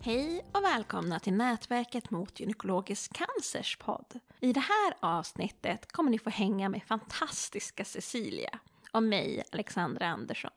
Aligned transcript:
Hej 0.00 0.44
och 0.52 0.64
välkomna 0.64 1.18
till 1.18 1.32
Nätverket 1.32 2.10
mot 2.10 2.40
gynekologisk 2.40 3.12
cancers 3.12 3.76
podd. 3.76 4.20
I 4.40 4.52
det 4.52 4.60
här 4.60 4.94
avsnittet 5.00 5.92
kommer 5.92 6.10
ni 6.10 6.18
få 6.18 6.30
hänga 6.30 6.68
med 6.68 6.82
fantastiska 6.82 7.84
Cecilia 7.84 8.58
och 8.92 9.02
mig, 9.02 9.42
Alexandra 9.52 10.06
Andersson. 10.06 10.50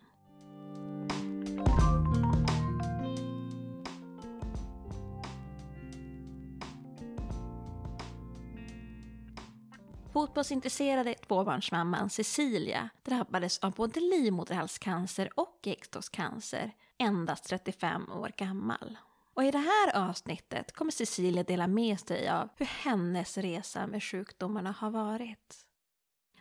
Fotbollsintresserade 10.13 11.13
tvåbarnsmamman 11.13 12.09
Cecilia 12.09 12.89
drabbades 13.03 13.59
av 13.59 13.71
både 13.71 13.99
livmoderhalscancer 13.99 15.30
och 15.35 15.67
äggstockscancer 15.67 16.71
endast 16.98 17.44
35 17.44 18.12
år 18.12 18.31
gammal. 18.38 18.98
Och 19.34 19.44
i 19.44 19.52
det 19.52 19.58
här 19.58 20.09
avsnittet 20.09 20.71
kommer 20.71 20.91
Cecilia 20.91 21.44
dela 21.44 21.67
med 21.67 21.99
sig 21.99 22.30
av 22.30 22.49
hur 22.55 22.66
hennes 22.66 23.38
resa 23.38 23.88
med 23.88 24.04
sjukdomarna 24.04 24.71
har 24.71 24.91
varit. 24.91 25.66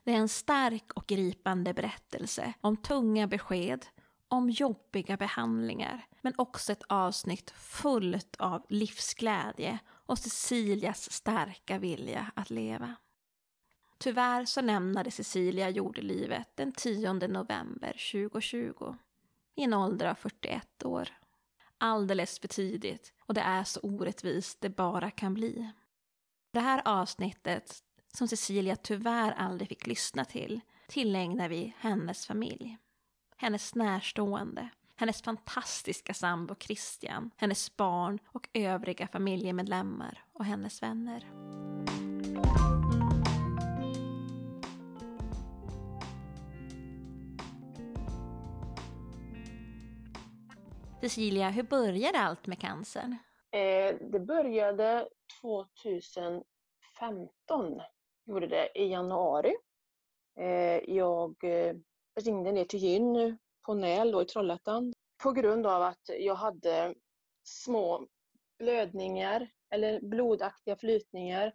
Det 0.04 0.12
är 0.12 0.16
en 0.16 0.28
stark 0.28 0.92
och 0.94 1.06
gripande 1.06 1.74
berättelse 1.74 2.52
om 2.60 2.76
tunga 2.76 3.26
besked, 3.26 3.86
om 4.28 4.50
jobbiga 4.50 5.16
behandlingar, 5.16 6.06
men 6.20 6.34
också 6.36 6.72
ett 6.72 6.82
avsnitt 6.88 7.50
fullt 7.50 8.36
av 8.38 8.66
livsglädje 8.68 9.78
och 9.88 10.18
Cecilias 10.18 11.12
starka 11.12 11.78
vilja 11.78 12.30
att 12.34 12.50
leva. 12.50 12.94
Tyvärr 13.98 14.44
så 14.44 14.60
lämnade 14.60 15.10
Cecilia 15.10 15.70
jordelivet 15.70 16.56
den 16.56 16.72
10 16.72 17.12
november 17.12 18.10
2020 18.12 18.96
i 19.54 19.62
en 19.62 19.74
ålder 19.74 20.06
av 20.06 20.14
41 20.14 20.84
år. 20.84 21.08
Alldeles 21.82 22.38
för 22.38 22.48
tidigt 22.48 23.12
och 23.20 23.34
det 23.34 23.40
är 23.40 23.64
så 23.64 23.80
orättvist 23.80 24.60
det 24.60 24.70
bara 24.70 25.10
kan 25.10 25.34
bli. 25.34 25.70
Det 26.52 26.60
här 26.60 26.82
avsnittet, 26.84 27.82
som 28.14 28.28
Cecilia 28.28 28.76
tyvärr 28.76 29.32
aldrig 29.32 29.68
fick 29.68 29.86
lyssna 29.86 30.24
till, 30.24 30.60
tillägnar 30.88 31.48
vi 31.48 31.74
hennes 31.78 32.26
familj. 32.26 32.78
Hennes 33.36 33.74
närstående, 33.74 34.68
hennes 34.96 35.22
fantastiska 35.22 36.14
sambo 36.14 36.54
Christian, 36.54 37.30
hennes 37.36 37.76
barn 37.76 38.18
och 38.26 38.48
övriga 38.52 39.08
familjemedlemmar 39.08 40.24
och 40.32 40.44
hennes 40.44 40.82
vänner. 40.82 41.30
Cecilia, 51.00 51.50
hur 51.50 51.62
började 51.62 52.18
allt 52.18 52.46
med 52.46 52.60
cancern? 52.60 53.16
Eh, 53.52 53.94
det 54.00 54.20
började 54.20 55.08
2015, 55.42 56.44
gjorde 58.26 58.46
det, 58.46 58.68
i 58.74 58.86
januari. 58.86 59.54
Eh, 60.40 60.94
jag 60.94 61.44
eh, 61.44 61.74
ringde 62.24 62.52
ner 62.52 62.64
till 62.64 62.80
gyn 62.80 63.38
på 63.66 63.74
Näl 63.74 64.12
då, 64.12 64.22
i 64.22 64.24
Trollhättan 64.24 64.92
på 65.22 65.32
grund 65.32 65.66
av 65.66 65.82
att 65.82 66.10
jag 66.18 66.34
hade 66.34 66.94
små 67.44 68.06
blödningar 68.58 69.50
eller 69.70 70.00
blodaktiga 70.00 70.76
flytningar 70.76 71.54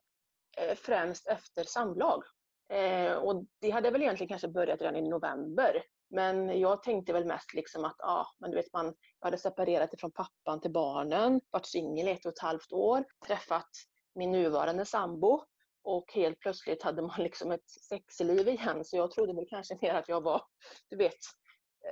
eh, 0.58 0.76
främst 0.76 1.28
efter 1.28 1.64
samlag. 1.64 2.24
Eh, 2.70 3.14
och 3.14 3.46
det 3.62 3.70
hade 3.70 3.92
väl 3.92 4.02
egentligen 4.02 4.30
kanske 4.30 4.48
börjat 4.48 4.82
redan 4.82 4.96
i 4.96 5.10
november. 5.10 5.84
Men 6.10 6.60
jag 6.60 6.84
tänkte 6.84 7.14
väl 7.14 7.26
mest 7.26 7.54
liksom 7.54 7.86
att, 7.86 8.02
ah, 8.02 8.26
men 8.40 8.52
du 8.52 8.58
vet 8.58 8.74
man, 8.74 8.86
jag 9.20 9.28
hade 9.28 9.38
separerat 9.38 9.94
ifrån 9.94 10.12
pappan 10.12 10.62
till 10.62 10.72
barnen, 10.72 11.42
varit 11.52 11.66
singel 11.66 12.08
i 12.08 12.12
ett 12.12 12.26
och 12.26 12.32
ett 12.32 12.40
halvt 12.40 12.72
år, 12.72 13.04
träffat 13.28 13.70
min 14.16 14.32
nuvarande 14.32 14.86
sambo 14.86 15.44
och 15.84 16.14
helt 16.14 16.40
plötsligt 16.40 16.84
hade 16.84 17.02
man 17.02 17.24
liksom 17.24 17.52
ett 17.52 17.70
sexliv 17.70 18.48
igen. 18.48 18.86
Så 18.86 18.98
jag 18.98 19.12
trodde 19.12 19.34
väl 19.34 19.48
kanske 19.50 19.78
mer 19.82 19.94
att 19.94 20.10
jag 20.10 20.22
var, 20.22 20.42
du 20.90 20.98
vet, 20.98 21.20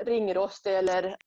ringrostig 0.05 0.77
eller 0.77 1.17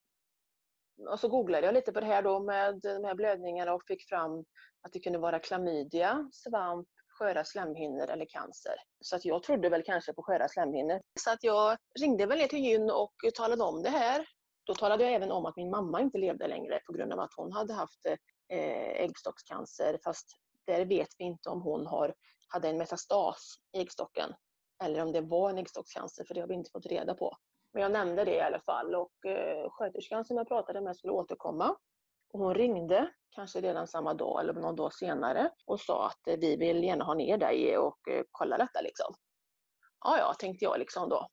och 1.10 1.20
så 1.20 1.28
googlade 1.28 1.66
jag 1.66 1.74
lite 1.74 1.92
på 1.92 2.00
det 2.00 2.06
här 2.06 2.22
då 2.22 2.40
med 2.40 2.80
de 2.82 3.04
här 3.04 3.14
blödningarna 3.14 3.74
och 3.74 3.82
fick 3.86 4.08
fram 4.08 4.44
att 4.82 4.92
det 4.92 5.00
kunde 5.00 5.18
vara 5.18 5.38
klamydia, 5.38 6.30
svamp, 6.32 6.88
sköra 7.18 7.44
slemhinnor 7.44 8.10
eller 8.10 8.26
cancer. 8.28 8.74
Så 9.00 9.16
att 9.16 9.24
jag 9.24 9.42
trodde 9.42 9.68
väl 9.68 9.82
kanske 9.82 10.12
på 10.12 10.22
sköra 10.22 10.48
slemhinnor. 10.48 11.00
Så 11.20 11.30
att 11.30 11.44
jag 11.44 11.76
ringde 12.00 12.26
väl 12.26 12.38
ner 12.38 12.46
till 12.46 12.64
gyn 12.64 12.90
och 12.90 13.14
talade 13.34 13.64
om 13.64 13.82
det 13.82 13.90
här. 13.90 14.26
Då 14.66 14.74
talade 14.74 15.04
jag 15.04 15.12
även 15.12 15.30
om 15.30 15.46
att 15.46 15.56
min 15.56 15.70
mamma 15.70 16.00
inte 16.00 16.18
levde 16.18 16.48
längre 16.48 16.80
på 16.86 16.92
grund 16.92 17.12
av 17.12 17.20
att 17.20 17.34
hon 17.36 17.52
hade 17.52 17.72
haft 17.72 18.06
eh, 18.52 19.02
äggstockscancer. 19.04 19.98
Fast 20.04 20.26
där 20.66 20.84
vet 20.84 21.08
vi 21.18 21.24
inte 21.24 21.48
om 21.48 21.62
hon 21.62 21.86
har, 21.86 22.14
hade 22.48 22.68
en 22.68 22.78
metastas 22.78 23.54
i 23.72 23.80
äggstocken 23.80 24.32
eller 24.84 25.02
om 25.02 25.12
det 25.12 25.20
var 25.20 25.50
en 25.50 25.58
äggstockscancer, 25.58 26.24
för 26.24 26.34
det 26.34 26.40
har 26.40 26.48
vi 26.48 26.54
inte 26.54 26.70
fått 26.70 26.86
reda 26.86 27.14
på. 27.14 27.36
Men 27.72 27.82
jag 27.82 27.92
nämnde 27.92 28.24
det 28.24 28.34
i 28.34 28.40
alla 28.40 28.60
fall 28.60 28.94
och 28.94 29.26
eh, 29.26 29.70
sköterskan 29.70 30.24
som 30.24 30.36
jag 30.36 30.48
pratade 30.48 30.80
med 30.80 30.96
skulle 30.96 31.12
återkomma. 31.12 31.76
Och 32.32 32.40
hon 32.40 32.54
ringde, 32.54 33.10
kanske 33.30 33.60
redan 33.60 33.86
samma 33.86 34.14
dag 34.14 34.40
eller 34.40 34.52
någon 34.52 34.76
dag 34.76 34.94
senare, 34.94 35.50
och 35.66 35.80
sa 35.80 36.06
att 36.06 36.28
eh, 36.28 36.36
vi 36.36 36.56
vill 36.56 36.84
gärna 36.84 37.04
ha 37.04 37.14
ner 37.14 37.38
dig 37.38 37.72
eh, 37.72 37.80
och 37.80 38.08
eh, 38.08 38.22
kolla 38.30 38.58
detta. 38.58 38.80
Liksom. 38.80 39.14
Ja, 40.04 40.18
ja, 40.18 40.34
tänkte 40.38 40.64
jag 40.64 40.78
liksom 40.78 41.08
då. 41.08 41.28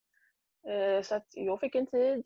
Så 1.03 1.15
att 1.15 1.27
jag 1.31 1.59
fick 1.59 1.75
en 1.75 1.87
tid, 1.87 2.23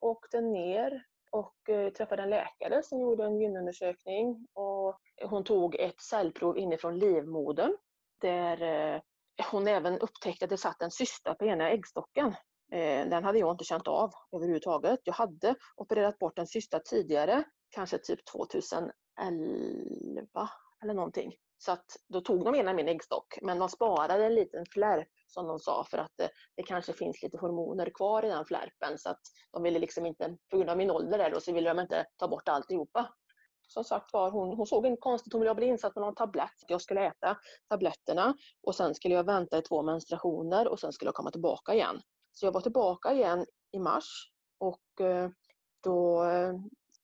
åkte 0.00 0.40
ner 0.40 1.04
och 1.30 1.54
träffade 1.96 2.22
en 2.22 2.30
läkare 2.30 2.82
som 2.82 3.00
gjorde 3.00 3.24
en 3.24 3.40
gynundersökning. 3.40 4.46
Och 4.54 4.98
hon 5.22 5.44
tog 5.44 5.74
ett 5.74 6.00
cellprov 6.00 6.58
inifrån 6.58 6.98
livmodern 6.98 7.76
där 8.20 9.02
hon 9.50 9.68
även 9.68 9.98
upptäckte 9.98 10.44
att 10.44 10.50
det 10.50 10.56
satt 10.56 10.82
en 10.82 10.90
cysta 10.90 11.34
på 11.34 11.44
ena 11.44 11.70
äggstocken. 11.70 12.34
Den 13.10 13.24
hade 13.24 13.38
jag 13.38 13.54
inte 13.54 13.64
känt 13.64 13.88
av 13.88 14.10
överhuvudtaget. 14.32 15.00
Jag 15.04 15.14
hade 15.14 15.54
opererat 15.76 16.18
bort 16.18 16.38
en 16.38 16.46
cysta 16.46 16.78
tidigare 16.78 17.44
kanske 17.70 17.98
typ 17.98 18.20
2011 18.26 18.92
eller 20.82 20.94
någonting. 20.94 21.34
Så 21.58 21.72
att 21.72 21.96
då 22.08 22.20
tog 22.20 22.44
de 22.44 22.54
ena 22.54 22.72
min 22.72 22.88
äggstock, 22.88 23.38
men 23.42 23.58
de 23.58 23.68
sparade 23.68 24.24
en 24.24 24.34
liten 24.34 24.66
flärp 24.66 25.08
som 25.26 25.46
de 25.46 25.58
sa 25.58 25.84
för 25.90 25.98
att 25.98 26.12
det, 26.16 26.30
det, 26.56 26.62
kanske 26.62 26.92
finns 26.92 27.22
lite 27.22 27.38
hormoner 27.38 27.90
kvar 27.94 28.24
i 28.24 28.28
den 28.28 28.44
flärpen 28.44 28.98
så 28.98 29.10
att 29.10 29.20
de 29.52 29.62
ville 29.62 29.78
liksom 29.78 30.06
inte, 30.06 30.36
på 30.50 30.56
grund 30.56 30.70
av 30.70 30.76
min 30.76 30.90
ålder 30.90 31.18
där 31.18 31.30
då, 31.30 31.40
så 31.40 31.52
ville 31.52 31.74
de 31.74 31.80
inte 31.80 32.06
ta 32.16 32.28
bort 32.28 32.48
alltihopa. 32.48 33.14
Som 33.68 33.84
sagt 33.84 34.12
var, 34.12 34.30
hon, 34.30 34.56
hon 34.56 34.66
såg 34.66 34.86
inte 34.86 35.00
konstigt 35.00 35.32
hon 35.32 35.42
ville 35.42 35.54
bli 35.54 35.66
insatt 35.66 35.94
på 35.94 36.00
någon 36.00 36.14
tablett. 36.14 36.64
Jag 36.66 36.80
skulle 36.80 37.06
äta 37.06 37.36
tabletterna 37.68 38.34
och 38.62 38.74
sen 38.74 38.94
skulle 38.94 39.14
jag 39.14 39.24
vänta 39.24 39.58
i 39.58 39.62
två 39.62 39.82
menstruationer 39.82 40.68
och 40.68 40.80
sen 40.80 40.92
skulle 40.92 41.08
jag 41.08 41.14
komma 41.14 41.30
tillbaka 41.30 41.74
igen. 41.74 42.00
Så 42.32 42.46
jag 42.46 42.52
var 42.52 42.60
tillbaka 42.60 43.12
igen 43.12 43.46
i 43.72 43.78
mars 43.78 44.30
och 44.58 45.06
eh, 45.06 45.30
då 45.82 46.24
eh, 46.24 46.52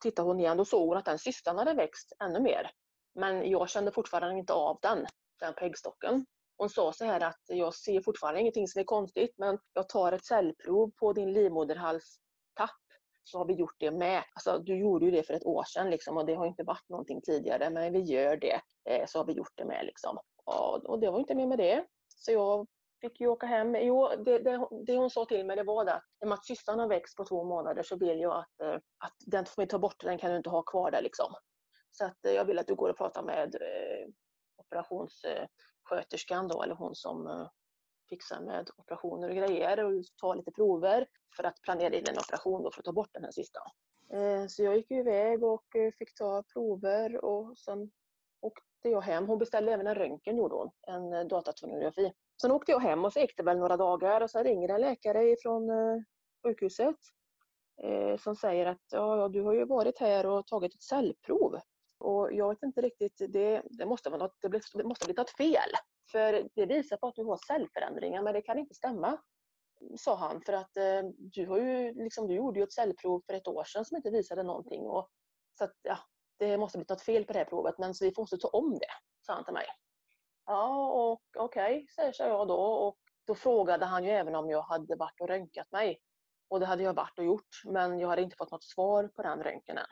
tittade 0.02 0.28
hon 0.28 0.40
igen, 0.40 0.56
då 0.56 0.64
såg 0.64 0.88
hon 0.88 0.96
att 0.96 1.04
den 1.04 1.18
cystan 1.18 1.58
hade 1.58 1.74
växt 1.74 2.12
ännu 2.24 2.40
mer. 2.40 2.70
Men 3.14 3.50
jag 3.50 3.68
kände 3.68 3.92
fortfarande 3.92 4.38
inte 4.38 4.52
av 4.52 4.78
den, 4.82 5.06
den 5.40 5.54
på 5.54 5.64
äggstocken. 5.64 6.26
Hon 6.58 6.70
sa 6.70 6.92
så 6.92 7.04
här 7.04 7.20
att 7.20 7.40
jag 7.46 7.74
ser 7.74 8.00
fortfarande 8.00 8.40
ingenting 8.40 8.68
som 8.68 8.80
är 8.80 8.84
konstigt 8.84 9.34
men 9.38 9.58
jag 9.72 9.88
tar 9.88 10.12
ett 10.12 10.24
cellprov 10.24 10.90
på 11.00 11.12
din 11.12 11.32
livmoderhalstapp 11.32 12.70
så 13.24 13.38
har 13.38 13.46
vi 13.46 13.54
gjort 13.54 13.74
det 13.78 13.90
med. 13.90 14.22
Alltså, 14.34 14.58
du 14.58 14.78
gjorde 14.78 15.04
ju 15.04 15.10
det 15.10 15.22
för 15.22 15.34
ett 15.34 15.46
år 15.46 15.64
sedan 15.64 15.90
liksom, 15.90 16.16
och 16.16 16.26
det 16.26 16.34
har 16.34 16.46
inte 16.46 16.62
varit 16.62 16.88
någonting 16.88 17.20
tidigare 17.20 17.70
men 17.70 17.92
vi 17.92 18.00
gör 18.00 18.36
det 18.36 18.60
eh, 18.90 19.06
så 19.06 19.18
har 19.18 19.26
vi 19.26 19.32
gjort 19.32 19.52
det 19.54 19.64
med. 19.64 19.86
Liksom. 19.86 20.18
Och, 20.44 20.84
och 20.84 21.00
det 21.00 21.10
var 21.10 21.18
inte 21.18 21.34
mer 21.34 21.46
med 21.46 21.58
det. 21.58 21.86
Så 22.16 22.32
jag 22.32 22.66
fick 23.00 23.20
ju 23.20 23.26
åka 23.26 23.46
hem. 23.46 23.74
Jo, 23.74 24.08
det, 24.08 24.38
det, 24.38 24.68
det 24.86 24.96
hon 24.96 25.10
sa 25.10 25.24
till 25.24 25.46
mig 25.46 25.56
det 25.56 25.62
var 25.62 25.84
det 25.84 25.94
att 25.94 26.04
i 26.22 26.24
och 26.24 26.28
med 26.28 26.34
att 26.34 26.46
cystan 26.46 26.78
har 26.78 26.88
växt 26.88 27.16
på 27.16 27.24
två 27.24 27.44
månader 27.44 27.82
så 27.82 27.96
vill 27.96 28.20
jag 28.20 28.36
att, 28.36 28.60
eh, 28.60 28.74
att 28.74 29.16
den 29.26 29.46
får 29.46 29.62
vi 29.62 29.68
ta 29.68 29.78
bort, 29.78 30.00
den 30.00 30.18
kan 30.18 30.30
du 30.30 30.36
inte 30.36 30.50
ha 30.50 30.62
kvar 30.62 30.90
där 30.90 31.02
liksom. 31.02 31.34
Så 31.90 32.04
att 32.04 32.24
eh, 32.26 32.32
jag 32.32 32.44
vill 32.44 32.58
att 32.58 32.66
du 32.66 32.74
går 32.74 32.90
och 32.90 32.96
pratar 32.96 33.22
med 33.22 33.54
eh, 33.54 34.08
operationssköterskan 34.56 36.48
då, 36.48 36.62
eller 36.62 36.74
hon 36.74 36.94
som 36.94 37.26
eh, 37.26 37.48
fixar 38.08 38.40
med 38.40 38.70
operationer 38.76 39.28
och 39.28 39.36
grejer 39.36 39.84
och 39.84 40.04
tar 40.20 40.34
lite 40.34 40.52
prover 40.52 41.06
för 41.36 41.44
att 41.44 41.62
planera 41.62 41.94
in 41.94 42.04
en 42.08 42.18
operation 42.18 42.62
då 42.62 42.70
för 42.70 42.80
att 42.80 42.84
ta 42.84 42.92
bort 42.92 43.10
den 43.12 43.24
här 43.24 43.32
cystan. 43.32 43.62
Eh, 44.12 44.46
så 44.46 44.62
jag 44.62 44.76
gick 44.76 44.90
iväg 44.90 45.44
och 45.44 45.76
eh, 45.76 45.92
fick 45.98 46.14
ta 46.14 46.42
prover 46.52 47.24
och 47.24 47.58
sen 47.58 47.90
åkte 48.40 48.88
jag 48.88 49.00
hem. 49.00 49.26
Hon 49.26 49.38
beställde 49.38 49.72
även 49.72 49.86
en 49.86 49.94
röntgen 49.94 50.36
gjorde 50.36 50.54
hon, 50.54 50.70
en 50.86 51.12
eh, 51.12 51.24
datatomografi. 51.24 52.12
Sen 52.40 52.50
åkte 52.50 52.72
jag 52.72 52.80
hem 52.80 53.04
och 53.04 53.12
så 53.12 53.20
gick 53.20 53.36
det 53.36 53.42
väl 53.42 53.58
några 53.58 53.76
dagar 53.76 54.20
och 54.20 54.30
så 54.30 54.42
ringer 54.42 54.68
en 54.68 54.80
läkare 54.80 55.36
från 55.42 55.70
eh, 55.70 56.02
sjukhuset 56.46 56.96
eh, 57.82 58.16
som 58.16 58.36
säger 58.36 58.66
att 58.66 58.82
ja, 58.90 59.28
du 59.28 59.42
har 59.42 59.52
ju 59.52 59.64
varit 59.64 59.98
här 59.98 60.26
och 60.26 60.46
tagit 60.46 60.74
ett 60.74 60.82
cellprov. 60.82 61.60
Och 61.98 62.32
jag 62.32 62.48
vet 62.48 62.62
inte 62.62 62.80
riktigt, 62.80 63.22
det, 63.28 63.62
det 63.64 63.86
måste 63.86 64.10
vara 64.10 64.22
något, 64.22 64.36
det, 64.40 64.48
blir, 64.48 64.62
det 64.74 64.84
måste 64.84 65.04
ha 65.04 65.06
blivit 65.06 65.18
något 65.18 65.36
fel. 65.36 65.70
För 66.12 66.48
det 66.54 66.66
visar 66.66 66.96
på 66.96 67.06
att 67.06 67.14
du 67.14 67.24
har 67.24 67.36
cellförändringar 67.46 68.22
men 68.22 68.34
det 68.34 68.42
kan 68.42 68.58
inte 68.58 68.74
stämma. 68.74 69.18
Sa 69.96 70.16
han 70.16 70.40
för 70.40 70.52
att 70.52 70.76
eh, 70.76 71.02
du, 71.18 71.46
har 71.46 71.58
ju, 71.58 71.94
liksom, 71.94 72.28
du 72.28 72.34
gjorde 72.34 72.60
ju 72.60 72.64
ett 72.64 72.72
cellprov 72.72 73.22
för 73.26 73.34
ett 73.34 73.48
år 73.48 73.64
sedan 73.64 73.84
som 73.84 73.96
inte 73.96 74.10
visade 74.10 74.42
någonting. 74.42 74.82
Och, 74.82 75.08
så 75.58 75.64
att, 75.64 75.74
ja, 75.82 75.98
det 76.38 76.58
måste 76.58 76.78
bli 76.78 76.86
något 76.88 77.02
fel 77.02 77.24
på 77.24 77.32
det 77.32 77.38
här 77.38 77.46
provet 77.46 77.78
men 77.78 77.94
så 77.94 78.04
vi 78.04 78.12
måste 78.16 78.36
ta 78.36 78.48
om 78.48 78.78
det, 78.78 78.92
sa 79.26 79.32
han 79.32 79.44
till 79.44 79.54
mig. 79.54 79.66
Ja, 80.46 80.88
och 80.92 81.22
okej, 81.36 81.76
okay, 81.76 81.86
säger 82.12 82.28
jag 82.28 82.48
då. 82.48 82.56
Och 82.56 82.98
då 83.26 83.34
frågade 83.34 83.84
han 83.84 84.04
ju 84.04 84.10
även 84.10 84.34
om 84.34 84.50
jag 84.50 84.62
hade 84.62 84.96
varit 84.96 85.20
och 85.20 85.28
röntgat 85.28 85.72
mig. 85.72 86.00
Och 86.48 86.60
det 86.60 86.66
hade 86.66 86.82
jag 86.82 86.94
varit 86.94 87.18
och 87.18 87.24
gjort, 87.24 87.62
men 87.64 87.98
jag 87.98 88.08
hade 88.08 88.22
inte 88.22 88.36
fått 88.36 88.50
något 88.50 88.64
svar 88.64 89.08
på 89.08 89.22
den 89.22 89.42
röntgenen. 89.42 89.86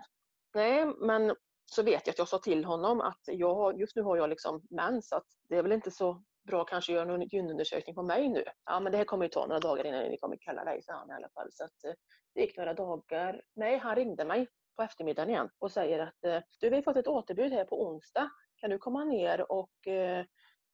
Nej, 0.54 0.86
men 0.86 1.36
så 1.66 1.82
vet 1.82 2.06
jag 2.06 2.12
att 2.12 2.18
jag 2.18 2.28
sa 2.28 2.38
till 2.38 2.64
honom 2.64 3.00
att 3.00 3.20
jag, 3.26 3.80
just 3.80 3.96
nu 3.96 4.02
har 4.02 4.16
jag 4.16 4.30
liksom 4.30 4.62
mens, 4.70 5.08
så 5.08 5.16
att 5.16 5.26
det 5.48 5.56
är 5.56 5.62
väl 5.62 5.72
inte 5.72 5.90
så 5.90 6.22
bra 6.46 6.64
kanske 6.64 6.92
att 6.92 6.94
göra 6.96 7.04
någon 7.04 7.28
gynundersökning 7.28 7.94
på 7.94 8.02
mig 8.02 8.28
nu. 8.28 8.44
Ja, 8.64 8.80
men 8.80 8.92
det 8.92 8.98
här 8.98 9.04
kommer 9.04 9.24
ju 9.24 9.28
ta 9.28 9.46
några 9.46 9.60
dagar 9.60 9.86
innan 9.86 10.04
ni 10.04 10.18
kommer 10.18 10.36
kalla 10.36 10.64
dig, 10.64 10.82
sa 10.82 10.92
han 10.92 11.10
i 11.10 11.12
alla 11.12 11.28
fall. 11.28 11.48
Så 11.52 11.64
att, 11.64 11.84
eh, 11.84 11.92
det 12.34 12.40
gick 12.40 12.56
några 12.56 12.74
dagar. 12.74 13.42
Nej, 13.54 13.78
han 13.78 13.96
ringde 13.96 14.24
mig 14.24 14.48
på 14.76 14.82
eftermiddagen 14.82 15.30
igen 15.30 15.50
och 15.58 15.72
säger 15.72 15.98
att 15.98 16.24
eh, 16.24 16.40
du, 16.60 16.70
vi 16.70 16.76
har 16.76 16.82
fått 16.82 16.96
ett 16.96 17.08
återbud 17.08 17.52
här 17.52 17.64
på 17.64 17.86
onsdag. 17.86 18.30
Kan 18.56 18.70
du 18.70 18.78
komma 18.78 19.04
ner 19.04 19.52
och 19.52 19.86
eh, 19.86 20.24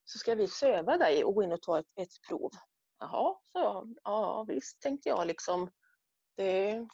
så 0.04 0.18
ska 0.18 0.34
vi 0.34 0.48
söva 0.48 0.96
dig 0.96 1.24
och 1.24 1.34
gå 1.34 1.42
in 1.42 1.52
och 1.52 1.62
ta 1.62 1.78
ett, 1.78 1.86
ett 1.96 2.28
prov. 2.28 2.50
Jaha, 2.98 3.36
sa 3.52 3.62
jag. 3.62 3.94
Ja 4.04 4.44
visst, 4.48 4.80
tänkte 4.80 5.08
jag 5.08 5.26
liksom. 5.26 5.70
Det 6.36 6.86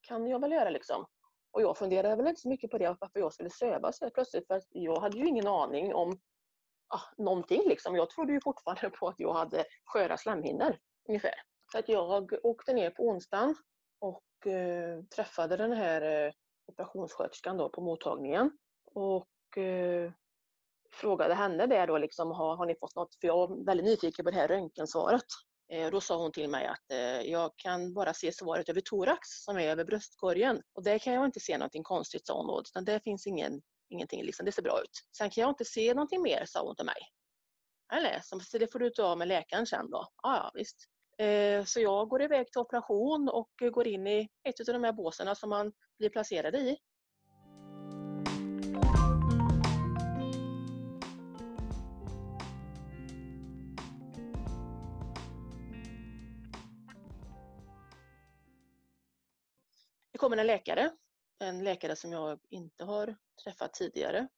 kan 0.00 0.26
jag 0.26 0.40
väl 0.40 0.52
göra 0.52 0.70
liksom. 0.70 1.06
Och 1.50 1.62
jag 1.62 1.78
funderade 1.78 2.16
väl 2.16 2.28
inte 2.28 2.40
så 2.40 2.48
mycket 2.48 2.70
på 2.70 2.78
det, 2.78 2.96
varför 3.00 3.20
jag 3.20 3.32
skulle 3.32 3.50
sövas 3.50 3.98
så 3.98 4.10
plötsligt. 4.10 4.46
För 4.46 4.62
jag 4.68 5.00
hade 5.00 5.18
ju 5.18 5.26
ingen 5.26 5.46
aning 5.46 5.94
om 5.94 6.20
ah, 6.88 7.22
någonting 7.22 7.62
liksom. 7.68 7.96
Jag 7.96 8.10
trodde 8.10 8.32
ju 8.32 8.40
fortfarande 8.40 8.90
på 8.90 9.08
att 9.08 9.20
jag 9.20 9.32
hade 9.32 9.64
sköra 9.84 10.16
slemhinnor 10.16 10.76
ungefär. 11.08 11.34
Så 11.72 11.78
att 11.78 11.88
jag 11.88 12.32
åkte 12.42 12.72
ner 12.72 12.90
på 12.90 13.02
onsdagen 13.02 13.54
och 13.98 14.46
eh, 14.46 15.02
träffade 15.04 15.56
den 15.56 15.72
här 15.72 16.26
eh, 16.26 16.32
operationssköterskan 16.66 17.56
då 17.56 17.68
på 17.68 17.80
mottagningen. 17.80 18.58
Och 18.84 19.58
eh, 19.58 20.12
frågade 20.98 21.34
henne 21.34 21.66
där 21.66 21.86
då 21.86 21.98
liksom, 21.98 22.30
har, 22.30 22.56
har 22.56 22.66
ni 22.66 22.74
fått 22.80 22.96
något? 22.96 23.14
För 23.20 23.26
jag 23.26 23.36
var 23.36 23.64
väldigt 23.64 23.86
nyfiken 23.86 24.24
på 24.24 24.30
det 24.30 24.36
här 24.36 24.48
röntgensvaret. 24.48 25.24
Eh, 25.72 25.90
då 25.90 26.00
sa 26.00 26.16
hon 26.16 26.32
till 26.32 26.50
mig 26.50 26.66
att 26.66 26.90
eh, 26.92 27.30
jag 27.30 27.52
kan 27.56 27.94
bara 27.94 28.14
se 28.14 28.32
svaret 28.32 28.68
över 28.68 28.80
thorax 28.80 29.28
som 29.28 29.58
är 29.58 29.68
över 29.68 29.84
bröstkorgen. 29.84 30.62
Och 30.72 30.82
där 30.82 30.98
kan 30.98 31.12
jag 31.12 31.24
inte 31.24 31.40
se 31.40 31.58
någonting 31.58 31.82
konstigt 31.82 32.26
sa 32.26 32.36
hon 32.36 32.46
då, 32.46 32.60
utan 32.60 32.84
det 32.84 33.00
finns 33.00 33.26
ingen, 33.26 33.62
ingenting, 33.88 34.24
liksom, 34.24 34.46
det 34.46 34.52
ser 34.52 34.62
bra 34.62 34.80
ut. 34.82 34.90
Sen 35.18 35.30
kan 35.30 35.42
jag 35.42 35.50
inte 35.50 35.64
se 35.64 35.94
någonting 35.94 36.22
mer 36.22 36.44
sa 36.46 36.66
hon 36.66 36.76
till 36.76 36.86
mig. 36.86 37.02
Eller, 37.92 38.20
så 38.22 38.58
det 38.58 38.72
får 38.72 38.78
du 38.78 38.90
ta 38.90 39.16
med 39.16 39.28
läkaren 39.28 39.66
sen 39.66 39.90
då. 39.90 40.06
Ah, 40.22 40.36
ja 40.36 40.50
visst. 40.54 40.76
Eh, 41.18 41.64
så 41.64 41.80
jag 41.80 42.08
går 42.08 42.22
iväg 42.22 42.52
till 42.52 42.60
operation 42.60 43.28
och 43.28 43.50
går 43.72 43.86
in 43.86 44.06
i 44.06 44.28
ett 44.48 44.68
av 44.68 44.72
de 44.74 44.84
här 44.84 44.92
båsen 44.92 45.36
som 45.36 45.50
man 45.50 45.72
blir 45.98 46.10
placerad 46.10 46.54
i. 46.54 46.76
Det 60.18 60.20
kommer 60.20 60.36
en 60.36 60.46
läkare, 60.46 60.90
en 61.38 61.64
läkare 61.64 61.96
som 61.96 62.12
jag 62.12 62.40
inte 62.50 62.84
har 62.84 63.16
träffat 63.44 63.74
tidigare 63.74 64.28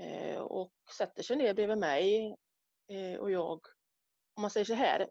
eh, 0.00 0.38
och 0.38 0.72
sätter 0.96 1.22
sig 1.22 1.36
ner 1.36 1.54
bredvid 1.54 1.78
mig 1.78 2.36
eh, 2.92 3.20
och 3.20 3.30
jag, 3.30 3.60
om 4.36 4.42
man 4.42 4.50
säger 4.50 4.64
så 4.64 4.74
här, 4.74 5.10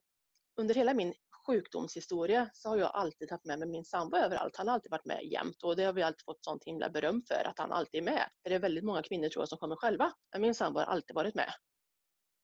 under 0.56 0.76
hela 0.76 0.94
min 0.94 1.14
sjukdomshistoria 1.46 2.50
så 2.54 2.70
har 2.70 2.78
jag 2.78 2.92
alltid 2.96 3.32
haft 3.32 3.46
med 3.46 3.60
mig 3.60 3.68
min 3.68 3.86
sambo 3.86 4.18
överallt. 4.18 4.56
Han 4.58 4.68
har 4.68 4.74
alltid 4.74 4.92
varit 4.92 5.06
med 5.06 5.24
jämt 5.24 5.64
och 5.64 5.76
det 5.76 5.84
har 5.84 5.94
vi 5.94 6.04
alltid 6.04 6.26
fått 6.26 6.46
sånt 6.46 6.64
himla 6.64 6.90
beröm 6.90 7.22
för 7.28 7.48
att 7.48 7.60
han 7.60 7.72
alltid 7.72 8.02
är 8.02 8.06
med. 8.06 8.30
För 8.44 8.50
det 8.50 8.56
är 8.56 8.60
väldigt 8.60 8.86
många 8.86 9.04
kvinnor 9.04 9.30
tror 9.30 9.42
jag 9.42 9.50
som 9.50 9.58
kommer 9.58 9.76
själva. 9.76 10.14
Men 10.32 10.42
min 10.42 10.56
sambo 10.56 10.80
har 10.80 10.86
alltid 10.86 11.16
varit 11.16 11.36
med. 11.36 11.54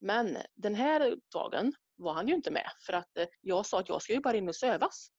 Men 0.00 0.38
den 0.54 0.74
här 0.74 1.16
dagen 1.32 1.72
var 1.96 2.12
han 2.12 2.28
ju 2.28 2.34
inte 2.34 2.50
med 2.50 2.70
för 2.86 2.92
att 2.92 3.16
eh, 3.18 3.26
jag 3.40 3.66
sa 3.66 3.80
att 3.80 3.88
jag 3.88 4.02
ska 4.02 4.12
ju 4.12 4.20
bara 4.20 4.36
in 4.36 4.48
och 4.48 4.56
sövas. 4.56 5.10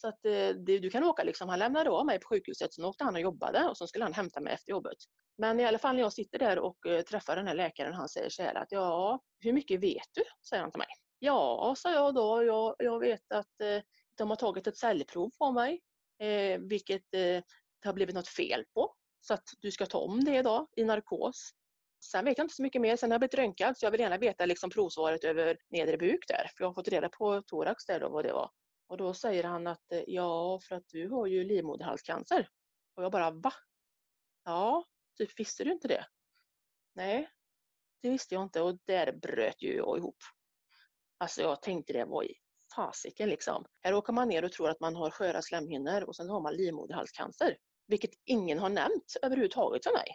Så 0.00 0.08
att 0.08 0.24
eh, 0.24 0.48
det, 0.66 0.78
du 0.78 0.90
kan 0.90 1.04
åka 1.04 1.24
liksom. 1.24 1.48
Han 1.48 1.58
lämnade 1.58 1.90
av 1.90 2.06
mig 2.06 2.20
på 2.20 2.28
sjukhuset, 2.28 2.74
sen 2.74 2.84
åkte 2.84 3.04
han 3.04 3.14
och 3.14 3.20
jobbade 3.20 3.64
och 3.64 3.76
så 3.76 3.86
skulle 3.86 4.04
han 4.04 4.14
hämta 4.14 4.40
mig 4.40 4.54
efter 4.54 4.70
jobbet. 4.70 4.96
Men 5.38 5.60
i 5.60 5.64
alla 5.64 5.78
fall 5.78 5.96
när 5.96 6.02
jag 6.02 6.12
sitter 6.12 6.38
där 6.38 6.58
och 6.58 6.86
eh, 6.86 7.02
träffar 7.02 7.36
den 7.36 7.46
här 7.46 7.54
läkaren, 7.54 7.94
han 7.94 8.08
säger 8.08 8.28
så 8.30 8.42
här 8.42 8.54
att 8.54 8.72
ja, 8.72 9.20
hur 9.40 9.52
mycket 9.52 9.80
vet 9.80 10.08
du? 10.14 10.22
säger 10.48 10.62
han 10.62 10.72
till 10.72 10.78
mig. 10.78 10.88
Ja, 11.18 11.74
sa 11.78 11.92
jag 11.92 12.14
då, 12.14 12.44
jag, 12.44 12.74
jag 12.78 13.00
vet 13.00 13.32
att 13.32 13.60
eh, 13.60 13.82
de 14.18 14.30
har 14.30 14.36
tagit 14.36 14.66
ett 14.66 14.76
cellprov 14.76 15.30
på 15.38 15.52
mig, 15.52 15.80
eh, 16.22 16.60
vilket 16.60 17.14
eh, 17.14 17.42
det 17.80 17.84
har 17.84 17.92
blivit 17.92 18.14
något 18.14 18.28
fel 18.28 18.64
på. 18.74 18.94
Så 19.20 19.34
att 19.34 19.44
du 19.58 19.70
ska 19.70 19.86
ta 19.86 19.98
om 19.98 20.24
det 20.24 20.36
idag 20.36 20.66
i 20.76 20.84
narkos. 20.84 21.50
Sen 22.04 22.24
vet 22.24 22.38
jag 22.38 22.44
inte 22.44 22.54
så 22.54 22.62
mycket 22.62 22.82
mer. 22.82 22.96
Sen 22.96 23.10
har 23.10 23.14
jag 23.14 23.20
blivit 23.20 23.34
röntgad 23.34 23.78
så 23.78 23.86
jag 23.86 23.90
vill 23.90 24.00
gärna 24.00 24.18
veta 24.18 24.46
liksom 24.46 24.70
provsvaret 24.70 25.24
över 25.24 25.58
nedre 25.70 25.96
buk 25.96 26.24
där. 26.28 26.50
För 26.56 26.64
jag 26.64 26.68
har 26.68 26.74
fått 26.74 26.88
reda 26.88 27.08
på 27.08 27.42
thorax 27.42 27.86
där 27.86 28.00
då 28.00 28.08
vad 28.08 28.24
det 28.24 28.32
var. 28.32 28.50
Och 28.88 28.96
då 28.96 29.14
säger 29.14 29.44
han 29.44 29.66
att 29.66 29.92
eh, 29.92 30.02
ja, 30.06 30.60
för 30.68 30.76
att 30.76 30.88
du 30.88 31.08
har 31.08 31.26
ju 31.26 31.44
livmoderhalscancer. 31.44 32.48
Och 32.94 33.04
jag 33.04 33.12
bara 33.12 33.30
va? 33.30 33.52
Ja, 34.44 34.84
typ 35.18 35.40
visste 35.40 35.64
du 35.64 35.72
inte 35.72 35.88
det? 35.88 36.06
Nej, 36.94 37.30
det 38.02 38.10
visste 38.10 38.34
jag 38.34 38.42
inte 38.42 38.60
och 38.60 38.78
där 38.84 39.12
bröt 39.12 39.62
ju 39.62 39.76
jag 39.76 39.98
ihop. 39.98 40.16
Alltså 41.18 41.42
jag 41.42 41.62
tänkte 41.62 41.92
det 41.92 42.04
var 42.04 42.24
i 42.24 42.34
fasiken 42.74 43.28
liksom. 43.28 43.64
Här 43.80 43.94
åker 43.94 44.12
man 44.12 44.28
ner 44.28 44.44
och 44.44 44.52
tror 44.52 44.68
att 44.68 44.80
man 44.80 44.96
har 44.96 45.10
sköra 45.10 45.42
slemhinnor 45.42 46.02
och 46.02 46.16
sen 46.16 46.28
har 46.28 46.40
man 46.40 46.54
livmoderhalscancer. 46.54 47.56
Vilket 47.86 48.10
ingen 48.24 48.58
har 48.58 48.68
nämnt 48.68 49.16
överhuvudtaget 49.22 49.84
för 49.84 49.92
mig. 49.92 50.06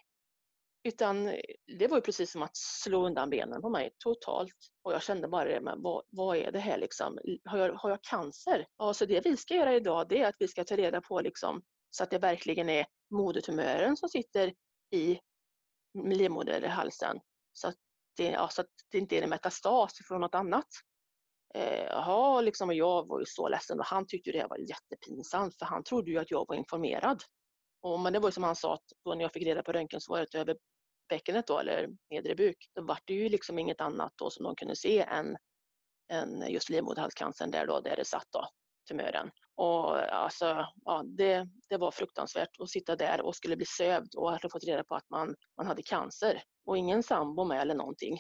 Utan 0.84 1.28
eh, 1.28 1.40
det 1.80 1.88
var 1.88 1.98
ju 1.98 2.02
precis 2.02 2.32
som 2.32 2.42
att 2.42 2.58
slå 2.58 3.06
undan 3.06 3.30
benen 3.30 3.62
på 3.62 3.70
mig 3.70 3.92
totalt. 4.00 4.56
Och 4.84 4.94
jag 4.94 5.04
kände 5.04 5.28
bara 5.28 5.46
det, 5.46 5.62
men 5.62 5.82
vad, 5.82 6.04
vad 6.10 6.38
är 6.38 6.52
det 6.52 6.60
här 6.60 6.78
liksom? 6.78 7.20
Har 7.46 7.58
jag, 7.58 7.74
har 7.74 7.90
jag 7.90 8.04
cancer? 8.04 8.66
Ja, 8.78 8.94
så 8.94 9.06
det 9.06 9.26
vi 9.26 9.38
ska 9.38 9.56
göra 9.56 9.76
idag 9.76 10.10
det 10.10 10.22
är 10.22 10.28
att 10.28 10.36
vi 10.40 10.48
ska 10.48 10.64
ta 10.64 10.76
reda 10.76 11.02
på 11.02 11.22
liksom, 11.22 11.62
så 11.90 12.04
att 12.04 12.10
det 12.10 12.18
verkligen 12.18 12.70
är 12.70 12.86
modertumören 13.12 13.98
som 13.98 14.10
sitter 14.10 14.54
i 14.92 15.20
livmoderhalsen. 16.14 17.20
Så 17.54 17.68
att 17.68 17.76
det, 18.18 18.32
ja, 18.32 18.48
så 18.48 18.62
att 18.62 18.68
det 18.92 18.98
inte 18.98 19.18
är 19.18 19.22
en 19.22 19.30
metastas 19.30 19.94
från 20.08 20.22
något 20.22 20.36
annat. 20.36 20.68
Eh, 21.56 22.42
liksom, 22.42 22.70
och 22.70 22.76
jag 22.76 23.08
var 23.08 23.20
ju 23.20 23.26
så 23.26 23.50
ledsen 23.50 23.80
och 23.80 23.86
han 23.86 24.08
tyckte 24.08 24.32
det 24.32 24.48
var 24.50 24.58
jättepinsamt 24.58 25.58
för 25.60 25.66
han 25.66 25.84
trodde 25.84 26.12
ju 26.12 26.18
att 26.18 26.32
jag 26.32 26.46
var 26.48 26.56
informerad. 26.56 27.24
Och, 27.82 28.00
men 28.00 28.14
det 28.14 28.20
var 28.20 28.28
ju 28.28 28.32
som 28.32 28.44
han 28.44 28.56
sa 28.56 28.74
att 28.74 28.86
då 29.06 29.14
när 29.14 29.22
jag 29.22 29.34
fick 29.34 29.46
reda 29.46 29.64
på 29.64 29.72
röntgensvaret 29.72 30.36
över 30.36 30.58
bäckenet 31.10 31.48
då, 31.48 31.60
eller 31.60 31.90
nedre 32.10 32.36
buk, 32.36 32.58
då 32.76 32.84
var 32.84 33.00
det 33.06 33.14
ju 33.14 33.30
liksom 33.30 33.60
inget 33.60 33.82
annat 33.82 34.14
då 34.16 34.30
som 34.30 34.44
de 34.44 34.56
kunde 34.56 34.76
se 34.76 35.00
än, 35.00 35.38
än 36.12 36.52
just 36.52 36.70
livmoderhalscancern 36.70 37.52
där 37.52 37.68
då, 37.68 37.80
där 37.80 37.96
det 37.96 38.06
satt 38.06 38.28
då, 38.32 38.48
tumören. 38.90 39.32
Och 39.56 40.00
alltså, 40.00 40.66
ja, 40.86 41.04
det, 41.06 41.48
det 41.70 41.78
var 41.78 41.92
fruktansvärt 41.92 42.60
att 42.60 42.70
sitta 42.70 42.96
där 42.96 43.22
och 43.22 43.36
skulle 43.36 43.56
bli 43.56 43.66
sövd 43.66 44.16
och 44.16 44.32
hade 44.32 44.50
fått 44.50 44.64
reda 44.64 44.84
på 44.84 44.96
att 44.96 45.10
man, 45.10 45.36
man 45.58 45.68
hade 45.68 45.84
cancer 45.84 46.44
och 46.66 46.78
ingen 46.78 47.04
sambo 47.04 47.44
med 47.44 47.62
eller 47.62 47.76
någonting. 47.76 48.18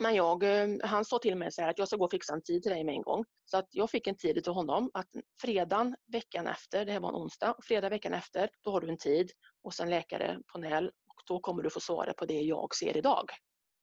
Men 0.00 0.14
jag, 0.14 0.42
eh, 0.42 0.68
han 0.82 1.04
sa 1.04 1.18
till 1.18 1.36
mig 1.36 1.52
så 1.52 1.62
att 1.62 1.78
jag 1.78 1.88
ska 1.88 1.96
gå 1.96 2.04
och 2.04 2.10
fixa 2.10 2.32
en 2.32 2.42
tid 2.42 2.62
till 2.62 2.72
dig 2.72 2.84
med 2.84 2.94
en 2.94 3.02
gång. 3.02 3.24
Så 3.44 3.58
att 3.58 3.68
jag 3.70 3.90
fick 3.90 4.06
en 4.06 4.16
tid 4.16 4.44
till 4.44 4.52
honom 4.52 4.90
att 4.94 5.08
fredagen 5.40 5.96
veckan 6.12 6.46
efter, 6.46 6.84
det 6.84 6.92
här 6.92 7.00
var 7.00 7.08
en 7.08 7.14
onsdag, 7.14 7.54
fredag 7.62 7.88
veckan 7.88 8.14
efter, 8.14 8.50
då 8.64 8.70
har 8.70 8.80
du 8.80 8.88
en 8.88 8.98
tid 8.98 9.30
och 9.62 9.74
sen 9.74 9.90
läkare 9.90 10.38
på 10.52 10.58
NÄL 10.58 10.90
då 11.26 11.40
kommer 11.40 11.62
du 11.62 11.70
få 11.70 11.80
svara 11.80 12.12
på 12.12 12.26
det 12.26 12.40
jag 12.40 12.74
ser 12.74 12.96
idag. 12.96 13.30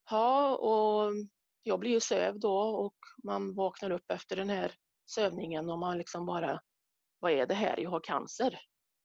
Ja, 0.10 0.56
och 0.56 1.14
jag 1.64 1.80
blir 1.80 1.92
ju 1.92 2.00
sövd 2.00 2.42
då 2.42 2.58
och 2.58 2.96
man 3.24 3.56
vaknar 3.56 3.92
upp 3.92 4.12
efter 4.12 4.36
den 4.36 4.50
här 4.50 4.74
sövningen 5.06 5.70
och 5.70 5.80
man 5.80 5.98
liksom 5.98 6.26
bara, 6.26 6.62
vad 7.20 7.32
är 7.32 7.46
det 7.46 7.54
här? 7.54 7.80
Jag 7.80 7.90
har 7.90 8.00
cancer. 8.00 8.60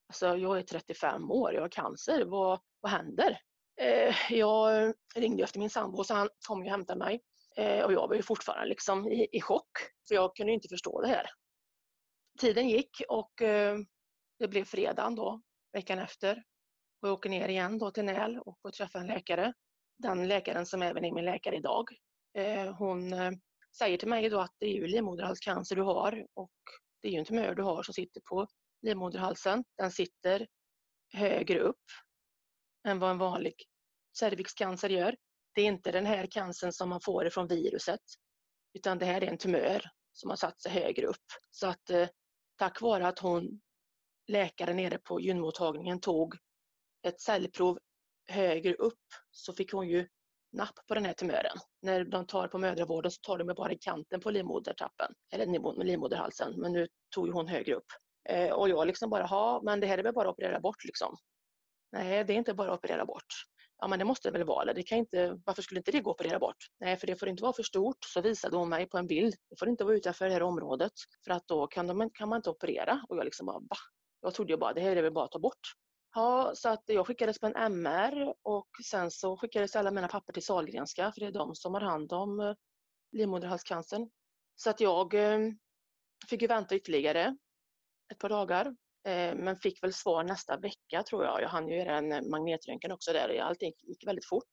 Alltså 0.08 0.36
jag 0.36 0.58
är 0.58 0.62
35 0.62 1.30
år, 1.30 1.54
jag 1.54 1.60
har 1.60 1.68
cancer. 1.68 2.24
Vad, 2.24 2.60
vad 2.80 2.92
händer? 2.92 3.38
Eh, 3.80 4.14
jag 4.32 4.94
ringde 5.14 5.42
efter 5.42 5.58
min 5.58 5.70
sambo 5.70 6.04
så 6.04 6.14
han 6.14 6.28
kom 6.48 6.62
och 6.62 6.68
hämtade 6.68 6.98
mig. 6.98 7.20
Eh, 7.56 7.84
och 7.84 7.92
jag 7.92 8.08
var 8.08 8.14
ju 8.14 8.22
fortfarande 8.22 8.68
liksom 8.68 9.08
i, 9.08 9.28
i 9.32 9.40
chock. 9.40 9.70
För 10.08 10.14
jag 10.14 10.36
kunde 10.36 10.52
inte 10.52 10.68
förstå 10.68 11.00
det 11.00 11.08
här. 11.08 11.30
Tiden 12.40 12.68
gick 12.68 13.02
och 13.08 13.42
eh, 13.42 13.78
det 14.38 14.48
blev 14.48 14.64
fredagen 14.64 15.14
då, 15.14 15.40
veckan 15.72 15.98
efter. 15.98 16.42
Och 17.04 17.08
jag 17.08 17.14
åker 17.14 17.30
ner 17.30 17.48
igen 17.48 17.78
då 17.78 17.90
till 17.90 18.04
NÄL 18.04 18.38
och 18.38 18.58
får 18.62 18.70
träffa 18.70 18.98
en 18.98 19.06
läkare. 19.06 19.52
Den 19.98 20.28
läkaren 20.28 20.66
som 20.66 20.82
även 20.82 21.04
är 21.04 21.12
min 21.12 21.24
läkare 21.24 21.56
idag. 21.56 21.84
Eh, 22.38 22.74
hon 22.76 23.12
eh, 23.12 23.30
säger 23.78 23.98
till 23.98 24.08
mig 24.08 24.28
då 24.28 24.40
att 24.40 24.54
det 24.58 24.66
är 24.66 24.72
ju 24.72 24.86
livmoderhalscancer 24.86 25.76
du 25.76 25.82
har 25.82 26.26
och 26.34 26.52
det 27.02 27.08
är 27.08 27.12
ju 27.12 27.18
en 27.18 27.24
tumör 27.24 27.54
du 27.54 27.62
har 27.62 27.82
som 27.82 27.94
sitter 27.94 28.20
på 28.20 28.46
livmoderhalsen. 28.82 29.64
Den 29.78 29.90
sitter 29.90 30.46
högre 31.12 31.60
upp 31.60 31.84
än 32.88 32.98
vad 32.98 33.10
en 33.10 33.18
vanlig 33.18 33.54
cervixcancer 34.18 34.88
gör. 34.88 35.16
Det 35.54 35.60
är 35.60 35.66
inte 35.66 35.92
den 35.92 36.06
här 36.06 36.26
cancern 36.26 36.72
som 36.72 36.88
man 36.88 37.00
får 37.00 37.26
ifrån 37.26 37.48
viruset, 37.48 38.00
utan 38.74 38.98
det 38.98 39.06
här 39.06 39.24
är 39.24 39.26
en 39.26 39.38
tumör 39.38 39.82
som 40.12 40.30
har 40.30 40.36
satt 40.36 40.62
sig 40.62 40.72
högre 40.72 41.06
upp. 41.06 41.26
Så 41.50 41.66
att 41.66 41.90
eh, 41.90 42.08
tack 42.58 42.80
vare 42.80 43.06
att 43.06 43.18
hon, 43.18 43.60
läkaren 44.26 44.76
nere 44.76 44.98
på 44.98 45.20
gynmottagningen, 45.20 46.00
tog 46.00 46.34
ett 47.04 47.20
cellprov 47.20 47.78
högre 48.28 48.74
upp 48.74 49.02
så 49.30 49.52
fick 49.52 49.72
hon 49.72 49.88
ju 49.88 50.08
napp 50.52 50.86
på 50.88 50.94
den 50.94 51.04
här 51.04 51.12
tumören. 51.12 51.56
När 51.82 52.04
de 52.04 52.26
tar 52.26 52.48
på 52.48 52.58
mödravården 52.58 53.10
så 53.10 53.20
tar 53.20 53.38
de 53.38 53.54
bara 53.54 53.72
i 53.72 53.78
kanten 53.78 54.20
på 54.20 54.30
livmodertappen, 54.30 55.14
eller 55.32 55.84
livmoderhalsen, 55.84 56.60
men 56.60 56.72
nu 56.72 56.88
tog 57.14 57.28
hon 57.30 57.48
högre 57.48 57.74
upp. 57.74 57.86
Eh, 58.28 58.50
och 58.50 58.68
jag 58.68 58.86
liksom 58.86 59.10
bara, 59.10 59.26
ha, 59.26 59.62
men 59.64 59.80
det 59.80 59.86
här 59.86 59.98
är 59.98 60.02
väl 60.02 60.14
bara 60.14 60.28
att 60.28 60.34
operera 60.34 60.60
bort 60.60 60.84
liksom. 60.84 61.16
Nej, 61.92 62.24
det 62.24 62.32
är 62.32 62.36
inte 62.36 62.54
bara 62.54 62.72
att 62.72 62.78
operera 62.78 63.04
bort. 63.04 63.24
Ja 63.78 63.88
men 63.88 63.98
det 63.98 64.04
måste 64.04 64.30
det 64.30 64.38
väl 64.38 64.46
vara, 64.46 64.72
det 64.72 64.82
kan 64.82 64.98
inte, 64.98 65.40
varför 65.44 65.62
skulle 65.62 65.80
inte 65.80 65.90
det 65.90 66.00
gå 66.00 66.10
att 66.10 66.20
operera 66.20 66.38
bort? 66.38 66.56
Nej, 66.80 66.96
för 66.96 67.06
det 67.06 67.16
får 67.16 67.28
inte 67.28 67.42
vara 67.42 67.52
för 67.52 67.62
stort. 67.62 68.04
Så 68.04 68.20
visade 68.20 68.56
hon 68.56 68.68
mig 68.68 68.88
på 68.88 68.98
en 68.98 69.06
bild, 69.06 69.34
det 69.50 69.56
får 69.58 69.68
inte 69.68 69.84
vara 69.84 69.94
utanför 69.94 70.26
det 70.26 70.32
här 70.32 70.42
området, 70.42 70.92
för 71.24 71.30
att 71.30 71.48
då 71.48 71.66
kan, 71.66 71.86
de, 71.86 72.10
kan 72.10 72.28
man 72.28 72.36
inte 72.36 72.50
operera. 72.50 73.04
Och 73.08 73.16
jag 73.16 73.24
liksom 73.24 73.46
bara, 73.46 73.58
va? 73.58 73.76
Jag 74.20 74.34
trodde 74.34 74.52
ju 74.52 74.56
bara, 74.56 74.72
det 74.72 74.80
här 74.80 74.96
är 74.96 75.02
väl 75.02 75.12
bara 75.12 75.24
att 75.24 75.30
ta 75.30 75.38
bort. 75.38 75.74
Ja, 76.16 76.52
så 76.54 76.68
att 76.68 76.82
jag 76.86 77.06
skickades 77.06 77.38
på 77.40 77.46
en 77.46 77.56
MR 77.56 78.34
och 78.42 78.68
sen 78.84 79.10
så 79.10 79.36
skickades 79.36 79.76
alla 79.76 79.90
mina 79.90 80.08
papper 80.08 80.32
till 80.32 80.44
Sahlgrenska 80.44 81.12
för 81.12 81.20
det 81.20 81.26
är 81.26 81.32
de 81.32 81.54
som 81.54 81.74
har 81.74 81.80
hand 81.80 82.12
om 82.12 82.40
eh, 82.40 82.54
livmoderhalscancern. 83.12 84.10
Så 84.56 84.70
att 84.70 84.80
jag 84.80 85.14
eh, 85.14 85.38
fick 86.30 86.42
ju 86.42 86.48
vänta 86.48 86.74
ytterligare 86.74 87.36
ett 88.12 88.18
par 88.18 88.28
dagar 88.28 88.66
eh, 89.06 89.34
men 89.34 89.56
fick 89.56 89.82
väl 89.82 89.92
svar 89.92 90.24
nästa 90.24 90.56
vecka 90.56 91.02
tror 91.02 91.24
jag. 91.24 91.42
Jag 91.42 91.48
hann 91.48 91.68
ju 91.68 91.76
göra 91.76 91.96
en 91.98 92.30
magnetröntgen 92.30 92.92
också 92.92 93.12
där 93.12 93.36
och 93.36 93.46
allting 93.46 93.72
gick 93.82 94.06
väldigt 94.06 94.28
fort. 94.28 94.50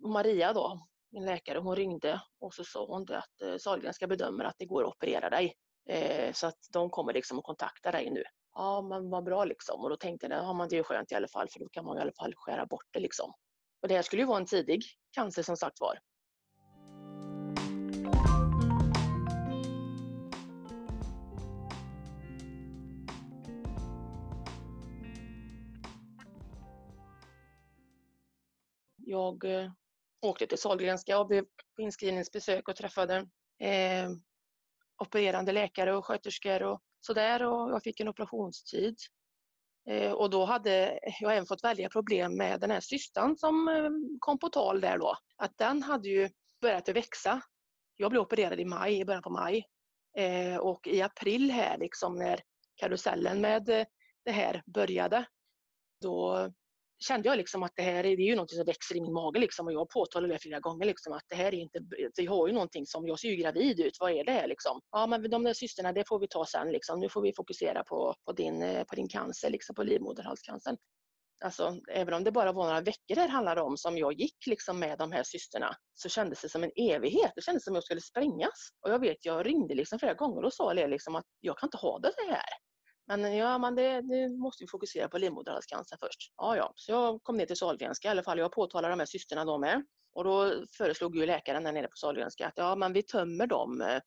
Maria 0.00 0.52
då, 0.52 0.86
min 1.12 1.24
läkare, 1.24 1.58
hon 1.58 1.76
ringde 1.76 2.22
och 2.40 2.54
så 2.54 2.64
sa 2.64 2.86
hon 2.86 3.06
att 3.12 3.60
Sahlgrenska 3.62 4.06
bedömer 4.06 4.44
att 4.44 4.56
det 4.58 4.66
går 4.66 4.82
att 4.82 4.94
operera 4.94 5.30
dig. 5.30 5.54
Så 6.32 6.46
att 6.46 6.58
de 6.72 6.90
kommer 6.90 7.12
liksom 7.12 7.38
att 7.38 7.44
kontakta 7.44 7.90
dig 7.90 8.10
nu 8.10 8.22
ja 8.56 8.82
men 8.82 9.10
vad 9.10 9.24
bra 9.24 9.44
liksom. 9.44 9.80
Och 9.80 9.90
då 9.90 9.96
tänkte 9.96 10.26
jag, 10.26 10.38
ja 10.38 10.52
men 10.52 10.68
det 10.68 10.78
är 10.78 10.82
skönt 10.82 11.12
i 11.12 11.14
alla 11.14 11.28
fall 11.28 11.48
för 11.48 11.60
då 11.60 11.68
kan 11.68 11.84
man 11.84 11.98
i 11.98 12.00
alla 12.00 12.12
fall 12.12 12.34
skära 12.36 12.66
bort 12.66 12.86
det 12.90 13.00
liksom. 13.00 13.32
Och 13.82 13.88
det 13.88 13.94
här 13.94 14.02
skulle 14.02 14.22
ju 14.22 14.28
vara 14.28 14.38
en 14.38 14.46
tidig 14.46 14.82
cancer 15.10 15.42
som 15.42 15.56
sagt 15.56 15.80
var. 15.80 15.98
Jag 28.96 29.44
eh, 29.44 29.70
åkte 30.22 30.46
till 30.46 30.58
Sahlgrenska 30.58 31.18
och 31.18 31.26
blev 31.26 31.44
på 31.76 31.82
inskrivningsbesök 31.82 32.68
och 32.68 32.76
träffade 32.76 33.16
eh, 33.60 34.10
opererande 34.98 35.52
läkare 35.52 35.96
och 35.96 36.06
sköterskor 36.06 36.62
och 36.62 36.82
sådär 37.06 37.42
och 37.42 37.70
jag 37.70 37.82
fick 37.82 38.00
en 38.00 38.08
operationstid. 38.08 38.96
Eh, 39.90 40.12
och 40.12 40.30
då 40.30 40.44
hade 40.44 41.00
jag 41.20 41.32
även 41.32 41.46
fått 41.46 41.64
välja 41.64 41.88
problem 41.88 42.36
med 42.36 42.60
den 42.60 42.70
här 42.70 42.80
cystan 42.80 43.36
som 43.36 43.68
eh, 43.68 43.90
kom 44.18 44.38
på 44.38 44.48
tal 44.48 44.80
där 44.80 44.98
då. 44.98 45.16
Att 45.36 45.58
den 45.58 45.82
hade 45.82 46.08
ju 46.08 46.30
börjat 46.60 46.88
växa. 46.88 47.40
Jag 47.96 48.10
blev 48.10 48.22
opererad 48.22 48.60
i 48.60 48.64
maj, 48.64 49.00
i 49.00 49.04
början 49.04 49.22
på 49.22 49.30
maj. 49.30 49.64
Eh, 50.18 50.56
och 50.56 50.86
i 50.86 51.02
april 51.02 51.50
här 51.50 51.78
liksom 51.78 52.18
när 52.18 52.40
karusellen 52.76 53.40
med 53.40 53.68
eh, 53.68 53.86
det 54.24 54.32
här 54.32 54.62
började, 54.66 55.24
då 56.00 56.50
kände 56.98 57.28
jag 57.28 57.38
liksom 57.38 57.62
att 57.62 57.72
det 57.76 57.82
här 57.82 58.06
är, 58.06 58.16
det 58.16 58.22
är 58.22 58.26
ju 58.26 58.36
något 58.36 58.50
som 58.50 58.64
växer 58.64 58.96
i 58.96 59.00
min 59.00 59.12
mage 59.12 59.40
liksom 59.40 59.66
och 59.66 59.72
jag 59.72 59.88
påtalade 59.88 60.32
det 60.32 60.38
flera 60.38 60.60
gånger 60.60 60.86
liksom 60.86 61.12
att 61.12 61.24
det 61.28 61.36
här 61.36 61.54
är 61.54 61.58
inte, 61.58 61.78
vi 62.16 62.26
har 62.26 62.46
ju 62.46 62.52
någonting 62.52 62.86
som, 62.86 63.06
jag 63.06 63.18
ser 63.18 63.28
ju 63.28 63.36
gravid 63.36 63.80
ut, 63.80 63.96
vad 64.00 64.12
är 64.12 64.24
det 64.24 64.32
här 64.32 64.48
liksom? 64.48 64.80
Ja 64.90 65.06
men 65.06 65.30
de 65.30 65.44
där 65.44 65.54
systrarna 65.54 65.92
det 65.92 66.08
får 66.08 66.18
vi 66.18 66.28
ta 66.28 66.46
sen 66.46 66.72
liksom, 66.72 67.00
nu 67.00 67.08
får 67.08 67.22
vi 67.22 67.32
fokusera 67.36 67.84
på, 67.84 68.14
på, 68.24 68.32
din, 68.32 68.62
eh, 68.62 68.84
på 68.84 68.94
din 68.94 69.08
cancer, 69.08 69.50
liksom 69.50 69.74
på 69.74 69.82
livmoderhalscancern. 69.82 70.76
Alltså, 71.44 71.80
även 71.92 72.14
om 72.14 72.24
det 72.24 72.32
bara 72.32 72.52
var 72.52 72.64
några 72.64 72.80
veckor 72.80 73.14
det 73.14 73.26
handlade 73.26 73.60
om 73.60 73.76
som 73.76 73.98
jag 73.98 74.12
gick 74.12 74.46
liksom 74.46 74.78
med 74.78 74.98
de 74.98 75.12
här 75.12 75.22
systrarna 75.22 75.76
så 75.94 76.08
kändes 76.08 76.42
det 76.42 76.48
som 76.48 76.64
en 76.64 76.70
evighet. 76.76 77.32
Det 77.34 77.42
kändes 77.42 77.64
som 77.64 77.72
att 77.72 77.76
jag 77.76 77.84
skulle 77.84 78.00
sprängas. 78.00 78.70
Och 78.80 78.90
jag 78.90 78.98
vet, 78.98 79.24
jag 79.24 79.46
ringde 79.46 79.74
liksom 79.74 79.98
flera 79.98 80.14
gånger 80.14 80.44
och 80.44 80.52
sa 80.52 80.72
liksom 80.72 81.14
att 81.14 81.24
jag 81.40 81.58
kan 81.58 81.66
inte 81.66 81.76
ha 81.76 81.98
det 81.98 82.12
så 82.16 82.30
här. 82.30 82.65
Men 83.06 83.24
eh, 83.24 83.36
ja, 83.36 83.58
man 83.58 83.74
det, 83.74 84.02
nu 84.02 84.28
måste 84.28 84.64
vi 84.64 84.68
fokusera 84.68 85.08
på 85.08 85.18
livmoderhalscancer 85.18 85.96
först. 86.00 86.32
Ja, 86.36 86.56
ja, 86.56 86.72
så 86.76 86.92
jag 86.92 87.22
kom 87.22 87.36
ner 87.36 87.46
till 87.46 87.56
Sahlgrenska 87.56 88.08
i 88.08 88.10
alla 88.10 88.22
fall. 88.22 88.38
Jag 88.38 88.52
påtalade 88.52 88.92
de 88.92 88.98
här 88.98 89.06
systrarna 89.06 89.44
då 89.44 89.58
med. 89.58 89.84
Och 90.12 90.24
då 90.24 90.64
föreslog 90.76 91.16
ju 91.16 91.26
läkaren 91.26 91.64
där 91.64 91.72
nere 91.72 91.88
på 91.88 91.96
Sahlgrenska 91.96 92.46
att 92.46 92.52
ja, 92.56 92.76
men 92.76 92.92
vi 92.92 93.02
tömmer 93.02 93.46
de 93.46 93.80
eh. 93.82 94.00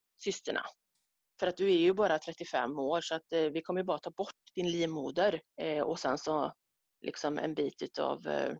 För 1.39 1.48
att 1.48 1.58
du 1.58 1.72
är 1.72 1.77
ju 1.77 1.94
bara 1.94 2.20
35 2.20 2.79
år 2.79 3.01
så 3.01 3.15
att 3.15 3.34
eh, 3.34 3.41
vi 3.41 3.62
kommer 3.62 3.84
bara 3.84 3.98
ta 3.98 4.10
bort 4.10 4.36
din 4.56 4.72
livmoder 4.72 5.41
eh, 5.62 5.84
och 5.84 6.00
sen 6.00 6.18
så 6.18 6.53
liksom 7.01 7.38
en 7.38 7.53
bit 7.53 8.00
av 8.00 8.27
eh, 8.27 8.56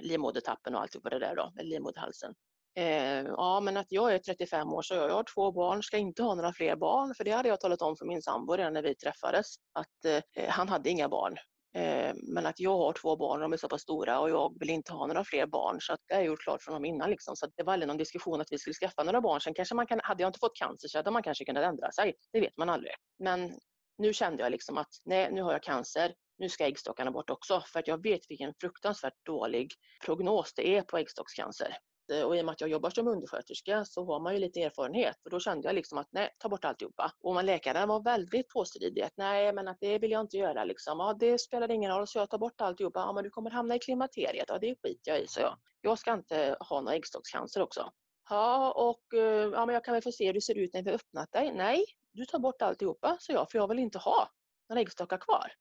livmodertappen 0.00 0.74
och 0.74 0.80
allt 0.80 0.94
det 1.10 1.18
där 1.18 1.36
då, 1.36 1.52
livmoderhalsen. 1.62 2.34
Eh, 2.76 3.22
ja, 3.22 3.60
men 3.60 3.76
att 3.76 3.86
jag 3.88 4.14
är 4.14 4.18
35 4.18 4.72
år 4.72 4.82
så 4.82 4.94
jag, 4.94 5.08
har 5.08 5.24
två 5.34 5.52
barn, 5.52 5.82
ska 5.82 5.98
inte 5.98 6.22
ha 6.22 6.34
några 6.34 6.52
fler 6.52 6.76
barn. 6.76 7.14
För 7.14 7.24
det 7.24 7.30
hade 7.30 7.48
jag 7.48 7.60
talat 7.60 7.82
om 7.82 7.96
för 7.96 8.06
min 8.06 8.22
sambo 8.22 8.56
redan 8.56 8.72
när 8.72 8.82
vi 8.82 8.94
träffades. 8.94 9.46
Att 9.72 10.04
eh, 10.36 10.48
han 10.48 10.68
hade 10.68 10.90
inga 10.90 11.08
barn. 11.08 11.36
Eh, 11.76 12.14
men 12.14 12.46
att 12.46 12.60
jag 12.60 12.78
har 12.78 12.92
två 12.92 13.16
barn 13.16 13.40
de 13.40 13.52
är 13.52 13.56
så 13.56 13.68
pass 13.68 13.82
stora 13.82 14.20
och 14.20 14.30
jag 14.30 14.58
vill 14.58 14.70
inte 14.70 14.92
ha 14.92 15.06
några 15.06 15.24
fler 15.24 15.46
barn. 15.46 15.80
Så 15.80 15.92
att 15.92 16.00
det 16.08 16.14
har 16.14 16.20
jag 16.20 16.26
gjort 16.26 16.42
klart 16.42 16.62
för 16.62 16.72
honom 16.72 16.84
innan. 16.84 17.10
Liksom. 17.10 17.36
Så 17.36 17.46
det 17.56 17.62
var 17.62 17.72
aldrig 17.72 17.88
någon 17.88 17.96
diskussion 17.96 18.40
att 18.40 18.52
vi 18.52 18.58
skulle 18.58 18.74
skaffa 18.74 19.02
några 19.02 19.20
barn. 19.20 19.40
Sen 19.40 19.54
kanske 19.54 19.74
man 19.74 19.86
kan, 19.86 20.00
hade 20.02 20.22
jag 20.22 20.28
inte 20.28 20.38
fått 20.38 20.56
cancer 20.56 20.88
så 20.88 20.98
hade 20.98 21.10
man 21.10 21.22
kanske 21.22 21.44
kunnat 21.44 21.64
ändra 21.64 21.92
sig. 21.92 22.14
Det 22.32 22.40
vet 22.40 22.56
man 22.56 22.68
aldrig. 22.68 22.92
Men 23.18 23.58
nu 23.98 24.12
kände 24.12 24.42
jag 24.42 24.52
liksom 24.52 24.78
att 24.78 24.90
nej, 25.04 25.32
nu 25.32 25.42
har 25.42 25.52
jag 25.52 25.62
cancer. 25.62 26.14
Nu 26.38 26.48
ska 26.48 26.66
äggstockarna 26.66 27.10
bort 27.10 27.30
också. 27.30 27.62
För 27.72 27.78
att 27.78 27.88
jag 27.88 28.02
vet 28.02 28.20
vilken 28.28 28.54
fruktansvärt 28.60 29.26
dålig 29.26 29.72
prognos 30.04 30.54
det 30.54 30.76
är 30.76 30.82
på 30.82 30.98
äggstockscancer. 30.98 31.76
Eh, 32.12 32.22
och 32.22 32.36
i 32.36 32.40
och 32.40 32.44
med 32.44 32.52
att 32.52 32.60
jag 32.60 32.70
jobbar 32.70 32.90
som 32.90 33.08
undersköterska 33.08 33.84
så 33.84 34.04
har 34.04 34.20
man 34.20 34.34
ju 34.34 34.38
lite 34.40 34.62
erfarenhet 34.62 35.16
och 35.24 35.30
då 35.30 35.40
kände 35.40 35.68
jag 35.68 35.74
liksom 35.74 35.98
att 35.98 36.08
nej, 36.10 36.30
ta 36.38 36.48
bort 36.48 36.64
alltihopa. 36.64 37.12
Och 37.20 37.34
man, 37.34 37.46
läkaren 37.46 37.88
var 37.88 38.02
väldigt 38.02 38.48
påstridig 38.48 39.02
att 39.02 39.16
nej, 39.16 39.52
men 39.52 39.68
att 39.68 39.78
det 39.80 39.98
vill 39.98 40.10
jag 40.10 40.20
inte 40.20 40.36
göra 40.36 40.64
liksom. 40.64 40.98
Ja, 40.98 41.16
det 41.20 41.38
spelar 41.38 41.70
ingen 41.70 41.90
roll 41.90 42.06
så 42.06 42.18
jag 42.18 42.30
tar 42.30 42.38
bort 42.38 42.60
alltihopa. 42.60 43.00
Ja, 43.00 43.12
men 43.12 43.24
du 43.24 43.30
kommer 43.30 43.50
hamna 43.50 43.76
i 43.76 43.78
klimakteriet. 43.78 44.44
Ja, 44.48 44.58
det 44.58 44.74
skiter 44.82 45.10
jag 45.10 45.20
i, 45.20 45.26
så 45.26 45.40
jag. 45.40 45.56
Jag 45.80 45.98
ska 45.98 46.12
inte 46.12 46.56
ha 46.60 46.80
någon 46.80 46.94
äggstockscancer 46.94 47.62
också. 47.62 47.90
Ja, 48.30 48.72
och 48.72 49.18
eh, 49.18 49.50
ja, 49.52 49.66
men 49.66 49.74
jag 49.74 49.84
kan 49.84 49.94
väl 49.94 50.02
få 50.02 50.12
se 50.12 50.26
hur 50.26 50.32
det 50.32 50.40
ser 50.40 50.58
ut 50.58 50.74
när 50.74 50.82
vi 50.82 50.90
har 50.90 50.94
öppnat 50.94 51.32
dig. 51.32 51.52
Nej, 51.52 51.84
du 52.12 52.24
tar 52.24 52.38
bort 52.38 52.62
alltihopa, 52.62 53.16
så 53.20 53.32
jag, 53.32 53.50
för 53.50 53.58
jag 53.58 53.68
vill 53.68 53.78
inte 53.78 53.98
ha 53.98 54.28
några 54.68 54.80
äggstockar 54.80 55.18
kvar. 55.18 55.52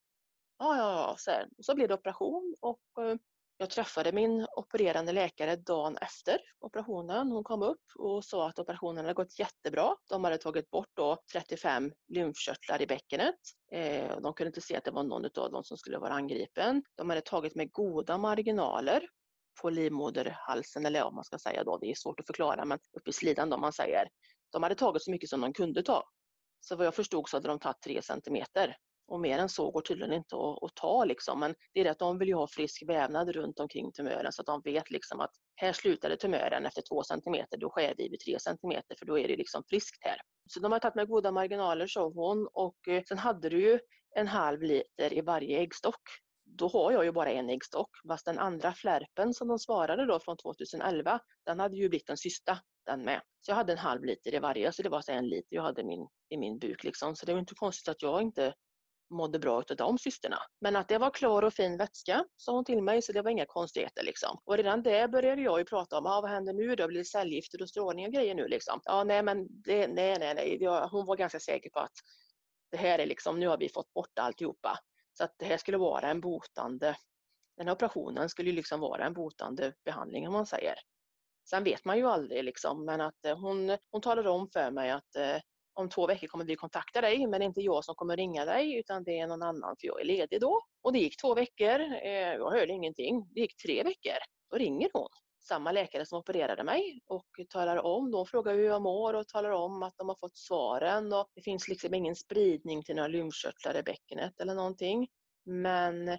Ja, 0.58 0.78
ja, 0.78 0.94
ja, 0.94 1.16
så, 1.18 1.32
här. 1.32 1.50
så 1.60 1.76
blev 1.76 1.88
det 1.88 1.94
operation 1.94 2.56
och 2.62 3.04
eh, 3.04 3.16
jag 3.64 3.70
träffade 3.70 4.12
min 4.12 4.48
opererande 4.56 5.12
läkare 5.12 5.56
dagen 5.56 5.98
efter 5.98 6.40
operationen. 6.60 7.32
Hon 7.32 7.44
kom 7.44 7.64
upp 7.64 7.82
och 8.00 8.26
sa 8.26 8.50
att 8.50 8.60
operationen 8.60 9.06
hade 9.06 9.14
gått 9.14 9.40
jättebra. 9.40 9.96
De 10.10 10.24
hade 10.24 10.38
tagit 10.38 10.70
bort 10.70 10.90
då 10.94 11.18
35 11.34 11.92
lymfkörtlar 12.08 12.82
i 12.82 12.88
bäckenet. 12.88 13.36
Eh, 13.72 14.20
de 14.22 14.34
kunde 14.34 14.48
inte 14.48 14.62
se 14.62 14.76
att 14.76 14.84
det 14.84 14.92
var 14.92 15.04
någon 15.04 15.26
av 15.26 15.52
dem 15.52 15.64
som 15.64 15.78
skulle 15.78 15.98
vara 15.98 16.14
angripen. 16.14 16.84
De 16.96 17.10
hade 17.10 17.22
tagit 17.22 17.56
med 17.56 17.72
goda 17.72 18.18
marginaler 18.18 19.08
på 19.62 19.70
livmoderhalsen, 19.70 20.86
eller 20.86 21.04
om 21.04 21.16
man 21.16 21.24
ska 21.24 21.38
säga 21.38 21.64
då, 21.64 21.78
det 21.78 21.92
är 21.92 21.96
svårt 21.96 22.20
att 22.20 22.28
förklara, 22.28 22.66
men 22.66 22.80
uppe 22.98 23.10
i 23.10 23.14
slidan 23.14 23.50
då 23.50 23.58
man 23.58 23.74
säger. 23.74 24.08
De 24.52 24.64
hade 24.64 24.76
tagit 24.76 25.04
så 25.04 25.12
mycket 25.12 25.30
som 25.30 25.42
de 25.42 25.54
kunde 25.54 25.84
ta. 25.84 26.04
Så 26.60 26.76
vad 26.76 26.86
jag 26.86 26.96
förstod 26.96 27.30
så 27.30 27.38
hade 27.38 27.48
de 27.48 27.60
tagit 27.60 27.82
3 27.82 28.02
centimeter 28.02 28.76
och 29.14 29.20
mer 29.20 29.40
än 29.40 29.50
så 29.50 29.72
går 29.72 29.82
tydligen 29.82 30.14
inte 30.14 30.36
att, 30.36 30.64
att 30.64 30.76
ta 30.76 31.06
liksom. 31.06 31.40
Men 31.40 31.56
det 31.74 31.80
är 31.80 31.84
det 31.84 31.92
att 31.92 32.00
de 32.00 32.18
vill 32.18 32.28
ju 32.28 32.34
ha 32.34 32.48
frisk 32.48 32.84
vävnad 32.88 33.30
runt 33.30 33.60
omkring 33.60 33.92
tumören 33.92 34.32
så 34.32 34.42
att 34.42 34.46
de 34.46 34.62
vet 34.62 34.92
liksom 34.92 35.20
att 35.20 35.32
här 35.56 35.74
slutade 35.74 36.18
tumören 36.18 36.66
efter 36.66 36.82
två 36.82 37.04
centimeter, 37.04 37.58
då 37.58 37.70
skär 37.70 37.94
vi 37.98 38.10
vid 38.10 38.20
tre 38.20 38.40
centimeter 38.40 38.96
för 39.00 39.06
då 39.06 39.20
är 39.20 39.28
det 39.28 39.36
liksom 39.36 39.64
friskt 39.70 39.98
här. 40.02 40.18
Så 40.50 40.60
de 40.60 40.72
har 40.72 40.80
tagit 40.80 40.96
med 40.96 41.08
goda 41.08 41.32
marginaler 41.32 41.88
sa 41.88 42.10
hon 42.10 42.48
och 42.54 42.88
eh, 42.88 43.04
sen 43.08 43.18
hade 43.18 43.50
du 43.50 43.62
ju 43.62 43.80
en 44.16 44.28
halv 44.28 44.62
liter 44.62 45.14
i 45.14 45.22
varje 45.22 45.60
äggstock. 45.60 46.02
Då 46.46 46.68
har 46.68 46.92
jag 46.92 47.06
ju 47.06 47.12
bara 47.12 47.32
en 47.32 47.50
äggstock, 47.50 47.90
fast 48.08 48.26
den 48.26 48.40
andra 48.40 48.74
flärpen 48.74 49.34
som 49.34 49.48
de 49.48 49.60
svarade 49.60 50.06
då 50.06 50.20
från 50.20 50.38
2011, 50.38 51.20
den 51.46 51.60
hade 51.60 51.76
ju 51.76 51.90
blivit 51.90 52.08
den 52.08 52.18
sista, 52.18 52.58
den 52.86 53.06
med. 53.06 53.22
Så 53.42 53.52
jag 53.52 53.56
hade 53.56 53.72
en 53.72 53.78
halv 53.78 54.04
liter 54.04 54.36
i 54.36 54.40
varje, 54.40 54.72
så 54.72 54.84
det 54.84 54.90
var 54.90 55.02
så 55.02 55.12
en 55.12 55.30
liter 55.30 55.56
jag 55.56 55.64
hade 55.64 55.84
min, 55.84 56.08
i 56.30 56.38
min 56.38 56.60
buk 56.60 56.84
liksom. 56.84 57.16
Så 57.16 57.26
det 57.26 57.34
var 57.34 57.40
inte 57.40 57.56
konstigt 57.56 57.88
att 57.88 58.02
jag 58.02 58.22
inte 58.22 58.54
mådde 59.14 59.40
bra 59.40 59.56
av 59.56 59.76
de 59.78 59.98
cysterna. 59.98 60.38
Men 60.62 60.76
att 60.76 60.88
det 60.88 60.98
var 60.98 61.10
klar 61.10 61.42
och 61.44 61.54
fin 61.54 61.78
vätska, 61.78 62.26
sa 62.38 62.52
hon 62.52 62.66
till 62.66 62.84
mig, 62.84 63.02
så 63.02 63.12
det 63.12 63.22
var 63.22 63.32
inga 63.32 63.46
konstigheter. 63.46 64.04
Liksom. 64.04 64.40
Och 64.46 64.58
redan 64.58 64.84
där 64.84 65.08
började 65.08 65.42
jag 65.42 65.60
ju 65.60 65.66
prata 65.66 65.98
om, 65.98 66.06
ah, 66.06 66.22
vad 66.22 66.32
händer 66.32 66.54
nu 66.54 66.76
då? 66.76 66.88
Blir 66.88 67.00
det 67.00 67.06
cellgifter 67.06 67.62
och 67.62 67.70
strålning 67.70 68.06
och 68.06 68.14
grejer 68.14 68.36
nu? 68.36 68.48
Liksom. 68.48 68.80
Ja, 68.84 69.04
nej, 69.04 69.24
men 69.24 69.48
det, 69.50 69.88
nej, 69.88 70.18
nej, 70.20 70.36
nej. 70.36 70.68
Hon 70.92 71.06
var 71.06 71.16
ganska 71.16 71.40
säker 71.40 71.70
på 71.70 71.80
att 71.80 71.94
det 72.72 72.78
här 72.78 73.00
är 73.00 73.06
liksom, 73.06 73.40
nu 73.40 73.48
har 73.48 73.58
vi 73.58 73.70
fått 73.70 73.94
bort 73.94 74.20
alltihopa. 74.20 74.80
Så 75.18 75.24
att 75.24 75.36
det 75.38 75.46
här 75.46 75.58
skulle 75.58 75.78
vara 75.78 76.10
en 76.10 76.22
botande, 76.22 76.96
den 77.58 77.68
här 77.68 77.74
operationen 77.74 78.30
skulle 78.30 78.52
liksom 78.52 78.80
vara 78.80 79.06
en 79.06 79.14
botande 79.14 79.74
behandling 79.86 80.28
om 80.28 80.34
man 80.34 80.46
säger. 80.46 80.76
Sen 81.50 81.64
vet 81.64 81.86
man 81.86 81.98
ju 81.98 82.08
aldrig 82.08 82.44
liksom, 82.44 82.86
men 82.86 83.02
att 83.02 83.26
eh, 83.26 83.38
hon, 83.38 83.78
hon 83.92 84.02
talade 84.02 84.30
om 84.30 84.50
för 84.54 84.72
mig 84.72 84.92
att 84.92 85.16
eh, 85.16 85.38
om 85.74 85.90
två 85.90 86.08
veckor 86.08 86.28
kommer 86.28 86.46
vi 86.46 86.56
kontakta 86.56 87.02
dig, 87.02 87.28
men 87.28 87.40
det 87.40 87.44
är 87.44 87.48
inte 87.48 87.62
jag 87.62 87.86
som 87.86 87.96
kommer 87.96 88.18
ringa 88.18 88.46
dig 88.46 88.80
utan 88.80 89.04
det 89.04 89.20
är 89.20 89.28
någon 89.28 89.44
annan 89.44 89.76
för 89.80 89.88
jag 89.88 90.02
är 90.02 90.06
ledig 90.06 90.42
då. 90.42 90.62
Och 90.82 90.94
det 90.94 91.00
gick 91.00 91.22
två 91.22 91.36
veckor, 91.36 91.80
eh, 91.82 92.34
jag 92.34 92.52
hörde 92.52 92.74
ingenting. 92.74 93.28
Det 93.34 93.42
gick 93.42 93.58
tre 93.58 93.84
veckor, 93.84 94.18
då 94.52 94.58
ringer 94.58 94.90
hon 94.94 95.08
samma 95.44 95.72
läkare 95.72 96.06
som 96.06 96.20
opererade 96.20 96.64
mig 96.64 97.02
och 97.06 97.28
talar 97.50 97.78
om, 97.78 98.12
de 98.12 98.26
frågar 98.26 98.54
hur 98.54 98.64
jag 98.64 98.82
mår 98.82 99.14
och 99.14 99.28
talar 99.28 99.50
om 99.50 99.84
att 99.84 99.98
de 99.98 100.08
har 100.08 100.16
fått 100.16 100.38
svaren 100.38 101.14
och 101.14 101.28
det 101.36 101.42
finns 101.42 101.68
liksom 101.68 101.94
ingen 101.94 102.16
spridning 102.16 102.84
till 102.84 102.96
några 102.96 103.08
lymfkörtlar 103.08 103.78
i 103.78 103.84
bäckenet 103.84 104.40
eller 104.40 104.56
någonting. 104.56 105.08
Men 105.46 106.18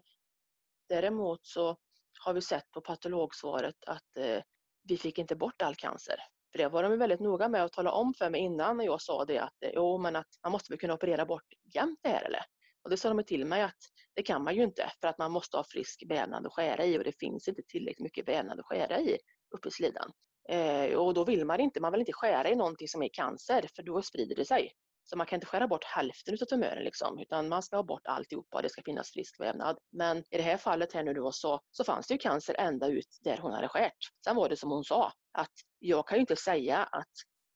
däremot 0.88 1.46
så 1.46 1.76
har 2.24 2.32
vi 2.32 2.40
sett 2.40 2.70
på 2.70 2.80
patologsvaret 2.80 3.84
att 3.86 4.16
eh, 4.18 4.42
vi 4.82 4.96
fick 4.96 5.18
inte 5.18 5.36
bort 5.36 5.62
all 5.62 5.74
cancer. 5.74 6.16
För 6.54 6.58
det 6.58 6.68
var 6.68 6.82
de 6.82 6.98
väldigt 6.98 7.20
noga 7.20 7.48
med 7.48 7.64
att 7.64 7.72
tala 7.72 7.92
om 7.92 8.14
för 8.14 8.30
mig 8.30 8.40
innan 8.40 8.76
när 8.76 8.84
jag 8.84 9.02
sa 9.02 9.24
det 9.24 9.38
att 9.38 9.62
eh, 9.62 9.70
jo 9.74 9.98
men 9.98 10.16
att 10.16 10.28
man 10.42 10.52
måste 10.52 10.72
väl 10.72 10.78
kunna 10.78 10.94
operera 10.94 11.26
bort 11.26 11.44
jämt 11.74 11.98
det 12.02 12.08
här 12.08 12.24
eller? 12.24 12.40
Och 12.82 12.90
det 12.90 12.96
sa 12.96 13.14
de 13.14 13.24
till 13.24 13.46
mig 13.46 13.62
att 13.62 13.78
det 14.14 14.22
kan 14.22 14.44
man 14.44 14.54
ju 14.54 14.62
inte 14.62 14.92
för 15.00 15.08
att 15.08 15.18
man 15.18 15.32
måste 15.32 15.56
ha 15.56 15.64
frisk 15.64 16.02
vävnad 16.08 16.46
att 16.46 16.52
skära 16.52 16.84
i 16.84 16.98
och 16.98 17.04
det 17.04 17.18
finns 17.18 17.48
inte 17.48 17.62
tillräckligt 17.62 18.04
mycket 18.04 18.28
vävnad 18.28 18.60
att 18.60 18.66
skära 18.66 19.00
i 19.00 19.18
uppe 19.56 19.68
i 19.68 19.70
slidan. 19.70 20.12
Eh, 20.48 20.94
och 20.94 21.14
då 21.14 21.24
vill 21.24 21.44
man 21.44 21.60
inte, 21.60 21.80
man 21.80 21.92
vill 21.92 22.00
inte 22.00 22.12
skära 22.12 22.50
i 22.50 22.56
någonting 22.56 22.88
som 22.88 23.02
är 23.02 23.08
cancer 23.12 23.68
för 23.76 23.82
då 23.82 24.02
sprider 24.02 24.36
det 24.36 24.44
sig. 24.44 24.72
Så 25.04 25.16
man 25.16 25.26
kan 25.26 25.36
inte 25.36 25.46
skära 25.46 25.68
bort 25.68 25.84
hälften 25.84 26.34
av 26.34 26.46
tumören 26.46 26.84
liksom, 26.84 27.18
utan 27.18 27.48
man 27.48 27.62
ska 27.62 27.76
ha 27.76 27.82
bort 27.82 28.06
alltihopa 28.06 28.56
och 28.56 28.62
det 28.62 28.68
ska 28.68 28.82
finnas 28.82 29.10
frisk 29.12 29.40
vävnad. 29.40 29.78
Men 29.92 30.18
i 30.18 30.36
det 30.36 30.42
här 30.42 30.56
fallet 30.56 30.92
här 30.92 31.02
nu 31.02 31.14
då 31.14 31.32
så, 31.32 31.60
så 31.70 31.84
fanns 31.84 32.06
det 32.06 32.14
ju 32.14 32.18
cancer 32.18 32.54
ända 32.58 32.88
ut 32.88 33.18
där 33.20 33.38
hon 33.38 33.52
hade 33.52 33.68
skärt. 33.68 33.96
Sen 34.24 34.36
var 34.36 34.48
det 34.48 34.56
som 34.56 34.70
hon 34.70 34.84
sa, 34.84 35.12
att 35.32 35.52
jag 35.78 36.08
kan 36.08 36.16
ju 36.16 36.20
inte 36.20 36.36
säga 36.36 36.78
att 36.78 37.12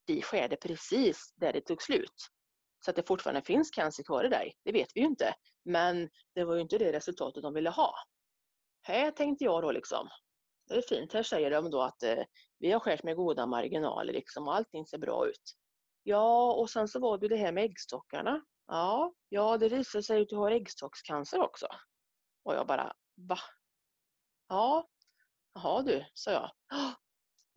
vi 0.06 0.22
skärde 0.22 0.56
precis 0.56 1.34
där 1.36 1.52
det 1.52 1.60
tog 1.60 1.82
slut. 1.82 2.28
Så 2.84 2.90
att 2.90 2.96
det 2.96 3.06
fortfarande 3.06 3.42
finns 3.42 3.70
cancer 3.70 4.02
kvar 4.02 4.24
i 4.24 4.28
dig, 4.28 4.52
det 4.64 4.72
vet 4.72 4.88
vi 4.94 5.00
ju 5.00 5.06
inte. 5.06 5.34
Men 5.64 6.08
det 6.34 6.44
var 6.44 6.54
ju 6.54 6.60
inte 6.60 6.78
det 6.78 6.92
resultatet 6.92 7.42
de 7.42 7.54
ville 7.54 7.70
ha. 7.70 7.94
Här 8.82 9.10
tänkte 9.10 9.44
jag 9.44 9.62
då 9.62 9.72
liksom, 9.72 10.08
det 10.68 10.74
är 10.74 10.82
fint, 10.82 11.12
här 11.12 11.22
säger 11.22 11.50
de 11.50 11.70
då 11.70 11.82
att 11.82 12.02
eh, 12.02 12.24
vi 12.58 12.72
har 12.72 12.80
skärt 12.80 13.02
med 13.02 13.16
goda 13.16 13.46
marginaler 13.46 14.12
liksom 14.12 14.48
och 14.48 14.54
allting 14.54 14.86
ser 14.86 14.98
bra 14.98 15.28
ut. 15.28 15.54
Ja, 16.08 16.52
och 16.52 16.70
sen 16.70 16.88
så 16.88 17.00
var 17.00 17.18
det 17.18 17.28
det 17.28 17.36
här 17.36 17.52
med 17.52 17.64
äggstockarna. 17.64 18.44
Ja, 18.66 19.12
ja 19.28 19.58
det 19.58 19.68
visar 19.68 20.00
sig 20.00 20.22
att 20.22 20.28
du 20.28 20.36
har 20.36 20.50
äggstockscancer 20.50 21.40
också. 21.40 21.66
Och 22.44 22.54
jag 22.54 22.66
bara, 22.66 22.92
va? 23.16 23.38
Ja, 24.48 24.88
jaha 25.54 25.82
du, 25.82 26.04
sa 26.14 26.30
jag. 26.30 26.50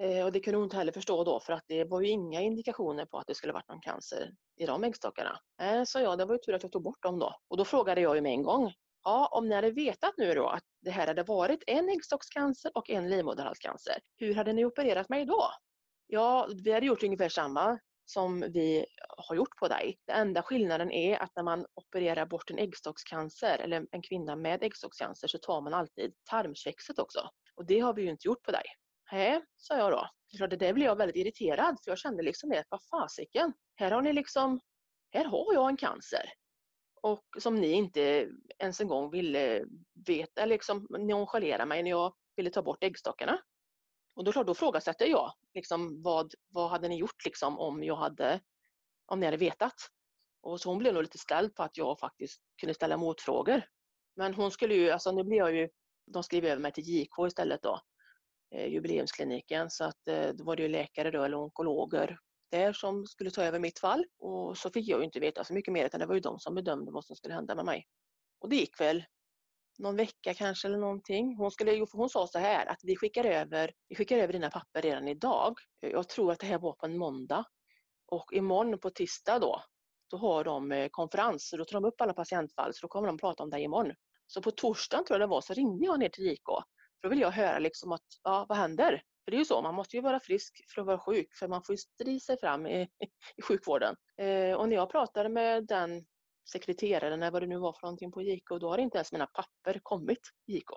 Eh, 0.01 0.25
och 0.25 0.31
det 0.31 0.39
kunde 0.39 0.57
hon 0.57 0.63
inte 0.63 0.77
heller 0.77 0.91
förstå 0.91 1.23
då 1.23 1.39
för 1.39 1.53
att 1.53 1.63
det 1.67 1.83
var 1.83 2.01
ju 2.01 2.07
inga 2.07 2.41
indikationer 2.41 3.05
på 3.05 3.17
att 3.17 3.27
det 3.27 3.35
skulle 3.35 3.53
varit 3.53 3.69
någon 3.69 3.81
cancer 3.81 4.31
i 4.55 4.65
de 4.65 4.83
äggstockarna. 4.83 5.29
Eh, 5.61 5.65
Nej, 5.65 5.85
sa 5.85 6.01
jag, 6.01 6.17
det 6.17 6.25
var 6.25 6.33
ju 6.33 6.39
tur 6.39 6.53
att 6.53 6.63
jag 6.63 6.71
tog 6.71 6.83
bort 6.83 7.03
dem 7.03 7.19
då. 7.19 7.35
Och 7.47 7.57
då 7.57 7.65
frågade 7.65 8.01
jag 8.01 8.15
ju 8.15 8.21
med 8.21 8.31
en 8.31 8.43
gång, 8.43 8.73
ja 9.03 9.27
om 9.27 9.49
ni 9.49 9.55
hade 9.55 9.71
vetat 9.71 10.13
nu 10.17 10.33
då 10.33 10.47
att 10.47 10.63
det 10.81 10.91
här 10.91 11.07
hade 11.07 11.23
varit 11.23 11.63
en 11.67 11.89
äggstockscancer 11.89 12.71
och 12.75 12.89
en 12.89 13.09
livmoderhalscancer, 13.09 13.99
hur 14.15 14.35
hade 14.35 14.53
ni 14.53 14.65
opererat 14.65 15.09
mig 15.09 15.25
då? 15.25 15.51
Ja, 16.07 16.49
vi 16.63 16.71
hade 16.71 16.85
gjort 16.85 17.03
ungefär 17.03 17.29
samma 17.29 17.79
som 18.05 18.39
vi 18.39 18.85
har 19.17 19.35
gjort 19.35 19.57
på 19.59 19.67
dig. 19.67 19.97
Den 20.07 20.15
enda 20.15 20.43
skillnaden 20.43 20.91
är 20.91 21.19
att 21.19 21.31
när 21.35 21.43
man 21.43 21.65
opererar 21.73 22.25
bort 22.25 22.49
en 22.49 22.57
äggstockscancer 22.57 23.59
eller 23.59 23.87
en 23.91 24.01
kvinna 24.01 24.35
med 24.35 24.63
äggstockscancer 24.63 25.27
så 25.27 25.37
tar 25.37 25.61
man 25.61 25.73
alltid 25.73 26.13
tarmkexet 26.29 26.99
också. 26.99 27.29
Och 27.55 27.65
det 27.65 27.79
har 27.79 27.93
vi 27.93 28.01
ju 28.01 28.09
inte 28.09 28.27
gjort 28.27 28.43
på 28.43 28.51
dig. 28.51 28.63
Nej, 29.11 29.41
sa 29.57 29.77
jag 29.77 29.91
då. 29.91 30.09
Det 30.47 30.55
där 30.55 30.73
blev 30.73 30.85
jag 30.85 30.95
väldigt 30.95 31.15
irriterad 31.15 31.77
för 31.83 31.91
jag 31.91 31.97
kände 31.97 32.23
liksom 32.23 32.49
det, 32.49 32.63
vad 32.69 32.79
fasiken, 32.83 33.53
här 33.75 33.91
har 33.91 34.01
ni 34.01 34.13
liksom, 34.13 34.59
här 35.11 35.25
har 35.25 35.53
jag 35.53 35.69
en 35.69 35.77
cancer. 35.77 36.33
Och 37.01 37.25
som 37.37 37.55
ni 37.55 37.71
inte 37.71 38.29
ens 38.59 38.81
en 38.81 38.87
gång 38.87 39.11
ville 39.11 39.65
veta, 40.07 40.45
liksom 40.45 40.87
nonchalera 40.89 41.65
mig 41.65 41.83
när 41.83 41.89
jag 41.89 42.13
ville 42.35 42.49
ta 42.49 42.61
bort 42.61 42.83
äggstockarna. 42.83 43.41
Och 44.21 44.33
då, 44.33 44.43
då 44.43 44.53
frågasätter 44.53 45.05
jag, 45.05 45.33
liksom, 45.53 46.01
vad, 46.01 46.33
vad 46.49 46.69
hade 46.69 46.87
ni 46.87 46.97
gjort 46.97 47.25
liksom, 47.25 47.59
om, 47.59 47.83
jag 47.83 47.95
hade, 47.95 48.39
om 49.05 49.19
ni 49.19 49.25
hade 49.25 49.37
vetat? 49.37 49.73
Och 50.41 50.61
så 50.61 50.69
hon 50.69 50.77
blev 50.77 50.93
nog 50.93 51.03
lite 51.03 51.17
ställd 51.17 51.55
på 51.55 51.63
att 51.63 51.77
jag 51.77 51.99
faktiskt 51.99 52.41
kunde 52.59 52.73
ställa 52.73 52.97
motfrågor. 52.97 53.61
Men 54.15 54.33
hon 54.33 54.51
skulle 54.51 54.75
ju, 54.75 54.91
alltså 54.91 55.11
nu 55.11 55.23
blev 55.23 55.37
jag 55.37 55.55
ju, 55.55 55.69
de 56.05 56.23
skrev 56.23 56.45
över 56.45 56.61
mig 56.61 56.71
till 56.71 56.83
JK 56.83 57.27
istället 57.27 57.61
då, 57.61 57.81
eh, 58.55 58.67
jubileumskliniken, 58.67 59.69
så 59.69 59.83
att 59.83 60.07
eh, 60.07 60.29
då 60.29 60.43
var 60.43 60.55
det 60.55 60.63
ju 60.63 60.69
läkare 60.69 61.11
då, 61.11 61.23
eller 61.23 61.37
onkologer 61.37 62.17
där 62.51 62.73
som 62.73 63.05
skulle 63.05 63.31
ta 63.31 63.43
över 63.43 63.59
mitt 63.59 63.79
fall. 63.79 64.05
Och 64.19 64.57
så 64.57 64.69
fick 64.69 64.87
jag 64.87 64.99
ju 64.99 65.05
inte 65.05 65.19
veta 65.19 65.43
så 65.43 65.53
mycket 65.53 65.73
mer, 65.73 65.85
utan 65.85 65.99
det 65.99 66.05
var 66.05 66.15
ju 66.15 66.21
de 66.21 66.39
som 66.39 66.55
bedömde 66.55 66.91
vad 66.91 67.05
som 67.05 67.15
skulle 67.15 67.33
hända 67.33 67.55
med 67.55 67.65
mig. 67.65 67.87
Och 68.39 68.49
det 68.49 68.55
gick 68.55 68.79
väl 68.79 69.03
någon 69.81 69.95
vecka 69.95 70.33
kanske 70.33 70.67
eller 70.67 70.77
någonting. 70.77 71.35
Hon, 71.37 71.51
skulle, 71.51 71.85
hon 71.91 72.09
sa 72.09 72.27
så 72.27 72.39
här 72.39 72.65
att 72.65 72.79
vi 72.83 72.95
skickar, 72.95 73.25
över, 73.25 73.71
vi 73.89 73.95
skickar 73.95 74.17
över 74.17 74.33
dina 74.33 74.49
papper 74.49 74.81
redan 74.81 75.07
idag. 75.07 75.57
Jag 75.79 76.09
tror 76.09 76.31
att 76.31 76.39
det 76.39 76.45
här 76.45 76.59
var 76.59 76.73
på 76.73 76.85
en 76.85 76.97
måndag. 76.97 77.45
Och 78.07 78.33
imorgon 78.33 78.79
på 78.79 78.89
tisdag 78.89 79.39
då, 79.39 79.61
då 80.09 80.17
har 80.17 80.43
de 80.43 80.71
eh, 80.71 80.87
konferens. 80.91 81.53
Då 81.57 81.65
tar 81.65 81.81
de 81.81 81.85
upp 81.85 82.01
alla 82.01 82.13
patientfall 82.13 82.73
så 82.73 82.81
då 82.81 82.87
kommer 82.87 83.07
de 83.07 83.17
prata 83.17 83.43
om 83.43 83.49
det 83.49 83.61
imorgon. 83.61 83.95
Så 84.27 84.41
på 84.41 84.51
torsdagen 84.51 85.05
tror 85.05 85.19
jag 85.19 85.29
det 85.29 85.31
var 85.31 85.41
så 85.41 85.53
ringde 85.53 85.85
jag 85.85 85.99
ner 85.99 86.09
till 86.09 86.25
JK. 86.25 86.45
För 86.45 87.03
då 87.03 87.09
vill 87.09 87.21
jag 87.21 87.31
höra 87.31 87.59
liksom 87.59 87.91
att, 87.91 88.05
ja 88.23 88.45
vad 88.49 88.57
händer? 88.57 89.03
För 89.25 89.31
det 89.31 89.37
är 89.37 89.39
ju 89.39 89.45
så, 89.45 89.61
man 89.61 89.75
måste 89.75 89.95
ju 89.95 90.01
vara 90.01 90.19
frisk 90.19 90.65
för 90.73 90.81
att 90.81 90.87
vara 90.87 90.99
sjuk 90.99 91.35
för 91.35 91.47
man 91.47 91.63
får 91.63 91.73
ju 91.73 91.77
strida 91.77 92.19
sig 92.19 92.39
fram 92.39 92.67
i, 92.67 92.81
i 93.37 93.41
sjukvården. 93.41 93.95
Eh, 94.17 94.53
och 94.53 94.69
när 94.69 94.75
jag 94.75 94.91
pratade 94.91 95.29
med 95.29 95.67
den 95.67 96.05
sekreteraren 96.49 97.21
eller 97.21 97.31
vad 97.31 97.41
det 97.41 97.47
nu 97.47 97.57
var 97.57 97.73
för 97.73 97.87
någonting 97.87 98.11
på 98.11 98.21
JK, 98.21 98.51
och 98.51 98.59
då 98.59 98.69
har 98.69 98.77
inte 98.77 98.97
ens 98.97 99.11
mina 99.11 99.27
papper 99.27 99.79
kommit 99.83 100.29
JK. 100.47 100.69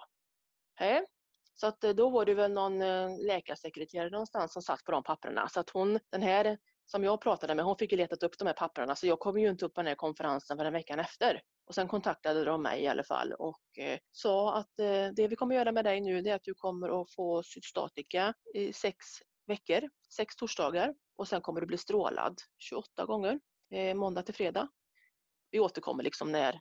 Hej. 0.74 1.06
Så 1.54 1.66
att 1.66 1.84
eh, 1.84 1.90
då 1.90 2.10
var 2.10 2.24
det 2.24 2.34
väl 2.34 2.52
någon 2.52 2.82
eh, 2.82 3.08
läkarsekreterare 3.26 4.10
någonstans 4.10 4.52
som 4.52 4.62
satt 4.62 4.84
på 4.84 4.92
de 4.92 5.02
papperna. 5.02 5.48
Så 5.48 5.60
att 5.60 5.70
hon, 5.70 5.98
den 6.10 6.22
här 6.22 6.58
som 6.86 7.04
jag 7.04 7.20
pratade 7.20 7.54
med, 7.54 7.64
hon 7.64 7.76
fick 7.76 7.92
ju 7.92 7.98
letat 7.98 8.22
upp 8.22 8.38
de 8.38 8.46
här 8.46 8.54
papperna 8.54 8.96
så 8.96 9.06
jag 9.06 9.20
kom 9.20 9.38
ju 9.38 9.48
inte 9.48 9.64
upp 9.64 9.74
på 9.74 9.80
den 9.80 9.88
här 9.88 9.94
konferensen 9.94 10.56
förrän 10.56 10.72
veckan 10.72 11.00
efter. 11.00 11.40
Och 11.66 11.74
sen 11.74 11.88
kontaktade 11.88 12.44
de 12.44 12.62
mig 12.62 12.82
i 12.82 12.86
alla 12.86 13.04
fall 13.04 13.32
och 13.32 13.78
eh, 13.78 13.98
sa 14.12 14.56
att 14.56 14.78
eh, 14.78 15.08
det 15.16 15.28
vi 15.28 15.36
kommer 15.36 15.54
göra 15.54 15.72
med 15.72 15.84
dig 15.84 16.00
nu 16.00 16.22
det 16.22 16.30
är 16.30 16.34
att 16.34 16.44
du 16.44 16.54
kommer 16.54 17.02
att 17.02 17.14
få 17.14 17.42
cytostatika 17.42 18.34
i 18.54 18.72
sex 18.72 18.96
veckor, 19.46 19.88
sex 20.16 20.36
torsdagar 20.36 20.94
och 21.16 21.28
sen 21.28 21.40
kommer 21.40 21.60
du 21.60 21.66
bli 21.66 21.78
strålad 21.78 22.38
28 22.58 23.04
gånger, 23.04 23.40
eh, 23.70 23.94
måndag 23.94 24.22
till 24.22 24.34
fredag 24.34 24.68
vi 25.54 25.60
återkommer 25.60 26.02
liksom 26.02 26.32
när, 26.32 26.60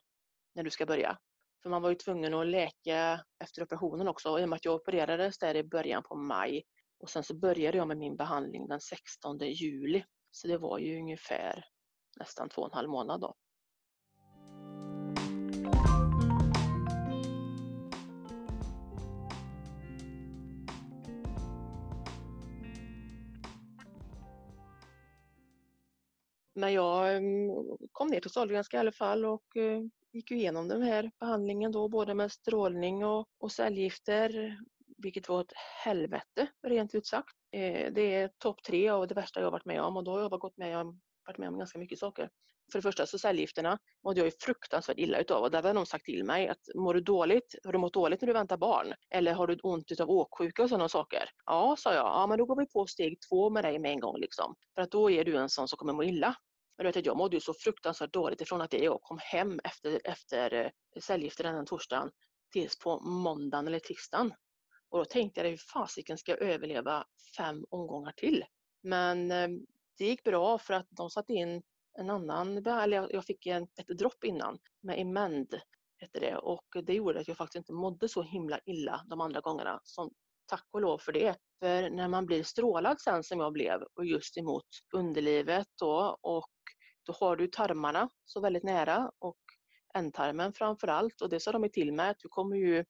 när 0.55 0.63
du 0.63 0.69
ska 0.69 0.85
börja. 0.85 1.17
För 1.63 1.69
man 1.69 1.81
var 1.81 1.89
ju 1.89 1.95
tvungen 1.95 2.33
att 2.33 2.47
läka 2.47 3.23
efter 3.43 3.63
operationen 3.63 4.07
också 4.07 4.39
i 4.39 4.45
och 4.45 4.49
med 4.49 4.57
att 4.57 4.65
jag 4.65 4.75
opererades 4.75 5.37
där 5.37 5.55
i 5.55 5.63
början 5.63 6.03
på 6.03 6.15
maj. 6.15 6.63
Och 6.99 7.09
sen 7.09 7.23
så 7.23 7.35
började 7.35 7.77
jag 7.77 7.87
med 7.87 7.97
min 7.97 8.15
behandling 8.15 8.67
den 8.67 8.79
16 8.79 9.37
juli. 9.39 10.03
Så 10.31 10.47
det 10.47 10.57
var 10.57 10.79
ju 10.79 10.99
ungefär 10.99 11.65
nästan 12.19 12.49
två 12.49 12.61
och 12.61 12.67
en 12.67 12.75
halv 12.75 12.89
månad 12.89 13.21
då. 13.21 13.35
Men 26.55 26.73
jag 26.73 27.15
mm, 27.15 27.49
kom 27.91 28.07
ner 28.07 28.19
till 28.19 28.31
Sahlgrenska 28.31 28.77
i 28.77 28.79
alla 28.79 28.91
fall 28.91 29.25
och 29.25 29.57
eh, 29.57 29.81
gick 30.11 30.31
igenom 30.31 30.67
den 30.67 30.81
här 30.81 31.11
behandlingen 31.19 31.71
då 31.71 31.89
både 31.89 32.13
med 32.13 32.31
strålning 32.31 33.05
och, 33.05 33.27
och 33.39 33.51
cellgifter, 33.51 34.57
vilket 34.97 35.29
var 35.29 35.41
ett 35.41 35.53
helvete 35.83 36.47
rent 36.67 36.95
ut 36.95 37.05
sagt. 37.05 37.35
Eh, 37.51 37.93
det 37.93 38.15
är 38.15 38.29
topp 38.37 38.63
tre 38.63 38.89
av 38.89 39.07
det 39.07 39.15
värsta 39.15 39.41
jag 39.41 39.51
varit 39.51 39.65
med 39.65 39.81
om 39.81 39.97
och 39.97 40.03
då 40.03 40.11
har 40.11 40.19
jag 40.19 40.31
gått 40.31 40.57
med 40.57 40.77
om, 40.77 41.01
varit 41.25 41.37
med 41.37 41.49
om 41.49 41.57
ganska 41.57 41.79
mycket 41.79 41.99
saker. 41.99 42.29
För 42.71 42.79
det 42.79 42.83
första 42.83 43.05
så 43.05 43.19
cellgifterna 43.19 43.79
mådde 44.03 44.19
jag 44.19 44.25
ju 44.25 44.31
fruktansvärt 44.41 44.97
illa 44.97 45.19
utav 45.19 45.43
och 45.43 45.51
där 45.51 45.63
har 45.63 45.73
de 45.73 45.85
sagt 45.85 46.05
till 46.05 46.23
mig 46.23 46.47
att 46.47 46.59
mår 46.75 46.93
du 46.93 47.01
dåligt, 47.01 47.55
har 47.63 47.73
du 47.73 47.79
mått 47.79 47.93
dåligt 47.93 48.21
när 48.21 48.27
du 48.27 48.33
väntar 48.33 48.57
barn? 48.57 48.93
Eller 49.09 49.33
har 49.33 49.47
du 49.47 49.59
ont 49.63 49.91
utav 49.91 50.09
åksjuka 50.09 50.63
och 50.63 50.69
sådana 50.69 50.89
saker? 50.89 51.23
Ja, 51.45 51.75
sa 51.79 51.93
jag, 51.93 52.05
ja 52.05 52.27
men 52.27 52.37
då 52.37 52.45
går 52.45 52.55
vi 52.55 52.65
på 52.65 52.87
steg 52.87 53.17
två 53.29 53.49
med 53.49 53.63
dig 53.63 53.79
med 53.79 53.91
en 53.91 53.99
gång 53.99 54.19
liksom. 54.19 54.55
För 54.75 54.81
att 54.81 54.91
då 54.91 55.11
är 55.11 55.23
du 55.23 55.37
en 55.37 55.49
sån 55.49 55.67
som 55.67 55.77
kommer 55.77 55.93
må 55.93 56.03
illa. 56.03 56.35
Men 56.77 56.85
vet, 56.85 57.05
jag 57.05 57.17
mådde 57.17 57.35
ju 57.35 57.41
så 57.41 57.53
fruktansvärt 57.53 58.13
dåligt 58.13 58.41
ifrån 58.41 58.61
att 58.61 58.73
jag 58.73 59.01
kom 59.01 59.17
hem 59.21 59.59
efter, 59.63 60.01
efter 60.03 60.53
eh, 60.53 60.71
cellgifterna 61.01 61.51
den 61.51 61.65
torsdagen 61.65 62.11
tills 62.51 62.79
på 62.79 62.99
måndagen 62.99 63.67
eller 63.67 63.79
tisdagen. 63.79 64.33
Och 64.89 64.97
då 64.97 65.05
tänkte 65.05 65.41
jag, 65.41 65.49
hur 65.49 65.57
fasiken 65.57 66.17
ska 66.17 66.31
jag 66.31 66.41
överleva 66.41 67.05
fem 67.37 67.65
omgångar 67.69 68.11
till? 68.11 68.43
Men 68.83 69.31
eh, 69.31 69.49
det 69.97 70.05
gick 70.05 70.23
bra 70.23 70.57
för 70.57 70.73
att 70.73 70.87
de 70.89 71.09
satte 71.09 71.33
in 71.33 71.61
en 71.99 72.09
annan, 72.09 72.67
eller 72.67 73.13
jag 73.13 73.25
fick 73.25 73.45
en, 73.45 73.63
ett 73.63 73.97
dropp 73.97 74.23
innan 74.23 74.59
med 74.81 74.99
Emend 74.99 75.55
hette 76.03 76.19
det 76.19 76.37
och 76.37 76.65
det 76.83 76.93
gjorde 76.93 77.19
att 77.19 77.27
jag 77.27 77.37
faktiskt 77.37 77.55
inte 77.55 77.73
mådde 77.73 78.09
så 78.09 78.21
himla 78.21 78.59
illa 78.65 79.05
de 79.09 79.21
andra 79.21 79.41
gångerna. 79.41 79.79
Så 79.83 80.11
tack 80.45 80.67
och 80.71 80.81
lov 80.81 80.97
för 80.97 81.11
det. 81.11 81.35
För 81.59 81.89
när 81.89 82.07
man 82.07 82.25
blir 82.25 82.43
strålad 82.43 83.01
sen 83.01 83.23
som 83.23 83.39
jag 83.39 83.53
blev 83.53 83.83
och 83.93 84.05
just 84.05 84.37
emot 84.37 84.67
underlivet 84.93 85.67
då 85.79 86.17
och 86.21 86.51
då 87.05 87.13
har 87.13 87.35
du 87.35 87.47
tarmarna 87.47 88.09
så 88.25 88.41
väldigt 88.41 88.63
nära 88.63 89.11
och 89.19 89.37
ändtarmen 89.93 90.53
framför 90.53 90.87
allt 90.87 91.21
och 91.21 91.29
det 91.29 91.39
sa 91.39 91.51
de 91.51 91.69
till 91.69 91.93
mig 91.93 92.09
att 92.09 92.19
du 92.19 92.27
kommer 92.29 92.55
ju 92.55 92.85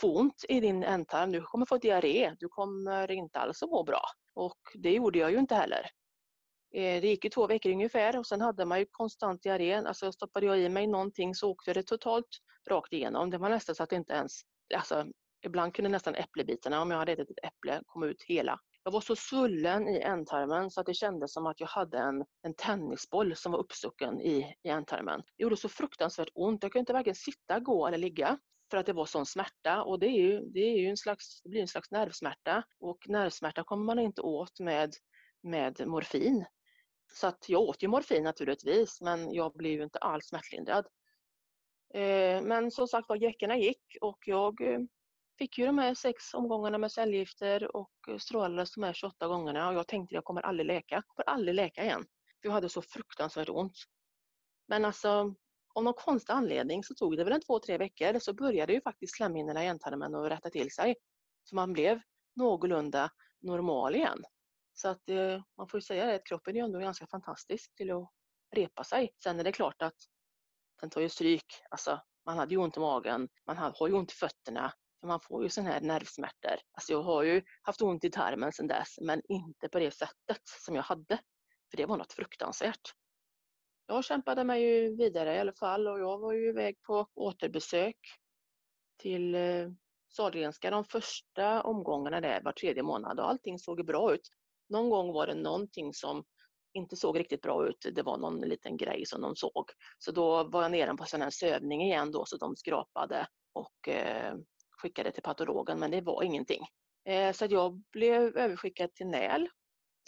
få 0.00 0.18
ont 0.18 0.44
i 0.48 0.60
din 0.60 0.82
ändtarm, 0.82 1.32
du 1.32 1.42
kommer 1.42 1.66
få 1.66 1.78
diarré, 1.78 2.34
du 2.38 2.48
kommer 2.48 3.10
inte 3.10 3.38
alls 3.38 3.62
att 3.62 3.70
må 3.70 3.84
bra. 3.84 4.02
Och 4.34 4.58
det 4.74 4.90
gjorde 4.90 5.18
jag 5.18 5.32
ju 5.32 5.38
inte 5.38 5.54
heller. 5.54 5.90
Eh, 6.74 7.00
det 7.00 7.08
gick 7.08 7.24
ju 7.24 7.30
två 7.30 7.46
veckor 7.46 7.72
ungefär 7.72 8.18
och 8.18 8.26
sen 8.26 8.40
hade 8.40 8.64
man 8.64 8.78
ju 8.78 8.86
konstant 8.90 9.42
diarré. 9.42 9.74
Alltså 9.74 10.12
stoppade 10.12 10.46
jag 10.46 10.58
i 10.58 10.68
mig 10.68 10.86
någonting 10.86 11.34
så 11.34 11.50
åkte 11.50 11.72
det 11.72 11.82
totalt 11.82 12.28
rakt 12.70 12.92
igenom. 12.92 13.30
Det 13.30 13.38
var 13.38 13.48
nästan 13.48 13.74
så 13.74 13.82
att 13.82 13.90
det 13.90 13.96
inte 13.96 14.12
ens, 14.12 14.40
alltså 14.74 15.06
ibland 15.46 15.74
kunde 15.74 15.88
nästan 15.88 16.14
äpplebitarna, 16.14 16.82
om 16.82 16.90
jag 16.90 16.98
hade 16.98 17.12
ätit 17.12 17.30
ett 17.30 17.44
äpple, 17.44 17.82
komma 17.86 18.06
ut 18.06 18.22
hela. 18.22 18.60
Jag 18.84 18.92
var 18.92 19.00
så 19.00 19.16
svullen 19.16 19.88
i 19.88 20.00
ändtarmen 20.00 20.70
så 20.70 20.80
att 20.80 20.86
det 20.86 20.94
kändes 20.94 21.32
som 21.32 21.46
att 21.46 21.60
jag 21.60 21.66
hade 21.66 21.98
en, 21.98 22.24
en 22.42 22.54
tennisboll 22.54 23.36
som 23.36 23.52
var 23.52 23.58
uppstucken 23.58 24.20
i, 24.20 24.56
i 24.62 24.68
ändtarmen. 24.68 25.22
Det 25.36 25.42
gjorde 25.42 25.56
så 25.56 25.68
fruktansvärt 25.68 26.28
ont. 26.34 26.62
Jag 26.62 26.72
kunde 26.72 26.80
inte 26.80 26.92
varken 26.92 27.14
sitta, 27.14 27.60
gå 27.60 27.86
eller 27.86 27.98
ligga 27.98 28.38
för 28.70 28.76
att 28.76 28.86
det 28.86 28.92
var 28.92 29.06
sån 29.06 29.26
smärta 29.26 29.82
och 29.82 29.98
det, 29.98 30.06
är 30.06 30.20
ju, 30.20 30.40
det, 30.40 30.60
är 30.60 30.78
ju 30.78 30.88
en 30.88 30.96
slags, 30.96 31.42
det 31.42 31.48
blir 31.48 31.60
en 31.60 31.68
slags 31.68 31.90
nervsmärta 31.90 32.62
och 32.80 33.08
nervsmärta 33.08 33.64
kommer 33.64 33.84
man 33.84 33.98
inte 33.98 34.20
åt 34.20 34.60
med, 34.60 34.92
med 35.42 35.86
morfin. 35.86 36.44
Så 37.12 37.26
att 37.26 37.48
jag 37.48 37.62
åt 37.62 37.82
ju 37.82 37.88
morfin 37.88 38.24
naturligtvis 38.24 39.00
men 39.00 39.32
jag 39.32 39.52
blev 39.52 39.72
ju 39.72 39.82
inte 39.82 39.98
alls 39.98 40.26
smärtlindrad. 40.26 40.86
Eh, 41.94 42.42
men 42.42 42.70
som 42.70 42.88
sagt 42.88 43.08
var, 43.08 43.18
veckorna 43.18 43.56
gick 43.56 43.96
och 44.00 44.18
jag 44.26 44.60
eh, 44.60 44.80
fick 45.38 45.58
ju 45.58 45.66
de 45.66 45.78
här 45.78 45.94
sex 45.94 46.34
omgångarna 46.34 46.78
med 46.78 46.92
cellgifter 46.92 47.76
och 47.76 47.92
eh, 48.08 48.16
strålades 48.16 48.74
de 48.74 48.82
här 48.82 48.92
28 48.92 49.28
gångerna 49.28 49.68
och 49.68 49.74
jag 49.74 49.88
tänkte 49.88 50.14
jag 50.14 50.24
kommer 50.24 50.42
aldrig 50.42 50.66
läka. 50.66 50.94
Jag 50.94 51.06
kommer 51.06 51.28
aldrig 51.28 51.54
läka 51.54 51.84
igen. 51.84 52.06
För 52.40 52.48
jag 52.48 52.52
hade 52.52 52.68
så 52.68 52.82
fruktansvärt 52.82 53.48
ont. 53.48 53.78
Men 54.68 54.84
alltså, 54.84 55.34
av 55.74 55.84
någon 55.84 55.94
konstig 55.94 56.32
anledning 56.32 56.84
så 56.84 56.94
tog 56.94 57.16
det 57.16 57.24
väl 57.24 57.32
en 57.32 57.40
två, 57.40 57.58
tre 57.58 57.78
veckor 57.78 58.18
så 58.18 58.34
började 58.34 58.72
ju 58.72 58.80
faktiskt 58.80 59.16
slemhinnorna 59.16 59.64
i 59.64 59.66
ändtarmen 59.66 60.14
att 60.14 60.30
rätta 60.30 60.50
till 60.50 60.70
sig. 60.70 60.94
Så 61.44 61.56
man 61.56 61.72
blev 61.72 62.00
någorlunda 62.34 63.10
normal 63.40 63.94
igen. 63.94 64.24
Så 64.78 64.88
att 64.88 65.08
eh, 65.08 65.42
man 65.56 65.68
får 65.68 65.78
ju 65.78 65.82
säga 65.82 66.06
det, 66.06 66.14
att 66.14 66.26
kroppen 66.26 66.56
är 66.56 66.60
ju 66.60 66.64
ändå 66.64 66.78
ganska 66.78 67.06
fantastisk 67.06 67.74
till 67.74 67.90
att 67.90 68.10
repa 68.56 68.84
sig. 68.84 69.10
Sen 69.22 69.40
är 69.40 69.44
det 69.44 69.52
klart 69.52 69.82
att 69.82 69.96
den 70.80 70.90
tar 70.90 71.00
ju 71.00 71.08
stryk. 71.08 71.46
Alltså, 71.70 72.00
man 72.26 72.38
hade 72.38 72.54
ju 72.54 72.60
ont 72.60 72.76
i 72.76 72.80
magen, 72.80 73.28
man 73.46 73.56
har 73.56 73.88
ju 73.88 73.94
ont 73.94 74.12
i 74.12 74.14
fötterna, 74.14 74.72
för 75.00 75.06
man 75.06 75.20
får 75.20 75.42
ju 75.42 75.48
sådana 75.48 75.70
här 75.70 75.80
nervsmärtor. 75.80 76.56
Alltså 76.72 76.92
jag 76.92 77.02
har 77.02 77.22
ju 77.22 77.42
haft 77.62 77.82
ont 77.82 78.04
i 78.04 78.10
tarmen 78.10 78.52
sedan 78.52 78.66
dess, 78.66 78.98
men 79.00 79.22
inte 79.28 79.68
på 79.68 79.78
det 79.78 79.90
sättet 79.90 80.42
som 80.64 80.74
jag 80.74 80.82
hade. 80.82 81.18
För 81.70 81.76
det 81.76 81.86
var 81.86 81.96
något 81.96 82.12
fruktansvärt. 82.12 82.92
Jag 83.86 84.04
kämpade 84.04 84.44
mig 84.44 84.62
ju 84.62 84.96
vidare 84.96 85.34
i 85.36 85.38
alla 85.38 85.52
fall 85.52 85.88
och 85.88 86.00
jag 86.00 86.18
var 86.18 86.32
ju 86.32 86.48
iväg 86.48 86.82
på 86.82 87.08
återbesök 87.14 87.96
till 88.96 89.34
eh, 89.34 89.68
Sahlgrenska 90.08 90.70
de 90.70 90.84
första 90.84 91.62
omgångarna 91.62 92.20
där 92.20 92.42
var 92.42 92.52
tredje 92.52 92.82
månad 92.82 93.20
och 93.20 93.28
allting 93.28 93.58
såg 93.58 93.86
bra 93.86 94.14
ut. 94.14 94.30
Någon 94.68 94.90
gång 94.90 95.12
var 95.12 95.26
det 95.26 95.34
någonting 95.34 95.94
som 95.94 96.24
inte 96.72 96.96
såg 96.96 97.18
riktigt 97.18 97.42
bra 97.42 97.68
ut. 97.68 97.86
Det 97.92 98.02
var 98.02 98.18
någon 98.18 98.40
liten 98.40 98.76
grej 98.76 99.06
som 99.06 99.20
de 99.20 99.36
såg. 99.36 99.70
Så 99.98 100.12
då 100.12 100.44
var 100.44 100.62
jag 100.62 100.70
nere 100.70 100.96
på 100.96 101.04
sån 101.04 101.22
här 101.22 101.30
sövning 101.30 101.82
igen 101.82 102.12
då 102.12 102.24
så 102.26 102.36
de 102.36 102.56
skrapade 102.56 103.26
och 103.52 103.88
eh, 103.88 104.34
skickade 104.70 105.12
till 105.12 105.22
patologen 105.22 105.78
men 105.78 105.90
det 105.90 106.00
var 106.00 106.22
ingenting. 106.22 106.62
Eh, 107.04 107.32
så 107.32 107.46
jag 107.50 107.82
blev 107.92 108.36
överskickad 108.36 108.94
till 108.94 109.06
NÄL 109.06 109.48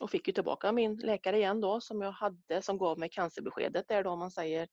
och 0.03 0.11
fick 0.11 0.27
ju 0.27 0.33
tillbaka 0.33 0.73
min 0.73 0.97
läkare 0.97 1.37
igen 1.37 1.61
då 1.61 1.81
som 1.81 2.03
jag 2.03 2.13
hade 2.13 2.63
som 2.63 2.79
gav 2.79 2.99
mig 2.99 3.09
cancerbeskedet 3.09 3.89
där 3.89 4.05
då 4.05 4.17
man 4.17 4.31
säger 4.31 4.69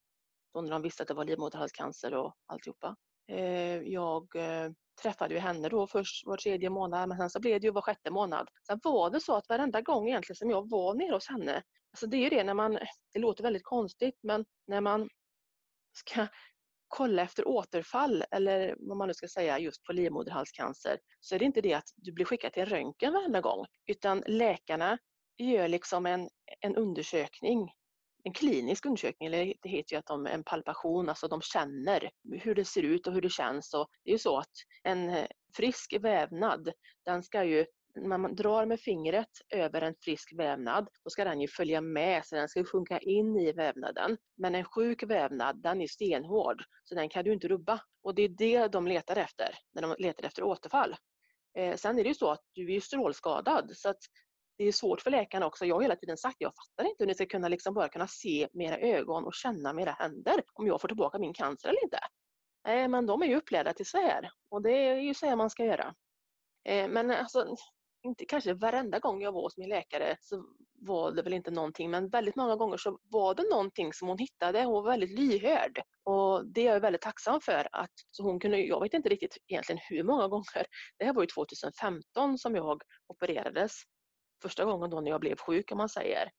då 0.54 0.62
när 0.62 0.72
de 0.72 0.82
visste 0.82 1.04
att 1.04 1.08
det 1.08 1.14
var 1.14 1.26
livmoderhalscancer 1.26 2.14
och 2.14 2.36
alltihopa. 2.46 2.96
Eh, 3.28 3.82
jag 3.82 4.36
eh, 4.36 4.72
träffade 5.02 5.34
ju 5.34 5.40
henne 5.40 5.70
då 5.70 5.88
först 5.88 6.26
var 6.26 6.38
tredje 6.38 6.70
månad 6.70 7.10
men 7.10 7.18
sen 7.18 7.30
så 7.30 7.40
blev 7.40 7.62
det 7.62 7.68
ju 7.68 7.72
var 7.72 7.82
sjätte 7.82 8.12
månad. 8.12 8.50
Sen 8.68 8.80
var 8.84 9.10
det 9.10 9.20
så 9.20 9.36
att 9.36 9.50
varenda 9.50 9.82
gång 9.82 10.08
egentligen 10.08 10.36
som 10.36 10.50
jag 10.50 10.70
var 10.70 10.94
nere 10.94 11.14
hos 11.14 11.28
henne, 11.28 11.64
alltså 11.92 12.08
det 12.08 12.18
är 12.18 12.22
ju 12.22 12.30
det 12.30 12.44
när 12.44 12.54
man, 12.54 12.80
det 13.14 13.20
låter 13.20 13.44
väldigt 13.44 13.64
konstigt 13.64 14.20
men 14.24 14.46
när 14.68 14.82
man 14.82 15.10
ska 15.94 16.28
kolla 16.88 17.22
efter 17.22 17.48
återfall 17.48 18.24
eller 18.32 18.76
vad 18.80 18.98
man 18.98 19.08
nu 19.08 19.14
ska 19.14 19.28
säga 19.28 19.60
just 19.60 19.84
på 19.84 19.94
livmoderhalscancer 19.94 21.00
så 21.20 21.36
är 21.36 21.40
det 21.40 21.46
inte 21.46 21.62
det 21.62 21.74
att 21.74 21.90
du 21.96 22.12
blir 22.12 22.26
skickad 22.26 22.54
till 22.54 22.66
röntgen 22.66 23.14
varenda 23.14 23.42
gång 23.42 23.66
utan 23.86 24.24
läkarna 24.28 24.98
gör 25.38 25.68
liksom 25.68 26.06
en, 26.06 26.30
en 26.62 26.76
undersökning 26.76 27.72
en 28.26 28.34
klinisk 28.34 28.86
undersökning, 28.86 29.28
eller 29.28 29.54
det 29.62 29.70
heter 29.70 29.94
ju 29.94 30.00
att 30.00 30.06
de, 30.06 30.26
en 30.26 30.44
palpation, 30.44 31.10
alltså 31.10 31.28
de 31.28 31.42
känner 31.42 32.10
hur 32.32 32.56
det 32.56 32.66
ser 32.66 32.84
ut 32.84 33.08
och 33.08 33.14
hur 33.14 33.22
det 33.22 33.30
känns. 33.30 33.74
Och 33.74 33.88
det 34.04 34.10
är 34.10 34.14
ju 34.14 34.20
så 34.20 34.38
att 34.38 34.52
en 34.84 35.10
eh, 35.10 35.28
frisk 35.56 35.96
vävnad, 36.00 36.72
den 37.06 37.24
ska 37.24 37.44
ju 37.44 37.66
när 37.96 38.18
man 38.18 38.36
drar 38.36 38.66
med 38.66 38.80
fingret 38.80 39.30
över 39.50 39.82
en 39.82 39.96
frisk 40.02 40.34
vävnad, 40.38 40.88
då 41.04 41.10
ska 41.10 41.24
den 41.24 41.42
ju 41.42 41.48
följa 41.48 41.82
med, 41.82 42.26
så 42.26 42.36
den 42.36 42.50
ska 42.50 42.64
sjunka 42.64 43.00
in 43.00 43.36
i 43.36 43.52
vävnaden. 43.52 44.18
Men 44.38 44.56
en 44.56 44.66
sjuk 44.66 45.04
vävnad, 45.04 45.62
den 45.64 45.82
är 45.82 45.88
stenhård, 45.88 46.64
så 46.84 46.96
den 46.96 47.10
kan 47.10 47.24
du 47.26 47.34
inte 47.34 47.48
rubba. 47.48 47.82
Och 48.04 48.16
det 48.16 48.22
är 48.22 48.30
det 48.30 48.68
de 48.68 48.88
letar 48.88 49.16
efter, 49.16 49.58
när 49.74 49.82
de 49.82 49.96
letar 50.00 50.24
efter 50.24 50.44
återfall. 50.44 50.96
Eh, 51.58 51.76
sen 51.76 52.00
är 52.00 52.04
det 52.04 52.10
ju 52.10 52.16
så 52.16 52.32
att 52.32 52.42
du 52.54 52.76
är 52.76 52.80
strålskadad, 52.80 53.72
så 53.74 53.90
att 53.90 54.00
det 54.58 54.68
är 54.68 54.72
svårt 54.72 55.02
för 55.02 55.12
läkarna 55.12 55.46
också. 55.46 55.66
Jag 55.66 55.76
har 55.76 55.82
hela 55.82 55.96
tiden 55.96 56.18
sagt, 56.18 56.36
jag 56.40 56.52
fattar 56.56 56.90
inte 56.90 57.04
hur 57.04 57.08
ni 57.08 57.16
ska 57.16 57.26
kunna 57.26 57.48
liksom 57.48 57.74
bara 57.74 57.90
kunna 57.90 58.08
se 58.08 58.48
med 58.54 58.68
era 58.68 58.78
ögon 58.78 59.26
och 59.26 59.34
känna 59.34 59.74
med 59.74 59.82
era 59.82 59.92
händer 59.92 60.44
om 60.54 60.68
jag 60.68 60.82
får 60.82 60.88
tillbaka 60.88 61.20
min 61.20 61.34
cancer 61.34 61.70
eller 61.70 61.84
inte. 61.84 62.00
Nej, 62.68 62.88
men 62.88 63.06
de 63.06 63.22
är 63.22 63.26
ju 63.26 63.36
upplärda 63.36 63.74
till 63.74 63.86
så 63.86 63.98
här 63.98 64.30
och 64.50 64.62
det 64.62 64.72
är 64.72 64.96
ju 64.96 65.14
så 65.14 65.26
här 65.26 65.36
man 65.36 65.50
ska 65.50 65.66
göra. 65.66 65.96
Eh, 66.66 66.88
men 66.88 67.12
alltså, 67.12 67.56
inte 68.04 68.26
kanske 68.26 68.54
varenda 68.54 69.00
gång 69.00 69.22
jag 69.22 69.32
var 69.32 69.42
hos 69.42 69.58
min 69.58 69.70
läkare 69.70 70.18
så 70.20 70.46
var 70.82 71.12
det 71.12 71.22
väl 71.22 71.34
inte 71.34 71.52
någonting, 71.52 71.92
men 71.92 72.10
väldigt 72.10 72.36
många 72.36 72.56
gånger 72.56 72.78
så 72.78 73.00
var 73.04 73.36
det 73.36 73.44
någonting 73.52 73.94
som 73.94 74.08
hon 74.08 74.18
hittade. 74.18 74.64
Hon 74.64 74.74
var 74.74 74.92
väldigt 74.92 75.20
lyhörd 75.20 75.82
och 76.04 76.46
det 76.46 76.68
är 76.68 76.74
jag 76.74 76.80
väldigt 76.80 77.02
tacksam 77.02 77.42
för. 77.42 77.68
att 77.72 77.92
så 78.12 78.24
hon 78.24 78.40
kunde, 78.40 78.58
Jag 78.58 78.82
vet 78.82 78.94
inte 78.94 79.10
riktigt 79.10 79.38
egentligen 79.48 79.82
hur 79.90 80.04
många 80.04 80.28
gånger. 80.28 80.66
Det 80.98 81.06
här 81.06 81.14
var 81.14 81.24
ju 81.24 81.28
2015 81.28 82.38
som 82.38 82.56
jag 82.56 82.82
opererades. 83.08 83.72
Första 84.46 84.66
gången 84.66 84.90
då 84.90 85.02
när 85.02 85.12
jag 85.12 85.22
blev 85.22 85.36
sjuk 85.36 85.72
om 85.72 85.78
man 85.78 85.90
säger. 85.90 86.32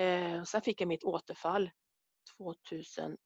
Eh, 0.00 0.42
sen 0.42 0.62
fick 0.62 0.80
jag 0.80 0.88
mitt 0.88 1.04
återfall 1.04 1.70
2018 2.38 3.18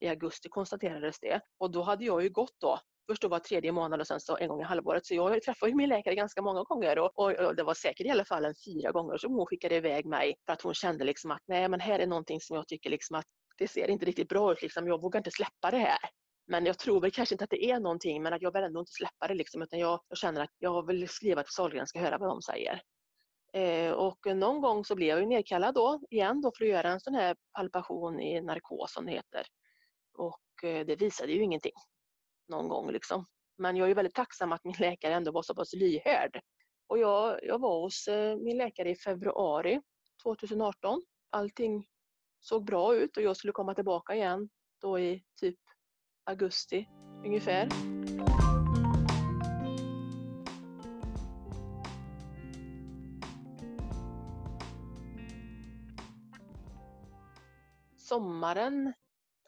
i 0.00 0.08
augusti 0.08 0.48
konstaterades 0.48 1.20
det 1.20 1.40
och 1.58 1.70
då 1.70 1.82
hade 1.82 2.04
jag 2.04 2.22
ju 2.22 2.30
gått 2.30 2.54
då 2.60 2.78
först 3.10 3.22
då 3.22 3.28
var 3.28 3.38
tredje 3.38 3.72
månad 3.72 4.00
och 4.00 4.06
sen 4.06 4.20
så 4.20 4.36
en 4.36 4.48
gång 4.48 4.60
i 4.60 4.64
halvåret. 4.64 5.06
Så 5.06 5.14
jag 5.14 5.42
träffade 5.42 5.74
min 5.74 5.88
läkare 5.88 6.14
ganska 6.14 6.42
många 6.42 6.62
gånger 6.62 6.98
och, 6.98 7.18
och, 7.18 7.32
och, 7.32 7.56
det 7.56 7.62
var 7.62 7.74
säkert 7.74 8.06
i 8.06 8.10
alla 8.10 8.24
fall 8.24 8.44
en 8.44 8.54
fyra 8.66 8.92
gånger 8.92 9.16
som 9.16 9.32
hon 9.32 9.46
skickade 9.46 9.76
iväg 9.76 10.06
mig 10.06 10.34
för 10.46 10.52
att 10.52 10.62
hon 10.62 10.74
kände 10.74 11.04
liksom 11.04 11.30
att 11.30 11.42
nej 11.46 11.68
men 11.68 11.80
här 11.80 11.98
är 11.98 12.06
någonting 12.06 12.40
som 12.40 12.56
jag 12.56 12.68
tycker 12.68 12.90
liksom 12.90 13.16
att 13.16 13.26
det 13.58 13.68
ser 13.68 13.90
inte 13.90 14.06
riktigt 14.06 14.28
bra 14.28 14.52
ut 14.52 14.62
liksom. 14.62 14.86
Jag 14.86 15.02
vågar 15.02 15.20
inte 15.20 15.30
släppa 15.30 15.70
det 15.70 15.78
här. 15.78 15.98
Men 16.46 16.66
jag 16.66 16.78
tror 16.78 17.00
väl 17.00 17.10
kanske 17.10 17.34
inte 17.34 17.44
att 17.44 17.50
det 17.50 17.64
är 17.64 17.80
någonting 17.80 18.22
men 18.22 18.32
att 18.32 18.42
jag 18.42 18.52
vill 18.52 18.62
ändå 18.62 18.80
inte 18.80 18.92
släppa 18.92 19.28
det 19.28 19.34
liksom 19.34 19.62
utan 19.62 19.78
jag, 19.78 20.00
jag 20.08 20.18
känner 20.18 20.40
att 20.40 20.50
jag 20.58 20.86
vill 20.86 21.08
skriva 21.08 21.42
till 21.42 21.52
Sahlgrenska 21.52 21.98
och 21.98 22.04
höra 22.04 22.18
vad 22.18 22.28
de 22.28 22.42
säger. 22.42 22.82
Eh, 23.52 23.92
och 23.92 24.26
någon 24.36 24.60
gång 24.60 24.84
så 24.84 24.94
blev 24.94 25.08
jag 25.08 25.20
ju 25.20 25.26
nedkallad 25.26 25.74
då 25.74 26.00
igen 26.10 26.40
då 26.40 26.52
för 26.58 26.64
att 26.64 26.70
göra 26.70 26.90
en 26.90 27.00
sån 27.00 27.14
här 27.14 27.36
palpation 27.52 28.20
i 28.20 28.40
narkos 28.40 28.92
som 28.92 29.06
det 29.06 29.12
heter. 29.12 29.46
Och 30.18 30.64
eh, 30.64 30.86
det 30.86 30.96
visade 30.96 31.32
ju 31.32 31.42
ingenting 31.42 31.72
någon 32.48 32.68
gång 32.68 32.90
liksom. 32.90 33.26
Men 33.58 33.76
jag 33.76 33.90
är 33.90 33.94
väldigt 33.94 34.14
tacksam 34.14 34.52
att 34.52 34.64
min 34.64 34.74
läkare 34.78 35.14
ändå 35.14 35.32
var 35.32 35.42
så 35.42 35.54
pass 35.54 35.72
lyhörd. 35.74 36.40
Och 36.86 36.98
jag, 36.98 37.38
jag 37.42 37.58
var 37.58 37.82
hos 37.82 38.08
eh, 38.08 38.36
min 38.36 38.58
läkare 38.58 38.90
i 38.90 38.96
februari 38.96 39.80
2018. 40.22 41.02
Allting 41.30 41.86
såg 42.40 42.64
bra 42.64 42.94
ut 42.94 43.16
och 43.16 43.22
jag 43.22 43.36
skulle 43.36 43.52
komma 43.52 43.74
tillbaka 43.74 44.14
igen 44.14 44.48
då 44.80 44.98
i 44.98 45.24
typ 45.40 45.58
augusti 46.24 46.88
ungefär. 47.24 47.68
Sommaren, 57.96 58.92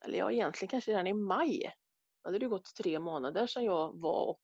eller 0.05 0.19
ja 0.19 0.33
egentligen 0.33 0.71
kanske 0.71 0.91
redan 0.91 1.07
i 1.07 1.13
maj 1.13 1.73
hade 2.23 2.39
det 2.39 2.49
gått 2.49 2.75
tre 2.75 2.99
månader 2.99 3.47
sedan 3.47 3.65
jag 3.65 4.01
var 4.01 4.29
och 4.29 4.43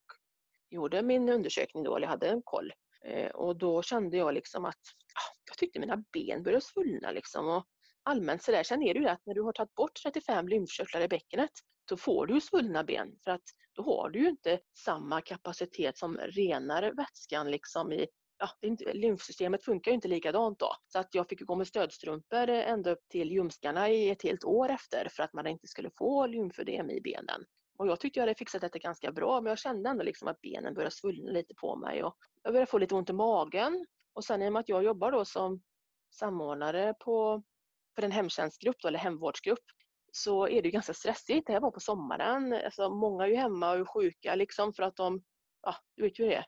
gjorde 0.69 1.01
min 1.01 1.29
undersökning 1.29 1.83
då, 1.83 1.95
eller 1.95 2.07
hade 2.07 2.27
en 2.27 2.41
koll. 2.41 2.73
Eh, 3.05 3.31
och 3.31 3.57
då 3.57 3.81
kände 3.81 4.17
jag 4.17 4.33
liksom 4.33 4.65
att 4.65 4.79
ah, 5.15 5.35
jag 5.45 5.57
tyckte 5.57 5.79
mina 5.79 6.03
ben 6.13 6.43
började 6.43 6.65
svullna 6.65 7.11
liksom. 7.11 7.47
Och 7.47 7.65
allmänt 8.03 8.43
sådär, 8.43 8.63
sen 8.63 8.83
är 8.83 8.93
det 8.93 8.99
ju 8.99 9.07
att 9.07 9.25
när 9.25 9.33
du 9.33 9.41
har 9.41 9.53
tagit 9.53 9.75
bort 9.75 9.99
35 10.03 10.47
lymfkörtlar 10.47 11.01
i 11.01 11.07
bäckenet, 11.07 11.51
då 11.85 11.97
får 11.97 12.27
du 12.27 12.41
svullna 12.41 12.83
ben 12.83 13.15
för 13.23 13.31
att 13.31 13.43
då 13.73 13.83
har 13.83 14.09
du 14.09 14.19
ju 14.19 14.29
inte 14.29 14.59
samma 14.77 15.21
kapacitet 15.21 15.97
som 15.97 16.17
renar 16.17 16.93
vätskan 16.95 17.51
liksom 17.51 17.91
i 17.91 18.07
ja, 18.41 18.49
inte, 18.61 18.93
lymfsystemet 18.93 19.63
funkar 19.63 19.91
ju 19.91 19.95
inte 19.95 20.07
likadant 20.07 20.59
då. 20.59 20.75
Så 20.87 20.99
att 20.99 21.15
jag 21.15 21.29
fick 21.29 21.41
gå 21.41 21.55
med 21.55 21.67
stödstrumpor 21.67 22.49
ända 22.49 22.91
upp 22.91 23.07
till 23.09 23.31
ljumskarna 23.31 23.89
i 23.89 24.09
ett 24.09 24.23
helt 24.23 24.43
år 24.43 24.69
efter 24.69 25.07
för 25.11 25.23
att 25.23 25.33
man 25.33 25.47
inte 25.47 25.67
skulle 25.67 25.89
få 25.97 26.27
lymfödem 26.27 26.89
i 26.89 27.01
benen. 27.01 27.45
Och 27.77 27.87
jag 27.87 27.99
tyckte 27.99 28.19
jag 28.19 28.21
hade 28.21 28.35
fixat 28.35 28.61
detta 28.61 28.79
ganska 28.79 29.11
bra 29.11 29.41
men 29.41 29.49
jag 29.49 29.59
kände 29.59 29.89
ändå 29.89 30.03
liksom 30.03 30.27
att 30.27 30.41
benen 30.41 30.73
började 30.73 30.95
svullna 30.95 31.31
lite 31.31 31.53
på 31.55 31.75
mig 31.75 32.03
och 32.03 32.15
jag 32.43 32.53
började 32.53 32.71
få 32.71 32.77
lite 32.77 32.95
ont 32.95 33.09
i 33.09 33.13
magen. 33.13 33.85
Och 34.13 34.23
sen 34.23 34.41
i 34.41 34.47
och 34.47 34.53
med 34.53 34.59
att 34.59 34.69
jag 34.69 34.83
jobbar 34.83 35.11
då 35.11 35.25
som 35.25 35.61
samordnare 36.11 36.93
på, 36.99 37.43
för 37.95 38.03
en 38.03 38.11
hemtjänstgrupp 38.11 38.75
då, 38.81 38.87
eller 38.87 38.99
hemvårdsgrupp 38.99 39.63
så 40.11 40.47
är 40.47 40.61
det 40.61 40.71
ganska 40.71 40.93
stressigt. 40.93 41.47
Det 41.47 41.53
här 41.53 41.59
var 41.59 41.71
på 41.71 41.79
sommaren. 41.79 42.53
Alltså, 42.53 42.89
många 42.89 43.23
är 43.23 43.27
ju 43.27 43.35
hemma 43.35 43.71
och 43.71 43.79
är 43.79 43.85
sjuka 43.85 44.35
liksom 44.35 44.73
för 44.73 44.83
att 44.83 44.95
de, 44.95 45.23
ja 45.61 45.75
du 45.95 46.03
vet 46.03 46.19
ju 46.19 46.25
det, 46.25 46.45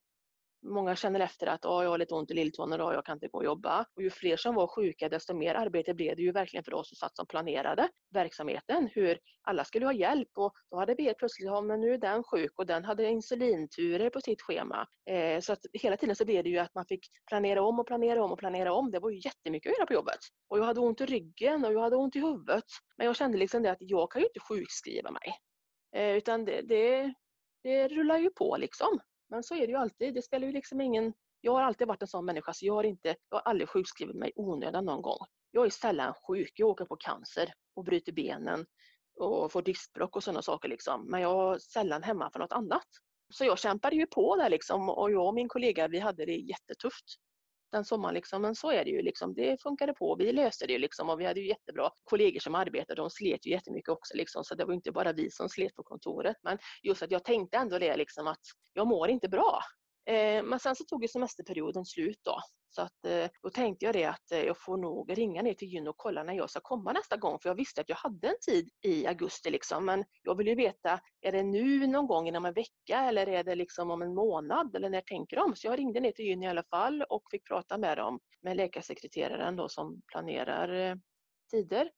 Många 0.66 0.96
känner 0.96 1.20
efter 1.20 1.48
att 1.48 1.66
oh, 1.66 1.84
jag 1.84 1.90
har 1.90 1.98
lite 1.98 2.16
ont 2.16 2.32
i 2.32 2.34
lilltån 2.34 2.74
idag, 2.74 2.94
jag 2.94 3.06
kan 3.06 3.16
inte 3.16 3.28
gå 3.28 3.38
och 3.38 3.46
jobba. 3.46 3.86
Och 3.96 4.04
ju 4.04 4.10
fler 4.10 4.38
som 4.38 4.56
var 4.56 4.68
sjuka 4.68 5.10
desto 5.10 5.34
mer 5.34 5.56
arbete 5.56 5.94
blev 5.94 6.16
det 6.16 6.22
ju 6.22 6.32
verkligen 6.32 6.64
för 6.64 6.74
oss 6.74 6.90
som 6.90 6.96
satt 6.96 7.16
som 7.16 7.28
planerade 7.28 7.90
verksamheten. 8.14 8.90
Hur 8.94 9.20
alla 9.42 9.66
skulle 9.66 9.86
ha 9.86 9.94
hjälp 9.94 10.30
och 10.38 10.54
då 10.72 10.78
hade 10.78 10.96
vi 10.96 11.04
helt 11.04 11.18
plötsligt, 11.18 11.46
ja 11.46 11.62
men 11.62 11.82
nu 11.82 11.94
är 11.94 11.98
den 11.98 12.24
sjuk 12.24 12.52
och 12.56 12.66
den 12.66 12.86
hade 12.86 13.10
insulinturer 13.10 14.10
på 14.10 14.22
sitt 14.22 14.42
schema. 14.42 14.88
Eh, 15.10 15.40
så 15.40 15.54
att 15.54 15.60
hela 15.74 15.98
tiden 15.98 16.16
så 16.16 16.26
blev 16.26 16.44
det 16.44 16.50
ju 16.50 16.58
att 16.58 16.76
man 16.76 16.86
fick 16.86 17.06
planera 17.30 17.64
om 17.64 17.80
och 17.80 17.88
planera 17.88 18.24
om 18.24 18.32
och 18.32 18.40
planera 18.40 18.74
om. 18.74 18.92
Det 18.92 19.00
var 19.00 19.10
ju 19.10 19.22
jättemycket 19.26 19.72
att 19.72 19.78
göra 19.78 19.86
på 19.86 19.94
jobbet. 19.94 20.20
Och 20.48 20.60
jag 20.60 20.64
hade 20.64 20.80
ont 20.80 21.02
i 21.02 21.06
ryggen 21.06 21.66
och 21.66 21.74
jag 21.74 21.82
hade 21.82 21.96
ont 21.96 22.16
i 22.16 22.20
huvudet. 22.20 22.66
Men 22.98 23.08
jag 23.08 23.16
kände 23.16 23.38
liksom 23.38 23.64
det 23.64 23.72
att 23.72 23.78
jag 23.80 24.12
kan 24.12 24.22
ju 24.22 24.28
inte 24.28 24.40
sjukskriva 24.40 25.12
mig. 25.12 25.36
Eh, 25.96 26.18
utan 26.18 26.46
det, 26.46 26.62
det, 26.62 27.14
det 27.64 27.88
rullar 27.88 28.18
ju 28.18 28.30
på 28.30 28.58
liksom. 28.58 29.00
Men 29.30 29.44
så 29.44 29.56
är 29.56 29.60
det 29.60 29.72
ju 29.74 29.78
alltid. 29.78 30.14
Det 30.14 30.22
spelar 30.22 30.48
ju 30.48 30.54
liksom 30.54 30.82
ingen... 30.82 31.14
Jag 31.42 31.52
har 31.52 31.62
alltid 31.62 31.88
varit 31.88 32.02
en 32.02 32.08
sån 32.08 32.26
människa 32.26 32.54
så 32.54 32.66
jag 32.66 32.74
har, 32.74 32.84
inte, 32.84 33.16
jag 33.30 33.38
har 33.38 33.42
aldrig 33.42 33.70
sjukskrivit 33.70 34.16
mig 34.16 34.32
onödan 34.36 34.86
någon 34.86 35.02
gång. 35.02 35.18
Jag 35.52 35.66
är 35.66 35.70
sällan 35.70 36.14
sjuk. 36.28 36.52
Jag 36.56 36.70
åker 36.70 36.86
på 36.86 36.96
cancer 36.96 37.54
och 37.76 37.84
bryter 37.84 38.12
benen 38.12 38.66
och 39.20 39.52
får 39.52 39.62
diskbråck 39.62 40.16
och 40.16 40.24
sådana 40.24 40.42
saker 40.42 40.70
liksom. 40.70 41.06
Men 41.10 41.22
jag 41.22 41.54
är 41.54 41.60
sällan 41.60 42.04
hemma 42.04 42.32
för 42.32 42.40
något 42.40 42.52
annat. 42.52 42.88
Så 43.30 43.46
jag 43.46 43.60
kämpade 43.60 43.96
ju 43.96 44.08
på 44.08 44.36
där 44.36 44.50
liksom 44.50 44.90
och 44.90 45.12
jag 45.12 45.28
och 45.28 45.34
min 45.34 45.50
kollega 45.50 45.88
vi 45.88 46.00
hade 46.00 46.26
det 46.26 46.36
jättetufft 46.36 47.06
den 47.74 47.86
sommaren. 47.86 48.16
Liksom. 48.16 48.42
Men 48.42 48.56
så 48.56 48.72
är 48.72 48.84
det 48.84 48.92
ju. 48.92 49.02
Liksom. 49.02 49.34
Det 49.34 49.62
funkade 49.62 49.94
på. 49.94 50.16
Vi 50.16 50.32
löste 50.32 50.68
det 50.68 50.78
liksom. 50.80 51.10
och 51.10 51.20
vi 51.20 51.26
hade 51.26 51.40
ju 51.40 51.48
jättebra 51.48 51.90
kollegor 52.04 52.40
som 52.40 52.56
arbetade. 52.56 53.02
De 53.02 53.10
slet 53.10 53.46
ju 53.46 53.52
jättemycket 53.52 53.90
också. 53.90 54.18
Liksom. 54.18 54.44
Så 54.44 54.56
det 54.56 54.66
var 54.66 54.74
inte 54.74 54.92
bara 54.92 55.14
vi 55.14 55.32
som 55.32 55.50
slet 55.50 55.76
på 55.76 55.84
kontoret. 55.84 56.38
Men 56.44 56.58
just 56.84 57.04
att 57.04 57.12
jag 57.12 57.24
tänkte 57.24 57.58
ändå 57.58 57.80
det 57.80 57.98
liksom, 57.98 58.28
att 58.28 58.42
jag 58.74 58.88
mår 58.88 59.10
inte 59.10 59.30
bra. 59.30 59.60
Eh, 60.06 60.44
men 60.44 60.60
sen 60.60 60.76
så 60.76 60.84
tog 60.84 61.04
ju 61.04 61.08
semesterperioden 61.08 61.86
slut 61.86 62.20
då. 62.24 62.40
Så 62.76 62.82
att, 62.82 63.06
eh, 63.06 63.30
då 63.44 63.50
tänkte 63.50 63.86
jag 63.86 63.96
det 63.96 64.06
att 64.06 64.32
eh, 64.32 64.42
jag 64.42 64.58
får 64.60 64.78
nog 64.78 65.18
ringa 65.18 65.42
ner 65.42 65.54
till 65.54 65.68
Gyn 65.68 65.88
och 65.88 65.98
kolla 65.98 66.24
när 66.24 66.34
jag 66.34 66.50
ska 66.50 66.60
komma 66.60 66.92
nästa 66.92 67.18
gång. 67.18 67.40
För 67.42 67.50
jag 67.50 67.56
visste 67.56 67.82
att 67.82 67.90
jag 67.90 67.96
hade 67.96 68.28
en 68.28 68.40
tid 68.42 68.70
i 68.82 69.08
augusti 69.08 69.50
liksom. 69.50 69.86
Men 69.86 70.04
jag 70.24 70.38
vill 70.38 70.48
ju 70.48 70.56
veta, 70.56 71.00
är 71.22 71.32
det 71.32 71.44
nu 71.44 71.88
någon 71.88 72.08
gång 72.08 72.28
inom 72.28 72.46
en 72.46 72.54
vecka 72.54 73.00
eller 73.00 73.30
är 73.30 73.44
det 73.44 73.56
liksom 73.56 73.92
om 73.92 74.02
en 74.02 74.16
månad? 74.16 74.76
Eller 74.76 74.90
när 74.90 75.02
tänker 75.02 75.38
de? 75.38 75.56
Så 75.56 75.68
jag 75.68 75.80
ringde 75.80 76.00
ner 76.00 76.12
till 76.12 76.26
Gyn 76.26 76.44
i 76.44 76.48
alla 76.48 76.64
fall 76.64 77.02
och 77.10 77.24
fick 77.32 77.48
prata 77.48 77.78
med 77.78 77.98
dem, 77.98 78.20
med 78.42 78.58
läkarsekreteraren 78.58 79.56
då 79.56 79.70
som 79.70 80.02
planerar 80.08 80.90
eh, 80.90 80.96
tider. 81.52 81.90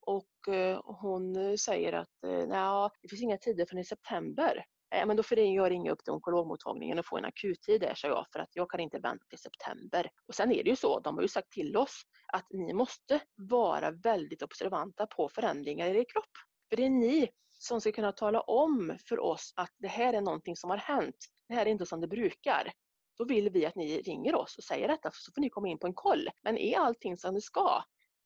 Och 0.00 0.54
eh, 0.54 0.80
hon 0.84 1.36
eh, 1.36 1.54
säger 1.54 1.92
att 1.92 2.08
nej, 2.22 2.90
det 3.02 3.08
finns 3.08 3.22
inga 3.22 3.38
tider 3.38 3.66
förrän 3.66 3.80
i 3.80 3.84
september. 3.84 4.64
Eh, 4.94 5.06
men 5.06 5.16
då 5.16 5.22
får 5.22 5.38
jag 5.38 5.70
ringa 5.70 5.92
upp 5.92 6.04
till 6.04 6.12
onkologmottagningen 6.12 6.98
och 6.98 7.06
få 7.06 7.18
en 7.18 7.24
akuttid 7.24 7.80
där, 7.80 7.94
sa 7.94 8.08
jag, 8.08 8.26
för 8.32 8.40
att 8.40 8.48
jag 8.52 8.70
kan 8.70 8.80
inte 8.80 8.98
vänta 8.98 9.24
till 9.28 9.38
september. 9.38 10.10
Och 10.28 10.34
sen 10.34 10.52
är 10.52 10.64
det 10.64 10.70
ju 10.70 10.76
så, 10.76 11.00
de 11.00 11.14
har 11.14 11.22
ju 11.22 11.28
sagt 11.28 11.50
till 11.50 11.76
oss 11.76 12.02
att 12.32 12.46
ni 12.50 12.72
måste 12.72 13.20
vara 13.36 13.90
väldigt 13.90 14.42
observanta 14.42 15.06
på 15.06 15.28
förändringar 15.28 15.86
i 15.86 15.98
er 15.98 16.04
kropp. 16.12 16.30
För 16.68 16.76
det 16.76 16.84
är 16.84 16.90
ni 16.90 17.28
som 17.50 17.80
ska 17.80 17.92
kunna 17.92 18.12
tala 18.12 18.40
om 18.40 18.96
för 19.08 19.20
oss 19.20 19.52
att 19.56 19.74
det 19.78 19.88
här 19.88 20.14
är 20.14 20.20
någonting 20.20 20.56
som 20.56 20.70
har 20.70 20.76
hänt. 20.76 21.16
Det 21.48 21.54
här 21.54 21.66
är 21.66 21.70
inte 21.70 21.86
som 21.86 22.00
det 22.00 22.08
brukar. 22.08 22.72
Då 23.18 23.24
vill 23.24 23.50
vi 23.50 23.66
att 23.66 23.76
ni 23.76 24.02
ringer 24.02 24.34
oss 24.34 24.58
och 24.58 24.64
säger 24.64 24.88
detta, 24.88 25.10
så 25.12 25.32
får 25.32 25.40
ni 25.40 25.50
komma 25.50 25.68
in 25.68 25.78
på 25.78 25.86
en 25.86 25.94
koll. 25.94 26.28
Men 26.42 26.58
är 26.58 26.78
allting 26.78 27.16
som 27.16 27.34
det 27.34 27.40
ska, 27.40 27.82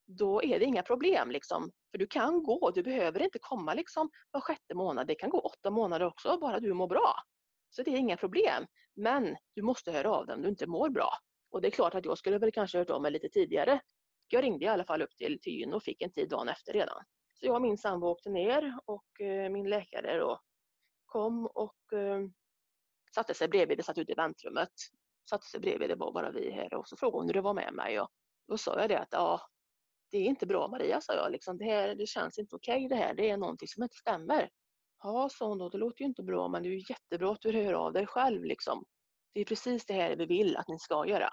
då 0.07 0.43
är 0.43 0.59
det 0.59 0.65
inga 0.65 0.83
problem. 0.83 1.31
Liksom. 1.31 1.71
För 1.91 1.99
du 1.99 2.07
kan 2.07 2.43
gå, 2.43 2.71
du 2.71 2.83
behöver 2.83 3.23
inte 3.23 3.39
komma 3.39 3.75
liksom 3.75 4.11
var 4.31 4.41
sjätte 4.41 4.75
månad. 4.75 5.07
Det 5.07 5.15
kan 5.15 5.31
gå 5.31 5.39
åtta 5.39 5.71
månader 5.71 6.07
också, 6.07 6.39
bara 6.41 6.61
du 6.61 6.75
mår 6.75 6.89
bra. 6.89 7.15
Så 7.71 7.83
det 7.83 7.91
är 7.91 7.97
inga 7.97 8.17
problem. 8.17 8.67
Men 8.97 9.37
du 9.55 9.63
måste 9.63 9.93
höra 9.93 10.11
av 10.11 10.27
dig 10.27 10.37
om 10.37 10.43
du 10.43 10.49
inte 10.49 10.67
mår 10.67 10.91
bra. 10.91 11.09
Och 11.51 11.61
det 11.61 11.69
är 11.69 11.71
klart 11.71 11.95
att 11.95 12.05
jag 12.05 12.19
skulle 12.19 12.39
väl 12.39 12.53
kanske 12.53 12.79
hört 12.79 12.91
av 12.91 13.03
mig 13.03 13.11
lite 13.11 13.29
tidigare. 13.29 13.81
Jag 14.29 14.45
ringde 14.45 14.65
i 14.65 14.69
alla 14.69 14.85
fall 14.85 15.03
upp 15.03 15.17
till 15.17 15.41
Tyn 15.41 15.75
och 15.75 15.83
fick 15.83 16.03
en 16.03 16.13
tid 16.13 16.29
dagen 16.29 16.49
efter 16.49 16.73
redan. 16.73 17.05
Så 17.35 17.47
jag 17.47 17.55
och 17.55 17.63
min 17.63 17.79
sambo 17.79 18.07
åkte 18.07 18.31
ner 18.31 18.79
och 18.85 19.21
eh, 19.21 19.51
min 19.51 19.71
läkare 19.71 20.19
då 20.19 20.41
kom 21.07 21.47
och 21.47 21.93
eh, 21.93 22.21
satte 23.15 23.35
sig 23.35 23.49
bredvid, 23.49 23.79
det 23.79 23.83
satt 23.83 23.99
ute 23.99 24.13
i 24.13 24.15
väntrummet. 24.15 24.73
Satte 25.31 25.47
sig 25.47 25.61
bredvid, 25.61 25.91
det 25.91 25.95
var 25.95 26.13
bara 26.13 26.31
vi 26.31 26.51
här 26.51 26.75
och 26.75 26.89
så 26.89 26.97
frågade 26.97 27.19
hon 27.19 27.27
hur 27.27 27.35
det 27.35 27.41
var 27.41 27.55
med 27.55 27.75
mig. 27.75 28.01
Och 28.01 28.09
då 28.49 28.59
sa 28.59 28.81
jag 28.81 28.89
det 28.89 28.99
att 28.99 29.09
ja, 29.11 29.41
det 30.15 30.19
är 30.19 30.25
inte 30.25 30.47
bra 30.47 30.69
Maria, 30.69 31.01
sa 31.01 31.15
jag. 31.15 31.33
Liksom, 31.33 31.59
det, 31.59 31.65
här, 31.65 31.95
det 31.95 32.07
känns 32.07 32.39
inte 32.39 32.57
okej 32.57 32.87
okay, 32.87 32.89
det 32.89 33.05
här. 33.05 33.15
Det 33.15 33.31
är 33.31 33.37
någonting 33.37 33.69
som 33.69 33.83
inte 33.83 33.97
stämmer. 33.97 34.51
Ja, 35.03 35.29
sa 35.33 35.49
hon 35.49 35.59
då, 35.59 35.69
det 35.69 35.79
låter 35.79 36.03
ju 36.03 36.07
inte 36.07 36.23
bra 36.23 36.49
men 36.49 36.63
det 36.63 36.69
är 36.69 36.71
ju 36.71 36.85
jättebra 36.89 37.33
att 37.33 37.41
du 37.41 37.53
hör 37.53 37.73
av 37.73 37.93
dig 37.93 38.07
själv. 38.07 38.45
Liksom. 38.45 38.85
Det 39.33 39.41
är 39.41 39.45
precis 39.45 39.87
det 39.87 39.95
här 39.95 40.17
vi 40.17 40.27
vill 40.27 40.57
att 40.57 40.69
ni 40.69 40.79
ska 40.79 41.07
göra. 41.07 41.31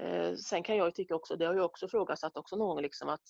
Eh, 0.00 0.34
sen 0.34 0.62
kan 0.62 0.76
jag 0.76 0.94
tycka 0.94 1.14
också, 1.14 1.36
det 1.36 1.46
har 1.46 1.54
jag 1.54 1.64
också 1.64 1.88
frågasatt 1.88 2.36
också 2.36 2.56
någon 2.56 2.82
liksom 2.82 3.08
att 3.08 3.24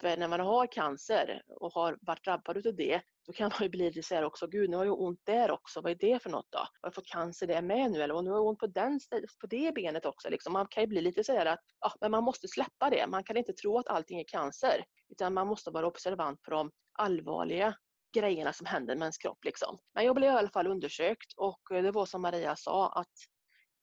för 0.00 0.16
när 0.16 0.28
man 0.28 0.40
har 0.40 0.66
cancer 0.66 1.42
och 1.48 1.72
har 1.72 1.98
varit 2.00 2.24
drabbad 2.24 2.66
av 2.66 2.74
det, 2.74 3.02
då 3.26 3.32
kan 3.32 3.50
man 3.52 3.62
ju 3.62 3.68
bli 3.68 3.84
lite 3.84 4.02
så 4.02 4.14
här 4.14 4.24
också, 4.24 4.46
gud 4.46 4.70
nu 4.70 4.76
har 4.76 4.84
jag 4.84 5.00
ont 5.00 5.20
där 5.24 5.50
också, 5.50 5.80
vad 5.80 5.92
är 5.92 5.96
det 5.96 6.22
för 6.22 6.30
något 6.30 6.46
då? 6.50 6.58
Har 6.58 6.68
jag 6.82 6.94
fått 6.94 7.06
cancer 7.06 7.46
där 7.46 7.62
med 7.62 7.90
nu? 7.90 8.02
Eller 8.02 8.22
nu 8.22 8.30
har 8.30 8.36
jag 8.36 8.46
ont 8.46 8.58
på, 8.58 8.66
den, 8.66 9.00
på 9.40 9.46
det 9.46 9.74
benet 9.74 10.06
också. 10.06 10.30
Liksom. 10.30 10.52
Man 10.52 10.66
kan 10.66 10.82
ju 10.82 10.86
bli 10.86 11.00
lite 11.00 11.24
så 11.24 11.32
här 11.32 11.46
att, 11.46 11.60
ja, 11.80 11.92
men 12.00 12.10
man 12.10 12.24
måste 12.24 12.48
släppa 12.48 12.90
det. 12.90 13.06
Man 13.06 13.24
kan 13.24 13.36
inte 13.36 13.52
tro 13.52 13.78
att 13.78 13.88
allting 13.88 14.20
är 14.20 14.24
cancer, 14.28 14.84
utan 15.08 15.34
man 15.34 15.46
måste 15.46 15.70
vara 15.70 15.86
observant 15.86 16.42
på 16.42 16.50
de 16.50 16.70
allvarliga 16.92 17.74
grejerna 18.14 18.52
som 18.52 18.66
händer 18.66 18.94
med 18.94 19.02
ens 19.02 19.18
kropp. 19.18 19.44
Liksom. 19.44 19.78
Men 19.94 20.04
jag 20.04 20.14
blev 20.14 20.32
i 20.32 20.36
alla 20.36 20.50
fall 20.50 20.66
undersökt 20.66 21.32
och 21.36 21.72
eh, 21.72 21.82
det 21.82 21.90
var 21.90 22.06
som 22.06 22.22
Maria 22.22 22.56
sa 22.56 22.92
att 22.92 23.12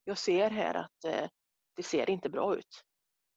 jag 0.04 0.18
ser 0.18 0.50
här 0.50 0.74
att 0.76 1.04
eh, 1.06 1.30
det 1.76 1.84
ser 1.84 2.10
inte 2.10 2.30
bra 2.30 2.56
ut. 2.56 2.84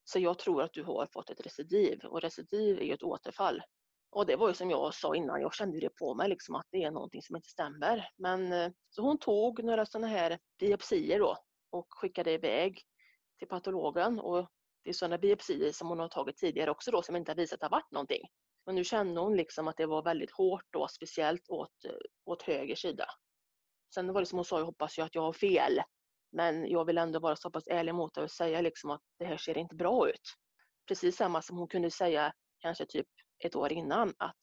Så 0.08 0.18
jag 0.18 0.38
tror 0.38 0.62
att 0.62 0.72
du 0.72 0.82
har 0.82 1.06
fått 1.06 1.30
ett 1.30 1.46
recidiv 1.46 2.04
och 2.04 2.20
recidiv 2.20 2.78
är 2.78 2.84
ju 2.84 2.92
ett 2.92 3.02
återfall. 3.02 3.62
Och 4.10 4.26
det 4.26 4.36
var 4.36 4.48
ju 4.48 4.54
som 4.54 4.70
jag 4.70 4.94
sa 4.94 5.14
innan, 5.14 5.40
jag 5.40 5.54
kände 5.54 5.80
det 5.80 5.88
på 5.88 6.14
mig 6.14 6.28
liksom 6.28 6.54
att 6.54 6.66
det 6.70 6.82
är 6.82 6.90
någonting 6.90 7.22
som 7.22 7.36
inte 7.36 7.48
stämmer. 7.48 8.08
Men 8.16 8.52
eh, 8.52 8.72
så 8.90 9.02
hon 9.02 9.18
tog 9.18 9.64
några 9.64 9.86
sådana 9.86 10.06
här 10.06 10.38
biopsier 10.58 11.18
då 11.18 11.36
och 11.70 11.86
skickade 11.88 12.32
iväg 12.32 12.82
till 13.38 13.48
patologen 13.48 14.20
och 14.20 14.48
det 14.84 14.90
är 14.90 14.94
sådana 14.94 15.18
biopsier 15.18 15.72
som 15.72 15.88
hon 15.88 15.98
har 15.98 16.08
tagit 16.08 16.36
tidigare 16.36 16.70
också 16.70 16.90
då 16.90 17.02
som 17.02 17.16
inte 17.16 17.30
har 17.30 17.36
visat 17.36 17.54
att 17.54 17.60
det 17.60 17.66
har 17.66 17.80
varit 17.80 17.92
någonting. 17.92 18.22
Men 18.66 18.74
nu 18.74 18.84
kände 18.84 19.20
hon 19.20 19.36
liksom 19.36 19.68
att 19.68 19.76
det 19.76 19.86
var 19.86 20.02
väldigt 20.02 20.30
hårt 20.30 20.66
då, 20.70 20.88
speciellt 20.88 21.48
åt, 21.48 21.84
eh, 21.84 21.92
åt 22.24 22.42
höger 22.42 22.74
sida. 22.74 23.06
Sen 23.94 24.12
var 24.12 24.20
det 24.20 24.26
som 24.26 24.38
hon 24.38 24.44
sa, 24.44 24.58
jag 24.58 24.66
hoppas 24.66 24.98
ju 24.98 25.02
att 25.02 25.14
jag 25.14 25.22
har 25.22 25.32
fel. 25.32 25.80
Men 26.36 26.70
jag 26.70 26.84
vill 26.84 26.98
ändå 26.98 27.18
vara 27.18 27.36
så 27.36 27.50
pass 27.50 27.66
ärlig 27.66 27.94
mot 27.94 28.14
dig 28.14 28.24
och 28.24 28.30
säga 28.30 28.60
liksom 28.60 28.90
att 28.90 29.00
det 29.18 29.24
här 29.24 29.36
ser 29.36 29.58
inte 29.58 29.74
bra 29.74 30.08
ut. 30.08 30.34
Precis 30.88 31.16
samma 31.16 31.42
som 31.42 31.56
hon 31.58 31.68
kunde 31.68 31.90
säga 31.90 32.32
kanske 32.58 32.86
typ 32.86 33.06
ett 33.44 33.56
år 33.56 33.72
innan 33.72 34.14
att 34.18 34.40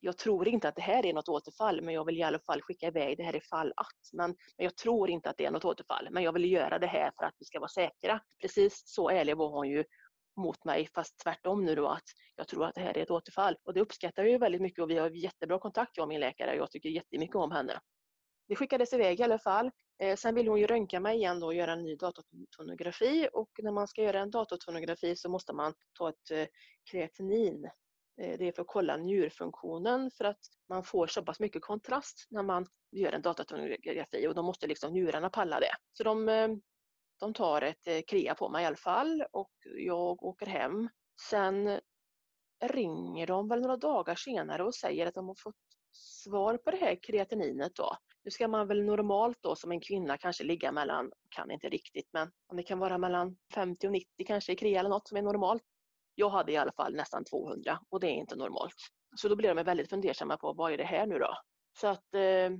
jag 0.00 0.18
tror 0.18 0.48
inte 0.48 0.68
att 0.68 0.76
det 0.76 0.82
här 0.82 1.06
är 1.06 1.12
något 1.12 1.28
återfall 1.28 1.82
men 1.82 1.94
jag 1.94 2.04
vill 2.04 2.18
i 2.18 2.22
alla 2.22 2.38
fall 2.38 2.62
skicka 2.62 2.86
iväg 2.86 3.16
det 3.16 3.22
här 3.22 3.36
ifall 3.36 3.72
att. 3.76 4.12
Men, 4.12 4.30
men 4.56 4.64
jag 4.64 4.76
tror 4.76 5.10
inte 5.10 5.30
att 5.30 5.36
det 5.36 5.44
är 5.44 5.50
något 5.50 5.64
återfall 5.64 6.08
men 6.10 6.22
jag 6.22 6.32
vill 6.32 6.52
göra 6.52 6.78
det 6.78 6.86
här 6.86 7.12
för 7.18 7.24
att 7.24 7.34
vi 7.38 7.44
ska 7.44 7.60
vara 7.60 7.68
säkra. 7.68 8.20
Precis 8.40 8.82
så 8.84 9.10
ärlig 9.10 9.36
var 9.36 9.50
hon 9.50 9.68
ju 9.68 9.84
mot 10.36 10.64
mig 10.64 10.88
fast 10.94 11.18
tvärtom 11.18 11.64
nu 11.64 11.74
då 11.74 11.88
att 11.88 12.04
jag 12.36 12.48
tror 12.48 12.64
att 12.64 12.74
det 12.74 12.80
här 12.80 12.98
är 12.98 13.02
ett 13.02 13.10
återfall. 13.10 13.56
Och 13.64 13.74
det 13.74 13.80
uppskattar 13.80 14.22
jag 14.22 14.32
ju 14.32 14.38
väldigt 14.38 14.62
mycket 14.62 14.82
och 14.82 14.90
vi 14.90 14.98
har 14.98 15.10
jättebra 15.10 15.58
kontakt 15.58 15.96
jag 15.96 16.04
och 16.04 16.08
min 16.08 16.20
läkare. 16.20 16.56
Jag 16.56 16.70
tycker 16.70 16.88
jättemycket 16.88 17.36
om 17.36 17.52
henne. 17.52 17.80
Det 18.50 18.56
skickades 18.56 18.92
iväg 18.92 19.20
i 19.20 19.22
alla 19.22 19.38
fall. 19.38 19.70
Eh, 19.98 20.16
sen 20.16 20.34
vill 20.34 20.48
hon 20.48 20.60
ju 20.60 20.66
röntga 20.66 21.00
mig 21.00 21.16
igen 21.16 21.40
då 21.40 21.46
och 21.46 21.54
göra 21.54 21.72
en 21.72 21.82
ny 21.82 21.96
datortonografi 21.96 23.28
och 23.32 23.50
när 23.62 23.72
man 23.72 23.88
ska 23.88 24.02
göra 24.02 24.20
en 24.20 24.30
datortonografi 24.30 25.16
så 25.16 25.28
måste 25.28 25.52
man 25.52 25.74
ta 25.98 26.08
ett 26.08 26.30
eh, 26.30 26.46
kreatinin. 26.90 27.64
Eh, 28.20 28.38
det 28.38 28.48
är 28.48 28.52
för 28.52 28.62
att 28.62 28.68
kolla 28.68 28.96
njurfunktionen 28.96 30.10
för 30.10 30.24
att 30.24 30.38
man 30.68 30.84
får 30.84 31.06
så 31.06 31.22
pass 31.22 31.40
mycket 31.40 31.62
kontrast 31.62 32.26
när 32.30 32.42
man 32.42 32.66
gör 32.92 33.12
en 33.12 33.22
datortonografi 33.22 34.26
och 34.28 34.34
då 34.34 34.42
måste 34.42 34.66
liksom 34.66 34.92
njurarna 34.92 35.30
palla 35.30 35.60
det. 35.60 35.74
Så 35.92 36.04
de, 36.04 36.28
eh, 36.28 36.48
de 37.20 37.34
tar 37.34 37.62
ett 37.62 37.86
eh, 37.86 38.00
krea 38.06 38.34
på 38.34 38.48
mig 38.48 38.62
i 38.62 38.66
alla 38.66 38.76
fall 38.76 39.24
och 39.32 39.52
jag 39.78 40.22
åker 40.22 40.46
hem. 40.46 40.88
Sen 41.28 41.80
ringer 42.64 43.26
de 43.26 43.48
väl 43.48 43.60
några 43.60 43.76
dagar 43.76 44.14
senare 44.14 44.64
och 44.64 44.74
säger 44.74 45.06
att 45.06 45.14
de 45.14 45.28
har 45.28 45.36
fått 45.42 45.56
svar 45.92 46.56
på 46.56 46.70
det 46.70 46.76
här 46.76 46.98
kreatininet 47.02 47.74
då. 47.74 47.96
Nu 48.24 48.30
ska 48.30 48.48
man 48.48 48.68
väl 48.68 48.84
normalt 48.84 49.38
då 49.40 49.56
som 49.56 49.72
en 49.72 49.80
kvinna 49.80 50.18
kanske 50.18 50.44
ligga 50.44 50.72
mellan, 50.72 51.10
kan 51.28 51.50
inte 51.50 51.68
riktigt, 51.68 52.08
men 52.12 52.30
om 52.46 52.56
det 52.56 52.62
kan 52.62 52.78
vara 52.78 52.98
mellan 52.98 53.36
50 53.54 53.86
och 53.86 53.92
90 53.92 54.06
kanske 54.26 54.52
i 54.52 54.56
krea 54.56 54.80
eller 54.80 54.90
något 54.90 55.08
som 55.08 55.16
är 55.16 55.22
normalt. 55.22 55.62
Jag 56.14 56.30
hade 56.30 56.52
i 56.52 56.56
alla 56.56 56.72
fall 56.72 56.94
nästan 56.94 57.24
200 57.24 57.80
och 57.88 58.00
det 58.00 58.06
är 58.06 58.14
inte 58.14 58.36
normalt. 58.36 58.74
Så 59.16 59.28
då 59.28 59.36
blev 59.36 59.56
de 59.56 59.62
väldigt 59.62 59.90
fundersamma 59.90 60.36
på 60.36 60.52
vad 60.52 60.72
är 60.72 60.78
det 60.78 60.84
här 60.84 61.06
nu 61.06 61.18
då? 61.18 61.34
Så 61.80 61.86
att 61.86 62.14
eh, 62.14 62.50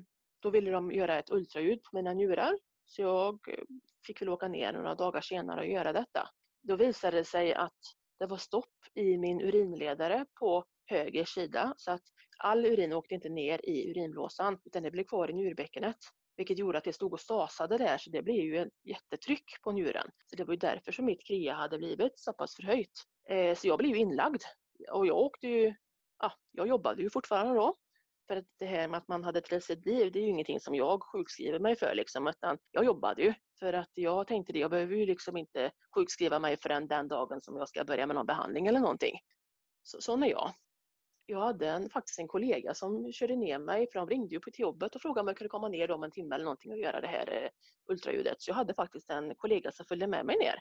då 0.42 0.50
ville 0.50 0.70
de 0.70 0.92
göra 0.92 1.18
ett 1.18 1.30
ultraljud 1.30 1.82
på 1.82 1.96
mina 1.96 2.12
njurar. 2.12 2.58
Så 2.84 3.02
jag 3.02 3.48
eh, 3.48 3.64
fick 4.06 4.22
väl 4.22 4.28
åka 4.28 4.48
ner 4.48 4.72
några 4.72 4.94
dagar 4.94 5.20
senare 5.20 5.60
och 5.60 5.66
göra 5.66 5.92
detta. 5.92 6.28
Då 6.62 6.76
visade 6.76 7.16
det 7.16 7.24
sig 7.24 7.54
att 7.54 7.78
det 8.20 8.26
var 8.26 8.36
stopp 8.36 8.74
i 8.94 9.18
min 9.18 9.40
urinledare 9.40 10.26
på 10.40 10.64
höger 10.86 11.24
sida 11.24 11.74
så 11.76 11.90
att 11.90 12.02
all 12.38 12.66
urin 12.66 12.92
åkte 12.92 13.14
inte 13.14 13.28
ner 13.28 13.68
i 13.68 13.90
urinblåsan 13.90 14.58
utan 14.64 14.82
det 14.82 14.90
blev 14.90 15.04
kvar 15.04 15.30
i 15.30 15.32
njurbäckenet. 15.32 15.96
Vilket 16.36 16.58
gjorde 16.58 16.78
att 16.78 16.84
det 16.84 16.92
stod 16.92 17.12
och 17.12 17.20
stasade 17.20 17.78
där 17.78 17.98
så 17.98 18.10
det 18.10 18.22
blev 18.22 18.36
ju 18.36 18.58
ett 18.58 18.68
jättetryck 18.84 19.62
på 19.62 19.72
njuren. 19.72 20.10
Så 20.26 20.36
det 20.36 20.44
var 20.44 20.54
ju 20.54 20.58
därför 20.58 20.92
som 20.92 21.04
mitt 21.04 21.26
krea 21.26 21.54
hade 21.54 21.78
blivit 21.78 22.18
så 22.18 22.32
pass 22.32 22.56
förhöjt. 22.56 23.04
Eh, 23.28 23.54
så 23.54 23.68
jag 23.68 23.78
blev 23.78 23.90
ju 23.90 23.96
inlagd 23.96 24.42
och 24.92 25.06
jag 25.06 25.18
åkte 25.18 25.46
ju, 25.46 25.74
ja, 26.18 26.32
jag 26.52 26.68
jobbade 26.68 27.02
ju 27.02 27.10
fortfarande 27.10 27.54
då. 27.54 27.76
För 28.28 28.36
att 28.36 28.46
det 28.58 28.66
här 28.66 28.88
med 28.88 28.98
att 28.98 29.08
man 29.08 29.24
hade 29.24 29.38
ett 29.38 29.52
recidiv, 29.52 30.12
det 30.12 30.18
är 30.18 30.22
ju 30.22 30.28
ingenting 30.28 30.60
som 30.60 30.74
jag 30.74 31.02
sjukskriver 31.02 31.58
mig 31.58 31.76
för 31.76 31.94
liksom, 31.94 32.26
utan 32.28 32.58
jag 32.70 32.84
jobbade 32.84 33.22
ju. 33.22 33.34
För 33.60 33.72
att 33.72 33.90
jag 33.94 34.26
tänkte 34.26 34.52
det, 34.52 34.58
jag 34.58 34.70
behöver 34.70 34.96
ju 34.96 35.06
liksom 35.06 35.36
inte 35.36 35.70
sjukskriva 35.94 36.38
mig 36.38 36.56
förrän 36.56 36.88
den 36.88 37.08
dagen 37.08 37.42
som 37.42 37.56
jag 37.56 37.68
ska 37.68 37.84
börja 37.84 38.06
med 38.06 38.16
någon 38.16 38.26
behandling 38.26 38.66
eller 38.66 38.80
någonting. 38.80 39.18
Så, 39.82 40.00
sån 40.00 40.22
är 40.22 40.30
jag 40.30 40.52
jag 41.30 41.40
hade 41.40 41.68
en, 41.68 41.90
faktiskt 41.90 42.18
en 42.18 42.28
kollega 42.28 42.74
som 42.74 43.12
körde 43.12 43.36
ner 43.36 43.58
mig, 43.58 43.86
för 43.92 43.98
de 43.98 44.08
ringde 44.08 44.34
ju 44.34 44.40
på 44.40 44.50
till 44.50 44.62
jobbet 44.62 44.94
och 44.94 45.02
frågade 45.02 45.20
om 45.20 45.28
jag 45.28 45.36
kunde 45.36 45.48
komma 45.48 45.68
ner 45.68 45.90
om 45.90 46.02
en 46.02 46.10
timme 46.10 46.34
eller 46.34 46.44
någonting 46.44 46.72
och 46.72 46.78
göra 46.78 47.00
det 47.00 47.06
här 47.06 47.42
eh, 47.42 47.48
ultraljudet. 47.92 48.42
Så 48.42 48.50
jag 48.50 48.54
hade 48.54 48.74
faktiskt 48.74 49.10
en 49.10 49.34
kollega 49.34 49.72
som 49.72 49.86
följde 49.86 50.06
med 50.06 50.26
mig 50.26 50.38
ner. 50.38 50.54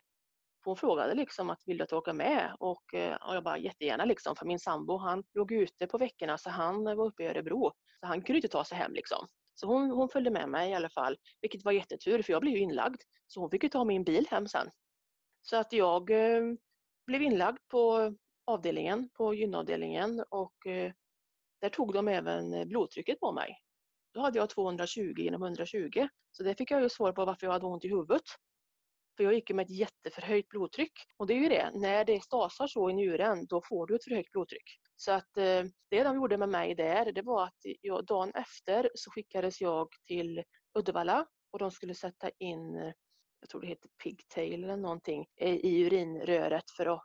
Hon 0.65 0.77
frågade 0.77 1.13
liksom 1.13 1.49
att 1.49 1.61
vill 1.65 1.77
du 1.77 1.83
att 1.83 1.91
jag 1.91 1.97
åker 1.97 2.13
med? 2.13 2.55
Och, 2.59 2.93
eh, 2.93 3.15
och 3.15 3.35
jag 3.35 3.43
bara 3.43 3.57
jättegärna 3.57 4.05
liksom, 4.05 4.35
för 4.35 4.45
min 4.45 4.59
sambo 4.59 4.97
han 4.97 5.23
låg 5.33 5.51
ute 5.51 5.87
på 5.87 5.97
veckorna 5.97 6.37
så 6.37 6.49
han 6.49 6.83
var 6.83 7.05
uppe 7.05 7.23
i 7.23 7.27
Örebro. 7.27 7.71
Så 7.99 8.07
han 8.07 8.21
kunde 8.21 8.37
inte 8.37 8.47
ta 8.47 8.63
sig 8.63 8.77
hem 8.77 8.93
liksom. 8.93 9.27
Så 9.59 9.67
hon, 9.67 9.91
hon 9.91 10.09
följde 10.09 10.31
med 10.31 10.49
mig 10.49 10.71
i 10.71 10.73
alla 10.73 10.89
fall, 10.89 11.17
vilket 11.41 11.65
var 11.65 11.71
jättetur 11.71 12.21
för 12.21 12.33
jag 12.33 12.41
blev 12.41 12.53
ju 12.53 12.59
inlagd. 12.59 13.01
Så 13.27 13.39
hon 13.39 13.49
fick 13.49 13.63
ju 13.63 13.69
ta 13.69 13.83
min 13.83 14.03
bil 14.03 14.27
hem 14.31 14.47
sen. 14.47 14.69
Så 15.41 15.57
att 15.57 15.73
jag 15.73 16.09
eh, 16.09 16.41
blev 17.07 17.21
inlagd 17.21 17.57
på 17.67 18.13
avdelningen, 18.45 19.09
på 19.13 19.33
gynavdelningen 19.33 20.23
och 20.29 20.67
eh, 20.67 20.91
där 21.61 21.69
tog 21.69 21.93
de 21.93 22.07
även 22.07 22.69
blodtrycket 22.69 23.19
på 23.19 23.31
mig. 23.31 23.57
Då 24.13 24.21
hade 24.21 24.39
jag 24.39 24.49
220 24.49 25.13
genom 25.17 25.43
120 25.43 26.07
så 26.31 26.43
det 26.43 26.55
fick 26.55 26.71
jag 26.71 26.81
ju 26.81 26.89
svar 26.89 27.11
på 27.11 27.25
varför 27.25 27.47
jag 27.47 27.53
hade 27.53 27.65
ont 27.65 27.85
i 27.85 27.89
huvudet. 27.89 28.23
För 29.17 29.23
jag 29.23 29.33
gick 29.33 29.51
med 29.51 29.63
ett 29.63 29.77
jätteförhöjt 29.79 30.49
blodtryck 30.49 30.93
och 31.17 31.27
det 31.27 31.33
är 31.33 31.39
ju 31.39 31.49
det, 31.49 31.71
när 31.73 32.05
det 32.05 32.23
stasar 32.23 32.67
så 32.67 32.89
i 32.89 32.93
njuren 32.93 33.45
då 33.45 33.61
får 33.61 33.87
du 33.87 33.95
ett 33.95 34.03
förhöjt 34.03 34.31
blodtryck. 34.31 34.79
Så 35.01 35.11
att 35.11 35.37
eh, 35.37 35.63
det 35.89 36.03
de 36.03 36.15
gjorde 36.15 36.37
med 36.37 36.49
mig 36.49 36.75
där 36.75 37.11
det 37.11 37.21
var 37.21 37.43
att 37.43 37.59
jag, 37.81 38.05
dagen 38.05 38.31
efter 38.33 38.89
så 38.95 39.11
skickades 39.11 39.61
jag 39.61 39.87
till 40.07 40.43
Uddevalla 40.79 41.25
och 41.51 41.59
de 41.59 41.71
skulle 41.71 41.95
sätta 41.95 42.29
in 42.39 42.93
jag 43.39 43.49
tror 43.49 43.61
det 43.61 43.67
heter 43.67 43.89
pigtail 44.03 44.63
eller 44.63 44.77
någonting 44.77 45.25
i 45.41 45.85
urinröret 45.85 46.71
för 46.77 46.85
att 46.85 47.03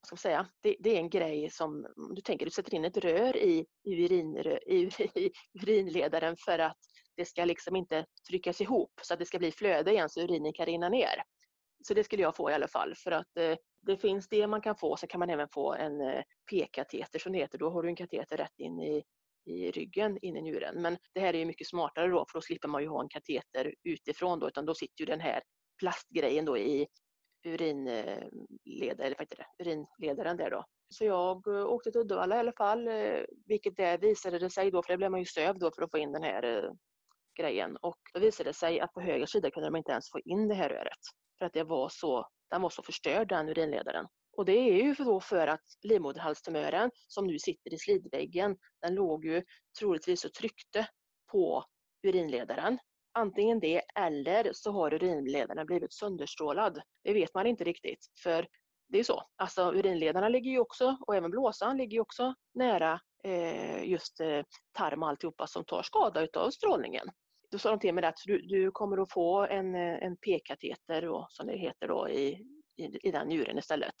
vad 0.00 0.06
ska 0.06 0.14
man 0.14 0.18
säga, 0.18 0.48
det, 0.60 0.76
det, 0.80 0.96
är 0.96 0.98
en 0.98 1.10
grej 1.10 1.50
som, 1.50 1.86
du 2.14 2.22
tänker 2.22 2.46
du 2.46 2.50
sätter 2.50 2.74
in 2.74 2.84
ett 2.84 2.96
rör 2.96 3.36
i, 3.36 3.66
i, 3.84 3.92
i, 3.92 4.90
i 5.14 5.30
urinledaren 5.62 6.36
för 6.36 6.58
att 6.58 6.78
det 7.16 7.24
ska 7.24 7.44
liksom 7.44 7.76
inte 7.76 8.06
tryckas 8.28 8.60
ihop 8.60 8.92
så 9.02 9.14
att 9.14 9.20
det 9.20 9.26
ska 9.26 9.38
bli 9.38 9.52
flöde 9.52 9.90
igen 9.92 10.08
så 10.08 10.20
urinen 10.20 10.52
kan 10.52 10.66
rinna 10.66 10.88
ner. 10.88 11.22
Så 11.82 11.94
det 11.94 12.04
skulle 12.04 12.22
jag 12.22 12.36
få 12.36 12.50
i 12.50 12.54
alla 12.54 12.68
fall 12.68 12.94
för 12.94 13.10
att 13.10 13.36
eh, 13.36 13.56
det 13.86 13.96
finns 13.96 14.28
det 14.28 14.46
man 14.46 14.60
kan 14.60 14.76
få, 14.76 14.96
så 14.96 15.06
kan 15.06 15.18
man 15.18 15.30
även 15.30 15.48
få 15.48 15.74
en 15.74 16.00
eh, 16.00 16.22
p-kateter 16.50 17.18
som 17.18 17.32
det 17.32 17.38
heter. 17.38 17.58
Då 17.58 17.70
har 17.70 17.82
du 17.82 17.88
en 17.88 17.96
kateter 17.96 18.36
rätt 18.36 18.58
in 18.58 18.80
i, 18.80 19.02
i 19.46 19.70
ryggen, 19.70 20.18
in 20.22 20.36
i 20.36 20.42
njuren. 20.42 20.82
Men 20.82 20.96
det 21.14 21.20
här 21.20 21.34
är 21.34 21.38
ju 21.38 21.44
mycket 21.44 21.66
smartare 21.66 22.08
då 22.08 22.26
för 22.28 22.38
då 22.38 22.42
slipper 22.42 22.68
man 22.68 22.82
ju 22.82 22.88
ha 22.88 23.02
en 23.02 23.08
kateter 23.08 23.74
utifrån 23.82 24.38
då 24.38 24.48
utan 24.48 24.66
då 24.66 24.74
sitter 24.74 25.00
ju 25.00 25.06
den 25.06 25.20
här 25.20 25.42
plastgrejen 25.78 26.44
då 26.44 26.58
i 26.58 26.86
urinledare, 27.44 28.28
eh, 29.00 29.06
eller 29.06 29.16
vad 29.18 29.28
urinledaren 29.58 30.36
där 30.36 30.50
då. 30.50 30.64
Så 30.88 31.04
jag 31.04 31.46
eh, 31.46 31.66
åkte 31.66 31.90
till 31.90 32.00
Uddevalla 32.00 32.36
i 32.36 32.38
alla 32.38 32.52
fall, 32.52 32.88
eh, 32.88 33.20
vilket 33.46 33.76
det 33.76 33.96
visade 33.96 34.38
det 34.38 34.50
sig 34.50 34.70
då, 34.70 34.82
för 34.82 34.92
det 34.92 34.96
blev 34.96 35.10
man 35.10 35.20
ju 35.20 35.26
sövd 35.26 35.60
då 35.60 35.70
för 35.70 35.82
att 35.82 35.90
få 35.90 35.98
in 35.98 36.12
den 36.12 36.22
här 36.22 36.70
grejen. 37.40 37.76
Och 37.76 37.98
då 38.14 38.20
visade 38.20 38.50
det 38.50 38.54
sig 38.54 38.80
att 38.80 38.92
på 38.92 39.00
höger 39.00 39.26
sida 39.26 39.50
kunde 39.50 39.66
de 39.66 39.76
inte 39.76 39.92
ens 39.92 40.10
få 40.10 40.20
in 40.20 40.48
det 40.48 40.54
här 40.54 40.68
röret. 40.68 41.21
För 41.42 41.46
att 41.46 41.52
det 41.52 41.64
var 41.64 41.88
så, 41.88 42.26
den 42.50 42.62
var 42.62 42.70
så 42.70 42.82
förstörd 42.82 43.28
den 43.28 43.48
urinledaren. 43.48 44.06
Och 44.36 44.44
det 44.44 44.52
är 44.52 44.84
ju 44.84 44.94
för, 44.94 45.04
då 45.04 45.20
för 45.20 45.46
att 45.46 45.64
livmoderhalstumören 45.82 46.90
som 47.08 47.26
nu 47.26 47.38
sitter 47.38 47.74
i 47.74 47.78
slidväggen, 47.78 48.56
den 48.82 48.94
låg 48.94 49.24
ju 49.24 49.42
troligtvis 49.78 50.24
och 50.24 50.32
tryckte 50.32 50.88
på 51.32 51.64
urinledaren 52.02 52.78
antingen 53.12 53.60
det 53.60 53.82
eller 53.94 54.50
så 54.52 54.72
har 54.72 54.94
urinledaren 54.94 55.66
blivit 55.66 55.92
sönderstrålad. 55.92 56.80
Det 57.04 57.12
vet 57.12 57.34
man 57.34 57.46
inte 57.46 57.64
riktigt 57.64 58.06
för 58.22 58.48
det 58.88 58.98
är 58.98 59.04
så. 59.04 59.22
Alltså 59.36 59.72
urinledarna 59.74 60.28
ligger 60.28 60.50
ju 60.50 60.58
också 60.58 60.96
och 61.06 61.16
även 61.16 61.30
blåsan 61.30 61.76
ligger 61.76 61.94
ju 61.94 62.00
också 62.00 62.34
nära 62.54 63.00
eh, 63.24 63.84
just 63.84 64.20
eh, 64.20 64.42
tarm 64.72 65.02
och 65.02 65.08
alltihopa 65.08 65.46
som 65.46 65.64
tar 65.64 65.82
skada 65.82 66.22
utav 66.22 66.50
strålningen. 66.50 67.10
Då 67.52 67.58
sa 67.58 67.70
de 67.70 67.78
till 67.78 67.94
mig 67.94 68.04
att 68.04 68.18
du, 68.24 68.42
du 68.42 68.70
kommer 68.70 69.02
att 69.02 69.12
få 69.12 69.46
en, 69.46 69.74
eh, 69.74 70.02
en 70.02 70.16
p-kateter 70.16 71.26
som 71.28 71.46
det 71.46 71.56
heter 71.56 71.88
då 71.88 72.08
i, 72.08 72.28
i, 72.76 73.08
i 73.08 73.10
den 73.10 73.28
njuren 73.28 73.58
istället. 73.58 73.94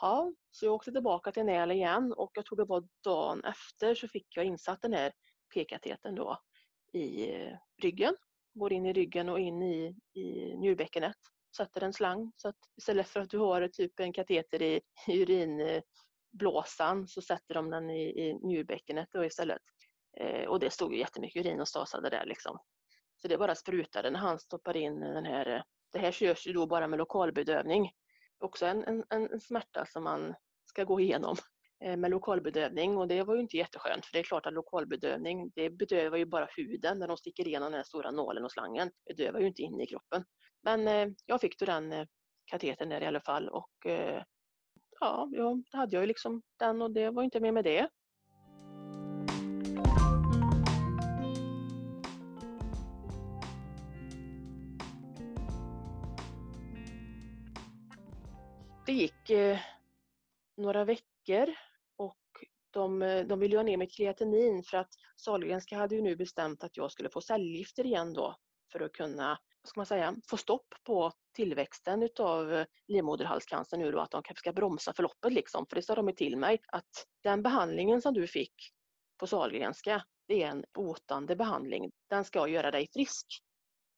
Ja, 0.00 0.32
så 0.50 0.66
jag 0.66 0.74
åkte 0.74 0.92
tillbaka 0.92 1.32
till 1.32 1.44
Näl 1.44 1.70
igen 1.70 2.12
och 2.12 2.30
jag 2.34 2.46
tror 2.46 2.56
det 2.56 2.64
var 2.64 2.88
dagen 3.04 3.44
efter 3.44 3.94
så 3.94 4.08
fick 4.08 4.26
jag 4.36 4.44
insatt 4.44 4.82
den 4.82 4.92
här 4.92 5.12
p-katetern 5.54 6.14
då 6.14 6.38
i 6.92 7.32
eh, 7.34 7.56
ryggen 7.82 8.16
går 8.54 8.72
in 8.72 8.86
i 8.86 8.92
ryggen 8.92 9.28
och 9.28 9.40
in 9.40 9.62
i, 9.62 9.96
i 10.14 10.56
njurbäckenet. 10.56 11.16
Sätter 11.56 11.82
en 11.84 11.92
slang 11.92 12.32
så 12.36 12.48
att 12.48 12.56
istället 12.76 13.08
för 13.08 13.20
att 13.20 13.30
du 13.30 13.38
har 13.38 13.68
typ 13.68 14.00
en 14.00 14.12
kateter 14.12 14.62
i, 14.62 14.80
i 15.08 15.22
urinblåsan 15.22 17.08
så 17.08 17.22
sätter 17.22 17.54
de 17.54 17.70
den 17.70 17.90
i, 17.90 18.02
i 18.02 18.34
njurbäckenet 18.34 19.08
då 19.12 19.24
istället. 19.24 19.62
Eh, 20.20 20.44
och 20.44 20.60
det 20.60 20.70
stod 20.70 20.92
ju 20.92 20.98
jättemycket 20.98 21.46
urin 21.46 21.60
och 21.60 21.68
stasade 21.68 22.10
där 22.10 22.26
liksom. 22.26 22.58
Så 23.24 23.28
det 23.28 23.38
bara 23.38 23.54
sprutade 23.54 24.10
när 24.10 24.18
han 24.18 24.38
stoppar 24.38 24.76
in 24.76 25.00
den 25.00 25.24
här. 25.24 25.56
Eh, 25.56 25.62
det 25.92 25.98
här 25.98 26.12
körs 26.12 26.46
ju 26.46 26.52
då 26.52 26.66
bara 26.66 26.88
med 26.88 26.98
lokalbedövning. 26.98 27.90
Också 28.38 28.66
en, 28.66 28.84
en, 28.84 29.04
en 29.10 29.40
smärta 29.40 29.86
som 29.86 30.04
man 30.04 30.34
ska 30.64 30.84
gå 30.84 31.00
igenom. 31.00 31.36
Eh, 31.84 31.96
med 31.96 32.10
lokalbedövning 32.10 32.96
och 32.96 33.08
det 33.08 33.22
var 33.22 33.34
ju 33.34 33.40
inte 33.40 33.56
jätteskönt 33.56 34.06
för 34.06 34.12
det 34.12 34.18
är 34.18 34.22
klart 34.22 34.46
att 34.46 34.52
lokalbedövning 34.52 35.50
det 35.54 35.70
bedövar 35.70 36.18
ju 36.18 36.26
bara 36.26 36.48
huden 36.56 36.98
när 36.98 37.08
de 37.08 37.16
sticker 37.16 37.48
igenom 37.48 37.72
den 37.72 37.78
här 37.78 37.84
stora 37.84 38.10
nålen 38.10 38.44
och 38.44 38.52
slangen. 38.52 38.90
Det 39.04 39.14
bedövar 39.14 39.40
ju 39.40 39.46
inte 39.46 39.62
in 39.62 39.80
i 39.80 39.86
kroppen. 39.86 40.24
Men 40.62 40.88
eh, 40.88 41.08
jag 41.26 41.40
fick 41.40 41.58
då 41.58 41.66
den 41.66 41.92
eh, 41.92 42.06
katetern 42.44 42.88
där 42.88 43.00
i 43.00 43.06
alla 43.06 43.20
fall 43.20 43.48
och 43.48 43.86
eh, 43.86 44.22
ja, 45.00 45.28
ja, 45.32 45.62
då 45.70 45.78
hade 45.78 45.96
jag 45.96 46.02
ju 46.02 46.06
liksom 46.06 46.42
den 46.58 46.82
och 46.82 46.90
det 46.90 47.10
var 47.10 47.22
inte 47.22 47.40
mer 47.40 47.52
med 47.52 47.64
det. 47.64 47.88
Det 58.86 58.92
gick 58.92 59.30
eh, 59.30 59.58
några 60.56 60.84
veckor 60.84 61.54
de, 62.74 63.02
eh, 63.02 63.24
de 63.24 63.40
ville 63.40 63.56
ha 63.56 63.62
ner 63.62 63.76
mitt 63.76 63.96
kreatinin 63.96 64.62
för 64.62 64.76
att 64.76 64.90
Sahlgrenska 65.16 65.76
hade 65.76 65.94
ju 65.94 66.02
nu 66.02 66.16
bestämt 66.16 66.64
att 66.64 66.76
jag 66.76 66.92
skulle 66.92 67.10
få 67.10 67.20
cellgifter 67.20 67.86
igen 67.86 68.12
då 68.12 68.36
för 68.72 68.80
att 68.80 68.92
kunna 68.92 69.38
vad 69.62 69.68
ska 69.68 69.80
man 69.80 69.86
säga, 69.86 70.14
få 70.28 70.36
stopp 70.36 70.74
på 70.84 71.12
tillväxten 71.34 72.02
utav 72.02 72.52
eh, 72.52 72.66
livmoderhalscancer 72.88 73.76
nu 73.76 73.92
då, 73.92 74.00
att 74.00 74.10
de 74.10 74.22
kanske 74.22 74.40
ska 74.40 74.52
bromsa 74.52 74.92
förloppet 74.92 75.32
liksom. 75.32 75.66
För 75.66 75.76
det 75.76 75.82
sa 75.82 75.94
de 75.94 76.14
till 76.14 76.36
mig 76.36 76.58
att 76.68 77.06
den 77.22 77.42
behandlingen 77.42 78.02
som 78.02 78.14
du 78.14 78.26
fick 78.26 78.54
på 79.20 79.26
Sahlgrenska, 79.26 80.04
det 80.28 80.42
är 80.42 80.48
en 80.48 80.64
botande 80.74 81.36
behandling. 81.36 81.90
Den 82.10 82.24
ska 82.24 82.48
göra 82.48 82.70
dig 82.70 82.88
frisk 82.92 83.26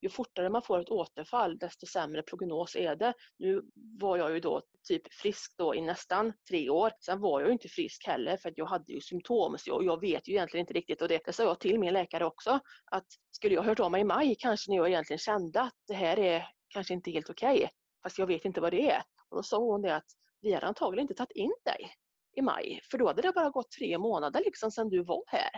ju 0.06 0.10
fortare 0.10 0.50
man 0.50 0.62
får 0.62 0.80
ett 0.80 0.90
återfall 0.90 1.58
desto 1.58 1.86
sämre 1.86 2.22
prognos 2.22 2.76
är 2.76 2.96
det. 2.96 3.14
Nu 3.38 3.62
var 3.74 4.16
jag 4.16 4.32
ju 4.34 4.40
då 4.40 4.62
typ 4.88 5.14
frisk 5.14 5.54
då 5.58 5.74
i 5.74 5.80
nästan 5.80 6.32
tre 6.48 6.70
år. 6.70 6.92
Sen 7.00 7.20
var 7.20 7.40
jag 7.40 7.48
ju 7.48 7.52
inte 7.52 7.68
frisk 7.68 8.06
heller 8.06 8.36
för 8.36 8.48
att 8.48 8.58
jag 8.58 8.66
hade 8.66 8.92
ju 8.92 9.00
symptom 9.00 9.58
så 9.58 9.70
jag, 9.70 9.84
jag 9.84 10.00
vet 10.00 10.28
ju 10.28 10.32
egentligen 10.32 10.62
inte 10.62 10.74
riktigt 10.74 11.02
och 11.02 11.08
det, 11.08 11.20
det 11.24 11.32
sa 11.32 11.42
jag 11.42 11.60
till 11.60 11.80
min 11.80 11.92
läkare 11.92 12.24
också 12.24 12.60
att 12.90 13.06
skulle 13.30 13.54
jag 13.54 13.62
hört 13.62 13.80
av 13.80 13.90
mig 13.90 14.00
i 14.00 14.04
maj 14.04 14.36
kanske 14.38 14.70
när 14.70 14.76
jag 14.76 14.88
egentligen 14.88 15.18
kände 15.18 15.60
att 15.60 15.74
det 15.86 15.94
här 15.94 16.18
är 16.18 16.48
kanske 16.68 16.94
inte 16.94 17.10
helt 17.10 17.30
okej 17.30 17.56
okay, 17.56 17.68
fast 18.02 18.18
jag 18.18 18.26
vet 18.26 18.44
inte 18.44 18.60
vad 18.60 18.72
det 18.72 18.90
är. 18.90 19.02
Och 19.28 19.36
då 19.36 19.42
sa 19.42 19.58
hon 19.58 19.82
det 19.82 19.96
att 19.96 20.06
vi 20.40 20.52
har 20.52 20.60
antagligen 20.60 21.04
inte 21.04 21.14
tagit 21.14 21.36
in 21.36 21.52
dig 21.64 21.90
i 22.36 22.42
maj 22.42 22.80
för 22.90 22.98
då 22.98 23.06
hade 23.06 23.22
det 23.22 23.32
bara 23.32 23.50
gått 23.50 23.70
tre 23.70 23.98
månader 23.98 24.42
liksom 24.44 24.70
sedan 24.70 24.88
du 24.88 25.04
var 25.04 25.22
här. 25.26 25.50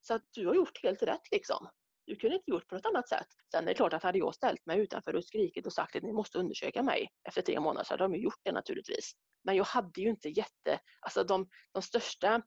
Så 0.00 0.14
att 0.14 0.22
du 0.30 0.46
har 0.46 0.54
gjort 0.54 0.82
helt 0.82 1.02
rätt 1.02 1.30
liksom. 1.30 1.68
Du 2.06 2.16
kunde 2.16 2.36
inte 2.36 2.50
gjort 2.50 2.68
på 2.68 2.74
något 2.74 2.86
annat 2.86 3.08
sätt. 3.08 3.26
Sen 3.50 3.64
är 3.64 3.68
det 3.68 3.74
klart 3.74 3.92
att 3.92 4.02
hade 4.02 4.18
jag 4.18 4.34
ställt 4.34 4.66
mig 4.66 4.80
utanför 4.80 5.16
och 5.16 5.24
skrikit 5.24 5.66
och 5.66 5.72
sagt 5.72 5.96
att 5.96 6.02
ni 6.02 6.12
måste 6.12 6.38
undersöka 6.38 6.82
mig 6.82 7.08
efter 7.28 7.42
tre 7.42 7.60
månader 7.60 7.84
så 7.84 7.92
hade 7.92 8.04
de 8.04 8.14
gjort 8.14 8.40
det 8.42 8.52
naturligtvis. 8.52 9.12
Men 9.44 9.56
jag 9.56 9.64
hade 9.64 10.00
ju 10.00 10.08
inte 10.08 10.28
jätte, 10.28 10.80
alltså 11.00 11.24
de, 11.24 11.48
de 11.72 11.82
största 11.82 12.42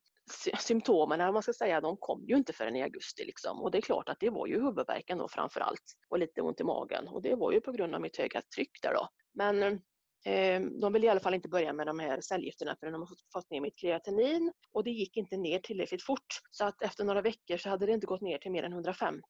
symptomen, 0.59 1.21
om 1.21 1.33
man 1.33 1.43
ska 1.43 1.53
säga, 1.53 1.81
de 1.81 1.97
kom 1.97 2.25
ju 2.27 2.35
inte 2.35 2.53
förrän 2.53 2.75
i 2.75 2.83
augusti 2.83 3.25
liksom. 3.25 3.61
Och 3.61 3.71
det 3.71 3.77
är 3.77 3.81
klart 3.81 4.09
att 4.09 4.19
det 4.19 4.29
var 4.29 4.47
ju 4.47 4.61
huvudvärken 4.61 5.17
då 5.17 5.27
framför 5.27 5.59
allt 5.59 5.83
och 6.09 6.19
lite 6.19 6.41
ont 6.41 6.59
i 6.59 6.63
magen 6.63 7.07
och 7.07 7.21
det 7.21 7.35
var 7.35 7.51
ju 7.51 7.61
på 7.61 7.71
grund 7.71 7.95
av 7.95 8.01
mitt 8.01 8.17
höga 8.17 8.41
tryck 8.55 8.81
där 8.81 8.93
då. 8.93 9.07
Men 9.33 9.81
Ehm, 10.25 10.79
de 10.79 10.93
ville 10.93 11.05
i 11.07 11.09
alla 11.09 11.19
fall 11.19 11.33
inte 11.33 11.49
börja 11.49 11.73
med 11.73 11.87
de 11.87 11.99
här 11.99 12.21
cellgifterna 12.21 12.75
förrän 12.79 12.93
de 12.93 13.07
fått 13.33 13.49
ner 13.49 13.61
mitt 13.61 13.77
kreatinin 13.77 14.53
och 14.71 14.83
det 14.83 14.91
gick 14.91 15.17
inte 15.17 15.37
ner 15.37 15.59
tillräckligt 15.59 16.03
fort. 16.03 16.39
Så 16.51 16.65
att 16.65 16.81
efter 16.81 17.03
några 17.03 17.21
veckor 17.21 17.57
så 17.57 17.69
hade 17.69 17.85
det 17.85 17.91
inte 17.91 18.07
gått 18.07 18.21
ner 18.21 18.37
till 18.37 18.51
mer 18.51 18.63
än 18.63 18.73
150 18.73 19.21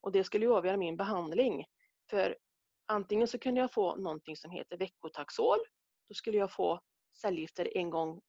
och 0.00 0.12
det 0.12 0.24
skulle 0.24 0.46
ju 0.46 0.52
avgöra 0.54 0.76
min 0.76 0.96
behandling. 0.96 1.64
För 2.10 2.36
antingen 2.86 3.28
så 3.28 3.38
kunde 3.38 3.60
jag 3.60 3.72
få 3.72 3.96
någonting 3.96 4.36
som 4.36 4.50
heter 4.50 4.78
veckotaxol. 4.78 5.58
Då 6.08 6.14
skulle 6.14 6.38
jag 6.38 6.52
få 6.52 6.80
cellgifter 7.20 7.76
en 7.76 7.90
gång 7.90 8.20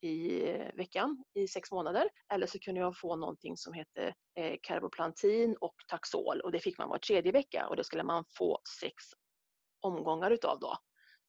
i 0.00 0.48
eh, 0.50 0.74
veckan 0.74 1.24
i 1.34 1.48
sex 1.48 1.72
månader. 1.72 2.08
Eller 2.34 2.46
så 2.46 2.58
kunde 2.58 2.80
jag 2.80 2.98
få 2.98 3.16
någonting 3.16 3.56
som 3.56 3.72
hette 3.72 4.14
eh, 4.34 4.56
Carboplantin 4.62 5.56
och 5.60 5.74
Taxol 5.88 6.40
och 6.40 6.52
det 6.52 6.60
fick 6.60 6.78
man 6.78 6.88
var 6.88 6.98
tredje 6.98 7.32
vecka 7.32 7.66
och 7.68 7.76
det 7.76 7.84
skulle 7.84 8.02
man 8.02 8.24
få 8.38 8.60
sex 8.80 8.94
omgångar 9.80 10.30
utav 10.30 10.58
då. 10.60 10.76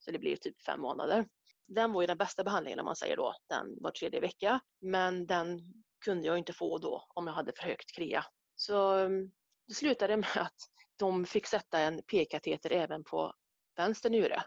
Så 0.05 0.11
det 0.11 0.19
blir 0.19 0.35
typ 0.35 0.61
fem 0.61 0.81
månader. 0.81 1.27
Den 1.67 1.93
var 1.93 2.01
ju 2.01 2.07
den 2.07 2.17
bästa 2.17 2.43
behandlingen 2.43 2.79
om 2.79 2.85
man 2.85 2.95
säger 2.95 3.17
då, 3.17 3.35
den 3.49 3.77
var 3.81 3.91
tredje 3.91 4.19
vecka. 4.19 4.59
Men 4.81 5.25
den 5.25 5.59
kunde 6.05 6.27
jag 6.27 6.37
inte 6.37 6.53
få 6.53 6.77
då 6.77 7.05
om 7.09 7.27
jag 7.27 7.33
hade 7.33 7.53
för 7.53 7.63
högt 7.63 7.95
krea. 7.95 8.25
Så 8.55 8.93
mm, 8.93 9.31
det 9.67 9.73
slutade 9.73 10.17
med 10.17 10.37
att 10.37 10.57
de 10.95 11.25
fick 11.25 11.47
sätta 11.47 11.79
en 11.79 12.01
p-kateter 12.11 12.71
även 12.71 13.03
på 13.03 13.33
vänster 13.75 14.09
njure. 14.09 14.43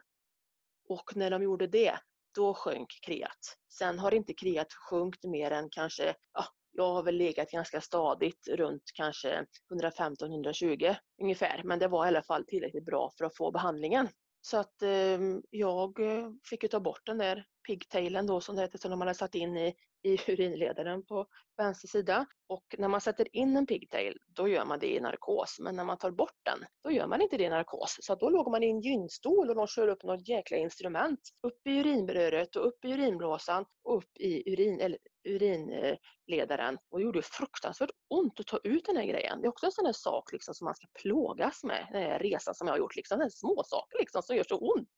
Och 0.88 1.16
när 1.16 1.30
de 1.30 1.42
gjorde 1.42 1.66
det, 1.66 1.98
då 2.34 2.54
sjönk 2.54 2.88
kreat. 3.06 3.56
Sen 3.68 3.98
har 3.98 4.14
inte 4.14 4.34
kreat 4.34 4.72
sjunkit 4.72 5.30
mer 5.30 5.50
än 5.50 5.70
kanske, 5.70 6.14
ja, 6.32 6.44
jag 6.72 6.94
har 6.94 7.02
väl 7.02 7.16
legat 7.16 7.50
ganska 7.50 7.80
stadigt 7.80 8.48
runt 8.48 8.82
kanske 8.94 9.44
115-120 9.82 10.96
ungefär, 11.22 11.62
men 11.64 11.78
det 11.78 11.88
var 11.88 12.04
i 12.04 12.08
alla 12.08 12.22
fall 12.22 12.44
tillräckligt 12.44 12.84
bra 12.84 13.10
för 13.18 13.24
att 13.24 13.36
få 13.36 13.50
behandlingen. 13.50 14.08
Så 14.50 14.56
att 14.56 14.82
eh, 14.82 15.20
jag 15.50 16.00
eh, 16.00 16.30
fick 16.50 16.62
ju 16.62 16.68
ta 16.68 16.80
bort 16.80 17.06
den 17.06 17.18
där 17.18 17.44
pigtailen 17.66 18.26
då 18.26 18.40
som 18.40 18.56
det 18.56 18.62
heter 18.62 18.78
som 18.78 18.90
de 18.90 19.00
hade 19.00 19.14
satt 19.14 19.34
in 19.34 19.56
i, 19.56 19.74
i 20.02 20.32
urinledaren 20.32 21.06
på 21.06 21.26
vänster 21.56 21.88
sida. 21.88 22.26
Och 22.48 22.74
när 22.78 22.88
man 22.88 23.00
sätter 23.00 23.36
in 23.36 23.56
en 23.56 23.66
pigtail 23.66 24.18
då 24.26 24.48
gör 24.48 24.64
man 24.64 24.78
det 24.78 24.94
i 24.94 25.00
narkos 25.00 25.56
men 25.60 25.76
när 25.76 25.84
man 25.84 25.98
tar 25.98 26.10
bort 26.10 26.38
den 26.42 26.58
då 26.84 26.90
gör 26.90 27.06
man 27.06 27.22
inte 27.22 27.36
det 27.36 27.44
i 27.44 27.48
narkos. 27.48 27.96
Så 28.00 28.14
då 28.14 28.30
låg 28.30 28.50
man 28.50 28.62
i 28.62 28.66
en 28.66 28.80
gynstol 28.80 29.50
och 29.50 29.56
de 29.56 29.66
kör 29.66 29.88
upp 29.88 30.02
något 30.02 30.28
jäkla 30.28 30.56
instrument 30.56 31.20
upp 31.46 31.66
i 31.66 31.78
urinröret 31.78 32.56
och 32.56 32.66
upp 32.66 32.84
i 32.84 32.92
urinblåsan 32.92 33.64
och 33.84 33.96
upp 33.96 34.16
i 34.20 34.52
urin, 34.52 34.80
eller 34.80 34.98
urinledaren 35.26 36.78
och 36.90 36.98
det 36.98 37.04
gjorde 37.04 37.22
fruktansvärt 37.22 37.90
ont 38.08 38.40
att 38.40 38.46
ta 38.46 38.58
ut 38.64 38.84
den 38.84 38.96
här 38.96 39.06
grejen. 39.06 39.40
Det 39.40 39.46
är 39.46 39.48
också 39.48 39.66
en 39.66 39.72
sån 39.72 39.86
här 39.86 39.92
sak 39.92 40.32
liksom 40.32 40.54
som 40.54 40.64
man 40.64 40.74
ska 40.74 40.86
plågas 41.02 41.64
med, 41.64 41.86
den 41.92 42.02
här 42.02 42.18
resan 42.18 42.54
som 42.54 42.66
jag 42.66 42.74
har 42.74 42.78
gjort. 42.78 42.96
Liksom, 42.96 43.18
den 43.18 43.30
små 43.30 43.62
saker 43.66 43.98
liksom 43.98 44.22
som 44.22 44.36
gör 44.36 44.44
så 44.48 44.58
ont 44.58 44.88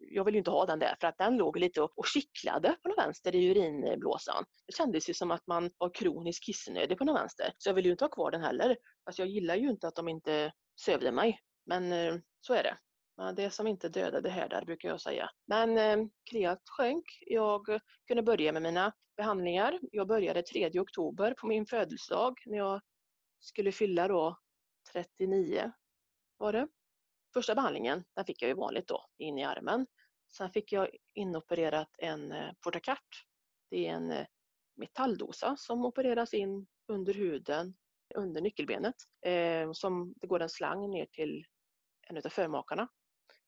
jag 0.00 0.24
vill 0.24 0.34
ju 0.34 0.38
inte 0.38 0.50
ha 0.50 0.66
den 0.66 0.78
där 0.78 0.96
för 1.00 1.06
att 1.06 1.18
den 1.18 1.36
låg 1.36 1.58
lite 1.58 1.82
och, 1.82 1.98
och 1.98 2.06
kittlade 2.06 2.76
på 2.82 2.88
den 2.88 2.96
vänster 2.96 3.34
i 3.34 3.50
urinblåsan. 3.50 4.44
Det 4.66 4.76
kändes 4.76 5.08
ju 5.08 5.14
som 5.14 5.30
att 5.30 5.46
man 5.46 5.70
var 5.78 5.94
kroniskt 5.94 6.44
kissnödig 6.44 6.98
på 6.98 7.04
den 7.04 7.14
vänster. 7.14 7.52
Så 7.58 7.68
jag 7.68 7.74
vill 7.74 7.84
ju 7.84 7.90
inte 7.90 8.04
ha 8.04 8.10
kvar 8.10 8.30
den 8.30 8.42
heller. 8.42 8.76
Fast 9.04 9.18
jag 9.18 9.28
gillar 9.28 9.56
ju 9.56 9.70
inte 9.70 9.88
att 9.88 9.94
de 9.94 10.08
inte 10.08 10.52
sövde 10.84 11.12
mig. 11.12 11.40
Men 11.66 11.92
eh, 11.92 12.14
så 12.40 12.54
är 12.54 12.62
det. 12.62 12.76
Eh, 13.20 13.32
det 13.32 13.50
som 13.50 13.66
inte 13.66 13.88
dödade 13.88 14.30
härdar 14.30 14.64
brukar 14.64 14.88
jag 14.88 15.00
säga. 15.00 15.30
Men 15.46 15.78
eh, 15.78 16.06
kreat 16.30 16.62
sjönk. 16.68 17.04
Jag 17.20 17.80
kunde 18.06 18.22
börja 18.22 18.52
med 18.52 18.62
mina 18.62 18.92
behandlingar. 19.16 19.78
Jag 19.92 20.06
började 20.08 20.42
3 20.42 20.80
oktober 20.80 21.34
på 21.38 21.46
min 21.46 21.66
födelsedag 21.66 22.42
när 22.46 22.58
jag 22.58 22.80
skulle 23.40 23.72
fylla 23.72 24.08
då 24.08 24.38
39 24.92 25.72
var 26.36 26.52
det. 26.52 26.68
Första 27.34 27.54
behandlingen 27.54 28.04
den 28.14 28.24
fick 28.24 28.42
jag 28.42 28.48
ju 28.48 28.54
vanligt 28.54 28.88
då 28.88 29.06
in 29.18 29.38
i 29.38 29.44
armen. 29.44 29.86
Sen 30.36 30.50
fick 30.50 30.72
jag 30.72 30.88
inopererat 31.14 31.90
en 31.98 32.32
eh, 32.32 32.52
portakart. 32.64 33.26
Det 33.70 33.86
är 33.86 33.92
en 33.92 34.10
eh, 34.10 34.26
metalldosa 34.76 35.56
som 35.56 35.84
opereras 35.84 36.34
in 36.34 36.66
under 36.88 37.14
huden, 37.14 37.74
under 38.14 38.40
nyckelbenet. 38.40 38.94
Eh, 39.26 39.72
som, 39.72 40.14
det 40.16 40.26
går 40.26 40.40
en 40.40 40.48
slang 40.48 40.90
ner 40.90 41.06
till 41.06 41.44
en 42.08 42.16
av 42.16 42.28
förmakarna. 42.30 42.88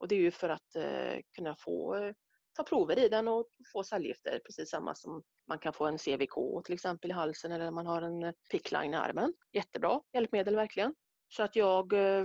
Och 0.02 0.08
det 0.08 0.14
är 0.14 0.20
ju 0.20 0.30
för 0.30 0.48
att 0.48 0.76
eh, 0.76 1.20
kunna 1.36 1.56
få 1.56 1.96
eh, 1.96 2.12
ta 2.56 2.62
prover 2.62 2.98
i 2.98 3.08
den 3.08 3.28
och 3.28 3.48
få 3.72 3.84
cellgifter, 3.84 4.40
precis 4.46 4.70
samma 4.70 4.94
som 4.94 5.22
man 5.48 5.58
kan 5.58 5.72
få 5.72 5.86
en 5.86 5.98
CVK 5.98 6.64
till 6.64 6.74
exempel 6.74 7.10
i 7.10 7.14
halsen 7.14 7.52
eller 7.52 7.70
man 7.70 7.86
har 7.86 8.02
en 8.02 8.22
eh, 8.22 8.32
pickline 8.50 8.94
i 8.94 8.96
armen. 8.96 9.34
Jättebra 9.52 10.00
hjälpmedel 10.12 10.56
verkligen. 10.56 10.94
Så 11.28 11.42
att 11.42 11.56
jag 11.56 11.92
eh, 11.92 12.24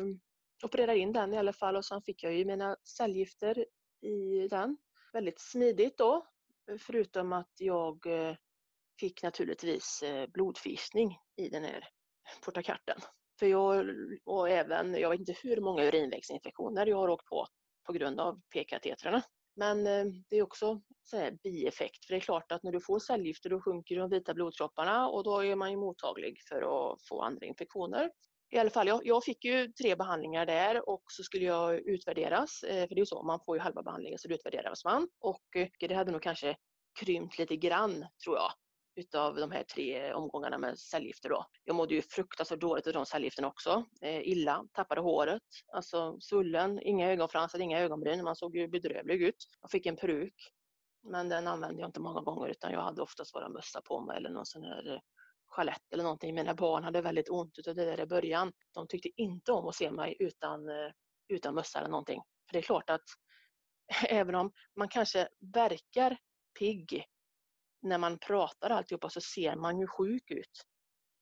opererade 0.64 0.98
in 0.98 1.14
den 1.14 1.34
i 1.34 1.38
alla 1.38 1.54
fall 1.54 1.76
och 1.76 1.86
sen 1.86 2.02
fick 2.02 2.24
jag 2.24 2.34
ju 2.34 2.46
mina 2.46 2.76
cellgifter 2.98 3.66
i 4.02 4.48
den. 4.48 4.78
Väldigt 5.14 5.40
smidigt 5.40 5.98
då, 5.98 6.28
förutom 6.80 7.34
att 7.34 7.54
jag 7.58 8.06
eh, 8.06 8.36
fick 9.00 9.24
naturligtvis 9.24 10.04
eh, 10.04 10.28
blodförgiftning 10.28 11.18
i 11.36 11.50
den 11.50 11.64
här 11.64 11.88
portakarten. 12.46 12.98
För 13.40 13.46
jag, 13.46 13.90
och 14.26 14.50
även, 14.50 14.94
jag 14.94 15.10
vet 15.10 15.20
inte 15.20 15.36
hur 15.44 15.62
många 15.62 15.84
urinvägsinfektioner 15.84 16.86
jag 16.86 16.98
har 16.98 17.10
åkt 17.10 17.26
på 17.26 17.48
på 17.88 17.94
grund 17.94 18.20
av 18.20 18.40
p-katetrarna. 18.54 19.22
Men 19.56 19.88
eh, 19.88 20.06
det 20.30 20.38
är 20.38 20.44
också 20.44 20.82
så 21.04 21.30
bieffekt, 21.44 22.06
för 22.06 22.14
det 22.14 22.18
är 22.18 22.22
klart 22.22 22.52
att 22.52 22.64
när 22.64 22.72
du 22.72 22.82
får 22.82 23.00
cellgifter 23.00 23.50
då 23.50 23.62
sjunker 23.62 24.00
de 24.00 24.10
vita 24.10 24.34
blodkropparna 24.34 25.08
och 25.08 25.24
då 25.24 25.44
är 25.44 25.56
man 25.56 25.72
ju 25.72 25.78
mottaglig 25.78 26.42
för 26.50 26.62
att 26.62 27.08
få 27.10 27.22
andra 27.22 27.46
infektioner 27.46 28.10
i 28.50 28.58
alla 28.58 28.70
fall, 28.70 28.88
jag, 28.88 29.02
jag, 29.04 29.24
fick 29.24 29.46
ju 29.46 29.68
tre 29.68 29.96
behandlingar 29.96 30.46
där 30.46 30.90
och 30.90 31.04
så 31.08 31.24
skulle 31.24 31.46
jag 31.46 31.80
utvärderas, 31.80 32.64
eh, 32.64 32.88
för 32.88 32.96
det 32.96 33.00
är 33.00 33.00
ju 33.00 33.06
så, 33.06 33.24
man 33.24 33.40
får 33.46 33.58
ju 33.58 33.62
halva 33.62 33.84
behandlingen 33.84 34.20
så 34.20 34.30
utvärderas 34.30 34.86
man. 34.86 35.08
Och 35.20 35.56
eh, 35.56 35.68
det 35.80 35.96
hade 35.96 36.12
nog 36.12 36.22
kanske 36.22 36.56
krympt 37.00 37.38
lite 37.38 37.56
grann, 37.56 38.06
tror 38.24 38.36
jag, 38.36 38.52
utav 38.98 39.36
de 39.36 39.52
här 39.52 39.64
tre 39.64 40.14
omgångarna 40.14 40.58
med 40.58 40.80
cellgifter 40.80 41.30
då. 41.30 41.46
Jag 41.64 41.76
mådde 41.76 41.96
ju 41.96 42.02
fruktansvärt 42.02 42.60
dåligt 42.60 42.88
av 42.88 42.94
de 42.94 43.06
cellgifterna 43.06 43.48
också. 43.48 43.86
Eh, 44.02 44.28
illa, 44.28 44.66
tappade 44.74 45.02
håret, 45.02 45.42
alltså 45.74 46.20
svullen, 46.20 46.80
inga 46.82 47.12
ögonfransar, 47.12 47.60
inga 47.60 47.80
ögonbryn. 47.80 48.24
Man 48.24 48.36
såg 48.36 48.56
ju 48.56 48.68
bedrövlig 48.68 49.22
ut. 49.22 49.36
Jag 49.62 49.72
fick 49.72 49.86
en 49.86 49.96
peruk, 49.96 50.34
men 51.04 51.30
den 51.30 51.48
använde 51.48 51.82
jag 51.82 51.90
inte 51.90 52.00
många 52.00 52.22
gånger 52.22 52.48
utan 52.48 52.72
jag 52.72 52.82
hade 52.82 53.02
oftast 53.02 53.34
bara 53.34 53.50
mössa 53.50 53.82
på 53.82 54.02
mig 54.02 54.18
eller 54.18 54.30
någon 54.30 54.46
sån 54.46 54.64
här 54.64 54.94
eh, 54.94 55.00
sjalett 55.48 55.94
eller 55.94 56.04
någonting. 56.04 56.36
Mina 56.36 56.54
barn 56.54 56.84
hade 56.84 57.02
väldigt 57.02 57.30
ont 57.30 57.68
av 57.68 57.76
det 57.76 57.86
där 57.86 58.00
i 58.00 58.06
början. 58.06 58.54
De 58.74 58.88
tyckte 58.88 59.10
inte 59.16 59.52
om 59.52 59.68
att 59.68 59.76
se 59.76 59.92
mig 59.92 60.16
utan, 60.20 60.70
eh, 60.70 60.92
utan 61.28 61.56
mössa 61.56 61.80
eller 61.80 61.90
någonting. 61.90 62.22
För 62.48 62.54
det 62.54 62.60
är 62.60 62.64
klart 62.64 62.90
att 62.90 63.06
även 64.10 64.36
om 64.36 64.52
man 64.76 64.90
kanske 64.90 65.28
verkar 65.54 66.18
pigg 66.60 67.06
när 67.82 67.98
man 67.98 68.20
pratar 68.20 68.70
alltihopa 68.70 69.10
så 69.10 69.22
ser 69.22 69.56
man 69.56 69.80
ju 69.80 69.88
sjuk 69.88 70.32
ut 70.32 70.64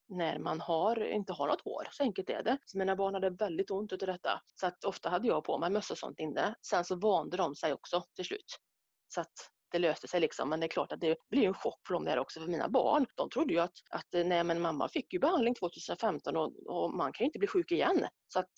när 0.09 0.39
man 0.39 0.61
har, 0.61 1.03
inte 1.03 1.33
har 1.33 1.47
något 1.47 1.61
hår. 1.61 1.87
Så 1.91 2.03
enkelt 2.03 2.29
är 2.29 2.43
det. 2.43 2.57
Så 2.65 2.77
mina 2.77 2.95
barn 2.95 3.13
hade 3.13 3.29
väldigt 3.29 3.71
ont 3.71 3.93
utav 3.93 4.07
detta. 4.07 4.41
Så 4.55 4.67
att 4.67 4.83
ofta 4.83 5.09
hade 5.09 5.27
jag 5.27 5.43
på 5.43 5.57
mig 5.57 5.69
mössa 5.69 5.93
och 5.93 5.97
sånt 5.97 6.19
inne. 6.19 6.55
Sen 6.61 6.85
så 6.85 6.95
vande 6.95 7.37
de 7.37 7.55
sig 7.55 7.73
också 7.73 8.03
till 8.15 8.25
slut. 8.25 8.59
Så 9.07 9.21
att 9.21 9.33
det 9.71 9.79
löste 9.79 10.07
sig 10.07 10.19
liksom. 10.19 10.49
Men 10.49 10.59
det 10.59 10.65
är 10.65 10.67
klart 10.69 10.91
att 10.91 11.01
det 11.01 11.17
blir 11.29 11.47
en 11.47 11.53
chock 11.53 11.79
för 11.87 11.93
dem 11.93 12.05
där 12.05 12.19
också. 12.19 12.39
För 12.39 12.47
mina 12.47 12.69
barn, 12.69 13.05
de 13.15 13.29
trodde 13.29 13.53
ju 13.53 13.59
att, 13.59 13.73
att 13.89 14.13
eh, 14.13 14.25
nej 14.25 14.43
men 14.43 14.61
mamma 14.61 14.89
fick 14.89 15.13
ju 15.13 15.19
behandling 15.19 15.55
2015 15.55 16.37
och, 16.37 16.53
och 16.67 16.93
man 16.93 17.13
kan 17.13 17.23
ju 17.23 17.25
inte 17.25 17.39
bli 17.39 17.47
sjuk 17.47 17.71
igen. 17.71 18.07
Så 18.27 18.39
att 18.39 18.51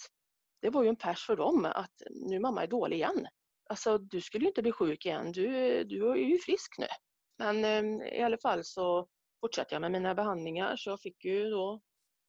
det 0.62 0.70
var 0.70 0.84
ju 0.84 0.90
en 0.90 0.96
pers 0.96 1.26
för 1.26 1.36
dem 1.36 1.66
att 1.66 2.02
nu 2.10 2.40
mamma 2.40 2.64
är 2.64 2.68
dålig 2.68 2.98
igen. 2.98 3.28
Alltså 3.70 3.98
du 3.98 4.22
skulle 4.22 4.44
ju 4.44 4.48
inte 4.48 4.62
bli 4.62 4.72
sjuk 4.72 5.06
igen, 5.06 5.32
du, 5.32 5.84
du 5.84 6.12
är 6.12 6.16
ju 6.16 6.38
frisk 6.40 6.76
nu. 6.78 6.88
Men 7.38 7.66
ehm, 7.66 8.02
i 8.02 8.22
alla 8.22 8.38
fall 8.38 8.64
så 8.64 9.08
fortsatte 9.42 9.76
jag 9.76 9.82
med 9.82 9.92
mina 9.92 10.16
behandlingar 10.16 10.76
så 10.78 10.90
jag 10.90 11.02
fick 11.02 11.26
ju 11.26 11.50
då 11.50 11.82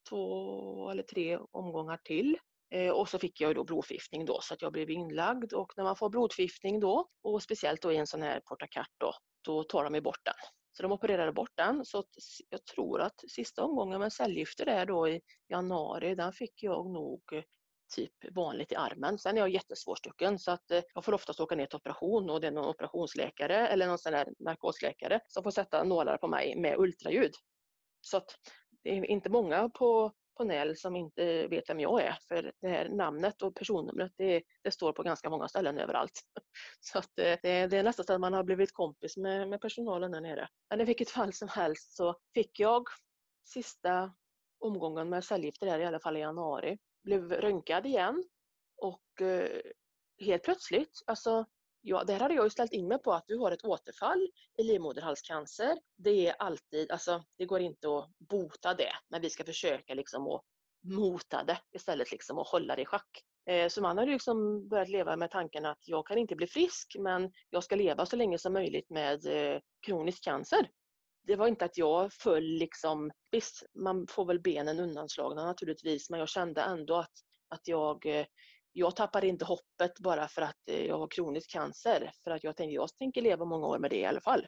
två 0.08 0.90
eller 0.90 1.02
tre 1.02 1.38
omgångar 1.50 1.96
till. 2.04 2.38
Eh, 2.70 2.90
och 2.90 3.08
så 3.08 3.18
fick 3.18 3.40
jag 3.40 3.54
då 3.54 3.64
blodförgiftning 3.64 4.24
då 4.24 4.40
så 4.42 4.54
att 4.54 4.62
jag 4.62 4.72
blev 4.72 4.90
inlagd 4.90 5.52
och 5.52 5.72
när 5.76 5.84
man 5.84 5.96
får 5.96 6.10
blodförgiftning 6.10 6.80
då 6.80 7.08
och 7.22 7.42
speciellt 7.42 7.82
då 7.82 7.92
i 7.92 7.96
en 7.96 8.06
sån 8.06 8.22
här 8.22 8.40
portakart 8.40 8.90
då, 8.98 9.12
då 9.44 9.62
tar 9.62 9.84
de 9.84 9.94
ju 9.94 10.00
bort 10.00 10.24
den. 10.24 10.34
Så 10.72 10.82
de 10.82 10.92
opererade 10.92 11.32
bort 11.32 11.52
den 11.54 11.84
så 11.84 12.04
jag 12.48 12.64
tror 12.64 13.00
att 13.00 13.30
sista 13.30 13.64
omgången 13.64 14.00
med 14.00 14.12
cellgifter 14.12 14.64
där 14.64 14.86
då 14.86 15.08
i 15.08 15.20
januari, 15.48 16.14
den 16.14 16.32
fick 16.32 16.62
jag 16.62 16.90
nog 16.90 17.22
eh, 17.32 17.42
typ 17.88 18.12
vanligt 18.30 18.72
i 18.72 18.74
armen. 18.74 19.18
Sen 19.18 19.36
är 19.36 19.40
jag 19.40 19.48
jättesvårstucken 19.48 20.38
så 20.38 20.50
att 20.50 20.70
eh, 20.70 20.82
jag 20.94 21.04
får 21.04 21.12
oftast 21.12 21.40
åka 21.40 21.54
ner 21.54 21.66
till 21.66 21.76
operation 21.76 22.30
och 22.30 22.40
det 22.40 22.46
är 22.46 22.50
någon 22.50 22.68
operationsläkare 22.68 23.68
eller 23.68 23.86
någon 23.86 23.98
sån 23.98 24.14
här 24.14 24.28
narkosläkare 24.38 25.20
som 25.28 25.42
får 25.42 25.50
sätta 25.50 25.84
nålar 25.84 26.16
på 26.16 26.28
mig 26.28 26.56
med 26.56 26.78
ultraljud. 26.78 27.32
Så 28.00 28.16
att 28.16 28.34
det 28.82 28.90
är 28.90 29.04
inte 29.04 29.30
många 29.30 29.68
på, 29.68 30.12
på 30.36 30.44
NÄL 30.44 30.76
som 30.76 30.96
inte 30.96 31.46
vet 31.46 31.70
vem 31.70 31.80
jag 31.80 32.02
är. 32.02 32.18
För 32.28 32.52
det 32.60 32.68
här 32.68 32.88
namnet 32.88 33.42
och 33.42 33.54
personnumret 33.54 34.12
det, 34.16 34.42
det 34.62 34.70
står 34.70 34.92
på 34.92 35.02
ganska 35.02 35.30
många 35.30 35.48
ställen 35.48 35.78
överallt. 35.78 36.20
Så 36.80 36.98
att 36.98 37.18
eh, 37.18 37.36
det, 37.42 37.66
det 37.66 37.78
är 37.78 37.82
nästan 37.82 38.04
så 38.04 38.12
att 38.12 38.20
man 38.20 38.32
har 38.32 38.44
blivit 38.44 38.72
kompis 38.72 39.16
med, 39.16 39.48
med 39.48 39.60
personalen 39.60 40.10
där 40.10 40.20
nere. 40.20 40.48
Men 40.70 40.80
i 40.80 40.84
vilket 40.84 41.10
fall 41.10 41.32
som 41.32 41.48
helst 41.48 41.96
så 41.96 42.16
fick 42.34 42.60
jag 42.60 42.82
sista 43.44 44.12
omgången 44.60 45.08
med 45.08 45.24
cellgifter 45.24 45.66
där 45.66 45.78
i 45.78 45.86
alla 45.86 46.00
fall 46.00 46.16
i 46.16 46.20
januari. 46.20 46.78
Blev 47.02 47.32
röntgad 47.32 47.86
igen 47.86 48.24
och 48.76 49.22
eh, 49.22 49.60
helt 50.18 50.42
plötsligt, 50.42 51.02
alltså 51.06 51.46
Ja, 51.80 52.04
där 52.04 52.20
hade 52.20 52.34
jag 52.34 52.44
ju 52.46 52.50
ställt 52.50 52.72
in 52.72 52.88
mig 52.88 52.98
på 52.98 53.12
att 53.12 53.24
du 53.26 53.38
har 53.38 53.52
ett 53.52 53.64
återfall 53.64 54.28
i 54.56 54.62
livmoderhalscancer. 54.62 55.78
Det 55.96 56.26
är 56.26 56.34
alltid, 56.38 56.90
alltså 56.90 57.24
det 57.36 57.46
går 57.46 57.60
inte 57.60 57.88
att 57.88 58.10
bota 58.18 58.74
det, 58.74 58.92
men 59.08 59.20
vi 59.20 59.30
ska 59.30 59.44
försöka 59.44 59.94
liksom 59.94 60.26
att 60.26 60.42
mota 60.84 61.44
det 61.44 61.58
istället 61.72 62.10
liksom 62.10 62.38
och 62.38 62.46
hålla 62.46 62.76
det 62.76 62.82
i 62.82 62.86
schack. 62.86 63.24
Eh, 63.46 63.68
så 63.68 63.82
man 63.82 63.98
har 63.98 64.06
liksom 64.06 64.68
börjat 64.68 64.88
leva 64.88 65.16
med 65.16 65.30
tanken 65.30 65.66
att 65.66 65.88
jag 65.88 66.06
kan 66.06 66.18
inte 66.18 66.36
bli 66.36 66.46
frisk, 66.46 66.96
men 66.98 67.32
jag 67.50 67.64
ska 67.64 67.76
leva 67.76 68.06
så 68.06 68.16
länge 68.16 68.38
som 68.38 68.52
möjligt 68.52 68.90
med 68.90 69.26
eh, 69.26 69.60
kronisk 69.86 70.24
cancer. 70.24 70.70
Det 71.28 71.36
var 71.36 71.48
inte 71.48 71.64
att 71.64 71.78
jag 71.78 72.12
föll 72.12 72.44
liksom, 72.44 73.10
visst 73.30 73.62
man 73.74 74.06
får 74.06 74.24
väl 74.24 74.40
benen 74.40 74.80
undanslagna 74.80 75.44
naturligtvis, 75.44 76.10
men 76.10 76.20
jag 76.20 76.28
kände 76.28 76.62
ändå 76.62 76.96
att, 76.96 77.12
att 77.48 77.68
jag 77.68 78.06
eh, 78.06 78.26
jag 78.72 78.96
tappade 78.96 79.26
inte 79.26 79.44
hoppet 79.44 79.98
bara 79.98 80.28
för 80.28 80.42
att 80.42 80.68
eh, 80.68 80.86
jag 80.86 80.98
har 80.98 81.08
kronisk 81.08 81.50
cancer. 81.50 82.10
För 82.24 82.30
att 82.30 82.44
jag 82.44 82.56
tänkte 82.56 82.74
jag 82.74 82.96
tänker 82.96 83.22
leva 83.22 83.44
många 83.44 83.66
år 83.66 83.78
med 83.78 83.90
det 83.90 83.96
i 83.96 84.04
alla 84.04 84.20
fall. 84.20 84.46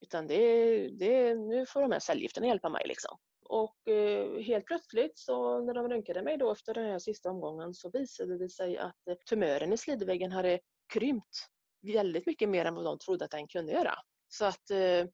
Utan 0.00 0.26
det, 0.26 0.88
det, 0.88 1.34
nu 1.34 1.66
får 1.66 1.80
de 1.80 1.92
här 1.92 1.98
cellgifterna 1.98 2.46
hjälpa 2.46 2.68
mig 2.68 2.82
liksom. 2.86 3.18
Och 3.48 3.88
eh, 3.88 4.38
helt 4.38 4.64
plötsligt 4.64 5.18
så 5.18 5.60
när 5.60 5.74
de 5.74 5.88
röntgade 5.88 6.22
mig 6.22 6.38
då 6.38 6.52
efter 6.52 6.74
den 6.74 6.84
här 6.84 6.98
sista 6.98 7.30
omgången 7.30 7.74
så 7.74 7.90
visade 7.90 8.38
det 8.38 8.48
sig 8.48 8.78
att 8.78 9.08
eh, 9.10 9.16
tumören 9.28 9.72
i 9.72 9.76
slidväggen 9.76 10.32
hade 10.32 10.60
krympt 10.92 11.36
väldigt 11.82 12.26
mycket 12.26 12.48
mer 12.48 12.64
än 12.64 12.74
vad 12.74 12.84
de 12.84 12.98
trodde 12.98 13.24
att 13.24 13.30
den 13.30 13.48
kunde 13.48 13.72
göra. 13.72 13.94
Så 14.28 14.44
att 14.44 14.70
eh, 14.70 15.06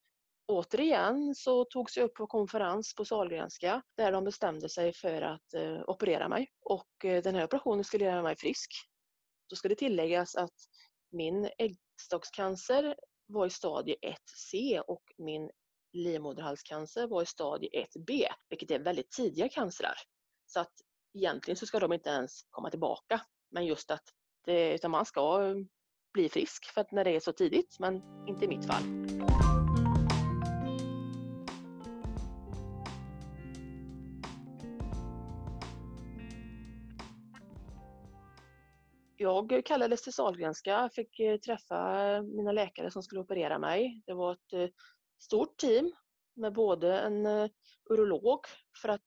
återigen 0.47 1.35
så 1.35 1.65
togs 1.65 1.97
jag 1.97 2.05
upp 2.05 2.15
på 2.15 2.27
konferens 2.27 2.95
på 2.95 3.05
Sahlgrenska 3.05 3.83
där 3.97 4.13
de 4.13 4.25
bestämde 4.25 4.69
sig 4.69 4.93
för 4.93 5.23
att 5.23 5.55
eh, 5.55 5.81
operera 5.87 6.29
mig. 6.29 6.49
Och 6.61 7.05
eh, 7.05 7.23
den 7.23 7.35
här 7.35 7.45
operationen 7.45 7.85
skulle 7.85 8.05
göra 8.05 8.23
mig 8.23 8.37
frisk. 8.37 8.71
Då 9.51 9.57
ska 9.57 9.69
det 9.69 9.75
tilläggas 9.75 10.37
att 10.37 10.55
min 11.11 11.51
äggstockscancer 11.59 12.97
var 13.27 13.47
i 13.47 13.51
stadie 13.51 13.97
1C 14.03 14.79
och 14.79 15.03
min 15.19 15.51
livmoderhalscancer 15.93 17.07
var 17.07 17.23
i 17.23 17.27
stadie 17.27 17.69
1B, 17.71 18.25
vilket 18.49 18.71
är 18.71 18.79
väldigt 18.79 19.11
tidiga 19.11 19.49
cancrar. 19.49 19.95
Så 20.47 20.61
att 20.61 20.73
egentligen 21.15 21.57
så 21.57 21.67
ska 21.67 21.79
de 21.79 21.93
inte 21.93 22.11
ens 22.11 22.43
komma 22.51 22.71
tillbaka. 22.71 23.21
Men 23.51 23.67
just 23.67 23.91
att 23.91 24.05
det, 24.45 24.75
utan 24.75 24.91
man 24.91 25.07
ska 25.07 25.55
bli 26.13 26.29
frisk 26.29 26.65
för 26.65 26.81
att 26.81 26.93
när 26.93 27.05
det 27.05 27.11
är 27.11 27.21
så 27.21 27.33
tidigt, 27.33 27.77
men 27.79 28.03
inte 28.29 28.45
i 28.45 28.49
mitt 28.49 28.67
fall. 28.67 28.83
Jag 39.23 39.53
eh, 39.53 39.63
kallades 39.63 40.03
till 40.03 40.13
Sahlgrenska, 40.13 40.91
fick 40.95 41.21
eh, 41.21 41.37
träffa 41.37 42.23
mina 42.23 42.53
läkare 42.53 42.91
som 42.91 43.03
skulle 43.03 43.21
operera 43.21 43.59
mig. 43.59 44.03
Det 44.07 44.15
var 44.15 44.33
ett 44.33 44.53
eh, 44.53 44.69
stort 45.19 45.57
team 45.57 45.93
med 46.37 46.53
både 46.53 47.01
en 47.01 47.27
urolog 47.91 48.41
för 48.83 48.89
att 48.89 49.07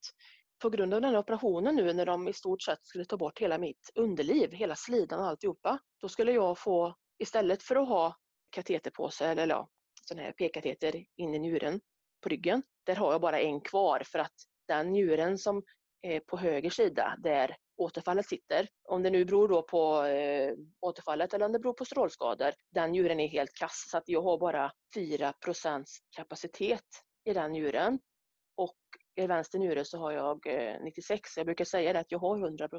på 0.62 0.70
grund 0.70 0.94
av 0.94 1.02
den 1.02 1.12
här 1.12 1.20
operationen 1.20 1.76
nu 1.76 1.94
när 1.94 2.06
de 2.06 2.28
i 2.28 2.34
stort 2.34 2.62
sett 2.62 2.86
skulle 2.86 3.06
ta 3.06 3.18
bort 3.18 3.40
hela 3.40 3.58
mitt 3.58 3.92
underliv, 3.96 4.52
hela 4.52 4.76
slidan 4.76 5.20
och 5.20 5.26
alltihopa, 5.26 5.80
då 6.02 6.10
skulle 6.10 6.32
jag 6.32 6.58
få 6.58 6.96
istället 7.20 7.64
för 7.64 7.76
att 7.76 7.88
ha 7.88 8.16
kateterpåse 8.50 9.26
eller 9.26 9.48
ja, 9.48 9.70
sån 10.02 10.18
här 10.18 10.32
p-kateter 10.32 11.06
in 11.16 11.34
i 11.34 11.40
njuren 11.40 11.82
på 12.22 12.30
ryggen, 12.30 12.64
där 12.84 12.96
har 12.96 13.12
jag 13.12 13.22
bara 13.22 13.40
en 13.40 13.62
kvar 13.62 14.04
för 14.06 14.20
att 14.20 14.36
den 14.68 14.92
njuren 14.92 15.38
som 15.38 15.64
är 16.02 16.20
på 16.20 16.38
höger 16.38 16.70
sida 16.70 17.16
där 17.24 17.56
återfallet 17.78 18.28
sitter. 18.28 18.68
Om 18.84 19.04
det 19.04 19.10
nu 19.10 19.26
beror 19.26 19.48
då 19.48 19.62
på 19.62 20.04
eh, 20.04 20.54
återfallet 20.82 21.34
eller 21.34 21.46
om 21.46 21.52
det 21.52 21.60
beror 21.60 21.74
på 21.74 21.86
strålskador. 21.86 22.52
Den 22.72 22.92
njuren 22.92 23.20
är 23.20 23.28
helt 23.28 23.54
kass 23.54 23.88
så 23.92 23.98
att 23.98 24.10
jag 24.10 24.22
har 24.22 24.38
bara 24.38 24.72
4 24.96 25.34
kapacitet 26.16 26.86
i 27.26 27.34
den 27.34 27.52
njuren. 27.52 28.00
Och 28.58 28.78
i 29.16 29.28
vänster 29.28 29.60
njure 29.60 29.86
så 29.86 29.98
har 29.98 30.12
jag 30.12 30.48
eh, 30.48 30.84
96. 30.84 31.38
Jag 31.38 31.46
brukar 31.46 31.66
säga 31.66 31.94
det 31.94 32.00
att 32.00 32.12
jag 32.12 32.20
har 32.20 32.38
100 32.38 32.70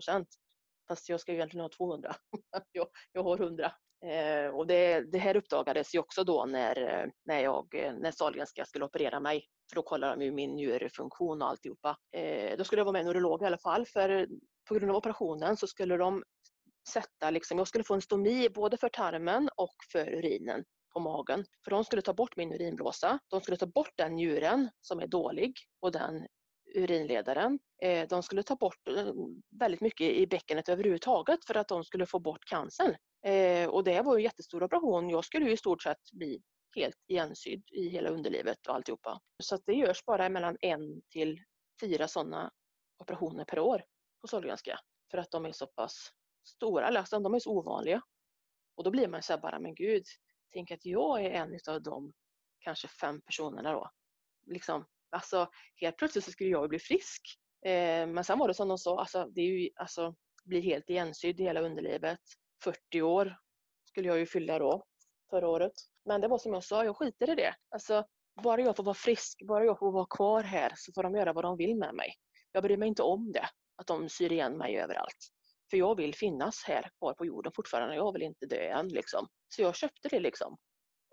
Fast 0.89 1.09
jag 1.09 1.21
ska 1.21 1.33
ju 1.33 1.39
egentligen 1.39 1.63
ha 1.63 1.71
200. 1.77 2.17
jag, 2.73 2.87
jag 3.13 3.23
har 3.23 3.37
100. 3.37 3.73
Eh, 4.05 4.55
och 4.55 4.67
det, 4.67 5.01
det, 5.13 5.19
här 5.19 5.37
uppdagades 5.37 5.95
ju 5.95 5.99
också 5.99 6.25
då 6.25 6.45
när, 6.45 6.83
eh, 6.83 7.07
när, 7.25 7.41
jag, 7.41 7.75
eh, 7.75 7.93
när 7.93 8.11
Sahlgrenska 8.11 8.65
skulle 8.65 8.85
operera 8.85 9.21
mig. 9.21 9.45
För 9.71 9.77
då 9.77 9.83
kollade 9.83 10.15
de 10.15 10.25
ju 10.25 10.33
min 10.33 10.51
njurfunktion 10.51 11.43
och 11.43 11.49
alltihopa. 11.49 11.97
Eh, 12.13 12.57
då 12.59 12.65
skulle 12.65 12.81
jag 12.81 12.85
vara 12.85 12.93
med 12.93 13.03
en 13.03 13.09
urolog 13.09 13.43
i 13.43 13.45
alla 13.45 13.59
fall 13.59 13.87
för 13.87 14.29
på 14.69 14.75
grund 14.75 14.91
av 14.91 14.97
operationen 14.97 15.57
så 15.57 15.67
skulle 15.67 15.97
de 15.97 16.23
sätta, 16.89 17.31
liksom, 17.31 17.59
jag 17.59 17.69
skulle 17.69 17.85
få 17.85 17.95
en 17.95 18.03
stomi 18.03 18.49
både 18.49 18.77
för 18.77 18.89
tarmen 18.89 19.49
och 19.57 19.75
för 19.93 20.15
urinen 20.15 20.65
på 20.93 21.01
magen. 21.01 21.45
För 21.65 21.71
de 21.71 21.85
skulle 21.85 22.03
ta 22.03 22.15
bort 22.15 22.37
min 22.37 22.53
urinblåsa. 22.53 23.19
De 23.29 23.41
skulle 23.41 23.57
ta 23.57 23.67
bort 23.67 23.93
den 23.97 24.13
njuren 24.13 24.71
som 24.81 25.01
är 25.01 25.07
dålig 25.07 25.55
och 25.81 25.93
den 25.93 26.27
urinledaren. 26.75 27.59
Eh, 27.83 28.09
de 28.09 28.23
skulle 28.23 28.43
ta 28.43 28.57
bort 28.57 28.89
eh, 28.89 29.13
väldigt 29.61 29.81
mycket 29.81 30.13
i 30.13 30.27
bäckenet 30.27 30.69
överhuvudtaget 30.69 31.45
för 31.45 31.55
att 31.55 31.69
de 31.69 31.85
skulle 31.85 32.07
få 32.07 32.19
bort 32.19 32.45
cancern. 32.45 32.97
Eh, 33.27 33.69
och 33.69 33.85
det 33.85 34.03
var 34.03 34.17
en 34.17 34.23
jättestor 34.23 34.63
operation. 34.63 35.11
Jag 35.11 35.25
skulle 35.25 35.51
i 35.51 35.57
stort 35.57 35.83
sett 35.83 36.13
bli 36.13 36.43
helt 36.77 36.97
igensydd 37.09 37.63
i 37.73 37.89
hela 37.89 38.11
underlivet 38.11 38.67
och 38.67 38.75
alltihopa. 38.75 39.21
Så 39.43 39.55
att 39.55 39.63
det 39.67 39.73
görs 39.73 40.05
bara 40.05 40.29
mellan 40.29 40.57
en 40.61 41.03
till 41.11 41.39
fyra 41.81 42.09
sådana 42.09 42.51
operationer 42.99 43.45
per 43.45 43.59
år 43.59 43.83
på 44.27 44.31
Sahlgrenska. 44.31 44.81
För 45.11 45.19
att 45.19 45.31
de 45.31 45.45
är 45.45 45.53
så 45.53 45.67
pass 45.67 46.13
stora, 46.45 46.87
alltså, 46.87 47.19
de 47.19 47.35
är 47.35 47.39
så 47.39 47.51
ovanliga. 47.51 48.03
Och 48.75 48.85
då 48.85 48.91
blir 48.91 49.09
man 49.09 49.23
så 49.23 49.33
här 49.33 49.41
bara, 49.41 49.59
men 49.59 49.75
gud, 49.75 50.05
tänk 50.53 50.71
att 50.71 50.85
jag 50.85 51.25
är 51.25 51.31
en 51.31 51.59
av 51.69 51.83
de 51.83 52.13
kanske 52.59 52.89
fem 52.89 53.21
personerna 53.21 53.73
då. 53.73 53.91
Liksom, 54.47 54.87
alltså 55.11 55.49
helt 55.77 55.97
plötsligt 55.97 56.25
så 56.25 56.31
skulle 56.31 56.51
jag 56.51 56.69
bli 56.69 56.79
frisk. 56.79 57.23
Eh, 57.65 58.07
men 58.07 58.25
sen 58.25 58.39
var 58.39 58.49
det 58.49 58.55
som 58.55 58.69
de 58.69 58.79
sa, 58.79 59.01
alltså 59.01 59.27
det 59.27 59.41
är 59.41 59.45
ju, 59.45 59.71
alltså 59.77 60.15
bli 60.45 60.61
helt 60.61 60.91
igensydd 60.91 61.41
i 61.41 61.43
hela 61.43 61.61
underlivet. 61.61 62.21
40 62.65 63.03
år 63.03 63.37
skulle 63.85 64.09
jag 64.09 64.19
ju 64.19 64.27
fylla 64.27 64.59
då, 64.59 64.85
förra 65.31 65.49
året. 65.49 65.73
Men 66.05 66.21
det 66.21 66.29
var 66.29 66.39
som 66.39 66.53
jag 66.53 66.65
sa, 66.65 66.85
jag 66.85 66.97
skiter 66.97 67.31
i 67.31 67.35
det. 67.35 67.55
Alltså, 67.69 68.05
bara 68.43 68.61
jag 68.61 68.77
får 68.77 68.85
vara 68.85 68.95
frisk, 68.95 69.43
bara 69.49 69.65
jag 69.65 69.79
får 69.79 69.93
vara 69.93 70.07
kvar 70.07 70.43
här 70.43 70.73
så 70.77 70.93
får 70.93 71.03
de 71.03 71.15
göra 71.15 71.33
vad 71.33 71.45
de 71.45 71.57
vill 71.57 71.77
med 71.77 71.95
mig. 71.95 72.15
Jag 72.53 72.63
bryr 72.63 72.77
mig 72.77 72.89
inte 72.89 73.03
om 73.03 73.33
det, 73.33 73.49
att 73.77 73.87
de 73.87 74.09
syr 74.09 74.33
igen 74.33 74.59
mig 74.59 74.79
överallt. 74.79 75.29
För 75.71 75.77
jag 75.77 75.97
vill 75.97 76.15
finnas 76.15 76.65
här 76.67 76.91
kvar 76.99 77.15
på 77.15 77.27
jorden 77.27 77.53
fortfarande, 77.57 77.95
jag 77.97 78.13
vill 78.13 78.23
inte 78.23 78.47
dö 78.47 78.69
än 78.69 78.89
liksom. 78.89 79.29
Så 79.49 79.63
jag 79.63 79.77
köpte 79.77 80.09
det 80.09 80.21
liksom. 80.21 80.57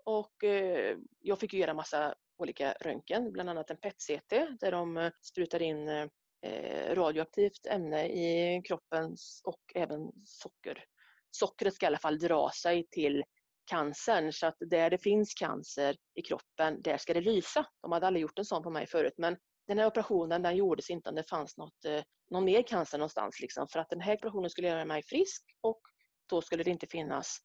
Och 0.04 0.44
eh, 0.44 0.96
jag 1.20 1.38
fick 1.38 1.54
göra 1.54 1.74
massa 1.74 2.14
olika 2.38 2.72
röntgen, 2.80 3.32
bland 3.32 3.50
annat 3.50 3.70
en 3.70 3.76
PET-CT 3.76 4.58
där 4.60 4.70
de 4.72 4.96
eh, 4.96 5.10
sprutar 5.22 5.62
in 5.62 5.88
eh, 5.88 6.06
eh, 6.42 6.94
radioaktivt 6.94 7.66
ämne 7.66 8.08
i 8.08 8.62
kroppen 8.62 9.16
och 9.44 9.60
även 9.74 10.12
socker. 10.24 10.84
Sockret 11.30 11.74
ska 11.74 11.86
i 11.86 11.88
alla 11.88 11.98
fall 11.98 12.18
dra 12.18 12.50
sig 12.50 12.86
till 12.90 13.24
cancern 13.70 14.32
så 14.32 14.46
att 14.46 14.56
där 14.60 14.90
det 14.90 14.98
finns 14.98 15.34
cancer 15.34 15.96
i 16.14 16.22
kroppen, 16.22 16.82
där 16.82 16.96
ska 16.96 17.14
det 17.14 17.20
lysa. 17.20 17.66
De 17.82 17.92
hade 17.92 18.06
aldrig 18.06 18.22
gjort 18.22 18.38
en 18.38 18.44
sån 18.44 18.62
på 18.62 18.70
mig 18.70 18.86
förut 18.86 19.14
men 19.16 19.36
den 19.66 19.78
här 19.78 19.86
operationen 19.86 20.42
den 20.42 20.56
gjordes 20.56 20.90
inte 20.90 21.08
om 21.08 21.14
det 21.14 21.28
fanns 21.28 21.56
något, 21.56 21.84
eh, 21.84 22.02
någon 22.30 22.44
mer 22.44 22.62
cancer 22.62 22.98
någonstans. 22.98 23.40
Liksom, 23.40 23.68
för 23.68 23.78
att 23.78 23.88
den 23.88 24.00
här 24.00 24.14
operationen 24.14 24.50
skulle 24.50 24.68
göra 24.68 24.84
mig 24.84 25.02
frisk 25.02 25.44
och 25.60 25.80
då 26.28 26.42
skulle 26.42 26.64
det 26.64 26.70
inte 26.70 26.86
finnas 26.86 27.38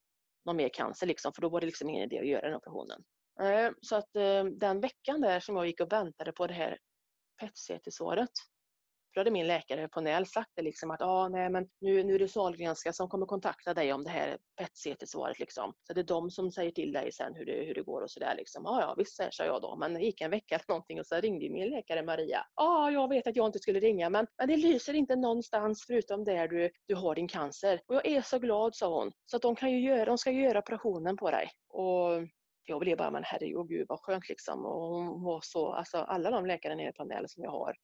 någon 0.46 0.56
mer 0.56 0.70
cancer. 0.70 1.08
Liksom, 1.08 1.34
för 1.34 1.42
då 1.42 1.50
var 1.50 1.60
det 1.60 1.66
liksom 1.66 1.90
ingen 1.90 2.04
idé 2.04 2.20
att 2.20 2.28
göra 2.28 2.48
den 2.48 2.56
operationen. 2.56 3.04
Eh, 3.42 3.72
så 3.82 3.96
att 3.96 4.16
eh, 4.16 4.44
den 4.44 4.80
veckan 4.80 5.22
där 5.22 5.40
som 5.40 5.56
jag 5.56 5.68
gick 5.68 5.82
och 5.82 5.92
väntade 5.92 6.32
på 6.32 6.48
det 6.48 6.54
här 6.54 6.78
PET-CT-svaret 7.42 8.32
då 9.14 9.20
hade 9.20 9.32
min 9.32 9.47
läkare 9.47 9.88
på 9.88 10.01
NÄL 10.01 10.26
sagt 10.26 10.51
det 10.55 10.62
liksom 10.62 10.91
att 10.91 11.01
ah, 11.01 11.28
nej, 11.28 11.49
men 11.49 11.68
nu, 11.82 12.03
nu 12.03 12.16
är 12.16 12.20
det 12.20 12.28
Sahlgrenska 12.28 12.93
som 12.93 13.10
kommer 13.10 13.26
kontakta 13.26 13.74
dig 13.74 13.93
om 13.93 14.03
det 14.03 14.10
här 14.10 14.38
PET-CT-svaret. 14.57 15.39
Liksom. 15.39 15.74
Så 15.88 15.93
det 15.93 16.01
är 16.01 16.03
de 16.03 16.32
som 16.32 16.51
säger 16.51 16.72
till 16.72 16.91
dig 16.91 17.12
sen 17.12 17.36
hur 17.36 17.45
det, 17.45 17.66
hur 17.66 17.74
det 17.74 17.82
går 17.82 18.01
och 18.01 18.12
sådär. 18.12 18.36
Liksom. 18.38 18.66
Ah, 18.66 18.82
ja, 18.82 18.95
visst, 18.97 19.20
sa 19.32 19.45
jag 19.45 19.62
då. 19.62 19.76
Men 19.76 19.93
det 19.93 19.99
gick 19.99 20.22
en 20.22 20.32
vecka 20.32 20.55
eller 20.55 20.66
någonting 20.68 20.99
och 20.99 21.05
så 21.05 21.16
ringde 21.16 21.49
min 21.49 21.70
läkare 21.70 22.03
Maria. 22.03 22.45
Ja, 22.55 22.64
ah, 22.64 22.89
jag 22.89 23.10
vet 23.10 23.28
att 23.28 23.36
jag 23.36 23.45
inte 23.45 23.60
skulle 23.60 23.80
ringa 23.80 24.10
men, 24.10 24.28
men 24.38 24.47
det 24.47 24.57
lyser 24.57 24.93
inte 24.93 25.16
någonstans 25.16 25.84
förutom 25.88 26.24
där 26.24 26.47
du, 26.47 26.70
du 26.88 26.95
har 26.95 27.16
din 27.16 27.28
cancer. 27.28 27.82
Och 27.88 27.95
jag 27.95 28.07
är 28.07 28.22
så 28.22 28.39
glad, 28.39 28.76
sa 28.76 28.99
hon. 28.99 29.12
Så 29.26 29.36
att 29.36 29.41
de, 29.41 29.55
kan 29.55 29.72
ju 29.72 29.80
göra, 29.80 30.05
de 30.05 30.18
ska 30.18 30.32
göra 30.32 30.60
operationen 30.60 31.18
på 31.18 31.32
dig. 31.32 31.49
Och 31.70 32.28
jag 32.66 32.80
blev 32.80 32.97
bara, 32.97 33.12
men 33.12 33.24
herregud, 33.24 33.86
vad 33.89 33.99
skönt 33.99 34.30
liksom. 34.30 34.66
Och 34.66 34.82
hon 34.82 35.24
var 35.24 35.39
så, 35.43 35.72
alltså 35.72 35.97
alla 35.97 36.32
de 36.32 36.45
läkare 36.45 36.76
nere 36.76 36.91
på 36.91 37.03
NÄL 37.03 37.30
som 37.30 37.43
jag 37.43 37.51
har, 37.51 37.76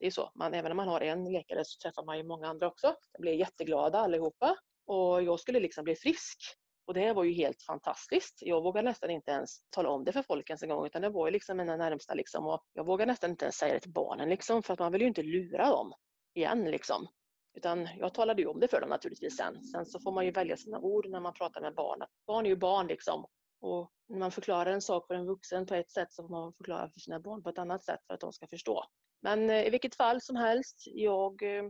det 0.00 0.06
är 0.06 0.10
så, 0.10 0.30
man, 0.34 0.54
även 0.54 0.70
om 0.70 0.76
man 0.76 0.88
har 0.88 1.00
en 1.00 1.32
läkare 1.32 1.64
så 1.64 1.78
träffar 1.82 2.04
man 2.04 2.18
ju 2.18 2.24
många 2.24 2.48
andra 2.48 2.66
också. 2.66 2.94
De 3.12 3.22
blir 3.22 3.32
jätteglada 3.32 3.98
allihopa 3.98 4.56
och 4.86 5.22
jag 5.22 5.40
skulle 5.40 5.60
liksom 5.60 5.84
bli 5.84 5.96
frisk. 5.96 6.38
Och 6.86 6.94
det 6.94 7.12
var 7.12 7.24
ju 7.24 7.32
helt 7.32 7.62
fantastiskt. 7.62 8.38
Jag 8.40 8.62
vågade 8.62 8.88
nästan 8.88 9.10
inte 9.10 9.30
ens 9.30 9.50
tala 9.70 9.88
om 9.88 10.04
det 10.04 10.12
för 10.12 10.22
folk 10.22 10.50
ens 10.50 10.62
en 10.62 10.68
gång 10.68 10.86
utan 10.86 11.02
det 11.02 11.08
var 11.08 11.26
ju 11.26 11.32
liksom 11.32 11.56
mina 11.56 11.76
närmsta 11.76 12.14
liksom 12.14 12.46
och 12.46 12.62
jag 12.72 12.86
vågade 12.86 13.12
nästan 13.12 13.30
inte 13.30 13.44
ens 13.44 13.56
säga 13.56 13.74
det 13.74 13.80
till 13.80 13.92
barnen 13.92 14.28
liksom 14.28 14.62
för 14.62 14.72
att 14.72 14.78
man 14.78 14.92
vill 14.92 15.00
ju 15.00 15.08
inte 15.08 15.22
lura 15.22 15.70
dem 15.70 15.92
igen 16.34 16.64
liksom. 16.64 17.08
Utan 17.54 17.88
jag 17.98 18.14
talade 18.14 18.42
ju 18.42 18.48
om 18.48 18.60
det 18.60 18.68
för 18.68 18.80
dem 18.80 18.90
naturligtvis 18.90 19.36
sen. 19.36 19.64
Sen 19.64 19.86
så 19.86 20.00
får 20.00 20.12
man 20.12 20.24
ju 20.24 20.30
välja 20.30 20.56
sina 20.56 20.78
ord 20.78 21.08
när 21.08 21.20
man 21.20 21.34
pratar 21.34 21.60
med 21.60 21.74
barn. 21.74 22.02
Barn 22.26 22.46
är 22.46 22.50
ju 22.50 22.56
barn 22.56 22.86
liksom. 22.86 23.26
Och 23.60 23.90
när 24.08 24.18
man 24.18 24.30
förklarar 24.30 24.72
en 24.72 24.82
sak 24.82 25.06
för 25.06 25.14
en 25.14 25.26
vuxen 25.26 25.66
på 25.66 25.74
ett 25.74 25.90
sätt 25.90 26.12
så 26.12 26.22
får 26.22 26.28
man 26.28 26.52
förklara 26.52 26.90
för 26.90 27.00
sina 27.00 27.20
barn 27.20 27.42
på 27.42 27.48
ett 27.48 27.58
annat 27.58 27.84
sätt 27.84 28.00
för 28.06 28.14
att 28.14 28.20
de 28.20 28.32
ska 28.32 28.46
förstå. 28.46 28.84
Men 29.22 29.50
eh, 29.50 29.66
i 29.66 29.70
vilket 29.70 29.94
fall 29.94 30.20
som 30.20 30.36
helst, 30.36 30.82
jag 30.86 31.42
eh, 31.42 31.64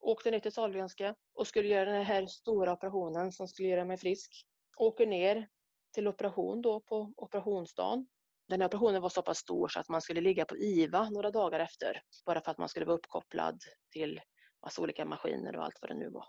åkte 0.00 0.30
ner 0.30 0.40
till 0.40 0.52
Sahlgrenska 0.52 1.14
och 1.34 1.46
skulle 1.46 1.68
göra 1.68 1.92
den 1.92 2.04
här 2.04 2.26
stora 2.26 2.72
operationen 2.72 3.32
som 3.32 3.48
skulle 3.48 3.68
göra 3.68 3.84
mig 3.84 3.96
frisk. 3.96 4.46
Åker 4.76 5.06
ner 5.06 5.48
till 5.94 6.08
operation 6.08 6.62
då 6.62 6.80
på 6.80 7.12
operationsdagen. 7.16 8.06
Den 8.48 8.60
här 8.60 8.68
operationen 8.68 9.02
var 9.02 9.08
så 9.08 9.22
pass 9.22 9.38
stor 9.38 9.68
så 9.68 9.80
att 9.80 9.88
man 9.88 10.02
skulle 10.02 10.20
ligga 10.20 10.44
på 10.44 10.56
IVA 10.56 11.10
några 11.10 11.30
dagar 11.30 11.60
efter. 11.60 12.02
Bara 12.26 12.40
för 12.40 12.50
att 12.50 12.58
man 12.58 12.68
skulle 12.68 12.86
vara 12.86 12.96
uppkopplad 12.96 13.60
till 13.92 14.20
massa 14.62 14.82
olika 14.82 15.04
maskiner 15.04 15.56
och 15.56 15.64
allt 15.64 15.78
vad 15.80 15.90
det 15.90 15.94
nu 15.94 16.10
var. 16.10 16.26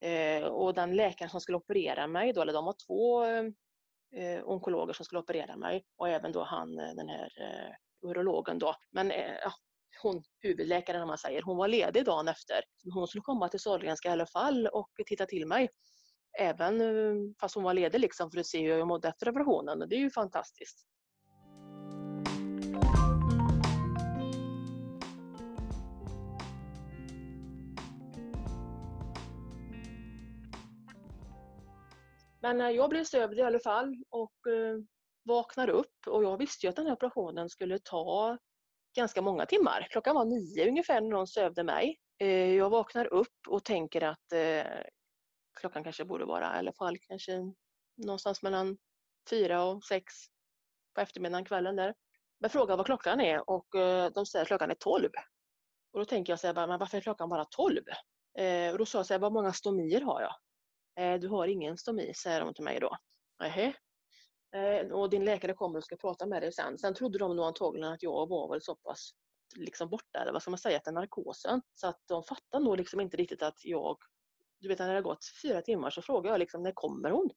Eh, 0.00 0.44
och 0.44 0.74
den 0.74 0.96
läkaren 0.96 1.30
som 1.30 1.40
skulle 1.40 1.58
operera 1.58 2.06
mig 2.06 2.32
då, 2.32 2.42
eller 2.42 2.52
de 2.52 2.64
var 2.64 2.76
två 2.86 3.24
eh, 3.24 3.44
eh, 4.22 4.48
onkologer 4.48 4.92
som 4.92 5.04
skulle 5.04 5.20
operera 5.20 5.56
mig 5.56 5.84
och 5.96 6.08
även 6.08 6.32
då 6.32 6.44
han, 6.44 6.76
den 6.76 7.08
här 7.08 7.32
eh, 7.40 7.74
urologen 8.08 8.58
då. 8.58 8.74
Men 8.90 9.10
eh, 9.10 9.34
ja, 9.42 9.52
hon, 10.02 10.22
huvudläkaren 10.40 11.02
om 11.02 11.08
man 11.08 11.18
säger, 11.18 11.42
hon 11.42 11.56
var 11.56 11.68
ledig 11.68 12.04
dagen 12.04 12.28
efter. 12.28 12.60
Hon 12.94 13.08
skulle 13.08 13.22
komma 13.22 13.48
till 13.48 13.60
Sahlgrenska 13.60 14.08
i 14.08 14.12
alla 14.12 14.26
fall 14.26 14.66
och 14.66 14.90
titta 15.06 15.26
till 15.26 15.46
mig. 15.46 15.68
Även 16.38 16.80
eh, 16.80 17.14
fast 17.40 17.54
hon 17.54 17.64
var 17.64 17.74
ledig 17.74 18.00
liksom 18.00 18.30
för 18.30 18.40
att 18.40 18.46
se 18.46 18.62
hur 18.62 18.78
jag 18.78 18.88
mådde 18.88 19.08
efter 19.08 19.28
operationen. 19.28 19.82
Och 19.82 19.88
det 19.88 19.96
är 19.96 20.00
ju 20.00 20.10
fantastiskt. 20.10 20.86
Men 32.40 32.60
eh, 32.60 32.70
jag 32.70 32.90
blev 32.90 33.04
sövd 33.04 33.38
i 33.38 33.42
alla 33.42 33.58
fall 33.58 33.96
och 34.10 34.36
vaknar 35.26 35.68
upp 35.68 36.06
och 36.06 36.24
jag 36.24 36.38
visste 36.38 36.66
ju 36.66 36.70
att 36.70 36.76
den 36.76 36.86
här 36.86 36.92
operationen 36.92 37.48
skulle 37.48 37.78
ta 37.78 38.38
ganska 38.96 39.22
många 39.22 39.46
timmar. 39.46 39.86
Klockan 39.90 40.14
var 40.14 40.24
nio 40.24 40.68
ungefär 40.68 41.00
när 41.00 41.08
någon 41.08 41.26
sövde 41.26 41.64
mig. 41.64 41.98
Eh, 42.18 42.54
jag 42.54 42.70
vaknar 42.70 43.06
upp 43.06 43.48
och 43.48 43.64
tänker 43.64 44.02
att 44.02 44.32
eh, 44.32 44.82
klockan 45.60 45.84
kanske 45.84 46.04
borde 46.04 46.24
vara 46.24 46.56
i 46.56 46.58
alla 46.58 46.72
fall 46.72 46.98
kanske 46.98 47.32
någonstans 47.96 48.42
mellan 48.42 48.78
fyra 49.30 49.64
och 49.64 49.84
sex 49.84 50.14
på 50.94 51.00
eftermiddagen, 51.00 51.44
kvällen 51.44 51.76
där. 51.76 51.94
Jag 52.38 52.52
frågar 52.52 52.76
vad 52.76 52.86
klockan 52.86 53.20
är 53.20 53.50
och 53.50 53.74
eh, 53.74 54.10
de 54.10 54.26
säger 54.26 54.42
att 54.42 54.48
klockan 54.48 54.70
är 54.70 54.74
tolv. 54.74 55.10
Och 55.92 55.98
då 55.98 56.04
tänker 56.04 56.32
jag 56.32 56.40
så 56.40 56.46
här, 56.46 56.66
men 56.66 56.78
varför 56.78 56.96
är 56.96 57.02
klockan 57.02 57.28
bara 57.28 57.44
tolv? 57.44 57.82
Och 58.72 58.78
då 58.78 58.86
sa 58.86 58.98
jag 58.98 59.06
så 59.06 59.14
här, 59.14 59.18
vad 59.18 59.32
många 59.32 59.52
stomier 59.52 60.00
har 60.00 60.22
jag? 60.22 61.20
Du 61.20 61.28
har 61.28 61.46
ingen 61.46 61.78
stomi, 61.78 62.14
säger 62.14 62.40
de 62.40 62.54
till 62.54 62.64
mig 62.64 62.80
då. 62.80 62.96
Nähä, 63.40 63.74
Eh, 64.54 64.92
och 64.92 65.10
din 65.10 65.24
läkare 65.24 65.54
kommer 65.54 65.78
och 65.78 65.84
ska 65.84 65.96
prata 65.96 66.26
med 66.26 66.42
dig 66.42 66.52
sen. 66.52 66.78
Sen 66.78 66.94
trodde 66.94 67.18
de 67.18 67.36
nog 67.36 67.46
antagligen 67.46 67.92
att 67.92 68.02
jag 68.02 68.28
var 68.28 68.48
väl 68.48 68.62
så 68.62 68.74
pass 68.74 69.10
liksom 69.56 69.88
borta, 69.88 70.18
eller 70.18 70.32
vad 70.32 70.42
ska 70.42 70.50
man 70.50 70.58
säga, 70.58 70.76
efter 70.76 70.92
narkosen. 70.92 71.62
Så 71.74 71.86
att 71.86 72.00
de 72.08 72.22
fattar 72.22 72.60
nog 72.60 72.76
liksom 72.76 73.00
inte 73.00 73.16
riktigt 73.16 73.42
att 73.42 73.64
jag, 73.64 73.96
du 74.60 74.68
vet 74.68 74.78
när 74.78 74.88
det 74.88 74.94
har 74.94 75.02
gått 75.02 75.24
fyra 75.42 75.62
timmar 75.62 75.90
så 75.90 76.02
frågar 76.02 76.30
jag 76.30 76.38
liksom, 76.38 76.62
när 76.62 76.72
kommer 76.72 77.10
hon? 77.10 77.30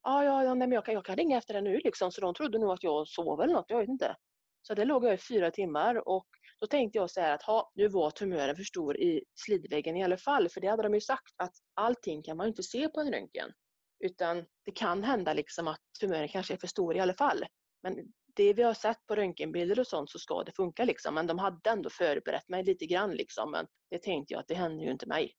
Ah, 0.00 0.22
ja, 0.24 0.44
ja, 0.44 0.54
nej, 0.54 0.68
men 0.68 0.74
jag 0.74 0.84
kan, 0.84 0.94
jag 0.94 1.04
kan 1.04 1.16
ringa 1.16 1.38
efter 1.38 1.54
henne 1.54 1.70
nu 1.70 1.80
liksom. 1.84 2.12
Så 2.12 2.20
de 2.20 2.34
trodde 2.34 2.58
nog 2.58 2.70
att 2.70 2.82
jag 2.82 3.08
sov 3.08 3.40
eller 3.40 3.54
något, 3.54 3.66
jag 3.68 3.78
vet 3.78 3.88
inte. 3.88 4.16
Så 4.62 4.74
det 4.74 4.84
låg 4.84 5.04
jag 5.04 5.14
i 5.14 5.18
fyra 5.18 5.50
timmar 5.50 6.08
och 6.08 6.26
då 6.60 6.66
tänkte 6.66 6.98
jag 6.98 7.10
så 7.10 7.20
här 7.20 7.34
att 7.34 7.42
ha, 7.42 7.70
nu 7.74 7.88
var 7.88 8.10
tumören 8.10 8.56
för 8.56 8.62
stor 8.62 8.96
i 8.96 9.24
slidväggen 9.34 9.96
i 9.96 10.04
alla 10.04 10.16
fall. 10.16 10.48
För 10.48 10.60
det 10.60 10.68
hade 10.68 10.82
de 10.82 10.94
ju 10.94 11.00
sagt 11.00 11.34
att 11.36 11.52
allting 11.74 12.22
kan 12.22 12.36
man 12.36 12.48
inte 12.48 12.62
se 12.62 12.88
på 12.88 13.00
en 13.00 13.12
röntgen. 13.12 13.52
Utan 14.00 14.44
det 14.64 14.70
kan 14.70 15.04
hända 15.04 15.32
liksom 15.32 15.68
att 15.68 15.80
tumören 16.00 16.28
kanske 16.28 16.54
är 16.54 16.58
för 16.58 16.66
stor 16.66 16.96
i 16.96 17.00
alla 17.00 17.14
fall. 17.14 17.44
Men 17.82 18.12
det 18.36 18.52
vi 18.52 18.62
har 18.62 18.74
sett 18.74 19.06
på 19.06 19.16
röntgenbilder 19.16 19.80
och 19.80 19.86
sånt 19.86 20.10
så 20.10 20.18
ska 20.18 20.42
det 20.42 20.52
funka 20.52 20.84
liksom. 20.84 21.14
Men 21.14 21.26
de 21.26 21.38
hade 21.38 21.70
ändå 21.70 21.90
förberett 21.90 22.48
mig 22.48 22.64
lite 22.64 22.86
grann 22.86 23.10
liksom. 23.10 23.50
Men 23.50 23.66
det 23.90 24.02
tänkte 24.02 24.34
jag 24.34 24.40
att 24.40 24.48
det 24.48 24.54
händer 24.54 24.84
ju 24.84 24.90
inte 24.90 25.06
mig. 25.06 25.34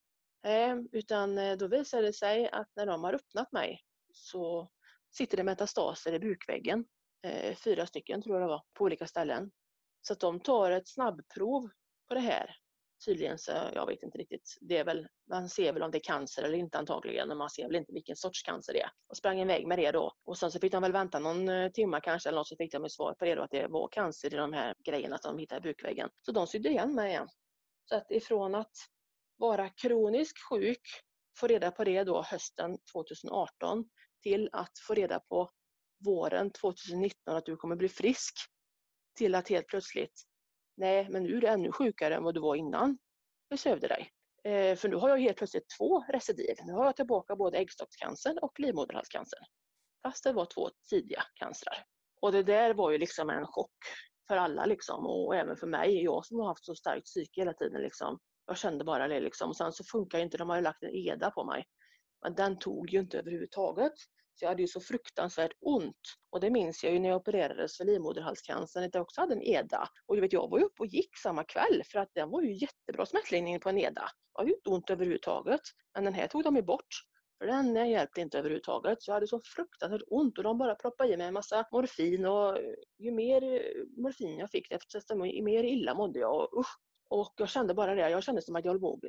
Eh, 0.45 0.75
utan 0.91 1.37
eh, 1.37 1.57
då 1.57 1.67
visade 1.67 2.03
det 2.03 2.13
sig 2.13 2.49
att 2.49 2.67
när 2.75 2.85
de 2.85 3.03
har 3.03 3.13
öppnat 3.13 3.51
mig 3.51 3.81
så 4.13 4.69
sitter 5.15 5.37
det 5.37 5.43
metastaser 5.43 6.13
i 6.13 6.19
bukväggen. 6.19 6.85
Eh, 7.23 7.55
fyra 7.55 7.85
stycken 7.85 8.21
tror 8.21 8.35
jag 8.35 8.43
det 8.43 8.51
var, 8.51 8.63
på 8.73 8.83
olika 8.83 9.07
ställen. 9.07 9.51
Så 10.01 10.13
att 10.13 10.19
de 10.19 10.39
tar 10.39 10.71
ett 10.71 10.87
snabbprov 10.87 11.69
på 12.07 12.13
det 12.13 12.19
här 12.19 12.55
tydligen 13.05 13.37
så, 13.37 13.51
jag 13.73 13.85
vet 13.85 14.03
inte 14.03 14.17
riktigt, 14.17 14.57
det 14.61 14.77
är 14.77 14.85
väl, 14.85 15.07
man 15.29 15.49
ser 15.49 15.73
väl 15.73 15.83
om 15.83 15.91
det 15.91 15.97
är 15.97 16.03
cancer 16.03 16.43
eller 16.43 16.57
inte 16.57 16.77
antagligen, 16.77 17.27
men 17.27 17.37
man 17.37 17.49
ser 17.49 17.67
väl 17.67 17.75
inte 17.75 17.93
vilken 17.93 18.15
sorts 18.15 18.43
cancer 18.43 18.73
det 18.73 18.81
är. 18.81 18.89
Och 19.09 19.17
sprang 19.17 19.41
iväg 19.41 19.67
med 19.67 19.79
det 19.79 19.91
då. 19.91 20.11
Och 20.25 20.37
sen 20.37 20.51
så 20.51 20.59
fick 20.59 20.71
de 20.71 20.81
väl 20.81 20.91
vänta 20.91 21.19
någon 21.19 21.49
eh, 21.49 21.71
timme 21.71 21.99
kanske 22.03 22.29
eller 22.29 22.37
något 22.37 22.47
så 22.47 22.55
fick 22.55 22.71
de 22.71 22.89
svar 22.89 23.13
på 23.13 23.25
det 23.25 23.35
då 23.35 23.41
att 23.41 23.51
det 23.51 23.67
var 23.67 23.87
cancer 23.87 24.33
i 24.33 24.37
de 24.37 24.53
här 24.53 24.75
grejerna 24.85 25.17
som 25.17 25.35
de 25.35 25.41
hittade 25.41 25.59
i 25.59 25.71
bukväggen. 25.71 26.09
Så 26.21 26.31
de 26.31 26.47
sydde 26.47 26.69
igen 26.69 26.95
mig 26.95 27.09
igen. 27.09 27.27
Så 27.85 27.95
att 27.95 28.11
ifrån 28.11 28.55
att 28.55 28.73
vara 29.37 29.69
kroniskt 29.69 30.39
sjuk, 30.49 30.81
få 31.39 31.47
reda 31.47 31.71
på 31.71 31.83
det 31.83 32.03
då 32.03 32.21
hösten 32.21 32.77
2018 32.93 33.85
till 34.23 34.49
att 34.51 34.79
få 34.87 34.93
reda 34.93 35.19
på 35.19 35.49
våren 36.05 36.51
2019 36.51 37.35
att 37.35 37.45
du 37.45 37.55
kommer 37.55 37.75
bli 37.75 37.89
frisk 37.89 38.33
till 39.17 39.35
att 39.35 39.49
helt 39.49 39.67
plötsligt 39.67 40.23
Nej, 40.77 41.07
men 41.09 41.23
nu 41.23 41.37
är 41.37 41.41
du 41.41 41.47
ännu 41.47 41.71
sjukare 41.71 42.15
än 42.15 42.23
vad 42.23 42.33
du 42.33 42.39
var 42.39 42.55
innan 42.55 42.97
jag 43.49 43.59
sövde 43.59 43.87
dig. 43.87 44.11
Eh, 44.43 44.75
för 44.75 44.89
nu 44.89 44.95
har 44.95 45.09
jag 45.09 45.19
helt 45.19 45.37
plötsligt 45.37 45.69
två 45.77 46.03
recidiv. 46.03 46.55
Nu 46.65 46.73
har 46.73 46.85
jag 46.85 46.95
tillbaka 46.95 47.35
både 47.35 47.57
äggstockscancern 47.57 48.37
och 48.37 48.59
livmoderhalscancer. 48.59 49.39
Fast 50.03 50.23
det 50.23 50.33
var 50.33 50.45
två 50.45 50.69
tidiga 50.89 51.23
cancrar. 51.33 51.83
Och 52.21 52.31
det 52.31 52.43
där 52.43 52.73
var 52.73 52.91
ju 52.91 52.97
liksom 52.97 53.29
en 53.29 53.45
chock 53.45 53.75
för 54.27 54.37
alla 54.37 54.65
liksom 54.65 55.07
och 55.07 55.35
även 55.35 55.57
för 55.57 55.67
mig. 55.67 56.03
Jag 56.03 56.25
som 56.25 56.39
har 56.39 56.47
haft 56.47 56.65
så 56.65 56.75
starkt 56.75 57.05
psyke 57.05 57.41
hela 57.41 57.53
tiden 57.53 57.81
liksom. 57.81 58.19
Jag 58.45 58.57
kände 58.57 58.83
bara 58.83 59.07
det 59.07 59.19
liksom. 59.19 59.49
Och 59.49 59.55
sen 59.55 59.73
så 59.73 59.83
funkar 59.83 60.19
inte, 60.19 60.37
de 60.37 60.49
har 60.49 60.55
ju 60.55 60.61
lagt 60.61 60.83
en 60.83 60.95
EDA 60.95 61.31
på 61.31 61.43
mig. 61.43 61.65
Men 62.21 62.35
den 62.35 62.59
tog 62.59 62.89
ju 62.89 62.99
inte 62.99 63.19
överhuvudtaget. 63.19 63.93
Så 64.39 64.45
jag 64.45 64.49
hade 64.49 64.61
ju 64.61 64.67
så 64.67 64.81
fruktansvärt 64.81 65.51
ont. 65.61 66.01
Och 66.29 66.39
det 66.39 66.49
minns 66.49 66.83
jag 66.83 66.93
ju 66.93 66.99
när 66.99 67.09
jag 67.09 67.15
opererades 67.15 67.77
för 67.77 67.85
livmoderhalscancer, 67.85 68.81
att 68.81 68.95
jag 68.95 69.01
också 69.01 69.21
hade 69.21 69.33
en 69.33 69.41
EDA. 69.41 69.89
Och 70.05 70.15
du 70.15 70.21
vet, 70.21 70.33
jag 70.33 70.49
var 70.49 70.59
ju 70.59 70.65
uppe 70.65 70.83
och 70.83 70.87
gick 70.87 71.17
samma 71.17 71.43
kväll 71.43 71.81
för 71.91 71.99
att 71.99 72.09
den 72.13 72.29
var 72.29 72.41
ju 72.41 72.53
jättebra 72.53 73.05
smärtlindring 73.05 73.59
på 73.59 73.69
en 73.69 73.77
EDA. 73.77 74.09
Jag 74.33 74.39
hade 74.39 74.49
ju 74.49 74.55
inte 74.55 74.69
ont 74.69 74.89
överhuvudtaget. 74.89 75.61
Men 75.93 76.03
den 76.03 76.13
här 76.13 76.27
tog 76.27 76.43
de 76.43 76.55
ju 76.55 76.61
bort. 76.61 76.87
För 77.37 77.47
den 77.47 77.89
hjälpte 77.89 78.21
inte 78.21 78.39
överhuvudtaget. 78.39 79.03
Så 79.03 79.09
jag 79.09 79.13
hade 79.13 79.27
så 79.27 79.41
fruktansvärt 79.43 80.01
ont 80.07 80.37
och 80.37 80.43
de 80.43 80.57
bara 80.57 80.75
proppade 80.75 81.13
i 81.13 81.17
mig 81.17 81.27
en 81.27 81.33
massa 81.33 81.67
morfin 81.71 82.25
och 82.25 82.57
eh, 82.57 82.73
ju 82.99 83.11
mer 83.11 83.43
eh, 83.43 84.01
morfin 84.03 84.37
jag 84.37 84.49
fick 84.49 84.67
desto 84.93 85.15
mer 85.15 85.63
illa 85.63 85.93
mådde 85.93 86.19
jag. 86.19 86.35
Och, 86.35 86.59
usch. 86.59 86.77
och 87.09 87.33
jag 87.37 87.49
kände 87.49 87.73
bara 87.73 87.95
det, 87.95 88.09
jag 88.09 88.23
kände 88.23 88.41
som 88.41 88.55
att 88.55 88.65
jag 88.65 88.81
låg 88.81 89.05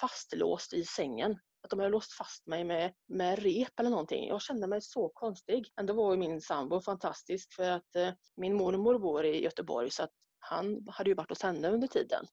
fastlåst 0.00 0.72
i 0.72 0.84
sängen 0.84 1.38
att 1.62 1.70
de 1.70 1.78
hade 1.78 1.90
låst 1.90 2.12
fast 2.12 2.46
mig 2.46 2.64
med, 2.64 2.94
med 3.06 3.38
rep 3.38 3.80
eller 3.80 3.90
någonting. 3.90 4.28
Jag 4.28 4.42
kände 4.42 4.66
mig 4.66 4.82
så 4.82 5.08
konstig. 5.08 5.72
Ändå 5.80 5.94
var 5.94 6.12
ju 6.12 6.18
min 6.18 6.40
sambo 6.40 6.80
fantastisk 6.80 7.52
för 7.52 7.70
att 7.70 7.96
eh, 7.96 8.10
min 8.36 8.54
mormor 8.54 8.98
bor 8.98 9.24
i 9.24 9.42
Göteborg 9.42 9.90
så 9.90 10.02
att 10.02 10.12
han 10.38 10.88
hade 10.88 11.10
ju 11.10 11.14
varit 11.14 11.30
hos 11.30 11.42
henne 11.42 11.68
under 11.68 11.88
tiden. 11.88 12.26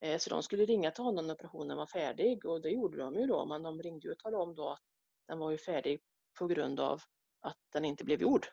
Eh, 0.00 0.18
så 0.18 0.30
de 0.30 0.42
skulle 0.42 0.64
ringa 0.64 0.90
till 0.90 1.04
honom 1.04 1.26
när 1.26 1.34
operationen 1.34 1.76
var 1.76 1.86
färdig 1.86 2.44
och 2.44 2.62
det 2.62 2.70
gjorde 2.70 2.98
de 2.98 3.14
ju 3.14 3.26
då 3.26 3.46
men 3.46 3.62
de 3.62 3.82
ringde 3.82 4.08
ju 4.08 4.12
och 4.12 4.18
talade 4.18 4.42
om 4.42 4.54
då 4.54 4.68
att 4.68 4.82
den 5.28 5.38
var 5.38 5.50
ju 5.50 5.58
färdig 5.58 6.00
på 6.38 6.46
grund 6.46 6.80
av 6.80 7.00
att 7.40 7.58
den 7.72 7.84
inte 7.84 8.04
blev 8.04 8.20
gjord. 8.20 8.46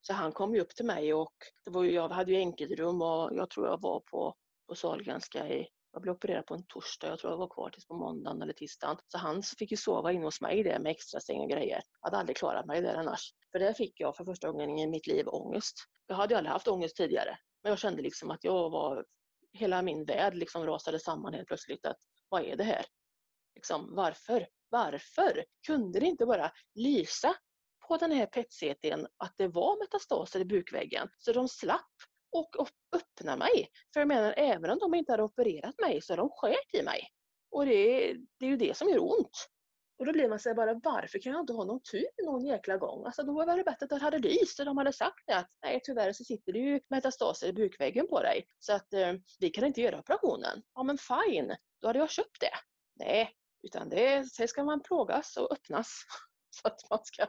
Så 0.00 0.12
han 0.12 0.32
kom 0.32 0.54
ju 0.54 0.60
upp 0.60 0.74
till 0.74 0.84
mig 0.84 1.14
och 1.14 1.34
det 1.64 1.70
var 1.70 1.82
ju, 1.82 1.92
jag 1.92 2.08
hade 2.08 2.32
ju 2.32 2.38
enkelrum 2.38 3.02
och 3.02 3.30
jag 3.32 3.50
tror 3.50 3.66
jag 3.66 3.80
var 3.80 4.00
på, 4.00 4.34
på 4.68 4.74
Sahlgrenska 4.74 5.48
i 5.48 5.68
jag 5.92 6.02
blev 6.02 6.14
opererad 6.14 6.46
på 6.46 6.54
en 6.54 6.64
torsdag, 6.66 7.08
jag 7.08 7.18
tror 7.18 7.32
jag 7.32 7.38
var 7.38 7.48
kvar 7.48 7.70
tills 7.70 7.86
på 7.86 7.94
måndagen 7.94 8.42
eller 8.42 8.52
tisdagen. 8.52 8.96
Så 9.08 9.18
han 9.18 9.42
fick 9.42 9.70
ju 9.70 9.76
sova 9.76 10.12
inne 10.12 10.24
hos 10.24 10.40
mig 10.40 10.62
där 10.62 10.78
med 10.78 10.90
extra 10.90 11.20
säng 11.20 11.40
och 11.40 11.50
grejer. 11.50 11.82
Jag 12.00 12.06
hade 12.06 12.16
aldrig 12.16 12.36
klarat 12.36 12.66
mig 12.66 12.82
där 12.82 12.94
annars. 12.94 13.34
För 13.52 13.58
där 13.58 13.72
fick 13.72 14.00
jag 14.00 14.16
för 14.16 14.24
första 14.24 14.50
gången 14.50 14.78
i 14.78 14.86
mitt 14.86 15.06
liv 15.06 15.28
ångest. 15.28 15.76
Jag 16.06 16.16
hade 16.16 16.36
aldrig 16.36 16.52
haft 16.52 16.68
ångest 16.68 16.96
tidigare. 16.96 17.38
Men 17.62 17.70
jag 17.70 17.78
kände 17.78 18.02
liksom 18.02 18.30
att 18.30 18.44
jag 18.44 18.70
var, 18.70 19.04
hela 19.52 19.82
min 19.82 20.04
värld 20.04 20.34
liksom 20.34 20.66
rasade 20.66 20.98
samman 20.98 21.34
helt 21.34 21.48
plötsligt. 21.48 21.86
Att, 21.86 21.96
vad 22.28 22.44
är 22.44 22.56
det 22.56 22.64
här? 22.64 22.84
Liksom, 23.54 23.94
varför? 23.94 24.46
Varför 24.68 25.44
kunde 25.66 26.00
det 26.00 26.06
inte 26.06 26.26
bara 26.26 26.52
lysa 26.74 27.34
på 27.88 27.96
den 27.96 28.12
här 28.12 28.26
PET-CTn 28.26 29.06
att 29.16 29.34
det 29.36 29.48
var 29.48 29.78
metastaser 29.78 30.40
i 30.40 30.44
bukväggen 30.44 31.08
så 31.18 31.32
de 31.32 31.48
slapp 31.48 31.92
och 32.32 32.56
öppna 32.92 33.36
mig. 33.36 33.68
För 33.92 34.00
jag 34.00 34.08
menar, 34.08 34.34
även 34.36 34.70
om 34.70 34.78
de 34.78 34.94
inte 34.94 35.12
hade 35.12 35.22
opererat 35.22 35.80
mig 35.80 36.02
så 36.02 36.12
har 36.12 36.16
de 36.16 36.30
skärt 36.30 36.74
i 36.74 36.82
mig. 36.82 37.08
Och 37.50 37.66
det, 37.66 38.14
det 38.38 38.46
är 38.46 38.50
ju 38.50 38.56
det 38.56 38.76
som 38.76 38.88
gör 38.88 39.02
ont. 39.02 39.48
Och 39.98 40.06
då 40.06 40.12
blir 40.12 40.28
man 40.28 40.38
sig 40.38 40.54
bara, 40.54 40.74
varför 40.74 41.18
kan 41.18 41.32
jag 41.32 41.40
inte 41.40 41.52
ha 41.52 41.64
någon 41.64 41.82
tur 41.82 42.24
någon 42.24 42.46
jäkla 42.46 42.76
gång? 42.76 43.06
Alltså 43.06 43.22
då 43.22 43.32
var 43.32 43.56
det 43.56 43.64
bättre 43.64 43.84
att 43.84 43.90
jag 43.90 43.98
hade 43.98 44.18
lyst 44.18 44.58
och 44.58 44.66
de 44.66 44.78
hade 44.78 44.92
sagt 44.92 45.22
det 45.26 45.36
att 45.36 45.50
nej 45.62 45.80
tyvärr 45.84 46.12
så 46.12 46.24
sitter 46.24 46.52
det 46.52 46.58
ju 46.58 46.80
metastaser 46.88 47.48
i 47.48 47.52
bukväggen 47.52 48.08
på 48.08 48.22
dig 48.22 48.46
så 48.58 48.72
att 48.72 48.92
eh, 48.92 49.12
vi 49.40 49.50
kan 49.50 49.64
inte 49.64 49.80
göra 49.80 49.98
operationen. 49.98 50.62
Ja 50.74 50.82
men 50.82 50.98
fine, 50.98 51.56
då 51.80 51.86
hade 51.86 51.98
jag 51.98 52.10
köpt 52.10 52.40
det. 52.40 52.54
Nej, 53.04 53.30
utan 53.62 53.88
det, 53.88 54.32
sen 54.32 54.48
ska 54.48 54.64
man 54.64 54.82
plågas 54.82 55.36
och 55.36 55.52
öppnas 55.52 56.02
så 56.62 56.68
att 56.68 56.90
man 56.90 56.98
ska 57.04 57.26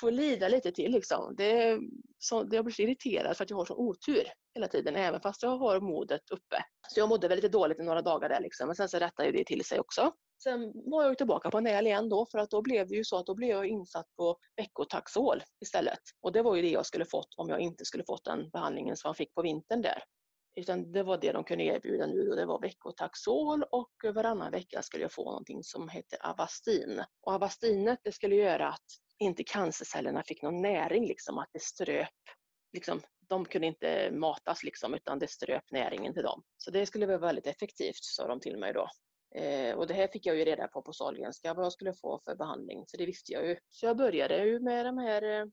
få 0.00 0.10
lida 0.10 0.48
lite 0.48 0.72
till. 0.72 0.92
Liksom. 0.92 1.34
Det, 1.36 1.80
så, 2.18 2.48
jag 2.50 2.64
blir 2.64 2.74
så 2.74 2.82
irriterad 2.82 3.36
för 3.36 3.44
att 3.44 3.50
jag 3.50 3.56
har 3.56 3.64
sån 3.64 3.76
otur 3.76 4.24
hela 4.54 4.68
tiden, 4.68 4.96
även 4.96 5.20
fast 5.20 5.42
jag 5.42 5.56
har 5.56 5.80
modet 5.80 6.30
uppe. 6.30 6.64
Så 6.88 7.00
jag 7.00 7.08
mådde 7.08 7.28
väl 7.28 7.36
lite 7.36 7.48
dåligt 7.48 7.80
i 7.80 7.82
några 7.82 8.02
dagar 8.02 8.28
där, 8.28 8.40
liksom. 8.40 8.66
men 8.66 8.76
sen 8.76 8.88
så 8.88 8.98
rättade 8.98 9.32
det 9.32 9.44
till 9.44 9.64
sig 9.64 9.80
också. 9.80 10.12
Sen 10.42 10.72
var 10.90 11.04
jag 11.04 11.18
tillbaka 11.18 11.50
på 11.50 11.60
NÄL 11.60 11.86
igen 11.86 12.08
då 12.08 12.26
för 12.26 12.38
att 12.38 12.50
då 12.50 12.62
blev 12.62 12.88
det 12.88 12.94
ju 12.94 13.04
så 13.04 13.18
att 13.18 13.26
då 13.26 13.34
blev 13.34 13.50
jag 13.50 13.66
insatt 13.66 14.06
på 14.16 14.36
veckotaxol 14.56 15.42
istället. 15.60 16.00
Och 16.22 16.32
det 16.32 16.42
var 16.42 16.56
ju 16.56 16.62
det 16.62 16.70
jag 16.70 16.86
skulle 16.86 17.04
fått 17.04 17.34
om 17.36 17.48
jag 17.48 17.60
inte 17.60 17.84
skulle 17.84 18.04
fått 18.04 18.24
den 18.24 18.50
behandlingen 18.50 18.96
som 18.96 19.08
jag 19.08 19.16
fick 19.16 19.34
på 19.34 19.42
vintern 19.42 19.82
där. 19.82 20.02
Utan 20.54 20.92
det 20.92 21.02
var 21.02 21.18
det 21.18 21.32
de 21.32 21.44
kunde 21.44 21.64
erbjuda 21.64 22.06
nu 22.06 22.30
och 22.30 22.36
det 22.36 22.46
var 22.46 22.60
veckotaxol 22.60 23.62
och 23.62 23.92
varannan 24.14 24.50
vecka 24.50 24.82
skulle 24.82 25.04
jag 25.04 25.12
få 25.12 25.24
någonting 25.24 25.62
som 25.62 25.88
hette 25.88 26.16
Avastin. 26.20 27.04
Och 27.20 27.32
Avastinet 27.32 28.00
det 28.04 28.12
skulle 28.12 28.36
göra 28.36 28.68
att 28.68 28.86
inte 29.18 29.44
cancercellerna 29.44 30.22
fick 30.22 30.42
någon 30.42 30.62
näring, 30.62 31.06
liksom 31.06 31.38
att 31.38 31.48
det 31.52 31.62
ströp 31.62 32.08
Liksom, 32.72 33.00
de 33.28 33.44
kunde 33.44 33.66
inte 33.66 34.10
matas 34.10 34.62
liksom, 34.62 34.94
utan 34.94 35.18
det 35.18 35.30
ströp 35.30 35.70
näringen 35.70 36.14
till 36.14 36.22
dem. 36.22 36.42
Så 36.56 36.70
det 36.70 36.86
skulle 36.86 37.06
vara 37.06 37.18
väldigt 37.18 37.46
effektivt, 37.46 38.04
sa 38.04 38.26
de 38.26 38.40
till 38.40 38.58
mig 38.58 38.72
då. 38.72 38.88
Eh, 39.34 39.74
och 39.74 39.86
det 39.86 39.94
här 39.94 40.08
fick 40.08 40.26
jag 40.26 40.36
ju 40.36 40.44
reda 40.44 40.68
på 40.68 40.82
på 40.82 40.92
Sahlgrenska, 40.92 41.54
vad 41.54 41.64
jag 41.64 41.72
skulle 41.72 41.94
få 41.94 42.20
för 42.24 42.36
behandling, 42.36 42.84
så 42.86 42.96
det 42.96 43.06
visste 43.06 43.32
jag 43.32 43.46
ju. 43.46 43.56
Så 43.68 43.86
jag 43.86 43.96
började 43.96 44.44
ju 44.44 44.60
med 44.60 44.86
de 44.86 44.98
här 44.98 45.22
eh, 45.22 45.46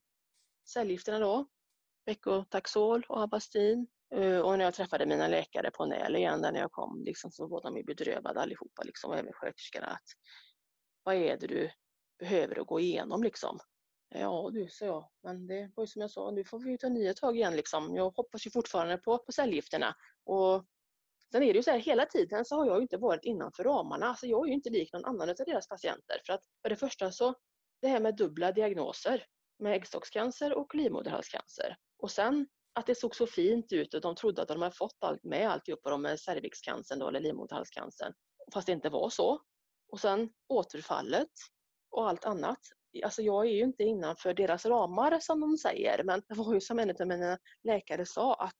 cellgifterna 0.68 1.18
då, 1.18 1.46
Veckotaxol 2.06 3.06
och 3.08 3.16
Avastin. 3.16 3.86
Eh, 4.14 4.38
och 4.38 4.58
när 4.58 4.64
jag 4.64 4.74
träffade 4.74 5.06
mina 5.06 5.28
läkare 5.28 5.70
på 5.70 5.86
NÄL 5.86 6.16
igen, 6.16 6.42
där 6.42 6.52
när 6.52 6.60
jag 6.60 6.72
kom, 6.72 7.04
liksom, 7.04 7.30
så 7.30 7.46
var 7.46 7.62
de 7.62 7.76
ju 7.76 7.84
bedrövade 7.84 8.40
allihopa, 8.40 8.82
liksom, 8.82 9.10
och 9.10 9.18
även 9.18 9.32
sköterskorna. 9.32 9.86
Att, 9.86 10.04
vad 11.02 11.14
är 11.14 11.36
det 11.36 11.46
du 11.46 11.70
behöver 12.18 12.60
att 12.60 12.66
gå 12.66 12.80
igenom 12.80 13.22
liksom? 13.22 13.58
Ja 14.14 14.50
du, 14.52 14.68
sa 14.70 14.84
jag, 14.84 15.08
men 15.22 15.46
det 15.46 15.72
var 15.76 15.82
ju 15.84 15.86
som 15.86 16.02
jag 16.02 16.10
sa, 16.10 16.30
nu 16.30 16.44
får 16.44 16.58
vi 16.58 16.78
ta 16.78 16.88
nya 16.88 17.14
tag 17.14 17.36
igen 17.36 17.56
liksom. 17.56 17.96
Jag 17.96 18.10
hoppas 18.10 18.46
ju 18.46 18.50
fortfarande 18.50 18.98
på, 18.98 19.18
på 19.18 19.32
cellgifterna. 19.32 19.94
Och 20.24 20.66
Sen 21.32 21.42
är 21.42 21.52
det 21.52 21.56
ju 21.56 21.62
så 21.62 21.70
här, 21.70 21.78
hela 21.78 22.06
tiden 22.06 22.44
så 22.44 22.56
har 22.56 22.66
jag 22.66 22.82
inte 22.82 22.96
varit 22.96 23.24
innanför 23.24 23.64
ramarna. 23.64 24.06
Alltså 24.06 24.26
jag 24.26 24.44
är 24.44 24.48
ju 24.48 24.54
inte 24.54 24.70
lik 24.70 24.92
någon 24.92 25.04
annan 25.04 25.28
av 25.28 25.34
deras 25.46 25.68
patienter. 25.68 26.20
För 26.26 26.32
att 26.32 26.44
för 26.62 26.68
det 26.68 26.76
första 26.76 27.12
så, 27.12 27.34
det 27.82 27.88
här 27.88 28.00
med 28.00 28.16
dubbla 28.16 28.52
diagnoser 28.52 29.24
med 29.58 29.74
äggstockscancer 29.74 30.54
och 30.54 30.74
livmoderhalscancer. 30.74 31.76
Och 31.98 32.10
sen 32.10 32.46
att 32.72 32.86
det 32.86 32.94
såg 32.94 33.16
så 33.16 33.26
fint 33.26 33.72
ut 33.72 33.94
och 33.94 34.00
de 34.00 34.14
trodde 34.14 34.42
att 34.42 34.48
de 34.48 34.62
hade 34.62 34.74
fått 34.74 34.96
allt 35.00 35.24
med 35.24 35.50
alltihopa 35.50 35.96
med 35.96 36.20
cervixcancern 36.20 36.98
då, 36.98 37.08
eller 37.08 37.20
livmoderhalscancern. 37.20 38.12
Fast 38.54 38.66
det 38.66 38.72
inte 38.72 38.88
var 38.88 39.10
så. 39.10 39.40
Och 39.92 40.00
sen 40.00 40.30
återfallet 40.48 41.30
och 41.90 42.08
allt 42.08 42.24
annat. 42.24 42.58
Alltså 43.04 43.22
jag 43.22 43.46
är 43.46 43.50
ju 43.50 43.62
inte 43.62 43.82
innanför 43.82 44.34
deras 44.34 44.66
ramar 44.66 45.18
som 45.20 45.40
de 45.40 45.56
säger, 45.56 46.04
men 46.04 46.22
det 46.28 46.34
var 46.34 46.54
ju 46.54 46.60
som 46.60 46.78
en 46.78 46.90
av 46.90 47.06
mina 47.06 47.38
läkare 47.64 48.06
sa 48.06 48.34
att 48.34 48.58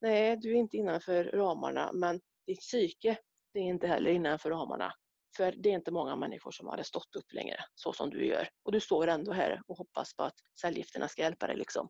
nej, 0.00 0.36
du 0.36 0.50
är 0.50 0.56
inte 0.56 0.76
innanför 0.76 1.24
ramarna, 1.24 1.92
men 1.92 2.20
ditt 2.46 2.60
psyke, 2.60 3.18
det 3.54 3.58
är 3.58 3.64
inte 3.64 3.86
heller 3.86 4.10
innanför 4.10 4.50
ramarna. 4.50 4.92
För 5.36 5.52
det 5.52 5.68
är 5.68 5.72
inte 5.72 5.90
många 5.90 6.16
människor 6.16 6.50
som 6.50 6.68
hade 6.68 6.84
stått 6.84 7.16
upp 7.16 7.32
längre, 7.32 7.56
så 7.74 7.92
som 7.92 8.10
du 8.10 8.26
gör. 8.26 8.48
Och 8.62 8.72
du 8.72 8.80
står 8.80 9.06
ändå 9.06 9.32
här 9.32 9.62
och 9.66 9.78
hoppas 9.78 10.16
på 10.16 10.22
att 10.22 10.34
cellgifterna 10.60 11.08
ska 11.08 11.22
hjälpa 11.22 11.46
dig. 11.46 11.56
Liksom. 11.56 11.88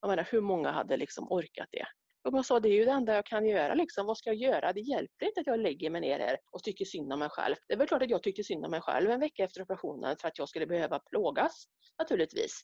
Jag 0.00 0.08
menar, 0.08 0.28
hur 0.30 0.40
många 0.40 0.70
hade 0.70 0.96
liksom 0.96 1.32
orkat 1.32 1.68
det? 1.70 1.86
Och 2.24 2.34
jag 2.34 2.46
sa, 2.46 2.60
det 2.60 2.68
är 2.68 2.72
ju 2.72 2.84
det 2.84 2.90
enda 2.90 3.14
jag 3.14 3.26
kan 3.26 3.46
göra. 3.46 3.74
Liksom. 3.74 4.06
Vad 4.06 4.18
ska 4.18 4.30
jag 4.30 4.36
göra? 4.36 4.72
Det 4.72 4.80
hjälper 4.80 5.26
inte 5.26 5.40
att 5.40 5.46
jag 5.46 5.60
lägger 5.60 5.90
mig 5.90 6.00
ner 6.00 6.18
här 6.18 6.38
och 6.52 6.62
tycker 6.62 6.84
synd 6.84 7.12
om 7.12 7.18
mig 7.18 7.28
själv. 7.28 7.56
Det 7.68 7.74
är 7.74 7.78
väl 7.78 7.88
klart 7.88 8.02
att 8.02 8.10
jag 8.10 8.22
tyckte 8.22 8.44
synd 8.44 8.64
om 8.64 8.70
mig 8.70 8.80
själv 8.80 9.10
en 9.10 9.20
vecka 9.20 9.44
efter 9.44 9.62
operationen 9.62 10.16
för 10.20 10.28
att 10.28 10.38
jag 10.38 10.48
skulle 10.48 10.66
behöva 10.66 10.98
plågas, 10.98 11.64
naturligtvis. 11.98 12.62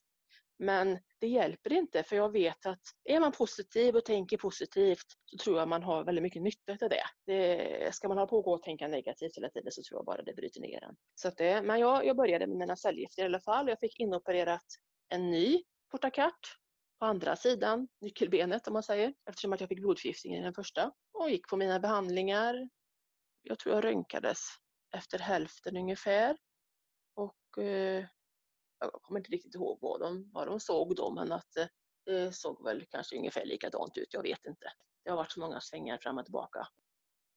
Men 0.58 0.98
det 1.20 1.26
hjälper 1.26 1.72
inte 1.72 2.02
för 2.02 2.16
jag 2.16 2.32
vet 2.32 2.66
att 2.66 2.80
är 3.04 3.20
man 3.20 3.32
positiv 3.32 3.96
och 3.96 4.04
tänker 4.04 4.36
positivt 4.36 5.06
så 5.26 5.36
tror 5.36 5.58
jag 5.58 5.68
man 5.68 5.82
har 5.82 6.04
väldigt 6.04 6.22
mycket 6.22 6.42
nytta 6.42 6.72
av 6.72 6.88
det. 6.90 7.04
det 7.26 7.94
ska 7.94 8.08
man 8.08 8.18
ha 8.18 8.26
på 8.26 8.38
och 8.38 8.62
tänka 8.62 8.88
negativt 8.88 9.36
hela 9.36 9.48
tiden 9.48 9.72
så 9.72 9.82
tror 9.82 9.98
jag 9.98 10.04
bara 10.04 10.22
det 10.22 10.34
bryter 10.34 10.60
ner 10.60 10.84
en. 10.84 10.96
Så 11.14 11.28
att 11.28 11.36
det, 11.36 11.62
men 11.62 11.80
jag, 11.80 12.06
jag 12.06 12.16
började 12.16 12.46
med 12.46 12.56
mina 12.56 12.76
cellgifter 12.76 13.22
i 13.22 13.26
alla 13.26 13.40
fall. 13.40 13.68
Jag 13.68 13.78
fick 13.80 14.00
inopererat 14.00 14.66
en 15.08 15.30
ny 15.30 15.62
portakart 15.90 16.58
på 17.04 17.08
andra 17.08 17.36
sidan 17.36 17.88
nyckelbenet 18.00 18.66
om 18.66 18.72
man 18.72 18.82
säger 18.82 19.14
eftersom 19.28 19.52
att 19.52 19.60
jag 19.60 19.68
fick 19.68 19.80
blodförgiftning 19.80 20.34
i 20.34 20.42
den 20.42 20.54
första 20.54 20.92
och 21.12 21.30
gick 21.30 21.48
på 21.48 21.56
mina 21.56 21.80
behandlingar. 21.80 22.68
Jag 23.42 23.58
tror 23.58 23.74
jag 23.74 23.84
röntgades 23.84 24.38
efter 24.96 25.18
hälften 25.18 25.76
ungefär 25.76 26.36
och 27.14 27.62
eh, 27.62 28.06
jag 28.78 28.92
kommer 28.92 29.20
inte 29.20 29.30
riktigt 29.30 29.54
ihåg 29.54 29.78
vad 29.80 30.00
de, 30.00 30.30
vad 30.32 30.46
de 30.46 30.60
såg 30.60 30.96
då, 30.96 31.10
men 31.10 31.32
att 31.32 31.56
eh, 31.56 31.66
det 32.04 32.32
såg 32.32 32.64
väl 32.64 32.86
kanske 32.90 33.16
ungefär 33.16 33.44
likadant 33.44 33.98
ut. 33.98 34.14
Jag 34.14 34.22
vet 34.22 34.46
inte. 34.46 34.66
Det 35.04 35.10
har 35.10 35.16
varit 35.16 35.32
så 35.32 35.40
många 35.40 35.60
svängar 35.60 35.98
fram 35.98 36.18
och 36.18 36.24
tillbaka. 36.24 36.68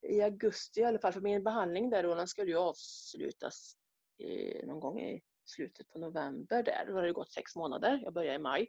I 0.01 0.21
augusti 0.21 0.79
i 0.79 0.83
alla 0.83 0.99
fall, 0.99 1.13
för 1.13 1.21
min 1.21 1.43
behandling 1.43 1.89
där 1.89 2.03
då, 2.03 2.15
den 2.15 2.27
skulle 2.27 2.51
ju 2.51 2.57
avslutas 2.57 3.77
i, 4.17 4.65
någon 4.65 4.79
gång 4.79 5.01
i 5.01 5.21
slutet 5.45 5.89
på 5.89 5.99
november 5.99 6.63
där. 6.63 6.85
Då 6.87 6.93
har 6.93 7.03
det 7.03 7.13
gått 7.13 7.31
sex 7.31 7.55
månader. 7.55 7.99
Jag 8.03 8.13
började 8.13 8.35
i 8.35 8.39
maj. 8.39 8.67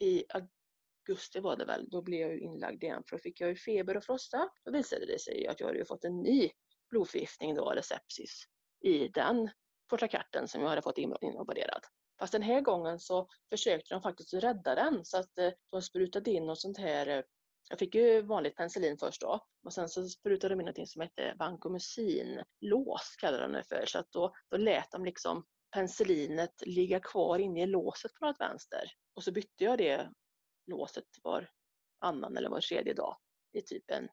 I 0.00 0.24
augusti 0.28 1.40
var 1.40 1.56
det 1.56 1.64
väl, 1.64 1.88
då 1.90 2.02
blev 2.02 2.20
jag 2.20 2.38
inlagd 2.38 2.82
igen 2.82 3.02
för 3.08 3.16
då 3.16 3.20
fick 3.20 3.40
jag 3.40 3.50
ju 3.50 3.56
feber 3.56 3.96
och 3.96 4.04
frossa. 4.04 4.48
Då 4.64 4.72
visade 4.72 5.06
det 5.06 5.18
sig 5.18 5.46
att 5.46 5.60
jag 5.60 5.66
hade 5.66 5.84
fått 5.84 6.04
en 6.04 6.22
ny 6.22 6.50
blodförgiftning 6.90 7.54
då, 7.54 7.70
eller 7.70 7.82
sepsis, 7.82 8.42
i 8.80 9.08
den 9.08 9.50
portakarten 9.90 10.48
som 10.48 10.62
jag 10.62 10.68
hade 10.68 10.82
fått 10.82 10.98
inopererad. 10.98 11.82
Fast 12.18 12.32
den 12.32 12.42
här 12.42 12.60
gången 12.60 12.98
så 12.98 13.28
försökte 13.50 13.94
de 13.94 14.02
faktiskt 14.02 14.34
rädda 14.34 14.74
den 14.74 15.04
så 15.04 15.18
att 15.18 15.38
eh, 15.38 15.52
de 15.70 15.82
sprutade 15.82 16.30
in 16.30 16.46
något 16.46 16.60
sånt 16.60 16.78
här 16.78 17.06
eh, 17.06 17.22
jag 17.70 17.78
fick 17.78 17.94
ju 17.94 18.22
vanligt 18.22 18.56
penicillin 18.56 18.98
först 18.98 19.20
då 19.20 19.40
och 19.64 19.72
sen 19.72 19.88
så 19.88 20.08
sprutade 20.08 20.54
de 20.54 20.60
in 20.60 20.66
något 20.66 20.88
som 20.88 21.02
hette 21.02 21.34
vankomusin, 21.38 22.42
lås 22.60 23.16
kallade 23.20 23.42
de 23.42 23.52
det 23.52 23.64
för. 23.68 23.84
Så 23.86 23.98
att 23.98 24.12
då, 24.12 24.32
då 24.50 24.56
lät 24.56 24.90
de 24.90 25.04
liksom 25.04 25.44
penicillinet 25.74 26.54
ligga 26.66 27.00
kvar 27.00 27.38
inne 27.38 27.62
i 27.62 27.66
låset 27.66 28.14
på 28.14 28.26
något 28.26 28.40
vänster. 28.40 28.82
Och 29.14 29.24
så 29.24 29.32
bytte 29.32 29.64
jag 29.64 29.78
det 29.78 30.10
låset 30.66 31.04
var 31.22 31.50
annan 31.98 32.36
eller 32.36 32.50
var 32.50 32.60
tredje 32.60 32.94
dag 32.94 33.16
i 33.52 33.62
typ 33.62 33.90
en 33.90 34.08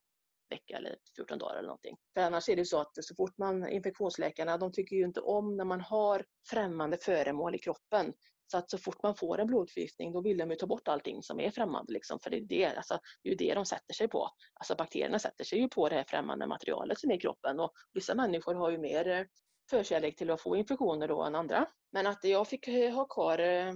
vecka 0.50 0.78
eller 0.78 0.98
14 1.16 1.38
dagar 1.38 1.56
eller 1.56 1.68
någonting. 1.68 1.98
För 2.14 2.22
annars 2.22 2.50
är 2.50 2.56
det 2.56 2.66
så 2.66 2.82
att 2.82 3.06
så 3.06 3.16
fort 3.16 3.38
man, 3.38 3.70
infektionsläkarna, 3.70 4.58
de 4.58 4.72
tycker 4.72 4.96
ju 4.96 5.04
inte 5.04 5.22
om 5.22 5.58
när 5.58 5.66
man 5.66 5.82
har 5.82 6.26
främmande 6.50 6.98
föremål 6.98 7.56
i 7.56 7.60
kroppen. 7.60 8.14
Så 8.52 8.58
att 8.58 8.70
så 8.70 8.78
fort 8.78 9.04
man 9.04 9.16
får 9.16 9.40
en 9.40 9.48
blodförgiftning 9.48 10.14
då 10.14 10.22
vill 10.22 10.38
de 10.38 10.50
ju 10.50 10.56
ta 10.56 10.68
bort 10.68 10.88
allting 10.88 11.24
som 11.24 11.40
är 11.40 11.52
främmande. 11.52 11.94
Liksom, 11.94 12.20
för 12.20 12.30
det 12.30 12.38
är, 12.38 12.42
det, 12.42 12.66
alltså, 12.66 13.00
det 13.24 13.30
är 13.30 13.32
ju 13.32 13.38
det 13.38 13.54
de 13.54 13.66
sätter 13.66 13.94
sig 13.94 14.08
på. 14.08 14.30
Alltså 14.54 14.76
bakterierna 14.76 15.20
sätter 15.20 15.44
sig 15.44 15.60
ju 15.60 15.68
på 15.68 15.90
det 15.90 15.96
här 15.96 16.06
främmande 16.08 16.48
materialet 16.48 17.00
som 17.00 17.12
är 17.12 17.16
i 17.16 17.20
kroppen. 17.20 17.60
Och 17.60 17.72
vissa 17.94 18.16
människor 18.16 18.56
har 18.56 18.72
ju 18.72 18.78
mer 18.78 19.28
förkärlek 19.70 20.16
till 20.16 20.30
att 20.32 20.42
få 20.42 20.56
infektioner 20.56 21.08
då 21.08 21.24
än 21.24 21.36
andra. 21.36 21.68
Men 21.92 22.08
att 22.08 22.24
jag 22.24 22.48
fick 22.48 22.68
ha 22.68 23.06
kvar 23.06 23.40
eh, 23.40 23.74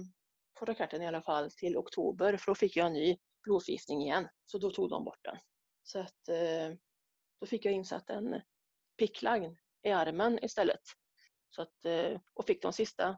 på 0.54 0.66
fotokarten 0.66 1.02
i 1.02 1.06
alla 1.06 1.22
fall 1.22 1.50
till 1.50 1.76
oktober 1.76 2.36
för 2.36 2.50
då 2.50 2.54
fick 2.54 2.76
jag 2.76 2.86
en 2.86 2.92
ny 2.92 3.18
blodförgiftning 3.44 4.02
igen. 4.02 4.28
Så 4.46 4.58
då 4.58 4.70
tog 4.70 4.90
de 4.90 5.04
bort 5.04 5.24
den. 5.24 5.36
Så 5.82 5.98
att 5.98 6.28
eh, 6.28 6.76
då 7.40 7.46
fick 7.46 7.64
jag 7.64 7.74
insatt 7.74 8.10
en 8.10 8.40
pickline 8.98 9.56
i 9.82 9.90
armen 9.90 10.44
istället. 10.44 10.80
Så 11.50 11.62
att, 11.62 11.84
eh, 11.84 12.20
och 12.34 12.46
fick 12.46 12.62
de 12.62 12.72
sista 12.72 13.16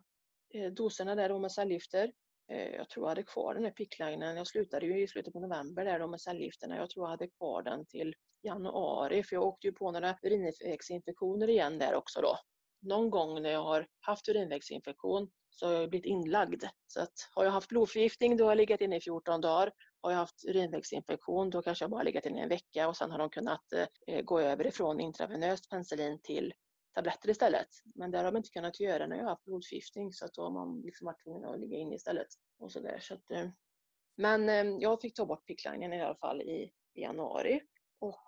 eh, 0.54 0.72
doserna 0.72 1.14
där 1.14 1.28
då 1.28 1.38
med 1.38 1.52
cellgifter. 1.52 2.12
Eh, 2.52 2.68
jag 2.68 2.88
tror 2.88 3.04
jag 3.04 3.08
hade 3.08 3.22
kvar 3.22 3.54
den 3.54 3.64
här 3.64 3.70
picklinen. 3.70 4.36
Jag 4.36 4.46
slutade 4.46 4.86
ju 4.86 5.02
i 5.02 5.08
slutet 5.08 5.32
på 5.32 5.40
november 5.40 5.84
där 5.84 5.98
då 5.98 6.06
med 6.06 6.20
cellgifterna. 6.20 6.76
Jag 6.76 6.90
tror 6.90 7.04
jag 7.04 7.10
hade 7.10 7.28
kvar 7.28 7.62
den 7.62 7.86
till 7.86 8.14
januari 8.42 9.22
för 9.22 9.36
jag 9.36 9.42
åkte 9.42 9.66
ju 9.66 9.72
på 9.72 9.92
några 9.92 10.18
urinvägsinfektioner 10.22 11.50
igen 11.50 11.78
där 11.78 11.94
också 11.94 12.20
då. 12.20 12.38
Någon 12.80 13.10
gång 13.10 13.42
när 13.42 13.50
jag 13.50 13.62
har 13.62 13.86
haft 14.00 14.28
urinvägsinfektion 14.28 15.30
så 15.54 15.66
har 15.66 15.72
jag 15.72 15.90
blivit 15.90 16.06
inlagd. 16.06 16.64
Så 16.86 17.00
att 17.00 17.30
har 17.34 17.44
jag 17.44 17.50
haft 17.50 17.68
blodförgiftning 17.68 18.36
då 18.36 18.44
har 18.44 18.50
jag 18.50 18.56
legat 18.56 18.80
inne 18.80 18.96
i 18.96 19.00
14 19.00 19.40
dagar. 19.40 19.72
Har 20.00 20.10
jag 20.10 20.18
haft 20.18 20.44
urinvägsinfektion 20.44 21.50
då 21.50 21.62
kanske 21.62 21.82
jag 21.82 21.90
bara 21.90 22.02
legat 22.02 22.26
inne 22.26 22.38
i 22.38 22.42
en 22.42 22.48
vecka 22.48 22.88
och 22.88 22.96
sen 22.96 23.10
har 23.10 23.18
de 23.18 23.30
kunnat 23.30 23.72
eh, 24.06 24.20
gå 24.20 24.40
över 24.40 24.66
ifrån 24.66 25.00
intravenöst 25.00 25.70
penicillin 25.70 26.20
till 26.22 26.54
tabletter 26.94 27.30
istället. 27.30 27.68
Men 27.94 28.10
det 28.10 28.18
har 28.18 28.24
de 28.24 28.36
inte 28.36 28.50
kunnat 28.50 28.80
göra 28.80 29.06
när 29.06 29.16
jag 29.16 29.24
har 29.24 29.30
haft 29.30 29.44
blodförgiftning 29.44 30.12
så 30.12 30.24
att 30.24 30.34
då 30.34 30.42
har 30.42 30.50
man 30.50 30.80
liksom 30.80 31.04
varit 31.04 31.22
tvungen 31.24 31.44
att 31.44 31.60
ligga 31.60 31.78
inne 31.78 31.94
istället. 31.94 32.28
Och 32.58 32.72
så 32.72 32.80
där, 32.80 32.98
så 33.00 33.14
att, 33.14 33.30
eh. 33.30 33.48
Men 34.16 34.48
eh, 34.48 34.76
jag 34.80 35.00
fick 35.00 35.14
ta 35.14 35.26
bort 35.26 35.46
picklinen 35.46 35.92
i 35.92 36.02
alla 36.02 36.16
fall 36.16 36.42
i, 36.42 36.72
i 36.94 37.00
januari 37.02 37.60
Och 37.98 38.24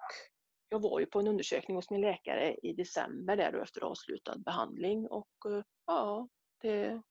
jag 0.69 0.83
var 0.83 1.01
ju 1.01 1.07
på 1.07 1.21
en 1.21 1.29
undersökning 1.29 1.77
hos 1.77 1.91
min 1.91 2.01
läkare 2.01 2.55
i 2.55 2.73
december 2.73 3.37
där 3.37 3.53
då 3.53 3.63
efter 3.63 3.81
avslutad 3.81 4.39
behandling 4.39 5.07
och 5.07 5.51
eh, 5.51 5.63
ja, 5.87 6.29
det, 6.61 7.03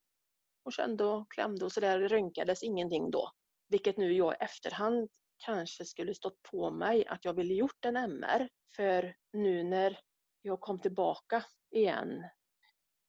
och 0.66 0.74
kände 0.74 1.06
och 1.06 1.32
klämde 1.32 1.66
och 1.66 1.72
sådär. 1.72 2.00
Det 2.00 2.08
röntgades 2.08 2.64
ingenting 2.64 3.12
då. 3.12 3.32
Vilket 3.68 3.98
nu 3.98 4.14
jag 4.14 4.34
i 4.34 4.38
efterhand 4.40 5.10
kanske 5.38 5.86
skulle 5.86 6.16
stått 6.16 6.42
på 6.42 6.72
mig 6.72 7.08
att 7.08 7.26
jag 7.26 7.34
ville 7.34 7.54
gjort 7.54 7.86
en 7.86 7.96
MR. 7.96 8.50
För 8.76 9.16
nu 9.34 9.64
när 9.64 10.00
jag 10.42 10.60
kom 10.62 10.80
tillbaka 10.80 11.46
igen 11.72 12.24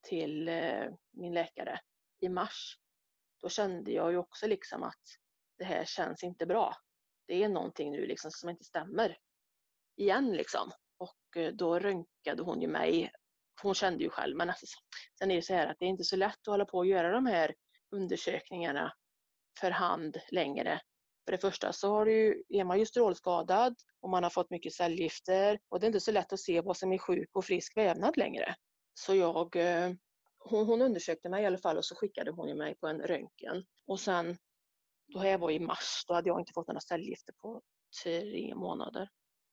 till 0.08 0.48
eh, 0.48 0.84
min 1.10 1.34
läkare 1.34 1.80
i 2.20 2.28
mars, 2.28 2.78
då 3.42 3.48
kände 3.48 3.92
jag 3.92 4.12
ju 4.12 4.18
också 4.18 4.46
liksom 4.46 4.82
att 4.82 5.02
det 5.58 5.64
här 5.64 5.84
känns 5.84 6.24
inte 6.24 6.46
bra. 6.46 6.76
Det 7.26 7.44
är 7.44 7.48
någonting 7.48 7.92
nu 7.92 8.06
liksom 8.06 8.30
som 8.30 8.50
inte 8.50 8.64
stämmer. 8.64 9.18
Igen 9.96 10.32
liksom. 10.32 10.70
Och 10.98 11.36
eh, 11.36 11.52
då 11.52 11.78
röntgade 11.78 12.42
hon 12.42 12.60
ju 12.60 12.68
mig. 12.68 13.12
Hon 13.62 13.74
kände 13.74 14.04
ju 14.04 14.10
själv, 14.10 14.36
men 14.36 14.48
alltså, 14.48 14.66
sen 15.18 15.30
är 15.30 15.36
det 15.36 15.42
så 15.42 15.54
här 15.54 15.66
att 15.66 15.76
det 15.78 15.84
är 15.84 15.88
inte 15.88 16.04
så 16.04 16.16
lätt 16.16 16.38
att 16.40 16.46
hålla 16.46 16.64
på 16.64 16.78
och 16.78 16.86
göra 16.86 17.10
de 17.10 17.26
här 17.26 17.54
undersökningarna 17.90 18.92
för 19.60 19.70
hand 19.70 20.16
längre. 20.30 20.80
För 21.24 21.32
det 21.32 21.38
första 21.38 21.72
så 21.72 21.88
har 21.88 22.06
du, 22.06 22.44
är 22.48 22.64
man 22.64 22.78
ju 22.78 22.86
strålskadad 22.86 23.74
och 24.00 24.10
man 24.10 24.22
har 24.22 24.30
fått 24.30 24.50
mycket 24.50 24.74
cellgifter 24.74 25.58
och 25.68 25.80
det 25.80 25.84
är 25.84 25.88
inte 25.88 26.00
så 26.00 26.12
lätt 26.12 26.32
att 26.32 26.40
se 26.40 26.60
vad 26.60 26.76
som 26.76 26.92
är 26.92 26.98
sjuk 26.98 27.28
och 27.32 27.44
frisk 27.44 27.76
vävnad 27.76 28.16
längre. 28.16 28.54
Så 28.94 29.14
jag, 29.14 29.56
eh, 29.56 29.92
hon, 30.38 30.66
hon 30.66 30.82
undersökte 30.82 31.28
mig 31.28 31.42
i 31.42 31.46
alla 31.46 31.58
fall 31.58 31.76
och 31.76 31.84
så 31.84 31.94
skickade 31.94 32.30
hon 32.30 32.58
mig 32.58 32.76
på 32.76 32.86
en 32.86 33.00
röntgen. 33.00 33.64
Och 33.86 34.00
sen, 34.00 34.38
då 35.12 35.18
här 35.18 35.38
var 35.38 35.50
i 35.50 35.58
mars, 35.58 36.04
då 36.08 36.14
hade 36.14 36.28
jag 36.28 36.40
inte 36.40 36.52
fått 36.52 36.68
några 36.68 36.80
cellgifter 36.80 37.32
på 37.32 37.62
tre 38.04 38.54
månader. 38.54 39.08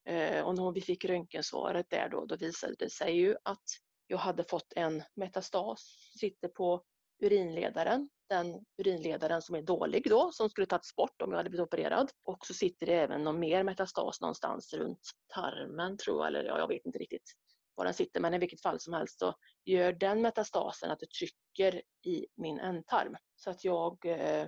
Eh, 0.06 0.44
och 0.44 0.56
när 0.56 0.72
vi 0.72 0.82
fick 0.82 1.06
röntgensvaret 1.06 1.90
där 1.90 2.10
då, 2.10 2.26
då 2.26 2.36
visade 2.36 2.76
det 2.80 2.90
sig 2.90 3.16
ju 3.16 3.36
att 3.44 3.64
jag 4.08 4.18
hade 4.18 4.44
fått 4.44 4.74
en 4.76 5.04
metastas, 5.16 6.12
sitter 6.20 6.48
på 6.48 6.84
urinledaren, 7.22 8.10
den 8.30 8.66
urinledaren 8.78 9.42
som 9.42 9.56
är 9.56 9.62
dålig 9.62 10.10
då, 10.10 10.32
som 10.32 10.50
skulle 10.50 10.68
tagits 10.68 10.96
bort 10.96 11.22
om 11.22 11.32
jag 11.32 11.38
hade 11.38 11.50
blivit 11.50 11.68
opererad. 11.68 12.12
Och 12.24 12.46
så 12.46 12.54
sitter 12.54 12.86
det 12.86 12.94
även 12.94 13.24
någon 13.24 13.40
mer 13.40 13.64
metastas 13.64 14.22
någonstans 14.22 14.74
runt 14.74 15.12
tarmen 15.34 15.98
tror 15.98 16.18
jag, 16.18 16.28
eller 16.28 16.44
ja, 16.44 16.58
jag 16.58 16.68
vet 16.68 16.86
inte 16.86 17.00
riktigt 17.00 17.34
var 17.76 17.86
den 17.86 17.94
sitter, 17.94 18.20
men 18.20 18.34
i 18.34 18.38
vilket 18.38 18.62
fall 18.62 18.80
som 18.80 18.94
helst 18.94 19.20
så 19.20 19.36
gör 19.66 19.94
den 19.94 20.22
metastasen 20.22 20.92
att 20.92 21.00
det 21.00 21.10
trycker 21.10 21.82
i 22.06 22.26
min 22.36 22.60
ändtarm. 22.60 23.16
Så 23.36 23.50
att 23.50 23.64
jag 23.64 24.06
eh, 24.06 24.48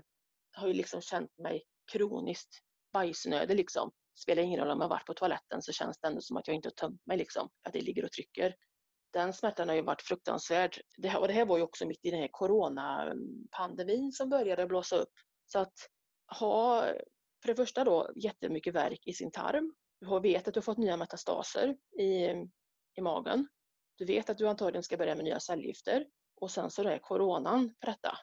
har 0.56 0.68
ju 0.68 0.74
liksom 0.74 1.02
känt 1.02 1.38
mig 1.38 1.64
kroniskt 1.92 2.60
bajsnödig 2.94 3.56
liksom. 3.56 3.92
Spelar 4.16 4.44
ingen 4.44 4.60
roll 4.60 4.70
om 4.70 4.82
jag 4.82 4.90
varit 4.90 5.06
på 5.06 5.14
toaletten 5.14 5.62
så 5.62 5.72
känns 5.72 6.00
det 6.00 6.08
ändå 6.08 6.22
som 6.22 6.38
att 6.38 6.48
jag 6.48 6.56
inte 6.56 6.68
har 6.68 6.74
tömt 6.88 7.06
mig 7.06 7.18
liksom, 7.18 7.50
att 7.64 7.74
det 7.74 7.82
ligger 7.82 8.06
och 8.06 8.12
trycker 8.12 8.56
den 9.14 9.34
smärtan 9.34 9.70
har 9.70 9.76
ju 9.76 9.82
varit 9.82 10.02
fruktansvärd. 10.02 10.82
Det 10.98 11.08
här, 11.08 11.20
och 11.20 11.28
det 11.28 11.34
här 11.34 11.46
var 11.46 11.58
ju 11.58 11.64
också 11.64 11.86
mitt 11.86 12.06
i 12.06 12.12
den 12.12 12.20
här 12.20 12.30
coronapandemin 12.32 14.12
som 14.12 14.30
började 14.30 14.68
blåsa 14.68 14.96
upp. 14.96 15.14
Så 15.46 15.60
att 15.60 15.74
ha, 16.40 16.82
för 17.42 17.48
det 17.48 17.56
första 17.56 17.84
då, 17.84 18.12
jättemycket 18.16 18.76
värk 18.76 19.08
i 19.08 19.14
sin 19.14 19.32
tarm. 19.32 19.74
Du 20.00 20.20
vet 20.20 20.48
att 20.48 20.54
du 20.54 20.58
har 20.58 20.64
fått 20.64 20.78
nya 20.78 20.98
metastaser 20.98 21.78
i, 22.00 22.26
i 22.98 23.02
magen. 23.02 23.48
Du 23.98 24.06
vet 24.06 24.30
att 24.30 24.38
du 24.38 24.48
antagligen 24.48 24.84
ska 24.84 24.98
börja 24.98 25.16
med 25.16 25.26
nya 25.26 25.40
cellgifter. 25.40 26.06
Och 26.42 26.52
sen 26.52 26.72
så 26.72 26.84
är 26.84 27.00
coronan 27.00 27.76
på 27.80 27.86
detta. 27.86 28.18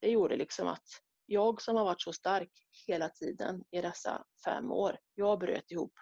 Det 0.00 0.10
gjorde 0.10 0.36
liksom 0.36 0.68
att 0.68 0.86
jag 1.26 1.62
som 1.62 1.76
har 1.76 1.84
varit 1.84 2.02
så 2.02 2.12
stark 2.12 2.50
hela 2.86 3.08
tiden 3.08 3.64
i 3.70 3.80
dessa 3.80 4.24
fem 4.44 4.72
år, 4.72 4.98
jag 5.14 5.38
bröt 5.38 5.70
ihop 5.70 5.92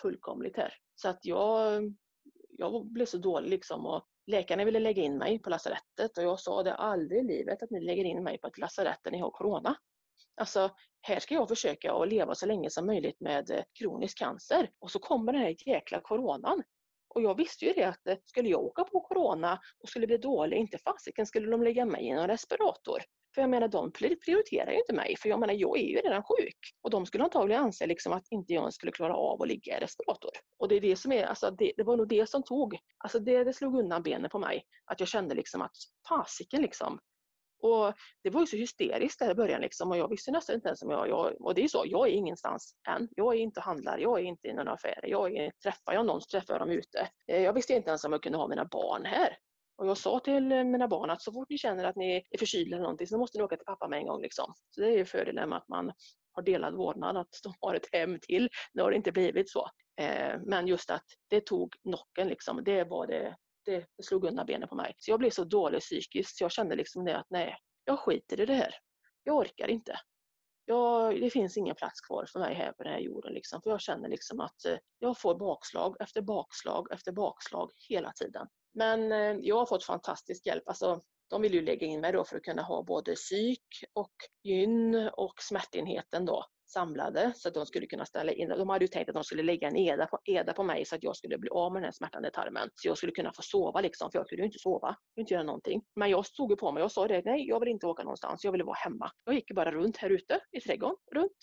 fullkomligt 0.00 0.56
här. 0.56 0.74
Så 0.94 1.08
att 1.08 1.18
jag 1.22 1.82
jag 2.58 2.86
blev 2.86 3.06
så 3.06 3.18
dålig 3.18 3.50
liksom 3.50 3.86
och 3.86 4.04
läkarna 4.26 4.64
ville 4.64 4.80
lägga 4.80 5.02
in 5.02 5.18
mig 5.18 5.38
på 5.38 5.50
lasarettet 5.50 6.18
och 6.18 6.24
jag 6.24 6.40
sa 6.40 6.62
det 6.62 6.74
aldrig 6.74 7.20
i 7.20 7.26
livet 7.26 7.62
att 7.62 7.70
ni 7.70 7.80
lägger 7.80 8.04
in 8.04 8.22
mig 8.22 8.38
på 8.38 8.46
ett 8.46 8.58
lasarett 8.58 8.98
där 9.04 9.10
ni 9.10 9.18
har 9.18 9.30
corona. 9.30 9.76
Alltså, 10.40 10.70
här 11.02 11.20
ska 11.20 11.34
jag 11.34 11.48
försöka 11.48 11.92
att 11.92 12.08
leva 12.08 12.34
så 12.34 12.46
länge 12.46 12.70
som 12.70 12.86
möjligt 12.86 13.20
med 13.20 13.50
eh, 13.50 13.62
kronisk 13.78 14.18
cancer 14.18 14.70
och 14.78 14.90
så 14.90 14.98
kommer 14.98 15.32
den 15.32 15.42
här 15.42 15.68
jäkla 15.68 16.00
coronan. 16.00 16.62
Och 17.08 17.22
jag 17.22 17.36
visste 17.36 17.64
ju 17.64 17.72
det 17.72 17.84
att 17.84 18.06
eh, 18.06 18.16
skulle 18.24 18.48
jag 18.48 18.64
åka 18.64 18.84
på 18.84 19.00
corona 19.00 19.60
och 19.82 19.88
skulle 19.88 20.06
bli 20.06 20.18
dålig, 20.18 20.56
inte 20.56 20.78
fasiken 20.78 21.26
skulle 21.26 21.50
de 21.50 21.62
lägga 21.62 21.86
mig 21.86 22.04
i 22.04 22.08
en 22.08 22.28
respirator. 22.28 23.02
För 23.36 23.40
jag 23.42 23.50
menar, 23.50 23.68
de 23.68 23.92
prioriterar 23.92 24.72
ju 24.72 24.78
inte 24.78 24.92
mig, 24.92 25.16
för 25.16 25.28
jag 25.28 25.40
menar, 25.40 25.54
jag 25.54 25.78
är 25.78 25.82
ju 25.82 25.96
redan 25.96 26.22
sjuk. 26.22 26.58
Och 26.82 26.90
de 26.90 27.06
skulle 27.06 27.24
antagligen 27.24 27.62
anse 27.62 27.86
liksom 27.86 28.12
att 28.12 28.24
inte 28.30 28.52
jag 28.52 28.72
skulle 28.72 28.92
klara 28.92 29.14
av 29.16 29.42
att 29.42 29.48
ligga 29.48 29.76
i 29.76 29.80
respirator. 29.80 30.30
Och 30.58 30.68
det 30.68 30.76
är 30.76 30.80
det 30.80 30.96
som 30.96 31.12
är, 31.12 31.24
alltså 31.24 31.50
det, 31.50 31.72
det 31.76 31.82
var 31.82 31.96
nog 31.96 32.08
det 32.08 32.28
som 32.28 32.42
tog, 32.42 32.78
alltså 32.98 33.18
det, 33.18 33.44
det 33.44 33.52
slog 33.52 33.78
undan 33.78 34.02
benen 34.02 34.30
på 34.30 34.38
mig. 34.38 34.64
Att 34.84 35.00
jag 35.00 35.08
kände 35.08 35.34
liksom 35.34 35.62
att 35.62 35.76
fasiken 36.08 36.62
liksom, 36.62 36.98
och 37.62 37.94
det 38.22 38.30
var 38.30 38.40
ju 38.40 38.46
så 38.46 38.56
hysteriskt 38.56 39.18
där 39.18 39.30
i 39.30 39.34
början 39.34 39.60
liksom 39.60 39.90
och 39.90 39.96
jag 39.96 40.08
visste 40.08 40.30
nästan 40.30 40.54
inte 40.54 40.68
ens 40.68 40.82
om 40.82 40.90
jag, 40.90 41.08
jag, 41.08 41.40
och 41.40 41.54
det 41.54 41.64
är 41.64 41.68
så, 41.68 41.84
jag 41.86 42.08
är 42.08 42.12
ingenstans 42.12 42.74
än. 42.88 43.08
Jag 43.16 43.34
är 43.34 43.38
inte 43.38 43.60
handlar, 43.60 43.98
jag 43.98 44.20
är 44.20 44.24
inte 44.24 44.48
i 44.48 44.52
någon 44.52 44.68
affär, 44.68 45.00
Jag 45.02 45.36
är, 45.36 45.50
träffar 45.62 45.92
jag 45.92 46.06
någon 46.06 46.20
så 46.20 46.26
träffar 46.30 46.54
jag 46.54 46.60
dem 46.60 46.70
ute. 46.70 47.08
Eh, 47.26 47.42
jag 47.42 47.52
visste 47.52 47.74
inte 47.74 47.88
ens 47.90 48.04
om 48.04 48.12
jag 48.12 48.22
kunde 48.22 48.38
ha 48.38 48.48
mina 48.48 48.64
barn 48.64 49.04
här. 49.04 49.36
Och 49.76 49.86
jag 49.86 49.98
sa 49.98 50.20
till 50.20 50.52
eh, 50.52 50.64
mina 50.64 50.88
barn 50.88 51.10
att 51.10 51.22
så 51.22 51.32
fort 51.32 51.50
ni 51.50 51.58
känner 51.58 51.84
att 51.84 51.96
ni 51.96 52.24
är 52.30 52.38
förkylda 52.38 52.76
eller 52.76 52.82
någonting 52.82 53.06
så 53.06 53.18
måste 53.18 53.38
ni 53.38 53.44
åka 53.44 53.56
till 53.56 53.64
pappa 53.64 53.88
med 53.88 53.98
en 53.98 54.06
gång. 54.06 54.22
Liksom. 54.22 54.54
Så 54.70 54.80
det 54.80 54.86
är 54.86 54.96
ju 54.96 55.04
fördelen 55.04 55.48
med 55.48 55.58
att 55.58 55.68
man 55.68 55.92
har 56.32 56.42
delad 56.42 56.74
vårdnad, 56.74 57.16
att 57.16 57.40
de 57.42 57.54
har 57.60 57.74
ett 57.74 57.88
hem 57.92 58.18
till. 58.20 58.48
Nu 58.72 58.82
har 58.82 58.90
det 58.90 58.96
inte 58.96 59.12
blivit 59.12 59.50
så. 59.50 59.70
Eh, 60.00 60.40
men 60.46 60.66
just 60.66 60.90
att 60.90 61.04
det 61.28 61.40
tog 61.40 61.74
knocken, 61.82 62.28
liksom. 62.28 62.64
det 62.64 62.84
var 62.84 63.06
det, 63.06 63.36
det 63.64 63.86
slog 64.02 64.24
undan 64.24 64.46
benen 64.46 64.68
på 64.68 64.74
mig. 64.74 64.94
Så 64.98 65.10
jag 65.10 65.18
blev 65.18 65.30
så 65.30 65.44
dålig 65.44 65.80
psykiskt 65.80 66.36
så 66.36 66.44
jag 66.44 66.52
kände 66.52 66.76
liksom 66.76 67.04
det 67.04 67.16
att 67.16 67.26
nej, 67.30 67.56
jag 67.84 67.98
skiter 67.98 68.40
i 68.40 68.46
det 68.46 68.54
här. 68.54 68.74
Jag 69.24 69.36
orkar 69.36 69.68
inte 69.68 69.98
ja, 70.66 71.12
det 71.20 71.30
finns 71.30 71.56
ingen 71.56 71.74
plats 71.74 72.00
kvar 72.00 72.26
för 72.32 72.40
mig 72.40 72.54
här 72.54 72.72
på 72.72 72.82
den 72.82 72.92
här 72.92 73.00
jorden. 73.00 73.32
Liksom, 73.32 73.62
för 73.62 73.70
jag 73.70 73.80
känner 73.80 74.08
liksom 74.08 74.40
att 74.40 74.64
eh, 74.64 74.76
jag 74.98 75.18
får 75.18 75.34
bakslag 75.34 75.96
efter 76.00 76.22
bakslag 76.22 76.92
efter 76.92 77.12
bakslag 77.12 77.70
hela 77.88 78.12
tiden. 78.12 78.46
Men 78.74 79.12
eh, 79.12 79.36
jag 79.42 79.56
har 79.56 79.66
fått 79.66 79.84
fantastisk 79.84 80.46
hjälp. 80.46 80.68
Alltså, 80.68 81.02
de 81.30 81.42
vill 81.42 81.54
ju 81.54 81.62
lägga 81.62 81.86
in 81.86 82.00
mig 82.00 82.12
då 82.12 82.24
för 82.24 82.36
att 82.36 82.42
kunna 82.42 82.62
ha 82.62 82.82
både 82.82 83.14
psyk 83.14 83.66
och 83.92 84.14
gyn 84.42 85.10
och 85.12 85.34
smärtenheten 85.42 86.24
då 86.24 86.44
samlade 86.70 87.32
så 87.36 87.48
att 87.48 87.54
de 87.54 87.66
skulle 87.66 87.86
kunna 87.86 88.06
ställa 88.06 88.32
in. 88.32 88.48
De 88.48 88.68
hade 88.68 88.84
ju 88.84 88.88
tänkt 88.88 89.08
att 89.08 89.14
de 89.14 89.24
skulle 89.24 89.42
lägga 89.42 89.68
en 89.68 89.76
EDA 89.76 90.06
på, 90.06 90.18
EDA 90.24 90.52
på 90.52 90.62
mig 90.62 90.84
så 90.84 90.94
att 90.94 91.02
jag 91.02 91.16
skulle 91.16 91.38
bli 91.38 91.50
av 91.50 91.72
med 91.72 91.82
den 91.82 91.84
här 91.84 91.92
smärtande 91.92 92.30
tarmen. 92.30 92.70
Så 92.74 92.88
jag 92.88 92.96
skulle 92.96 93.12
kunna 93.12 93.32
få 93.32 93.42
sova 93.42 93.80
liksom, 93.80 94.10
för 94.10 94.18
jag 94.18 94.28
kunde 94.28 94.42
ju 94.42 94.46
inte 94.46 94.58
sova. 94.58 94.88
Jag 94.88 94.96
kunde 95.14 95.20
inte 95.20 95.34
göra 95.34 95.44
någonting. 95.44 95.82
Men 95.96 96.10
jag 96.10 96.26
stod 96.26 96.50
ju 96.50 96.56
på 96.56 96.72
mig 96.72 96.82
och 96.82 96.92
sa 96.92 97.08
det, 97.08 97.22
nej 97.24 97.48
jag 97.48 97.60
vill 97.60 97.68
inte 97.68 97.86
åka 97.86 98.02
någonstans, 98.02 98.44
jag 98.44 98.52
ville 98.52 98.64
vara 98.64 98.76
hemma. 98.76 99.10
Jag 99.24 99.34
gick 99.34 99.54
bara 99.54 99.70
runt 99.70 99.96
här 99.96 100.10
ute 100.10 100.40
i 100.52 100.60
trädgården, 100.60 100.96
runt. 101.12 101.38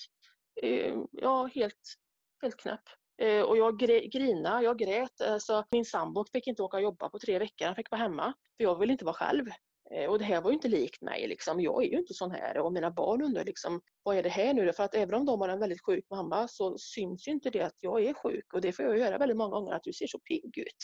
Eh, 0.61 0.95
ja, 1.11 1.49
helt, 1.55 1.95
helt 2.41 2.57
knäpp. 2.57 2.83
Eh, 3.21 3.41
och 3.41 3.57
jag 3.57 3.79
grinade, 4.11 4.63
jag 4.63 4.79
grät. 4.79 5.21
Alltså, 5.21 5.65
min 5.71 5.85
sambo 5.85 6.25
fick 6.33 6.47
inte 6.47 6.63
åka 6.63 6.77
och 6.77 6.83
jobba 6.83 7.09
på 7.09 7.19
tre 7.19 7.39
veckor, 7.39 7.65
han 7.65 7.75
fick 7.75 7.91
vara 7.91 8.01
hemma. 8.01 8.33
För 8.57 8.63
jag 8.63 8.79
ville 8.79 8.91
inte 8.91 9.05
vara 9.05 9.15
själv. 9.15 9.45
Eh, 9.95 10.09
och 10.09 10.19
det 10.19 10.25
här 10.25 10.41
var 10.41 10.49
ju 10.49 10.55
inte 10.55 10.67
likt 10.67 11.01
mig. 11.01 11.27
Liksom. 11.27 11.61
Jag 11.61 11.83
är 11.83 11.87
ju 11.87 11.97
inte 11.97 12.13
sån 12.13 12.31
här. 12.31 12.57
Och 12.57 12.73
mina 12.73 12.91
barn 12.91 13.21
undrar 13.21 13.43
liksom, 13.43 13.81
vad 14.03 14.17
är 14.17 14.23
det 14.23 14.29
här 14.29 14.53
nu? 14.53 14.73
För 14.73 14.83
att 14.83 14.95
även 14.95 15.15
om 15.15 15.25
de 15.25 15.41
har 15.41 15.49
en 15.49 15.59
väldigt 15.59 15.85
sjuk 15.85 16.05
mamma 16.09 16.47
så 16.47 16.77
syns 16.77 17.27
ju 17.27 17.31
inte 17.31 17.49
det 17.49 17.61
att 17.61 17.77
jag 17.79 18.03
är 18.03 18.13
sjuk. 18.13 18.53
Och 18.53 18.61
det 18.61 18.71
får 18.73 18.85
jag 18.85 18.97
göra 18.97 19.17
väldigt 19.17 19.37
många 19.37 19.51
gånger, 19.51 19.73
att 19.73 19.83
du 19.83 19.93
ser 19.93 20.07
så 20.07 20.19
pigg 20.19 20.57
ut. 20.57 20.77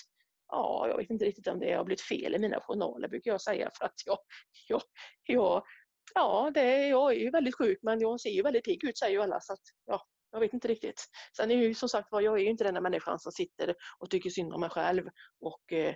Ja, 0.48 0.88
jag 0.90 0.98
vet 0.98 1.10
inte 1.10 1.26
riktigt 1.26 1.48
om 1.48 1.60
det 1.60 1.74
har 1.74 1.84
blivit 1.84 2.02
fel 2.02 2.36
i 2.36 2.40
mina 2.40 2.60
journaler 2.62 3.08
brukar 3.08 3.32
jag 3.32 3.42
säga. 3.42 3.70
För 3.78 3.86
att 3.86 3.94
jag, 4.06 4.18
jag, 4.68 4.82
jag 5.24 5.64
ja, 6.16 6.52
det, 6.54 6.88
jag 6.88 7.12
är 7.12 7.20
ju 7.20 7.30
väldigt 7.30 7.58
sjuk 7.58 7.80
men 7.82 8.00
jag 8.00 8.22
ser 8.22 8.30
ju 8.30 8.42
väldigt 8.42 8.64
pigg 8.64 8.84
ut 8.84 8.98
säger 8.98 9.14
ju 9.14 9.22
alla. 9.22 9.40
Så 9.42 9.54
att, 9.54 9.60
ja, 9.86 10.06
jag 10.32 10.40
vet 10.40 10.54
inte 10.54 10.68
riktigt. 10.68 11.06
Sen 11.38 11.52
är 11.52 11.56
ju 11.56 11.74
som 11.74 11.90
sagt 11.90 12.12
var, 12.12 12.22
jag 12.22 12.34
är 12.40 12.44
ju 12.44 12.50
inte 12.50 12.64
den 12.64 12.74
där 12.74 12.82
människan 12.82 13.20
som 13.20 13.32
sitter 13.32 13.76
och 14.00 14.10
tycker 14.10 14.30
synd 14.30 14.54
om 14.54 14.62
mig 14.62 14.70
själv 14.70 15.04
och 15.42 15.74
eh, 15.74 15.96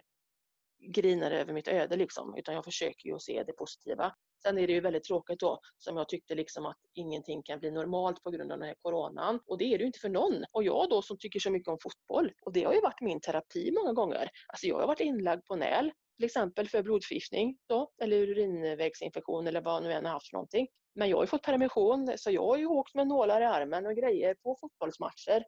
grinar 0.91 1.31
över 1.31 1.53
mitt 1.53 1.67
öde 1.67 1.95
liksom, 1.95 2.35
utan 2.37 2.55
jag 2.55 2.65
försöker 2.65 3.09
ju 3.09 3.15
att 3.15 3.21
se 3.21 3.43
det 3.43 3.53
positiva. 3.53 4.15
Sen 4.43 4.57
är 4.57 4.67
det 4.67 4.73
ju 4.73 4.79
väldigt 4.79 5.03
tråkigt 5.03 5.39
då, 5.39 5.59
som 5.77 5.97
jag 5.97 6.09
tyckte 6.09 6.35
liksom 6.35 6.65
att 6.65 6.77
ingenting 6.93 7.43
kan 7.43 7.59
bli 7.59 7.71
normalt 7.71 8.23
på 8.23 8.31
grund 8.31 8.51
av 8.51 8.59
den 8.59 8.67
här 8.67 8.75
coronan. 8.81 9.39
Och 9.45 9.57
det 9.57 9.65
är 9.65 9.77
det 9.77 9.81
ju 9.81 9.85
inte 9.85 9.99
för 9.99 10.09
någon. 10.09 10.43
Och 10.51 10.63
jag 10.63 10.89
då 10.89 11.01
som 11.01 11.17
tycker 11.17 11.39
så 11.39 11.51
mycket 11.51 11.67
om 11.67 11.77
fotboll, 11.83 12.31
och 12.41 12.53
det 12.53 12.63
har 12.63 12.73
ju 12.73 12.81
varit 12.81 13.01
min 13.01 13.21
terapi 13.21 13.71
många 13.71 13.93
gånger. 13.93 14.29
Alltså 14.47 14.67
jag 14.67 14.79
har 14.79 14.87
varit 14.87 14.99
inlagd 14.99 15.45
på 15.45 15.55
NÄL, 15.55 15.91
till 16.17 16.25
exempel 16.25 16.69
för 16.69 16.83
blodförgiftning 16.83 17.57
då, 17.67 17.91
eller 18.01 18.17
urinvägsinfektion 18.17 19.47
eller 19.47 19.61
vad 19.61 19.83
nu 19.83 19.91
än 19.91 20.05
har 20.05 20.11
haft 20.11 20.29
för 20.29 20.35
någonting. 20.35 20.67
Men 20.95 21.09
jag 21.09 21.17
har 21.17 21.23
ju 21.23 21.27
fått 21.27 21.43
permission 21.43 22.13
så 22.17 22.31
jag 22.31 22.45
har 22.45 22.57
ju 22.57 22.65
åkt 22.65 22.95
med 22.95 23.07
nålar 23.07 23.41
i 23.41 23.45
armen 23.45 23.85
och 23.85 23.95
grejer 23.95 24.35
på 24.43 24.57
fotbollsmatcher 24.61 25.43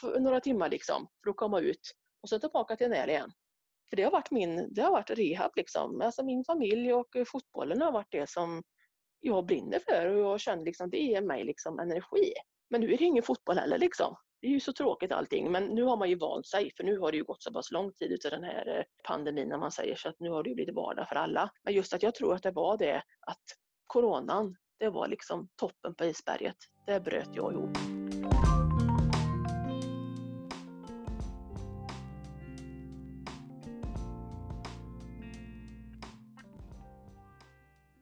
för 0.00 0.20
några 0.20 0.40
timmar 0.40 0.68
liksom 0.68 1.08
för 1.24 1.30
att 1.30 1.36
komma 1.36 1.60
ut 1.60 1.92
och 2.22 2.28
sen 2.28 2.40
tillbaka 2.40 2.76
till 2.76 2.88
NÄL 2.88 3.10
igen. 3.10 3.32
För 3.90 3.96
det 3.96 4.02
har 4.02 4.10
varit 4.10 4.30
min, 4.30 4.74
det 4.74 4.82
har 4.82 4.90
varit 4.90 5.10
rehab 5.10 5.50
liksom. 5.56 6.00
Alltså 6.00 6.24
min 6.24 6.44
familj 6.44 6.92
och 6.92 7.16
eh, 7.16 7.24
fotbollen 7.26 7.82
har 7.82 7.92
varit 7.92 8.10
det 8.10 8.30
som 8.30 8.62
jag 9.20 9.46
brinner 9.46 9.78
för 9.78 10.06
och 10.06 10.18
jag 10.18 10.40
känner 10.40 10.64
liksom 10.64 10.90
det 10.90 10.98
ger 10.98 11.22
mig 11.22 11.44
liksom 11.44 11.78
energi. 11.78 12.32
Men 12.70 12.80
nu 12.80 12.92
är 12.92 12.98
det 12.98 13.04
ingen 13.04 13.22
fotboll 13.22 13.58
heller 13.58 13.78
liksom. 13.78 14.16
det 14.40 14.46
är 14.46 14.50
ju 14.50 14.60
så 14.60 14.72
tråkigt 14.72 15.12
allting, 15.12 15.52
men 15.52 15.64
nu 15.64 15.82
har 15.82 15.96
man 15.96 16.08
ju 16.08 16.14
vant 16.14 16.46
sig 16.46 16.72
för 16.76 16.84
nu 16.84 16.98
har 16.98 17.12
det 17.12 17.18
ju 17.18 17.24
gått 17.24 17.42
så 17.42 17.52
pass 17.52 17.70
lång 17.70 17.92
tid 17.92 18.12
utav 18.12 18.30
den 18.30 18.44
här 18.44 18.78
eh, 18.78 18.84
pandemin 19.08 19.48
när 19.48 19.58
man 19.58 19.72
säger 19.72 19.96
så 19.96 20.08
att 20.08 20.20
nu 20.20 20.30
har 20.30 20.42
det 20.42 20.48
ju 20.48 20.54
blivit 20.54 20.74
vardag 20.74 21.08
för 21.08 21.16
alla. 21.16 21.50
Men 21.64 21.74
just 21.74 21.94
att 21.94 22.02
jag 22.02 22.14
tror 22.14 22.34
att 22.34 22.42
det 22.42 22.50
var 22.50 22.78
det 22.78 22.96
att 23.26 23.44
coronan, 23.86 24.56
det 24.78 24.88
var 24.88 25.08
liksom 25.08 25.48
toppen 25.56 25.94
på 25.94 26.04
isberget. 26.04 26.56
Det 26.86 27.00
bröt 27.00 27.30
jag 27.34 27.52
ihop. 27.52 27.78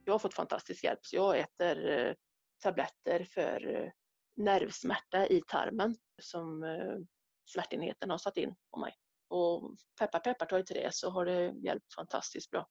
Jag 0.07 0.15
har 0.15 0.19
fått 0.19 0.35
fantastisk 0.35 0.85
hjälp 0.85 0.99
så 1.03 1.17
jag 1.17 1.39
äter 1.39 1.89
eh, 1.89 2.15
tabletter 2.63 3.25
för 3.25 3.77
eh, 3.77 3.91
nervsmärta 4.37 5.27
i 5.27 5.43
tarmen 5.49 5.97
som 6.23 6.63
eh, 6.65 6.97
smärtenheten 7.53 8.11
har 8.11 8.19
satt 8.19 8.37
in 8.37 8.55
på 8.71 8.81
mig. 8.81 8.95
Och 9.29 9.77
peppar 9.99 10.21
peppar 10.21 10.47
tar 10.47 10.59
i 10.59 10.65
trä 10.65 10.89
så 10.93 11.11
har 11.11 11.25
det 11.25 11.55
hjälpt 11.65 11.95
fantastiskt 11.95 12.51
bra. 12.51 12.67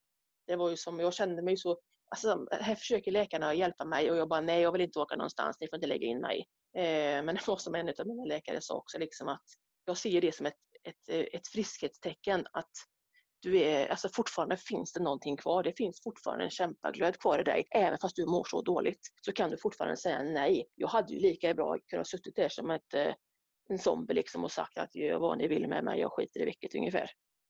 Det 0.47 0.55
var 0.55 0.69
ju 0.69 0.77
som, 0.77 0.99
jag 0.99 1.13
kände 1.13 1.41
mig 1.41 1.57
så, 1.57 1.79
alltså 2.09 2.47
här 2.51 2.75
försöker 2.75 3.11
läkarna 3.11 3.53
hjälpa 3.53 3.85
mig 3.85 4.11
och 4.11 4.17
jag 4.17 4.29
bara 4.29 4.41
nej 4.41 4.61
jag 4.61 4.71
vill 4.71 4.81
inte 4.81 4.99
åka 4.99 5.15
någonstans, 5.15 5.57
ni 5.59 5.67
får 5.67 5.77
inte 5.77 5.87
lägga 5.87 6.07
in 6.07 6.21
mig. 6.21 6.47
Eh, 6.77 7.23
men 7.23 7.35
det 7.35 7.47
var 7.47 7.57
som 7.57 7.75
en 7.75 7.89
av 7.89 8.07
mina 8.07 8.25
läkare 8.25 8.61
sa 8.61 8.75
också 8.75 8.97
liksom 8.97 9.27
att 9.27 9.45
jag 9.85 9.97
ser 9.97 10.21
det 10.21 10.35
som 10.35 10.45
ett, 10.45 10.53
ett, 10.83 11.33
ett 11.33 11.47
friskhetstecken 11.47 12.47
att 12.53 12.71
du 13.43 13.59
är, 13.59 13.87
alltså 13.87 14.09
fortfarande 14.09 14.57
finns 14.57 14.93
det 14.93 15.03
någonting 15.03 15.37
kvar. 15.37 15.63
Det 15.63 15.77
finns 15.77 16.03
fortfarande 16.03 16.43
en 16.43 16.49
kämpaglöd 16.49 17.19
kvar 17.19 17.39
i 17.39 17.43
dig. 17.43 17.67
Även 17.71 17.97
fast 17.97 18.15
du 18.15 18.25
mår 18.25 18.43
så 18.43 18.61
dåligt 18.61 18.99
så 19.21 19.31
kan 19.33 19.49
du 19.49 19.57
fortfarande 19.57 19.97
säga 19.97 20.23
nej. 20.23 20.65
Jag 20.75 20.87
hade 20.87 21.13
ju 21.13 21.19
lika 21.19 21.53
bra 21.53 21.77
kunnat 21.87 22.07
suttit 22.07 22.35
där 22.35 22.49
som 22.49 22.71
ett, 22.71 22.93
eh, 22.93 23.13
en 23.69 23.79
zombie 23.79 24.13
liksom 24.13 24.43
och 24.43 24.51
sagt 24.51 24.77
att 24.77 24.95
gör 24.95 25.19
vad 25.19 25.37
ni 25.37 25.47
vill 25.47 25.67
med 25.67 25.83
mig, 25.83 25.99
jag 25.99 26.11
skiter 26.11 26.41
i 26.41 26.45
vilket 26.45 26.75
ungefär. 26.75 27.09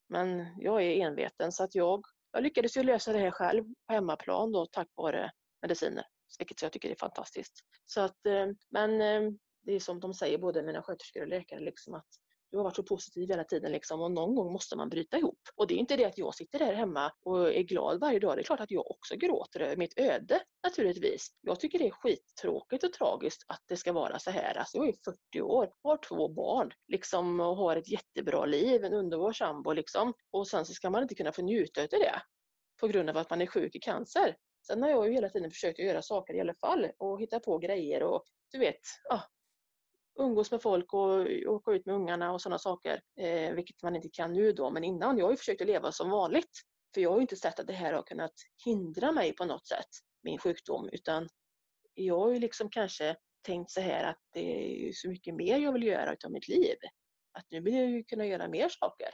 Men 0.10 0.46
jag 0.58 0.84
är 0.84 1.06
enveten 1.06 1.52
så 1.52 1.64
att 1.64 1.76
jag, 1.76 2.04
jag 2.32 2.44
lyckades 2.44 2.78
ju 2.78 2.84
lösa 2.84 3.14
det 3.14 3.20
här 3.20 3.32
själv 3.32 3.64
på 3.64 3.94
hemmaplan 3.94 4.52
då 4.52 4.66
tack 4.66 4.88
vare 4.96 5.32
mediciner. 5.62 6.06
Vilket 6.40 6.62
jag 6.62 6.72
tycker 6.72 6.90
är 6.90 6.96
fantastiskt. 6.96 7.54
Så 7.86 8.02
att, 8.02 8.26
eh, 8.26 8.48
men 8.70 9.02
eh, 9.02 9.32
det 9.62 9.74
är 9.74 9.80
som 9.80 10.00
de 10.00 10.14
säger, 10.14 10.38
både 10.38 10.64
mina 10.64 10.82
sköterskor 10.82 11.22
och 11.22 11.28
läkare, 11.28 11.60
liksom 11.60 11.94
att 11.94 12.08
du 12.54 12.58
har 12.58 12.64
varit 12.64 12.76
så 12.76 12.84
positiv 12.84 13.30
hela 13.30 13.44
tiden 13.44 13.72
liksom, 13.72 14.02
och 14.02 14.12
någon 14.12 14.36
gång 14.36 14.54
måste 14.54 14.76
man 14.76 14.90
bryta 14.90 15.18
ihop. 15.18 15.40
Och 15.56 15.68
det 15.68 15.74
är 15.74 15.78
inte 15.78 15.96
det 15.96 16.06
att 16.06 16.18
jag 16.18 16.36
sitter 16.36 16.60
där 16.60 16.74
hemma 16.74 17.12
och 17.26 17.54
är 17.54 17.62
glad 17.62 18.00
varje 18.00 18.20
dag. 18.20 18.38
Det 18.38 18.42
är 18.42 18.44
klart 18.44 18.60
att 18.60 18.72
jag 18.72 18.92
också 18.92 19.16
gråter 19.16 19.60
över 19.60 19.76
mitt 19.76 20.00
öde 20.00 20.42
naturligtvis. 20.64 21.28
Jag 21.42 21.60
tycker 21.60 21.80
det 21.80 21.88
är 21.88 21.92
skittråkigt 21.92 22.84
och 22.84 22.94
tragiskt 22.94 23.46
att 23.48 23.64
det 23.68 23.78
ska 23.78 23.94
vara 23.94 24.20
så 24.20 24.32
här. 24.32 24.58
Alltså, 24.58 24.78
jag 24.78 24.88
är 24.88 24.94
40 25.32 25.42
år, 25.42 25.74
har 25.84 25.98
två 25.98 26.30
barn 26.30 26.72
liksom, 26.88 27.40
och 27.40 27.56
har 27.56 27.76
ett 27.76 27.90
jättebra 27.90 28.46
liv, 28.46 28.84
en 28.84 28.94
underbar 28.94 29.32
sambo 29.32 29.72
liksom. 29.72 30.14
Och 30.32 30.48
sen 30.48 30.66
så 30.66 30.74
ska 30.74 30.90
man 30.90 31.02
inte 31.02 31.16
kunna 31.16 31.32
få 31.32 31.42
njuta 31.42 31.82
av 31.82 31.88
det 31.92 32.22
på 32.80 32.88
grund 32.88 33.10
av 33.10 33.18
att 33.18 33.30
man 33.30 33.42
är 33.42 33.48
sjuk 33.48 33.76
i 33.76 33.80
cancer. 33.80 34.36
Sen 34.68 34.82
har 34.82 34.90
jag 34.90 35.08
ju 35.08 35.14
hela 35.14 35.30
tiden 35.30 35.52
försökt 35.52 35.80
göra 35.80 36.02
saker 36.02 36.34
i 36.34 36.42
alla 36.42 36.56
fall 36.56 36.88
och 36.98 37.22
hitta 37.22 37.40
på 37.40 37.58
grejer 37.58 38.04
och 38.04 38.24
du 38.52 38.60
vet, 38.60 38.82
ah, 39.10 39.22
umgås 40.20 40.52
med 40.52 40.62
folk 40.62 40.94
och 40.94 41.28
åka 41.48 41.72
ut 41.72 41.86
med 41.86 41.96
ungarna 41.96 42.34
och 42.34 42.42
sådana 42.42 42.60
saker. 42.60 43.02
Eh, 43.20 43.54
vilket 43.54 43.84
man 43.84 43.96
inte 43.96 44.10
kan 44.10 44.34
nu 44.34 44.52
då, 44.52 44.70
men 44.70 44.84
innan. 44.84 45.18
Jag 45.18 45.26
har 45.26 45.32
ju 45.32 45.38
försökt 45.38 45.62
att 45.62 45.68
leva 45.68 45.92
som 45.92 46.10
vanligt. 46.10 46.62
För 46.94 47.02
jag 47.02 47.10
har 47.10 47.18
ju 47.18 47.22
inte 47.22 47.36
sett 47.36 47.60
att 47.60 47.68
det 47.68 47.74
här 47.74 47.94
har 47.94 48.04
kunnat 48.04 48.34
hindra 48.66 49.12
mig 49.12 49.36
på 49.36 49.46
något 49.46 49.68
sätt, 49.68 49.90
min 50.24 50.38
sjukdom, 50.38 50.90
utan 50.92 51.30
jag 51.94 52.20
har 52.20 52.32
ju 52.32 52.40
liksom 52.40 52.70
kanske 52.70 53.16
tänkt 53.42 53.72
så 53.72 53.82
här 53.82 54.04
att 54.04 54.20
det 54.34 54.88
är 54.88 54.92
så 54.94 55.10
mycket 55.10 55.36
mer 55.36 55.58
jag 55.58 55.74
vill 55.74 55.84
göra 55.84 56.14
utav 56.14 56.32
mitt 56.32 56.48
liv. 56.48 56.76
Att 57.32 57.46
nu 57.52 57.62
vill 57.62 57.76
jag 57.76 57.90
ju 57.90 58.04
kunna 58.04 58.26
göra 58.26 58.48
mer 58.48 58.70
saker. 58.70 59.10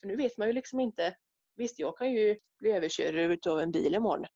För 0.00 0.08
nu 0.08 0.16
vet 0.16 0.38
man 0.38 0.46
ju 0.46 0.52
liksom 0.52 0.80
inte. 0.80 1.16
Visst, 1.56 1.78
jag 1.78 1.98
kan 1.98 2.12
ju 2.12 2.38
bli 2.58 2.70
överkörd 2.70 3.14
utav 3.14 3.60
en 3.60 3.72
bil 3.72 3.94
imorgon. 3.94 4.26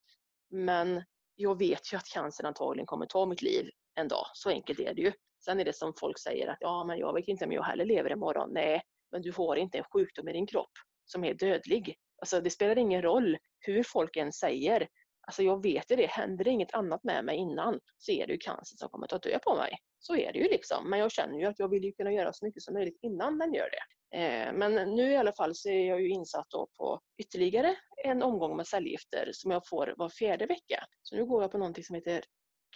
Men 0.49 1.03
jag 1.35 1.59
vet 1.59 1.93
ju 1.93 1.97
att 1.97 2.05
cancern 2.05 2.45
antagligen 2.45 2.85
kommer 2.85 3.05
ta 3.05 3.25
mitt 3.25 3.41
liv 3.41 3.69
en 3.95 4.07
dag. 4.07 4.25
Så 4.33 4.49
enkelt 4.49 4.79
är 4.79 4.93
det 4.93 5.01
ju. 5.01 5.11
Sen 5.45 5.59
är 5.59 5.65
det 5.65 5.75
som 5.75 5.93
folk 5.99 6.19
säger 6.19 6.47
att 6.47 6.57
ja, 6.59 6.83
men 6.83 6.97
jag 6.97 7.13
vet 7.13 7.27
inte 7.27 7.45
om 7.45 7.51
jag 7.51 7.63
heller 7.63 7.85
lever 7.85 8.11
imorgon. 8.11 8.49
Nej, 8.53 8.81
men 9.11 9.21
du 9.21 9.31
har 9.37 9.55
inte 9.55 9.77
en 9.77 9.83
sjukdom 9.83 10.29
i 10.29 10.33
din 10.33 10.47
kropp 10.47 10.71
som 11.05 11.23
är 11.23 11.33
dödlig. 11.33 11.95
Alltså 12.17 12.41
det 12.41 12.49
spelar 12.49 12.77
ingen 12.77 13.01
roll 13.01 13.37
hur 13.59 13.83
folk 13.83 14.15
än 14.15 14.33
säger. 14.33 14.87
Alltså 15.27 15.43
jag 15.43 15.63
vet 15.63 15.91
ju 15.91 15.95
det, 15.95 16.05
händer 16.05 16.43
det 16.43 16.49
inget 16.49 16.73
annat 16.73 17.03
med 17.03 17.25
mig 17.25 17.37
innan 17.37 17.79
så 17.97 18.11
är 18.11 18.27
det 18.27 18.33
ju 18.33 18.39
cancer 18.39 18.77
som 18.77 18.89
kommer 18.89 19.07
ta 19.07 19.17
död 19.17 19.41
på 19.41 19.55
mig. 19.55 19.77
Så 19.99 20.15
är 20.15 20.33
det 20.33 20.39
ju 20.39 20.45
liksom. 20.45 20.89
Men 20.89 20.99
jag 20.99 21.11
känner 21.11 21.39
ju 21.39 21.45
att 21.45 21.59
jag 21.59 21.69
vill 21.69 21.83
ju 21.83 21.91
kunna 21.91 22.11
göra 22.11 22.33
så 22.33 22.45
mycket 22.45 22.63
som 22.63 22.73
möjligt 22.73 22.99
innan 23.01 23.37
den 23.37 23.53
gör 23.53 23.69
det. 23.69 24.17
Eh, 24.17 24.53
men 24.53 24.95
nu 24.95 25.11
i 25.11 25.17
alla 25.17 25.33
fall 25.33 25.55
så 25.55 25.69
är 25.69 25.87
jag 25.87 26.01
ju 26.01 26.09
insatt 26.09 26.45
då 26.49 26.67
på 26.77 26.99
ytterligare 27.17 27.75
en 28.03 28.23
omgång 28.23 28.57
med 28.57 28.67
cellgifter 28.67 29.29
som 29.33 29.51
jag 29.51 29.67
får 29.67 29.93
var 29.97 30.09
fjärde 30.09 30.45
vecka. 30.45 30.83
Så 31.01 31.15
nu 31.15 31.25
går 31.25 31.41
jag 31.41 31.51
på 31.51 31.57
någonting 31.57 31.83
som 31.83 31.95
heter 31.95 32.23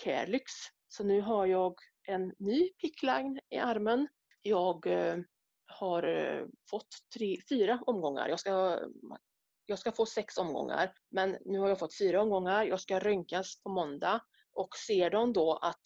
Carelyx. 0.04 0.52
Så 0.88 1.04
nu 1.04 1.22
har 1.22 1.46
jag 1.46 1.76
en 2.10 2.34
ny 2.38 2.70
pickline 2.70 3.40
i 3.50 3.58
armen. 3.58 4.08
Jag 4.42 4.88
eh, 4.88 5.18
har 5.68 6.04
eh, 6.04 6.46
fått 6.70 6.88
tre, 7.14 7.38
fyra 7.50 7.80
omgångar. 7.86 8.30
Jag 8.30 8.40
ska, 8.40 8.80
jag 9.66 9.80
ska 9.80 9.92
få 9.92 10.06
sex 10.06 10.38
omgångar, 10.38 10.94
men 11.12 11.38
nu 11.46 11.60
har 11.60 11.70
jag 11.70 11.80
fått 11.80 11.98
fyra 11.98 12.22
omgångar. 12.22 12.64
Jag 12.64 12.80
ska 12.80 13.00
röntgas 13.00 13.64
på 13.64 13.70
måndag 13.70 14.22
och 14.54 14.76
ser 14.88 15.10
de 15.10 15.34
då 15.34 15.54
att 15.54 15.82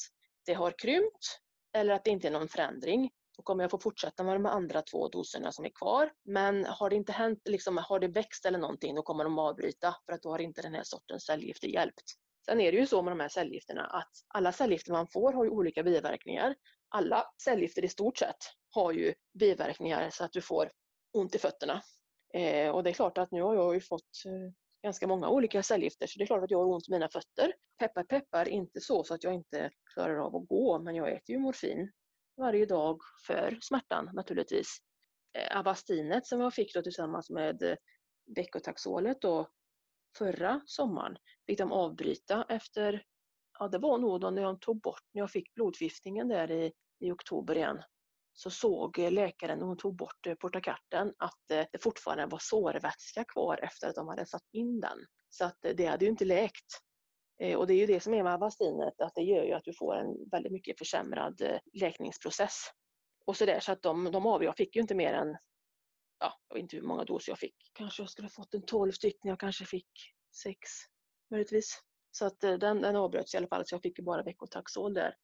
det 0.45 0.53
har 0.53 0.73
krympt 0.77 1.39
eller 1.73 1.93
att 1.93 2.03
det 2.03 2.09
inte 2.11 2.27
är 2.27 2.31
någon 2.31 2.47
förändring, 2.47 3.11
då 3.37 3.43
kommer 3.43 3.63
jag 3.63 3.71
få 3.71 3.77
fortsätta 3.77 4.23
med 4.23 4.35
de 4.35 4.45
andra 4.45 4.81
två 4.81 5.07
doserna 5.07 5.51
som 5.51 5.65
är 5.65 5.69
kvar. 5.69 6.11
Men 6.23 6.65
har 6.65 6.89
det 6.89 6.95
inte 6.95 7.11
hänt, 7.11 7.41
liksom, 7.45 7.77
har 7.77 7.99
det 7.99 8.07
växt 8.07 8.45
eller 8.45 8.59
någonting, 8.59 8.95
då 8.95 9.01
kommer 9.01 9.23
de 9.23 9.39
avbryta 9.39 9.95
för 10.05 10.13
att 10.13 10.21
då 10.21 10.29
har 10.29 10.41
inte 10.41 10.61
den 10.61 10.73
här 10.73 10.83
sortens 10.83 11.25
cellgifter 11.25 11.67
hjälpt. 11.67 12.03
Sen 12.45 12.61
är 12.61 12.71
det 12.71 12.77
ju 12.77 12.85
så 12.85 13.01
med 13.01 13.11
de 13.11 13.19
här 13.19 13.29
cellgifterna 13.29 13.85
att 13.85 14.11
alla 14.27 14.51
cellgifter 14.51 14.91
man 14.91 15.07
får 15.07 15.33
har 15.33 15.43
ju 15.43 15.49
olika 15.49 15.83
biverkningar. 15.83 16.55
Alla 16.89 17.25
cellgifter 17.43 17.85
i 17.85 17.87
stort 17.87 18.17
sett 18.17 18.37
har 18.69 18.91
ju 18.91 19.13
biverkningar 19.39 20.09
så 20.09 20.23
att 20.23 20.31
du 20.31 20.41
får 20.41 20.71
ont 21.13 21.35
i 21.35 21.37
fötterna. 21.37 21.81
Eh, 22.33 22.69
och 22.69 22.83
det 22.83 22.89
är 22.89 22.93
klart 22.93 23.17
att 23.17 23.31
nu 23.31 23.41
har 23.41 23.55
jag 23.55 23.73
ju 23.73 23.81
fått 23.81 24.25
eh, 24.25 24.53
ganska 24.83 25.07
många 25.07 25.29
olika 25.29 25.63
cellgifter 25.63 26.07
så 26.07 26.19
det 26.19 26.23
är 26.23 26.27
klart 26.27 26.43
att 26.43 26.51
jag 26.51 26.59
har 26.59 26.65
ont 26.65 26.87
i 26.89 26.91
mina 26.91 27.09
fötter. 27.09 27.53
Peppar 27.79 28.03
peppar, 28.03 28.47
inte 28.47 28.81
så, 28.81 29.03
så 29.03 29.13
att 29.13 29.23
jag 29.23 29.33
inte 29.33 29.71
klarar 29.93 30.17
av 30.17 30.35
att 30.35 30.47
gå 30.47 30.79
men 30.79 30.95
jag 30.95 31.11
äter 31.11 31.35
ju 31.35 31.39
morfin 31.39 31.91
varje 32.37 32.65
dag 32.65 32.99
för 33.27 33.57
smärtan 33.61 34.09
naturligtvis. 34.13 34.77
Eh, 35.37 35.59
Avastinet 35.59 36.27
som 36.27 36.39
jag 36.41 36.53
fick 36.53 36.73
då 36.73 36.81
tillsammans 36.81 37.29
med 37.29 37.63
eh, 37.63 37.75
då 39.21 39.47
förra 40.17 40.61
sommaren 40.65 41.17
fick 41.45 41.57
de 41.57 41.71
avbryta 41.71 42.45
efter, 42.49 43.03
ja 43.59 43.67
det 43.67 43.77
var 43.77 43.97
nog 43.97 44.21
då 44.21 44.29
när 44.29 44.41
jag 44.41 44.61
tog 44.61 44.81
bort, 44.81 45.03
när 45.13 45.21
jag 45.21 45.31
fick 45.31 45.53
blodförgiftningen 45.53 46.27
där 46.27 46.51
i, 46.51 46.71
i 46.99 47.11
oktober 47.11 47.55
igen 47.55 47.83
så 48.33 48.49
såg 48.49 48.97
läkaren 48.97 49.59
när 49.59 49.65
hon 49.65 49.77
tog 49.77 49.95
bort 49.95 50.27
eh, 50.27 50.35
portakarten 50.35 51.13
att 51.17 51.51
eh, 51.51 51.65
det 51.71 51.83
fortfarande 51.83 52.25
var 52.25 52.39
sårvätska 52.41 53.23
kvar 53.23 53.59
efter 53.63 53.87
att 53.87 53.95
de 53.95 54.07
hade 54.07 54.25
satt 54.25 54.47
in 54.51 54.79
den. 54.79 54.97
Så 55.29 55.45
att 55.45 55.65
eh, 55.65 55.75
det 55.75 55.85
hade 55.85 56.05
ju 56.05 56.11
inte 56.11 56.25
läkt. 56.25 56.65
Och 57.57 57.67
det 57.67 57.73
är 57.73 57.77
ju 57.77 57.85
det 57.85 57.99
som 57.99 58.13
är 58.13 58.23
med 58.23 58.33
Avastinet, 58.33 59.01
att 59.01 59.15
det 59.15 59.21
gör 59.21 59.43
ju 59.43 59.53
att 59.53 59.63
du 59.63 59.73
får 59.73 59.95
en 59.95 60.29
väldigt 60.31 60.51
mycket 60.51 60.77
försämrad 60.77 61.59
läkningsprocess. 61.73 62.61
Och 63.25 63.37
så 63.37 63.45
där, 63.45 63.59
så 63.59 63.71
att 63.71 63.81
de, 63.81 64.11
de 64.11 64.25
av, 64.25 64.43
jag 64.43 64.57
fick 64.57 64.75
ju 64.75 64.81
inte 64.81 64.95
mer 64.95 65.13
än 65.13 65.37
ja, 66.23 66.33
jag 66.47 66.55
vet 66.55 66.61
inte 66.61 66.75
hur 66.75 66.83
många 66.83 67.03
doser 67.03 67.31
jag 67.31 67.39
fick. 67.39 67.55
Kanske 67.73 68.01
jag 68.01 68.09
skulle 68.09 68.29
fått 68.29 68.53
en 68.53 68.65
12 68.65 68.91
stycken, 68.91 69.29
jag 69.29 69.39
kanske 69.39 69.65
fick 69.65 69.89
sex 70.43 70.69
möjligtvis. 71.31 71.81
Så 72.11 72.25
att 72.25 72.43
eh, 72.43 72.53
den, 72.53 72.81
den 72.81 72.95
avbröts 72.95 73.33
i 73.33 73.37
alla 73.37 73.47
fall, 73.47 73.65
så 73.65 73.75
jag 73.75 73.81
fick 73.81 73.99
ju 73.99 74.03
bara 74.05 74.23
Veckotaxol 74.23 74.93
där. 74.93 75.15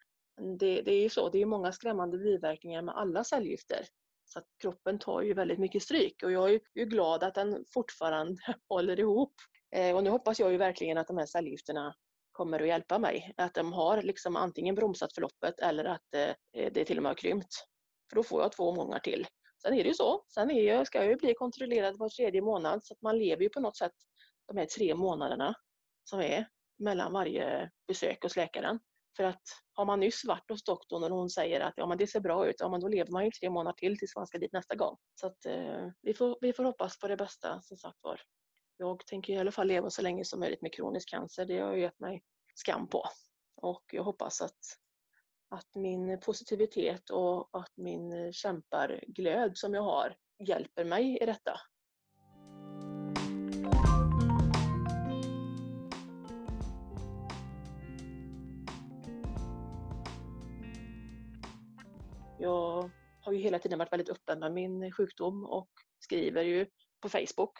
Det, 0.60 0.82
det 0.82 0.92
är 0.92 1.02
ju 1.02 1.10
så, 1.10 1.30
det 1.30 1.42
är 1.42 1.46
många 1.46 1.72
skrämmande 1.72 2.18
biverkningar 2.18 2.82
med 2.82 2.98
alla 2.98 3.24
cellgifter. 3.24 3.86
Så 4.26 4.40
att 4.40 4.46
kroppen 4.62 5.00
tar 5.00 5.22
ju 5.22 5.34
väldigt 5.34 5.60
mycket 5.60 5.84
stryk 5.84 6.24
och 6.24 6.32
jag 6.32 6.54
är 6.54 6.60
ju 6.76 6.86
glad 6.86 7.24
att 7.24 7.36
den 7.36 7.66
fortfarande 7.74 8.42
håller 8.70 9.00
ihop. 9.00 9.34
Eh, 9.76 9.96
och 9.96 10.04
nu 10.04 10.10
hoppas 10.10 10.40
jag 10.40 10.52
ju 10.52 10.58
verkligen 10.58 10.98
att 10.98 11.08
de 11.08 11.18
här 11.18 11.26
cellgifterna 11.26 11.96
kommer 12.32 12.60
att 12.60 12.68
hjälpa 12.68 13.00
mig. 13.00 13.34
Att 13.38 13.54
de 13.54 13.74
har 13.74 14.02
liksom 14.02 14.36
antingen 14.36 14.76
bromsat 14.76 15.14
förloppet 15.14 15.60
eller 15.60 15.86
att 15.86 16.14
eh, 16.16 16.72
det 16.72 16.86
till 16.86 16.98
och 16.98 17.04
med 17.04 17.10
har 17.10 17.18
krympt. 17.18 17.54
För 18.10 18.16
då 18.16 18.24
får 18.24 18.42
jag 18.42 18.52
två 18.52 18.64
omgångar 18.64 19.00
till. 19.00 19.28
Sen 19.62 19.74
är 19.74 19.84
det 19.84 19.90
ju 19.90 19.94
så. 19.94 20.24
Sen 20.28 20.52
är 20.52 20.64
jag, 20.64 20.88
ska 20.88 20.98
jag 20.98 21.08
ju 21.08 21.16
bli 21.16 21.34
kontrollerad 21.34 21.98
var 21.98 22.10
tredje 22.10 22.42
månad 22.42 22.84
så 22.84 22.94
att 22.94 23.02
man 23.02 23.18
lever 23.20 23.44
ju 23.44 23.50
på 23.50 23.60
något 23.60 23.78
sätt 23.78 23.94
de 24.48 24.58
här 24.58 24.66
tre 24.66 24.96
månaderna 24.96 25.56
som 26.04 26.20
är 26.20 26.48
mellan 26.80 27.14
varje 27.14 27.72
besök 27.88 28.24
hos 28.24 28.36
läkaren. 28.36 28.80
För 29.18 29.24
att 29.24 29.42
har 29.74 29.86
man 29.86 30.00
nyss 30.00 30.26
varit 30.26 30.50
hos 30.50 30.64
doktorn 30.64 31.04
och 31.04 31.18
hon 31.18 31.30
säger 31.30 31.62
att 31.62 31.74
ja, 31.76 31.88
men 31.88 31.98
det 31.98 32.08
ser 32.08 32.20
bra 32.20 32.48
ut, 32.48 32.56
ja, 32.60 32.70
men 32.70 32.80
då 32.80 32.88
lever 32.88 33.12
man 33.12 33.26
ju 33.26 33.32
tre 33.32 33.50
månader 33.50 33.78
till 33.78 33.98
tills 33.98 34.16
man 34.16 34.28
ska 34.28 34.38
dit 34.38 34.54
nästa 34.54 34.76
gång. 34.76 34.98
Så 35.16 35.28
att, 35.28 35.46
eh, 35.46 35.88
vi, 36.02 36.14
får, 36.14 36.38
vi 36.42 36.54
får 36.54 36.64
hoppas 36.64 37.00
på 37.00 37.08
det 37.08 37.18
bästa 37.18 37.62
som 37.62 37.78
sagt 37.78 37.98
var. 38.02 38.22
Jag 38.78 39.06
tänker 39.06 39.34
i 39.34 39.38
alla 39.38 39.52
fall 39.52 39.68
leva 39.68 39.90
så 39.90 40.02
länge 40.02 40.26
som 40.26 40.40
möjligt 40.40 40.62
med 40.62 40.74
kronisk 40.74 41.10
cancer. 41.10 41.46
Det 41.46 41.60
har 41.60 41.70
jag 41.70 41.80
gett 41.80 42.00
mig 42.00 42.24
skam 42.56 42.88
på. 42.88 43.04
Och 43.62 43.84
jag 43.92 44.04
hoppas 44.04 44.42
att 44.42 44.60
att 45.50 45.76
min 45.76 46.20
positivitet 46.20 47.10
och 47.10 47.50
att 47.52 47.78
min 47.78 48.34
kämparglöd 48.34 49.58
som 49.58 49.74
jag 49.74 49.82
har 49.82 50.16
hjälper 50.40 50.86
mig 50.86 51.18
i 51.22 51.26
detta. 51.26 51.60
Jag 62.40 62.90
har 63.22 63.32
ju 63.32 63.40
hela 63.40 63.60
tiden 63.60 63.80
varit 63.80 63.92
väldigt 63.92 64.10
öppen 64.10 64.40
med 64.40 64.52
min 64.52 64.92
sjukdom 64.92 65.46
och 65.46 65.70
skriver 66.00 66.44
ju 66.44 66.66
på 67.02 67.10
Facebook, 67.10 67.54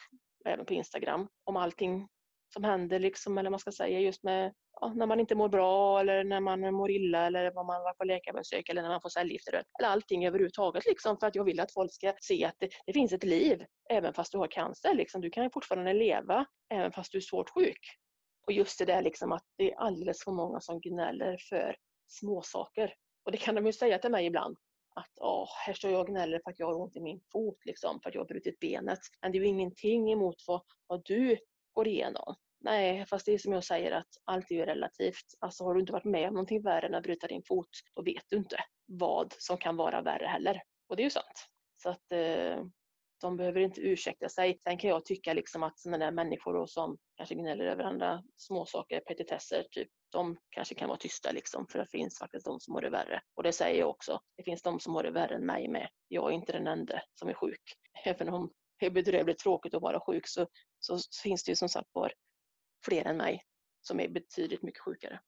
även 0.46 0.66
på 0.66 0.74
Instagram, 0.74 1.28
om 1.44 1.58
allting 1.58 2.08
som 2.54 2.64
händer, 2.64 3.00
liksom, 3.00 3.38
eller 3.38 3.50
man 3.50 3.60
ska 3.60 3.72
säga, 3.72 4.00
just 4.00 4.24
med 4.24 4.54
ja, 4.82 4.94
när 4.96 5.06
man 5.06 5.20
inte 5.20 5.36
mår 5.36 5.50
bra 5.50 6.00
eller 6.00 6.24
när 6.24 6.40
man 6.40 6.74
mår 6.74 6.92
illa 6.92 7.28
eller 7.28 7.52
vad 7.52 7.66
man 7.66 7.84
var 7.84 7.94
på 7.94 8.04
läkarbesök 8.04 8.70
eller 8.70 8.82
när 8.82 8.90
man 8.90 9.02
får 9.02 9.10
cellgifter 9.10 9.64
eller 9.80 9.90
allting 9.90 10.26
överhuvudtaget 10.26 10.86
liksom 10.86 11.18
för 11.18 11.28
att 11.28 11.36
jag 11.36 11.44
vill 11.44 11.60
att 11.60 11.74
folk 11.74 11.94
ska 11.94 12.14
se 12.22 12.46
att 12.46 12.56
det, 12.58 12.70
det 12.86 12.94
finns 12.94 13.14
ett 13.14 13.24
liv 13.24 13.66
även 13.90 14.14
fast 14.14 14.32
du 14.32 14.38
har 14.38 14.48
cancer. 14.48 14.94
Liksom. 14.94 15.22
Du 15.22 15.30
kan 15.30 15.44
ju 15.44 15.50
fortfarande 15.50 15.94
leva 15.94 16.46
även 16.70 16.92
fast 16.92 17.12
du 17.12 17.18
är 17.18 17.22
svårt 17.22 17.50
sjuk. 17.50 17.80
Och 18.48 18.54
just 18.54 18.80
det 18.80 18.86
där 18.86 19.02
liksom 19.02 19.32
att 19.32 19.44
det 19.58 19.72
är 19.72 19.78
alldeles 19.78 20.24
för 20.24 20.32
många 20.32 20.60
som 20.60 20.82
gnäller 20.82 21.38
för 21.50 21.76
småsaker. 22.08 22.94
Och 23.26 23.32
det 23.32 23.38
kan 23.38 23.56
de 23.56 23.66
ju 23.66 23.74
säga 23.74 23.98
till 23.98 24.12
mig 24.12 24.26
ibland 24.26 24.58
att 24.96 25.12
åh, 25.22 25.50
här 25.66 25.74
står 25.74 25.92
jag 25.92 26.02
och 26.02 26.08
gnäller 26.08 26.42
för 26.44 26.52
att 26.52 26.60
jag 26.60 26.68
har 26.68 26.82
ont 26.82 26.96
i 26.96 27.02
min 27.02 27.22
fot, 27.32 27.66
liksom, 27.66 28.00
för 28.02 28.10
att 28.10 28.16
jag 28.16 28.22
har 28.22 28.28
brutit 28.28 28.60
benet. 28.60 29.00
Men 29.22 29.32
det 29.32 29.38
är 29.38 29.40
ju 29.40 29.48
ingenting 29.48 30.12
emot 30.12 30.36
vad, 30.48 30.62
vad 30.88 31.02
du 31.06 31.38
går 31.74 31.88
igenom. 31.88 32.36
Nej, 32.62 33.06
fast 33.06 33.26
det 33.26 33.34
är 33.34 33.38
som 33.38 33.54
jag 33.54 33.64
säger 33.64 33.92
att 33.92 34.08
allt 34.26 34.52
är 34.52 34.56
ju 34.56 34.66
relativt. 34.66 35.26
Alltså 35.40 35.64
har 35.64 35.74
du 35.74 35.80
inte 35.80 35.94
varit 35.94 36.06
med 36.06 36.28
om 36.28 36.34
någonting 36.34 36.62
värre 36.62 36.88
än 36.88 36.96
att 36.96 37.04
bryta 37.04 37.28
din 37.28 37.44
fot, 37.44 37.70
då 37.96 38.02
vet 38.02 38.24
du 38.30 38.38
inte 38.38 38.58
vad 38.86 39.34
som 39.38 39.58
kan 39.58 39.76
vara 39.76 40.02
värre 40.02 40.26
heller. 40.26 40.62
Och 40.90 40.96
det 40.96 41.02
är 41.02 41.06
ju 41.06 41.10
sant. 41.10 41.48
Så 41.84 41.90
att 41.90 42.12
eh, 42.12 42.64
de 43.22 43.38
behöver 43.38 43.60
inte 43.60 43.82
ursäkta 43.82 44.30
sig. 44.30 44.60
Sen 44.64 44.78
kan 44.78 44.90
jag 44.90 45.06
tycka 45.06 45.34
liksom 45.34 45.64
att 45.64 45.80
sådana 45.80 46.06
där 46.06 46.12
människor 46.12 46.66
som 46.68 46.98
kanske 47.18 47.36
gnäller 47.36 47.66
över 47.66 47.84
andra 47.84 48.24
småsaker, 48.38 49.00
petitesser, 49.00 49.64
typ, 49.72 49.88
de 50.12 50.38
kanske 50.50 50.76
kan 50.76 50.88
vara 50.88 50.98
tysta 50.98 51.32
liksom, 51.32 51.68
för 51.68 51.80
det 51.80 51.88
finns 51.88 52.20
faktiskt 52.20 52.46
de 52.46 52.60
som 52.60 52.74
har 52.74 52.82
det 52.82 52.90
värre. 52.90 53.22
Och 53.36 53.44
det 53.44 53.52
säger 53.52 53.80
jag 53.80 53.90
också. 53.90 54.20
Det 54.38 54.44
finns 54.44 54.62
de 54.62 54.80
som 54.80 54.96
har 54.96 55.04
det 55.04 55.12
värre 55.12 55.36
än 55.36 55.46
mig 55.46 55.68
med. 55.68 55.90
Jag 56.08 56.30
är 56.30 56.36
inte 56.36 56.52
den 56.52 56.68
enda 56.68 57.02
som 57.14 57.30
är 57.30 57.34
sjuk. 57.34 57.62
Även 58.06 58.30
om 58.30 58.52
hur 58.80 58.90
bedrövligt 58.90 59.40
tråkigt 59.40 59.74
att 59.74 59.82
vara 59.82 60.00
sjuk 60.00 60.28
så, 60.28 60.48
så 60.80 61.00
finns 61.24 61.44
det 61.44 61.52
ju 61.52 61.56
som 61.56 61.70
sagt 61.70 61.90
var 61.94 62.14
fler 62.86 63.06
än 63.06 63.18
mig 63.18 63.44
som 63.82 64.00
är 64.00 64.10
betydligt 64.10 64.62
mycket 64.62 64.82
sjukare. 64.82 65.20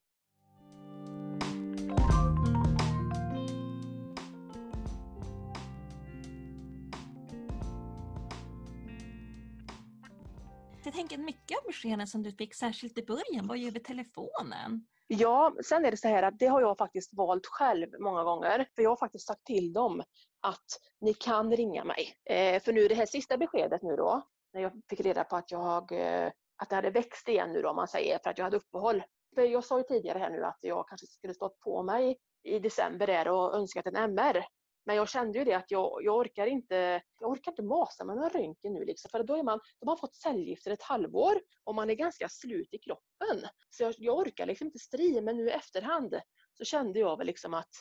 Jag 10.83 10.93
tänker 10.93 11.17
att 11.17 11.25
mycket 11.25 11.57
av 11.57 11.63
beskeden 11.67 12.07
som 12.07 12.23
du 12.23 12.31
fick, 12.31 12.55
särskilt 12.55 12.97
i 12.97 13.03
början, 13.05 13.47
var 13.47 13.55
ju 13.55 13.67
över 13.67 13.79
telefonen. 13.79 14.85
Ja, 15.13 15.53
sen 15.63 15.85
är 15.85 15.91
det 15.91 15.97
så 15.97 16.07
här 16.07 16.23
att 16.23 16.39
det 16.39 16.45
har 16.45 16.61
jag 16.61 16.77
faktiskt 16.77 17.13
valt 17.13 17.45
själv 17.45 17.87
många 17.99 18.23
gånger. 18.23 18.67
För 18.75 18.81
jag 18.83 18.89
har 18.89 18.97
faktiskt 18.97 19.27
sagt 19.27 19.45
till 19.45 19.73
dem 19.73 20.03
att 20.41 20.65
ni 21.01 21.13
kan 21.13 21.55
ringa 21.55 21.83
mig. 21.83 22.15
Eh, 22.29 22.61
för 22.61 22.73
nu 22.73 22.87
det 22.87 22.95
här 22.95 23.05
sista 23.05 23.37
beskedet 23.37 23.81
nu 23.81 23.95
då, 23.95 24.21
när 24.53 24.61
jag 24.61 24.71
fick 24.89 24.99
reda 24.99 25.23
på 25.23 25.35
att 25.35 25.51
jag 25.51 25.91
eh, 25.91 26.31
att 26.57 26.69
det 26.69 26.75
hade 26.75 26.89
växt 26.89 27.27
igen 27.27 27.53
nu 27.53 27.61
då, 27.61 27.69
om 27.69 27.75
man 27.75 27.87
säger, 27.87 28.19
för 28.23 28.29
att 28.29 28.37
jag 28.37 28.45
hade 28.45 28.57
uppehåll. 28.57 29.03
För 29.35 29.41
jag 29.41 29.63
sa 29.63 29.77
ju 29.77 29.83
tidigare 29.83 30.19
här 30.19 30.29
nu 30.29 30.43
att 30.43 30.57
jag 30.61 30.87
kanske 30.87 31.07
skulle 31.07 31.33
stått 31.33 31.59
på 31.59 31.83
mig 31.83 32.17
i 32.43 32.59
december 32.59 33.07
där 33.07 33.27
och 33.27 33.55
önskat 33.55 33.87
en 33.87 33.95
MR. 33.95 34.45
Men 34.85 34.95
jag 34.95 35.09
kände 35.09 35.39
ju 35.39 35.45
det 35.45 35.53
att 35.53 35.71
jag, 35.71 35.99
jag 36.03 36.17
orkar 36.17 36.47
inte 36.47 37.01
jag 37.19 37.29
orkar 37.29 37.51
inte 37.51 37.63
masa 37.63 38.05
med 38.05 38.15
någon 38.15 38.29
röntgen 38.29 38.73
nu 38.73 38.85
liksom. 38.85 39.09
För 39.09 39.23
då 39.23 39.35
är 39.35 39.43
man, 39.43 39.59
de 39.79 39.89
har 39.89 39.95
fått 39.95 40.15
cellgifter 40.15 40.71
ett 40.71 40.81
halvår 40.81 41.41
och 41.63 41.75
man 41.75 41.89
är 41.89 41.93
ganska 41.93 42.29
slut 42.29 42.73
i 42.73 42.77
kroppen. 42.77 43.49
Så 43.69 43.83
jag, 43.83 43.93
jag 43.97 44.17
orkar 44.17 44.45
liksom 44.45 44.67
inte 44.67 44.79
strida, 44.79 45.21
men 45.21 45.37
nu 45.37 45.47
i 45.47 45.51
efterhand 45.51 46.19
så 46.53 46.65
kände 46.65 46.99
jag 46.99 47.17
väl 47.17 47.27
liksom 47.27 47.53
att 47.53 47.71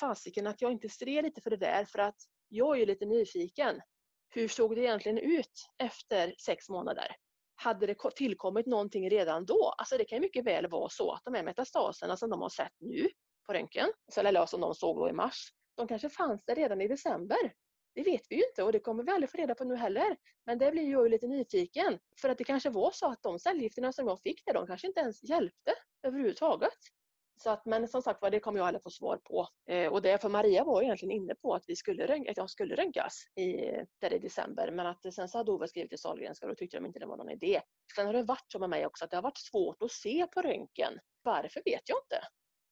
fasiken 0.00 0.46
att 0.46 0.62
jag 0.62 0.72
inte 0.72 0.88
stred 0.88 1.24
lite 1.24 1.40
för 1.40 1.50
det 1.50 1.56
där 1.56 1.84
för 1.84 1.98
att 1.98 2.16
jag 2.48 2.76
är 2.76 2.80
ju 2.80 2.86
lite 2.86 3.06
nyfiken. 3.06 3.80
Hur 4.28 4.48
såg 4.48 4.76
det 4.76 4.82
egentligen 4.82 5.18
ut 5.18 5.68
efter 5.78 6.34
sex 6.38 6.68
månader? 6.68 7.16
hade 7.54 7.86
det 7.86 7.96
tillkommit 8.16 8.66
någonting 8.66 9.10
redan 9.10 9.46
då? 9.46 9.74
Alltså 9.78 9.98
det 9.98 10.04
kan 10.04 10.20
mycket 10.20 10.44
väl 10.44 10.66
vara 10.66 10.88
så 10.88 11.12
att 11.12 11.24
de 11.24 11.34
här 11.34 11.42
metastaserna 11.42 12.16
som 12.16 12.30
de 12.30 12.42
har 12.42 12.48
sett 12.48 12.72
nu 12.80 13.08
på 13.46 13.52
röntgen, 13.52 13.88
eller 14.16 14.46
som 14.46 14.60
de 14.60 14.74
såg 14.74 14.96
då 14.96 15.08
i 15.08 15.12
mars, 15.12 15.52
de 15.74 15.88
kanske 15.88 16.08
fanns 16.08 16.44
där 16.44 16.54
redan 16.54 16.80
i 16.80 16.88
december. 16.88 17.52
Det 17.94 18.02
vet 18.02 18.22
vi 18.30 18.36
ju 18.36 18.42
inte 18.48 18.62
och 18.62 18.72
det 18.72 18.80
kommer 18.80 19.04
vi 19.04 19.12
aldrig 19.12 19.30
få 19.30 19.36
reda 19.36 19.54
på 19.54 19.64
nu 19.64 19.76
heller. 19.76 20.16
Men 20.46 20.58
det 20.58 20.70
blir 20.70 20.90
jag 20.90 21.02
ju 21.02 21.08
lite 21.08 21.26
nyfiken. 21.26 21.98
För 22.20 22.28
att 22.28 22.38
det 22.38 22.44
kanske 22.44 22.70
var 22.70 22.90
så 22.90 23.10
att 23.10 23.22
de 23.22 23.38
cellgifterna 23.38 23.92
som 23.92 24.06
jag 24.06 24.20
fick 24.20 24.46
där, 24.46 24.54
de 24.54 24.66
kanske 24.66 24.86
inte 24.86 25.00
ens 25.00 25.22
hjälpte 25.22 25.74
överhuvudtaget. 26.02 26.78
Så 27.36 27.50
att, 27.50 27.66
men 27.66 27.88
som 27.88 28.02
sagt 28.02 28.22
var, 28.22 28.30
det 28.30 28.40
kommer 28.40 28.58
jag 28.58 28.66
aldrig 28.66 28.82
få 28.82 28.90
svar 28.90 29.20
på. 29.24 29.48
Eh, 29.68 29.92
och 29.92 30.02
det 30.02 30.20
för 30.20 30.28
Maria 30.28 30.64
var 30.64 30.82
egentligen 30.82 31.12
inne 31.22 31.34
på 31.34 31.54
att, 31.54 31.64
vi 31.66 31.76
skulle, 31.76 32.30
att 32.30 32.36
jag 32.36 32.50
skulle 32.50 32.74
röntgas 32.74 33.26
i, 33.36 33.56
där 34.00 34.12
i 34.12 34.18
december. 34.18 34.70
Men 34.70 34.86
att 34.86 35.14
sen 35.14 35.28
så 35.28 35.38
hade 35.38 35.52
Ove 35.52 35.68
skrivit 35.68 35.90
till 35.90 35.98
Sahlgrenska 35.98 36.46
och 36.46 36.50
då 36.50 36.56
tyckte 36.56 36.76
de 36.76 36.86
inte 36.86 36.98
det 36.98 37.06
var 37.06 37.16
någon 37.16 37.30
idé. 37.30 37.60
Sen 37.96 38.06
har 38.06 38.12
det 38.12 38.22
varit 38.22 38.52
så 38.52 38.58
med 38.58 38.70
mig 38.70 38.86
också 38.86 39.04
att 39.04 39.10
det 39.10 39.16
har 39.16 39.22
varit 39.22 39.38
svårt 39.38 39.82
att 39.82 39.92
se 39.92 40.26
på 40.26 40.42
röntgen. 40.42 40.98
Varför 41.22 41.62
vet 41.64 41.88
jag 41.88 41.98
inte. 42.04 42.26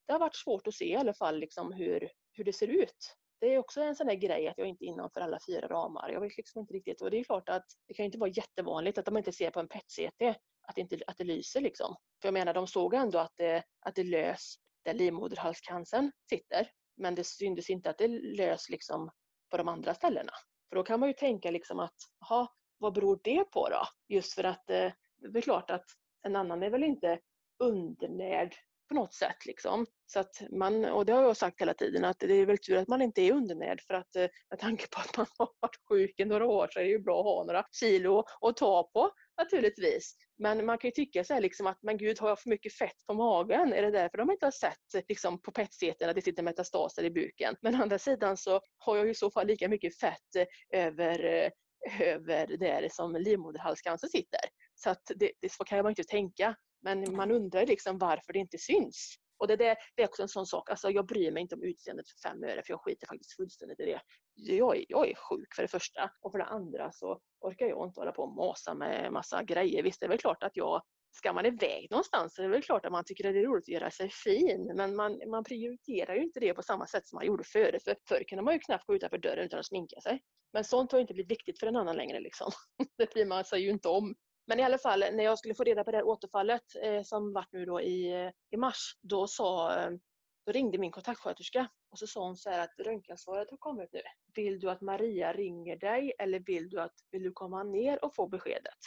Det 0.06 0.12
har 0.12 0.20
varit 0.20 0.36
svårt 0.36 0.66
att 0.66 0.74
se 0.74 0.90
i 0.90 0.96
alla 0.96 1.14
fall 1.14 1.38
liksom 1.38 1.72
hur, 1.72 2.10
hur 2.32 2.44
det 2.44 2.52
ser 2.52 2.68
ut. 2.68 3.16
Det 3.40 3.54
är 3.54 3.58
också 3.58 3.80
en 3.80 3.96
sån 3.96 4.06
där 4.06 4.14
grej 4.14 4.48
att 4.48 4.58
jag 4.58 4.66
inte 4.66 4.84
är 4.84 4.86
innanför 4.86 5.20
alla 5.20 5.38
fyra 5.46 5.68
ramar. 5.68 6.10
Jag 6.10 6.20
vet 6.20 6.36
liksom 6.36 6.60
inte 6.60 6.74
riktigt. 6.74 7.02
Och 7.02 7.10
det 7.10 7.16
är 7.16 7.24
klart 7.24 7.48
att 7.48 7.66
det 7.88 7.94
kan 7.94 8.04
inte 8.04 8.18
vara 8.18 8.30
jättevanligt 8.30 8.98
att 8.98 9.04
de 9.04 9.16
inte 9.16 9.32
ser 9.32 9.50
på 9.50 9.60
en 9.60 9.68
PET-CT 9.68 10.34
att 10.62 10.74
det, 10.74 10.80
inte, 10.80 10.98
att 11.06 11.18
det 11.18 11.24
lyser 11.24 11.60
liksom. 11.60 11.96
För 12.20 12.28
jag 12.28 12.32
menar, 12.32 12.54
de 12.54 12.66
såg 12.66 12.94
ändå 12.94 13.18
att 13.18 13.32
det, 13.36 13.62
att 13.80 13.94
det 13.94 14.04
lös 14.04 14.54
där 14.84 14.94
livmoderhalscancern 14.94 16.12
sitter. 16.30 16.70
Men 16.96 17.14
det 17.14 17.24
syntes 17.24 17.70
inte 17.70 17.90
att 17.90 17.98
det 17.98 18.08
lös 18.08 18.70
liksom 18.70 19.10
på 19.50 19.56
de 19.56 19.68
andra 19.68 19.94
ställena. 19.94 20.32
För 20.68 20.76
då 20.76 20.82
kan 20.82 21.00
man 21.00 21.08
ju 21.08 21.12
tänka 21.12 21.50
liksom 21.50 21.80
att, 21.80 21.96
aha, 22.24 22.54
vad 22.78 22.94
beror 22.94 23.20
det 23.24 23.44
på 23.44 23.68
då? 23.68 23.86
Just 24.08 24.34
för 24.34 24.44
att 24.44 24.70
eh, 24.70 24.92
det 25.18 25.38
är 25.38 25.42
klart 25.42 25.70
att 25.70 25.84
en 26.22 26.36
annan 26.36 26.62
är 26.62 26.70
väl 26.70 26.84
inte 26.84 27.20
undernärd 27.58 28.54
på 28.88 28.94
något 28.94 29.14
sätt. 29.14 29.46
Liksom. 29.46 29.86
Så 30.06 30.20
att 30.20 30.42
man, 30.50 30.84
och 30.84 31.06
det 31.06 31.12
har 31.12 31.22
jag 31.22 31.36
sagt 31.36 31.60
hela 31.60 31.74
tiden 31.74 32.04
att 32.04 32.18
det 32.18 32.34
är 32.34 32.46
väl 32.46 32.58
tur 32.58 32.76
att 32.76 32.88
man 32.88 33.02
inte 33.02 33.22
är 33.22 33.32
undernärd 33.32 33.80
för 33.80 33.94
att 33.94 34.16
eh, 34.16 34.26
med 34.50 34.58
tanke 34.58 34.86
på 34.90 35.00
att 35.00 35.16
man 35.16 35.26
har 35.38 35.48
varit 35.60 35.76
sjuk 35.88 36.20
i 36.20 36.24
några 36.24 36.46
år 36.46 36.68
så 36.70 36.80
är 36.80 36.84
det 36.84 36.90
ju 36.90 36.98
bra 36.98 37.20
att 37.20 37.24
ha 37.24 37.44
några 37.44 37.64
kilo 37.80 38.24
att 38.40 38.56
ta 38.56 38.90
på 38.92 39.10
naturligtvis. 39.38 40.16
Men 40.38 40.66
man 40.66 40.78
kan 40.78 40.88
ju 40.88 40.92
tycka 40.92 41.24
så 41.24 41.34
här 41.34 41.40
liksom 41.40 41.66
att 41.66 41.78
men 41.82 41.98
gud 41.98 42.20
har 42.20 42.28
jag 42.28 42.40
för 42.40 42.50
mycket 42.50 42.74
fett 42.74 43.06
på 43.06 43.14
magen? 43.14 43.72
Är 43.72 43.82
det 43.82 43.90
därför 43.90 44.18
de 44.18 44.30
inte 44.30 44.46
har 44.46 44.50
sett 44.50 45.08
liksom, 45.08 45.42
på 45.42 45.52
PET-CT 45.52 46.02
att 46.02 46.14
det 46.14 46.22
sitter 46.22 46.42
metastaser 46.42 47.04
i 47.04 47.10
buken? 47.10 47.56
Men 47.60 47.74
å 47.74 47.82
andra 47.82 47.98
sidan 47.98 48.36
så 48.36 48.60
har 48.78 48.96
jag 48.96 49.10
i 49.10 49.14
så 49.14 49.30
fall 49.30 49.46
lika 49.46 49.68
mycket 49.68 49.98
fett 49.98 50.36
eh, 50.36 50.86
över, 50.86 51.24
eh, 51.24 52.00
över 52.00 52.56
där 52.56 52.88
som 52.92 53.12
livmoderhalscancer 53.12 54.08
sitter. 54.08 54.40
Så 54.74 54.90
att 54.90 55.10
det, 55.16 55.32
det, 55.40 55.52
så 55.52 55.64
kan 55.64 55.82
man 55.82 55.90
inte 55.90 56.04
tänka. 56.04 56.56
Men 56.82 57.16
man 57.16 57.30
undrar 57.30 57.66
liksom 57.66 57.98
varför 57.98 58.32
det 58.32 58.38
inte 58.38 58.58
syns. 58.58 59.16
Och 59.38 59.48
det, 59.48 59.56
där, 59.56 59.76
det 59.96 60.02
är 60.02 60.08
också 60.08 60.22
en 60.22 60.28
sån 60.28 60.46
sak, 60.46 60.70
alltså 60.70 60.90
jag 60.90 61.06
bryr 61.06 61.30
mig 61.30 61.40
inte 61.40 61.54
om 61.54 61.62
utseendet 61.62 62.06
för 62.08 62.28
fem 62.28 62.44
öre 62.44 62.62
för 62.66 62.72
jag 62.72 62.80
skiter 62.80 63.06
faktiskt 63.06 63.36
fullständigt 63.36 63.80
i 63.80 63.84
det. 63.84 64.00
Jag 64.34 64.76
är, 64.76 64.84
jag 64.88 65.10
är 65.10 65.14
sjuk 65.14 65.54
för 65.54 65.62
det 65.62 65.68
första 65.68 66.10
och 66.20 66.32
för 66.32 66.38
det 66.38 66.44
andra 66.44 66.92
så 66.92 67.20
orkar 67.40 67.66
jag 67.66 67.88
inte 67.88 68.00
hålla 68.00 68.12
på 68.12 68.22
och 68.22 68.36
masa 68.36 68.74
med 68.74 69.12
massa 69.12 69.42
grejer. 69.42 69.82
Visst, 69.82 70.00
det 70.00 70.06
är 70.06 70.08
väl 70.08 70.18
klart 70.18 70.42
att 70.42 70.56
jag 70.56 70.82
Ska 71.14 71.32
man 71.32 71.46
iväg 71.46 71.90
någonstans 71.90 72.34
så 72.34 72.42
är 72.42 72.46
det 72.46 72.52
väl 72.52 72.62
klart 72.62 72.86
att 72.86 72.92
man 72.92 73.04
tycker 73.04 73.28
att 73.28 73.34
det 73.34 73.40
är 73.40 73.44
roligt 73.44 73.64
att 73.64 73.68
göra 73.68 73.90
sig 73.90 74.10
fin 74.10 74.72
men 74.76 74.96
man, 74.96 75.20
man 75.30 75.44
prioriterar 75.44 76.14
ju 76.14 76.22
inte 76.22 76.40
det 76.40 76.54
på 76.54 76.62
samma 76.62 76.86
sätt 76.86 77.06
som 77.06 77.16
man 77.16 77.26
gjorde 77.26 77.44
förr. 77.44 77.78
För 77.84 77.96
förr 78.08 78.24
kunde 78.28 78.42
man 78.42 78.54
ju 78.54 78.60
knappt 78.60 78.86
gå 78.86 78.94
utanför 78.94 79.18
dörren 79.18 79.44
utan 79.44 79.58
att 79.58 79.66
sminka 79.66 80.00
sig. 80.00 80.22
Men 80.52 80.64
sånt 80.64 80.92
har 80.92 81.00
inte 81.00 81.14
blivit 81.14 81.30
viktigt 81.30 81.60
för 81.60 81.66
en 81.66 81.76
annan 81.76 81.96
längre 81.96 82.20
liksom. 82.20 82.50
Det 82.98 83.12
bryr 83.12 83.26
man 83.26 83.44
sig 83.44 83.62
ju 83.62 83.70
inte 83.70 83.88
om. 83.88 84.14
Men 84.46 84.60
i 84.60 84.62
alla 84.62 84.78
fall, 84.78 85.00
när 85.00 85.24
jag 85.24 85.38
skulle 85.38 85.54
få 85.54 85.64
reda 85.64 85.84
på 85.84 85.90
det 85.90 85.96
här 85.96 86.06
återfallet 86.06 86.62
eh, 86.82 87.02
som 87.02 87.32
vart 87.32 87.52
nu 87.52 87.64
då 87.64 87.80
i, 87.80 88.12
eh, 88.12 88.30
i 88.50 88.56
mars, 88.56 88.96
då, 89.02 89.26
sa, 89.26 89.78
eh, 89.78 89.90
då 90.46 90.52
ringde 90.52 90.78
min 90.78 90.90
kontaktsköterska 90.90 91.68
och 91.90 91.98
så 91.98 92.06
sa 92.06 92.24
hon 92.24 92.36
så 92.36 92.50
här 92.50 92.58
att 92.58 92.74
röntgensvaret 92.78 93.50
har 93.50 93.56
kommit 93.56 93.92
nu. 93.92 94.00
Vill 94.34 94.60
du 94.60 94.70
att 94.70 94.80
Maria 94.80 95.32
ringer 95.32 95.76
dig 95.76 96.12
eller 96.18 96.40
vill 96.40 96.68
du, 96.68 96.80
att, 96.80 96.94
vill 97.10 97.22
du 97.22 97.32
komma 97.32 97.62
ner 97.62 98.04
och 98.04 98.14
få 98.14 98.28
beskedet? 98.28 98.78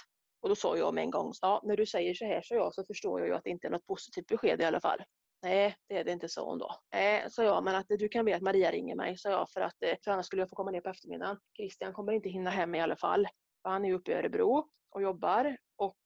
Och 0.42 0.50
då 0.50 0.56
sa 0.56 0.78
jag 0.78 0.94
med 0.94 1.04
en 1.04 1.12
gång, 1.12 1.34
ja, 1.42 1.62
när 1.64 1.78
du 1.78 1.86
säger 1.86 2.14
så 2.14 2.26
här 2.26 2.42
så, 2.42 2.56
jag, 2.56 2.74
så 2.74 2.86
förstår 2.86 3.20
jag 3.20 3.30
ju 3.30 3.36
att 3.36 3.44
det 3.44 3.50
inte 3.50 3.68
är 3.68 3.72
något 3.72 3.88
positivt 3.88 4.28
besked 4.28 4.62
i 4.62 4.64
alla 4.64 4.80
fall. 4.80 5.04
Nej, 5.42 5.76
det 5.88 5.98
är 5.98 6.04
det 6.04 6.12
inte, 6.12 6.30
sa 6.30 6.46
hon 6.46 6.58
då. 6.58 6.72
Nej, 6.94 7.26
sa 7.32 7.44
jag, 7.44 7.64
men 7.64 7.76
att 7.76 7.86
du 7.90 8.10
kan 8.10 8.26
be 8.26 8.36
att 8.36 8.42
Maria 8.42 8.72
ringer 8.72 8.96
mig, 8.96 9.18
sa 9.18 9.30
jag, 9.30 9.50
för 9.50 9.62
att 9.62 9.84
eh, 9.84 9.96
för 10.04 10.12
annars 10.12 10.26
skulle 10.26 10.42
jag 10.42 10.50
få 10.50 10.56
komma 10.56 10.72
ner 10.72 10.82
på 10.82 10.90
eftermiddagen. 10.90 11.40
Christian 11.58 11.94
kommer 11.94 12.14
inte 12.14 12.30
hinna 12.30 12.50
hem 12.50 12.76
i 12.76 12.82
alla 12.82 12.96
fall. 12.96 13.28
Han 13.64 13.86
är 13.86 13.94
uppe 13.94 14.12
i 14.12 14.14
Örebro 14.14 14.70
och 14.96 15.02
jobbar 15.02 15.58
och 15.76 16.00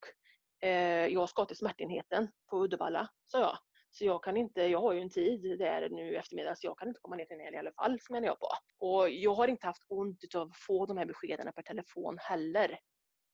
eh, 0.60 1.06
jag 1.06 1.28
ska 1.28 1.44
till 1.44 1.56
smärtenheten 1.56 2.28
på 2.50 2.64
Uddevalla, 2.64 3.08
sa 3.24 3.40
jag. 3.40 3.58
Så 3.90 4.04
jag 4.04 4.24
kan 4.24 4.36
inte, 4.36 4.62
jag 4.62 4.80
har 4.80 4.92
ju 4.92 5.00
en 5.00 5.10
tid 5.10 5.58
där 5.58 5.88
nu 5.90 6.12
i 6.12 6.16
eftermiddag 6.16 6.56
så 6.56 6.66
jag 6.66 6.78
kan 6.78 6.88
inte 6.88 7.00
komma 7.00 7.16
ner 7.16 7.24
till 7.24 7.36
Nelly 7.36 7.56
i 7.56 7.58
alla 7.58 7.72
fall, 7.72 7.98
menar 8.10 8.26
jag 8.26 8.38
på. 8.38 8.48
Och 8.78 9.10
jag 9.10 9.34
har 9.34 9.48
inte 9.48 9.66
haft 9.66 9.82
ont 9.88 10.34
av 10.34 10.48
att 10.48 10.56
få 10.56 10.86
de 10.86 10.96
här 10.96 11.06
beskeden 11.06 11.52
per 11.52 11.62
telefon 11.62 12.18
heller. 12.18 12.78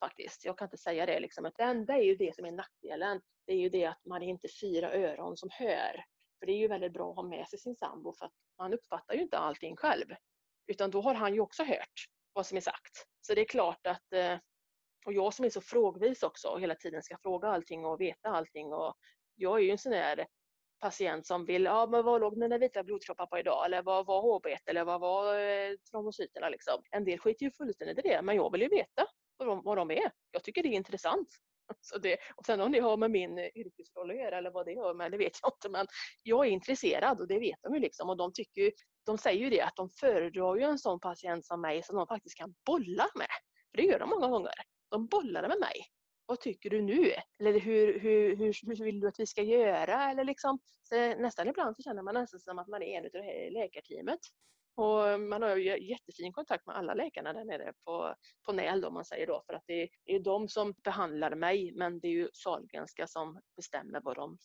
Faktiskt. 0.01 0.45
Jag 0.45 0.59
kan 0.59 0.67
inte 0.67 0.77
säga 0.77 1.07
det 1.07 1.21
liksom. 1.21 1.51
Det 1.57 1.63
enda 1.63 1.95
är 1.95 2.03
ju 2.03 2.17
det 2.17 2.35
som 2.35 2.45
är 2.45 2.53
nackdelen. 2.53 3.21
Det 3.47 3.53
är 3.53 3.59
ju 3.59 3.69
det 3.69 3.85
att 3.85 4.05
man 4.05 4.23
är 4.23 4.27
inte 4.27 4.49
fyra 4.61 4.93
öron 4.93 5.37
som 5.37 5.49
hör. 5.53 6.05
För 6.39 6.47
det 6.47 6.53
är 6.53 6.59
ju 6.59 6.69
väldigt 6.69 6.93
bra 6.93 7.11
att 7.11 7.17
ha 7.17 7.23
med 7.23 7.49
sig 7.49 7.59
sin 7.59 7.77
sambo 7.77 8.13
för 8.13 8.27
att 8.27 8.33
man 8.59 8.75
uppfattar 8.75 9.15
ju 9.15 9.23
inte 9.23 9.39
allting 9.39 9.77
själv. 9.77 10.07
Utan 10.67 10.91
då 10.91 11.01
har 11.01 11.15
han 11.15 11.35
ju 11.35 11.41
också 11.41 11.65
hört 11.65 12.07
vad 12.33 12.47
som 12.47 12.57
är 12.57 12.61
sagt. 12.61 13.07
Så 13.21 13.35
det 13.35 13.41
är 13.41 13.45
klart 13.45 13.87
att, 13.87 14.13
eh, 14.13 14.39
och 15.07 15.13
jag 15.13 15.35
som 15.35 15.45
är 15.45 15.51
så 15.51 15.61
frågvis 15.61 16.23
också 16.23 16.49
och 16.49 16.61
hela 16.61 16.75
tiden 16.75 17.03
ska 17.03 17.17
fråga 17.23 17.49
allting 17.49 17.85
och 17.85 18.01
veta 18.01 18.29
allting 18.29 18.73
och 18.73 18.95
jag 19.35 19.59
är 19.59 19.63
ju 19.63 19.71
en 19.71 19.79
sån 19.79 19.93
där 19.93 20.27
patient 20.81 21.27
som 21.27 21.45
vill, 21.45 21.65
ja 21.65 21.87
men 21.87 22.05
vad 22.05 22.21
låg 22.21 22.37
mina 22.37 22.59
vita 22.59 22.83
blodkroppar 22.83 23.27
på 23.27 23.39
idag? 23.39 23.65
Eller 23.67 23.83
vad 23.83 24.07
var 24.07 24.23
HB1? 24.23 24.57
Eller 24.67 24.85
vad 24.85 25.01
var 25.01 25.39
eh, 25.39 25.71
trombocyterna 25.91 26.49
liksom? 26.49 26.83
En 26.91 27.05
del 27.05 27.19
skiter 27.19 27.45
ju 27.45 27.51
fullständigt 27.51 27.99
i 27.99 28.09
det, 28.09 28.23
men 28.23 28.37
jag 28.37 28.53
vill 28.53 28.63
ju 28.63 28.69
veta 28.69 29.07
vad 29.37 29.49
de, 29.49 29.63
vad 29.65 29.77
de 29.77 29.91
är. 29.91 30.11
Jag 30.31 30.45
tycker 30.45 30.63
det 30.63 30.69
är 30.69 30.77
intressant. 30.77 31.29
Så 31.81 31.99
det, 31.99 32.17
och 32.37 32.47
sen 32.47 32.61
om 32.61 32.73
det 32.73 32.81
har 32.81 32.97
med 32.97 33.11
min 33.11 33.39
yrkesroll 33.39 34.11
att 34.11 34.17
göra 34.17 34.39
eller 34.39 34.51
vad 34.51 34.67
det 34.67 34.75
har 34.75 34.95
med, 34.95 35.11
det 35.13 35.19
vet 35.19 35.39
jag 35.43 35.53
inte. 35.55 35.69
Men 35.69 35.87
jag 36.23 36.47
är 36.47 36.51
intresserad 36.51 37.21
och 37.21 37.29
det 37.29 37.39
vet 37.39 37.59
de 37.63 37.75
ju 37.75 37.81
liksom. 37.81 38.11
Och 38.11 38.17
de, 38.17 38.33
tycker 38.33 38.73
de 39.07 39.19
säger 39.19 39.41
ju 39.41 39.51
det 39.51 39.61
att 39.61 39.77
de 39.77 39.91
föredrar 39.91 40.57
ju 40.57 40.63
en 40.63 40.79
sån 40.79 41.01
patient 41.01 41.47
som 41.47 41.61
mig 41.61 41.83
som 41.83 41.97
de 41.97 42.07
faktiskt 42.07 42.39
kan 42.39 42.55
bolla 42.67 43.07
med. 43.15 43.29
För 43.71 43.77
det 43.77 43.83
gör 43.83 43.99
de 43.99 44.11
många 44.11 44.29
gånger. 44.29 44.55
De 44.91 45.07
bollade 45.07 45.49
med 45.49 45.59
mig 45.61 45.87
vad 46.27 46.41
tycker 46.41 46.71
du 46.71 46.83
nu? 46.83 47.13
Eller 47.39 47.61
hur, 47.61 48.01
hur, 48.01 48.37
hur, 48.37 48.67
hur 48.67 48.85
vill 48.85 49.01
du 49.01 49.09
att 49.09 49.21
vi 49.21 49.27
ska 49.27 49.43
göra? 49.43 50.11
Eller 50.11 50.25
liksom, 50.25 50.59
nästan 51.19 51.49
ibland 51.49 51.77
så 51.77 51.83
känner 51.83 52.03
man 52.03 52.15
nästan 52.15 52.41
som 52.41 52.59
att 52.59 52.69
man 52.69 52.83
är 52.83 52.99
en 52.99 53.05
av 53.05 53.11
det 53.13 53.23
här 53.23 53.51
läkarteamet. 53.51 54.21
Och 54.75 55.21
man 55.21 55.43
har 55.43 55.57
ju 55.57 55.89
jättefin 55.89 56.33
kontakt 56.33 56.67
med 56.67 56.77
alla 56.77 56.95
läkarna 56.95 57.33
där 57.33 57.45
nere 57.45 57.73
på, 57.85 58.15
på 58.47 58.53
NÄL 58.53 58.81
då, 58.81 58.91
man 58.91 59.05
säger 59.05 59.27
då, 59.27 59.43
för 59.47 59.55
att 59.55 59.65
det 59.67 59.89
är 60.05 60.21
de 60.21 60.49
som 60.49 60.73
behandlar 60.85 61.35
mig, 61.35 61.73
men 61.75 62.01
det 62.01 62.09
är 62.09 62.13
ju 62.13 62.29
Sahlgrenska 62.33 63.07
som 63.07 63.41
bestämmer 63.57 64.01
vad 64.01 64.17
de, 64.17 64.39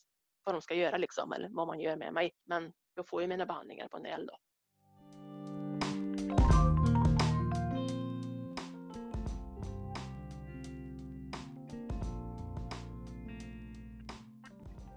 vad 0.44 0.56
de 0.56 0.62
ska 0.62 0.76
göra 0.76 0.98
liksom, 0.98 1.34
eller 1.34 1.50
vad 1.52 1.68
man 1.68 1.80
gör 1.80 1.96
med 1.96 2.14
mig. 2.14 2.32
Men 2.46 2.74
jag 2.96 3.10
får 3.10 3.22
ju 3.22 3.28
mina 3.28 3.46
behandlingar 3.46 3.88
på 3.88 3.98
NÄL 4.00 4.26
då. 4.26 4.38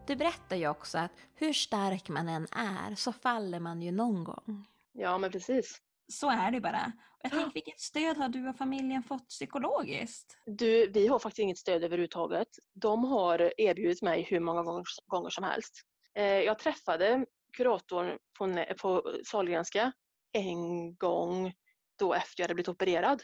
Du 0.07 0.17
berättar 0.17 0.57
ju 0.57 0.69
också 0.69 0.99
att 0.99 1.13
hur 1.35 1.53
stark 1.53 2.09
man 2.09 2.29
än 2.29 2.47
är 2.53 2.95
så 2.95 3.13
faller 3.13 3.61
man 3.61 3.83
ju 3.83 3.93
någon 3.93 4.25
gång. 4.25 4.67
Ja, 4.93 5.19
men 5.19 5.31
precis. 5.31 5.79
Så 6.13 6.31
är 6.31 6.51
det 6.51 6.61
bara. 6.61 6.93
Jag 7.23 7.33
tänker, 7.33 7.55
vilket 7.55 7.81
stöd 7.81 8.17
har 8.17 8.29
du 8.29 8.49
och 8.49 8.57
familjen 8.57 9.03
fått 9.03 9.29
psykologiskt? 9.29 10.39
Du, 10.47 10.87
vi 10.87 11.07
har 11.07 11.19
faktiskt 11.19 11.39
inget 11.39 11.59
stöd 11.59 11.85
överhuvudtaget. 11.85 12.49
De 12.75 13.05
har 13.05 13.61
erbjudit 13.61 14.03
mig 14.03 14.23
hur 14.23 14.41
många 14.41 14.63
gånger, 14.63 14.85
gånger 15.07 15.31
som 15.31 15.45
helst. 15.45 15.83
Eh, 16.15 16.25
jag 16.25 16.59
träffade 16.59 17.27
kuratorn 17.57 18.19
på, 18.39 18.65
på 18.81 19.03
Sahlgrenska 19.25 19.93
en 20.33 20.95
gång 20.97 21.53
då 21.99 22.15
efter 22.15 22.41
jag 22.41 22.45
hade 22.45 22.55
blivit 22.55 22.69
opererad. 22.69 23.23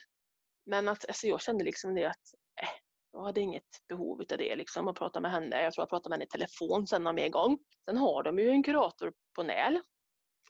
Men 0.66 0.89
att, 0.89 1.05
alltså 1.09 1.27
jag 1.27 1.40
kände 1.40 1.65
liksom 1.65 1.94
det 1.94 2.05
att 2.05 2.35
jag 3.12 3.23
hade 3.23 3.41
inget 3.41 3.87
behov 3.89 4.20
av 4.20 4.39
det, 4.39 4.57
liksom, 4.57 4.89
att 4.89 4.97
prata 4.97 5.20
med 5.20 5.31
henne. 5.31 5.62
Jag 5.62 5.73
tror 5.73 5.82
jag 5.82 5.89
pratade 5.89 6.09
med 6.09 6.16
henne 6.16 6.24
i 6.24 6.28
telefon 6.28 6.87
sen 6.87 7.05
någon 7.05 7.15
mer 7.15 7.28
gång. 7.28 7.59
Sen 7.85 7.97
har 7.97 8.23
de 8.23 8.39
ju 8.39 8.51
en 8.51 8.62
kurator 8.62 9.12
på 9.35 9.43
NÄL. 9.43 9.81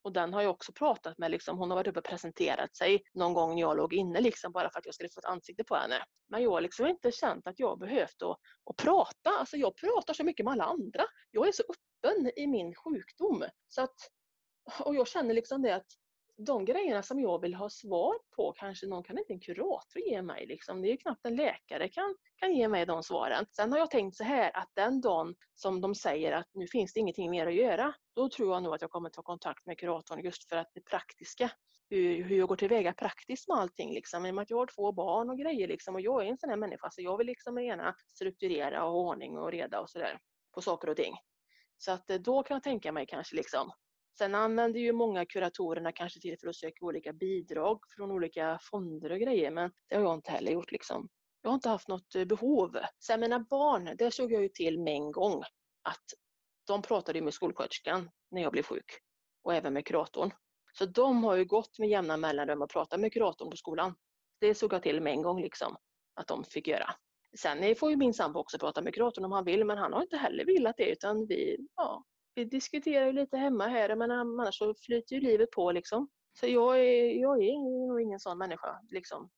Och 0.03 0.13
den 0.13 0.35
har 0.35 0.43
jag 0.43 0.51
också 0.51 0.73
pratat 0.73 1.19
med. 1.19 1.31
Liksom, 1.31 1.59
hon 1.59 1.71
har 1.71 1.77
varit 1.77 1.87
uppe 1.87 1.99
och 1.99 2.05
presenterat 2.05 2.77
sig 2.77 3.03
någon 3.15 3.35
gång 3.35 3.55
när 3.55 3.61
jag 3.61 3.77
låg 3.77 3.95
inne, 3.95 4.21
liksom, 4.21 4.53
bara 4.53 4.71
för 4.71 4.79
att 4.79 4.87
jag 4.87 4.95
skulle 4.95 5.09
få 5.09 5.21
ett 5.21 5.25
ansikte 5.25 5.65
på 5.65 5.75
henne. 5.75 6.05
Men 6.29 6.43
jag 6.43 6.51
har 6.51 6.61
liksom 6.61 6.87
inte 6.87 7.13
känt 7.13 7.47
att 7.47 7.59
jag 7.59 7.79
behövt 7.79 8.23
att, 8.23 8.39
att 8.71 8.77
prata. 8.77 9.31
Alltså 9.39 9.57
jag 9.57 9.77
pratar 9.77 10.15
så 10.15 10.25
mycket 10.25 10.45
med 10.45 10.53
alla 10.53 10.65
andra. 10.65 11.05
Jag 11.31 11.49
är 11.49 11.53
så 11.53 11.63
öppen 11.63 12.31
i 12.37 12.47
min 12.47 12.75
sjukdom. 12.75 13.45
Så 13.69 13.83
att, 13.83 13.97
och 14.81 14.95
jag 14.95 15.09
känner 15.09 15.35
liksom 15.35 15.63
det 15.63 15.75
att 15.75 15.87
de 16.45 16.65
grejerna 16.65 17.03
som 17.03 17.21
jag 17.21 17.41
vill 17.41 17.55
ha 17.55 17.71
svar 17.71 18.15
på 18.37 18.53
kanske 18.53 18.87
någon 18.87 19.03
kan 19.03 19.19
inte 19.19 19.33
en 19.33 19.41
kurator 19.41 20.03
ge 20.03 20.23
mig. 20.23 20.47
Liksom. 20.47 20.83
Det 20.83 20.89
är 20.89 20.91
ju 20.91 20.97
knappt 20.97 21.27
en 21.27 21.37
läkare 21.37 21.89
kan, 21.89 22.17
kan 22.37 22.55
ge 22.55 22.69
mig 22.69 22.87
de 22.87 23.03
svaren. 23.03 23.47
Sen 23.51 23.73
har 23.73 23.79
jag 23.79 23.91
tänkt 23.91 24.17
så 24.17 24.25
här 24.25 24.57
att 24.57 24.71
den 24.75 25.01
dagen 25.01 25.35
som 25.55 25.81
de 25.81 25.95
säger 25.95 26.33
att 26.33 26.47
nu 26.55 26.67
finns 26.67 26.93
det 26.93 27.01
ingenting 27.01 27.31
mer 27.31 27.47
att 27.47 27.55
göra, 27.55 27.95
då 28.15 28.29
tror 28.29 28.53
jag 28.53 28.63
nog 28.63 28.75
att 28.75 28.83
jag 28.83 28.91
kommer 28.91 29.11
ta 29.11 29.23
kontakt 29.23 29.67
med 29.67 29.79
kuratorn 29.79 30.21
just 30.21 30.49
för 30.49 30.57
att 30.57 30.71
det 30.75 30.81
praktiska, 30.81 31.51
hur, 31.91 32.25
hur 32.25 32.39
jag 32.39 32.49
går 32.49 32.57
tillväga 32.57 32.93
praktiskt 32.93 33.49
med 33.49 33.57
allting. 33.57 33.95
Liksom. 33.95 34.27
I 34.27 34.31
och 34.31 34.35
med 34.35 34.43
att 34.43 34.51
jag 34.51 34.59
har 34.59 34.67
två 34.67 34.93
barn 34.93 35.31
och 35.31 35.39
grejer 35.39 35.69
liksom, 35.69 35.95
och 35.95 36.01
jag 36.01 36.27
är 36.27 36.31
en 36.31 36.39
sån 36.39 36.51
här 36.51 36.57
människa 36.57 36.91
så 36.91 37.03
jag 37.03 37.19
vill 37.19 37.27
liksom 37.27 37.65
gärna 37.65 37.95
strukturera 38.09 38.85
och 38.85 38.99
ordning 38.99 39.39
och 39.39 39.53
reda 39.53 39.81
och 39.81 39.91
sådär 39.91 40.19
på 40.55 40.61
saker 40.61 40.89
och 40.89 40.97
ting. 40.97 41.15
Så 41.79 41.93
att 41.93 42.11
eh, 42.11 42.19
då 42.19 42.43
kan 42.43 42.55
jag 42.55 42.63
tänka 42.63 42.93
mig 42.93 43.07
kanske 43.07 43.37
liksom 43.37 43.73
Sen 44.21 44.35
använder 44.35 44.81
ju 44.81 44.93
många 44.93 45.27
kuratorerna 45.27 45.93
kanske 45.93 46.21
till 46.21 46.39
för 46.39 46.49
att 46.49 46.57
söka 46.57 46.85
olika 46.85 47.13
bidrag 47.13 47.81
från 47.97 48.11
olika 48.11 48.59
fonder 48.63 49.13
och 49.13 49.19
grejer, 49.19 49.51
men 49.51 49.73
det 49.89 49.97
har 49.97 50.03
jag 50.03 50.15
inte 50.15 50.31
heller 50.31 50.53
gjort 50.53 50.73
liksom. 50.73 51.09
Jag 51.43 51.51
har 51.51 51.55
inte 51.55 51.69
haft 51.69 51.89
något 51.89 52.15
eh, 52.15 52.25
behov. 52.25 52.79
Sen 53.07 53.21
mina 53.21 53.41
barn, 53.41 53.91
det 53.99 54.11
såg 54.11 54.33
jag 54.33 54.43
ju 54.43 54.49
till 54.49 54.81
med 54.81 54.95
en 54.95 55.13
gång 55.13 55.43
att 55.83 56.05
de 56.67 56.83
pratade 56.83 57.21
med 57.21 57.35
skolsköterskan 57.35 58.11
när 58.31 58.43
jag 58.43 58.53
blev 58.53 58.63
sjuk 58.63 58.85
och 59.43 59.55
även 59.55 59.73
med 59.73 59.87
kuratorn. 59.87 60.31
Så 60.73 60.87
de 60.87 61.25
har 61.25 61.37
ju 61.37 61.45
gått 61.45 61.79
med 61.79 61.89
jämna 61.89 62.17
mellanrum 62.17 62.63
och 62.63 62.71
pratat 62.71 63.01
med 63.01 63.13
kuratorn 63.13 63.51
på 63.51 63.57
skolan. 63.57 63.95
Det 64.41 64.55
såg 64.55 64.73
jag 64.73 64.83
till 64.83 65.01
med 65.01 65.13
en 65.13 65.23
gång 65.23 65.43
liksom 65.43 65.77
att 66.15 66.27
de 66.27 66.45
fick 66.45 66.69
göra. 66.69 66.95
Sen 67.39 67.59
eh, 67.59 67.75
får 67.75 67.91
ju 67.91 67.97
min 67.97 68.15
sambo 68.15 68.41
också 68.41 68.59
prata 68.59 68.83
med 68.83 68.95
kuratorn 68.95 69.25
om 69.25 69.33
han 69.33 69.45
vill, 69.45 69.65
men 69.65 69.79
han 69.79 69.93
har 69.93 70.03
inte 70.03 70.17
heller 70.17 70.45
velat 70.45 70.77
det 70.77 70.91
utan 70.93 71.27
vi, 71.27 71.57
ja, 71.77 72.05
vi 72.35 72.45
diskuterar 72.45 73.07
ju 73.07 73.13
lite 73.13 73.37
hemma 73.37 73.67
här 73.67 73.97
men 73.97 74.11
annars 74.11 74.59
så 74.59 74.75
flyter 74.75 75.17
ju 75.17 75.21
livet 75.21 75.51
på 75.51 75.73
liksom. 75.73 76.09
Så 76.41 76.47
jag 76.47 76.79
är, 76.79 77.21
jag 77.21 77.43
är 77.43 77.89
nog 77.89 78.01
ingen 78.01 78.21
sån 78.21 78.39
människa 78.39 78.81
liksom. 78.91 79.31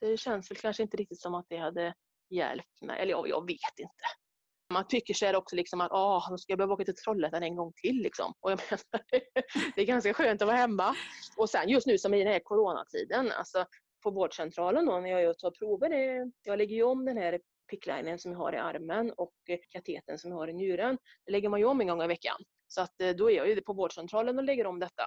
Det 0.00 0.16
känns 0.16 0.50
väl 0.50 0.58
kanske 0.58 0.82
inte 0.82 0.96
riktigt 0.96 1.20
som 1.20 1.34
att 1.34 1.46
det 1.48 1.56
hade 1.56 1.94
hjälpt 2.30 2.82
mig, 2.82 3.00
eller 3.00 3.10
jag, 3.10 3.28
jag 3.28 3.46
vet 3.46 3.78
inte. 3.78 4.04
Man 4.72 4.86
tycker 4.88 5.14
sig 5.14 5.36
också 5.36 5.56
liksom 5.56 5.80
att 5.80 5.92
åh, 5.92 6.30
nu 6.30 6.38
ska 6.38 6.52
jag 6.52 6.58
behöva 6.58 6.74
åka 6.74 6.84
till 6.84 6.94
Trollhättan 6.94 7.42
en 7.42 7.56
gång 7.56 7.72
till. 7.76 7.96
Liksom. 7.96 8.32
Och 8.40 8.50
jag 8.50 8.60
menar, 8.70 9.04
det 9.74 9.82
är 9.82 9.86
ganska 9.86 10.14
skönt 10.14 10.42
att 10.42 10.48
vara 10.48 10.56
hemma. 10.56 10.94
Och 11.36 11.50
sen 11.50 11.68
just 11.68 11.86
nu 11.86 11.98
som 11.98 12.14
i 12.14 12.18
den 12.24 12.32
här 12.32 12.40
coronatiden, 12.40 13.32
alltså 13.32 13.66
på 14.02 14.10
vårdcentralen 14.10 14.86
då 14.86 15.00
när 15.00 15.08
jag 15.08 15.38
tar 15.38 15.50
prover, 15.50 15.88
det, 15.88 16.32
jag 16.42 16.58
lägger 16.58 16.76
ju 16.76 16.82
om 16.82 17.04
den 17.04 17.16
här 17.16 17.40
picklinen 17.70 18.18
som 18.18 18.32
jag 18.32 18.38
har 18.38 18.52
i 18.52 18.56
armen 18.56 19.12
och 19.16 19.34
eh, 19.48 19.58
kateten 19.70 20.18
som 20.18 20.30
jag 20.30 20.38
har 20.38 20.48
i 20.48 20.52
njuren. 20.52 20.98
Det 21.26 21.32
lägger 21.32 21.48
man 21.48 21.60
ju 21.60 21.66
om 21.66 21.80
en 21.80 21.86
gång 21.86 22.02
i 22.02 22.06
veckan. 22.06 22.36
Så 22.66 22.80
att 22.80 23.00
eh, 23.00 23.10
då 23.10 23.30
är 23.30 23.36
jag 23.36 23.48
ju 23.48 23.60
på 23.60 23.72
vårdcentralen 23.72 24.38
och 24.38 24.44
lägger 24.44 24.66
om 24.66 24.78
detta. 24.80 25.04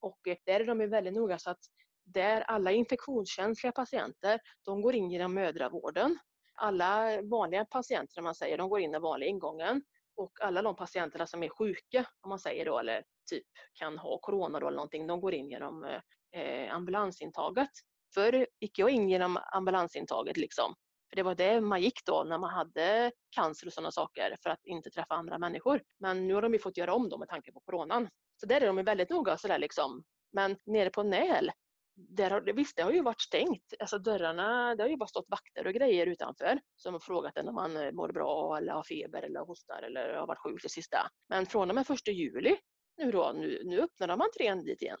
Och 0.00 0.28
eh, 0.28 0.36
där 0.44 0.60
är 0.60 0.64
de 0.64 0.80
ju 0.80 0.86
väldigt 0.86 1.14
noga 1.14 1.38
så 1.38 1.50
att 1.50 1.60
där 2.04 2.40
alla 2.40 2.72
infektionskänsliga 2.72 3.72
patienter, 3.72 4.40
de 4.64 4.82
går 4.82 4.94
in 4.94 5.10
genom 5.10 5.34
mödravården. 5.34 6.18
Alla 6.54 7.22
vanliga 7.22 7.64
patienter, 7.64 8.22
man 8.22 8.34
säger, 8.34 8.58
de 8.58 8.68
går 8.68 8.80
in 8.80 8.92
den 8.92 9.02
vanliga 9.02 9.30
ingången. 9.30 9.82
Och 10.16 10.32
alla 10.40 10.62
de 10.62 10.76
patienterna 10.76 11.26
som 11.26 11.42
är 11.42 11.48
sjuka, 11.48 12.06
om 12.20 12.28
man 12.28 12.38
säger 12.38 12.64
då, 12.64 12.78
eller 12.78 13.04
typ 13.30 13.46
kan 13.74 13.98
ha 13.98 14.18
corona 14.18 14.60
då 14.60 14.66
eller 14.66 14.76
någonting, 14.76 15.06
de 15.06 15.20
går 15.20 15.34
in 15.34 15.50
genom 15.50 15.84
eh, 16.32 16.74
ambulansintaget. 16.74 17.70
Förr 18.14 18.46
gick 18.60 18.78
jag 18.78 18.90
in 18.90 19.08
genom 19.08 19.38
ambulansintaget 19.52 20.36
liksom. 20.36 20.74
För 21.16 21.20
det 21.20 21.22
var 21.22 21.34
det 21.34 21.60
man 21.60 21.82
gick 21.82 22.04
då 22.04 22.24
när 22.24 22.38
man 22.38 22.50
hade 22.50 23.12
cancer 23.30 23.66
och 23.66 23.72
sådana 23.72 23.90
saker 23.90 24.36
för 24.42 24.50
att 24.50 24.64
inte 24.64 24.90
träffa 24.90 25.14
andra 25.14 25.38
människor. 25.38 25.82
Men 26.00 26.26
nu 26.28 26.34
har 26.34 26.42
de 26.42 26.52
ju 26.52 26.58
fått 26.58 26.76
göra 26.76 26.94
om 26.94 27.08
då 27.08 27.18
med 27.18 27.28
tanke 27.28 27.52
på 27.52 27.60
coronan. 27.60 28.08
Så 28.40 28.46
där 28.46 28.60
är 28.60 28.66
de 28.66 28.84
väldigt 28.84 29.10
noga 29.10 29.36
sådär 29.36 29.58
liksom. 29.58 30.02
Men 30.32 30.56
nere 30.66 30.90
på 30.90 31.02
NÄL, 31.02 31.50
där 31.94 32.30
har, 32.30 32.40
visst 32.40 32.76
det 32.76 32.82
har 32.82 32.92
ju 32.92 33.02
varit 33.02 33.20
stängt. 33.20 33.74
Alltså 33.80 33.98
dörrarna, 33.98 34.74
det 34.74 34.82
har 34.82 34.88
ju 34.88 34.96
bara 34.96 35.06
stått 35.06 35.28
vakter 35.28 35.66
och 35.66 35.72
grejer 35.72 36.06
utanför 36.06 36.60
som 36.76 36.94
har 36.94 37.00
frågat 37.00 37.36
en 37.36 37.48
om 37.48 37.54
man 37.54 37.76
eh, 37.76 37.92
mår 37.92 38.12
bra 38.12 38.56
eller 38.58 38.72
har 38.72 38.82
feber 38.82 39.22
eller 39.22 39.40
hostar 39.40 39.82
eller 39.82 40.14
har 40.14 40.26
varit 40.26 40.42
sjuk 40.42 40.62
det 40.62 40.68
sista. 40.68 40.98
Men 41.28 41.46
från 41.46 41.68
och 41.68 41.74
med 41.74 41.86
första 41.86 42.10
juli 42.10 42.56
nu 42.96 43.10
då, 43.12 43.32
nu, 43.34 43.62
nu 43.64 43.80
öppnar 43.80 44.08
de 44.08 44.20
entrén 44.20 44.64
dit 44.64 44.82
igen. 44.82 44.98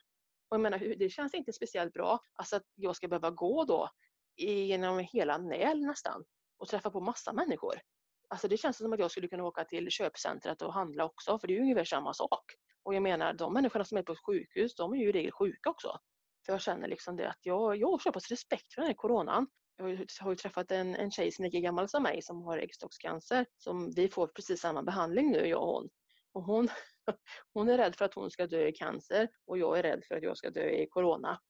Och 0.48 0.54
jag 0.54 0.60
menar, 0.60 0.78
det 0.78 1.10
känns 1.10 1.34
inte 1.34 1.52
speciellt 1.52 1.92
bra. 1.92 2.18
Alltså 2.32 2.56
att 2.56 2.64
jag 2.74 2.96
ska 2.96 3.08
behöva 3.08 3.30
gå 3.30 3.64
då 3.64 3.90
genom 4.36 4.98
hela 4.98 5.38
Näl 5.38 5.80
nästan 5.80 6.24
och 6.58 6.68
träffa 6.68 6.90
på 6.90 7.00
massa 7.00 7.32
människor. 7.32 7.80
Alltså 8.28 8.48
det 8.48 8.56
känns 8.56 8.76
som 8.76 8.92
att 8.92 8.98
jag 8.98 9.10
skulle 9.10 9.28
kunna 9.28 9.44
åka 9.44 9.64
till 9.64 9.90
köpcentret 9.90 10.62
och 10.62 10.72
handla 10.72 11.04
också, 11.04 11.38
för 11.38 11.48
det 11.48 11.52
är 11.52 11.56
ju 11.56 11.62
ungefär 11.62 11.84
samma 11.84 12.14
sak. 12.14 12.44
Och 12.82 12.94
jag 12.94 13.02
menar, 13.02 13.32
de 13.32 13.52
människorna 13.52 13.84
som 13.84 13.98
är 13.98 14.02
på 14.02 14.12
ett 14.12 14.26
sjukhus, 14.26 14.74
de 14.74 14.92
är 14.92 14.96
ju 14.96 15.08
i 15.08 15.12
regel 15.12 15.32
sjuka 15.32 15.70
också. 15.70 15.98
För 16.46 16.52
jag 16.52 16.60
känner 16.60 16.88
liksom 16.88 17.16
det 17.16 17.28
att 17.28 17.38
jag, 17.42 17.76
jag 17.76 17.90
har 17.90 17.98
så 17.98 18.12
pass 18.12 18.30
respekt 18.30 18.74
för 18.74 18.80
den 18.80 18.88
här 18.88 18.94
coronan. 18.94 19.46
Jag 19.76 19.84
har 20.20 20.30
ju 20.30 20.36
träffat 20.36 20.70
en, 20.70 20.94
en 20.94 21.10
tjej 21.10 21.32
som 21.32 21.44
är 21.44 21.48
lika 21.48 21.60
gammal 21.60 21.88
som 21.88 22.02
mig 22.02 22.22
som 22.22 22.42
har 22.42 22.58
äggstockscancer. 22.58 23.46
Som 23.56 23.92
vi 23.96 24.08
får 24.08 24.26
precis 24.26 24.60
samma 24.60 24.82
behandling 24.82 25.30
nu, 25.32 25.46
jag 25.46 25.62
och 25.62 25.74
hon. 25.74 25.88
Och 26.32 26.42
hon, 26.42 26.68
hon 27.54 27.68
är 27.68 27.78
rädd 27.78 27.96
för 27.96 28.04
att 28.04 28.14
hon 28.14 28.30
ska 28.30 28.46
dö 28.46 28.66
i 28.66 28.72
cancer 28.72 29.28
och 29.46 29.58
jag 29.58 29.78
är 29.78 29.82
rädd 29.82 30.04
för 30.08 30.14
att 30.14 30.22
jag 30.22 30.36
ska 30.36 30.50
dö 30.50 30.68
i 30.68 30.86
corona. 30.90 31.40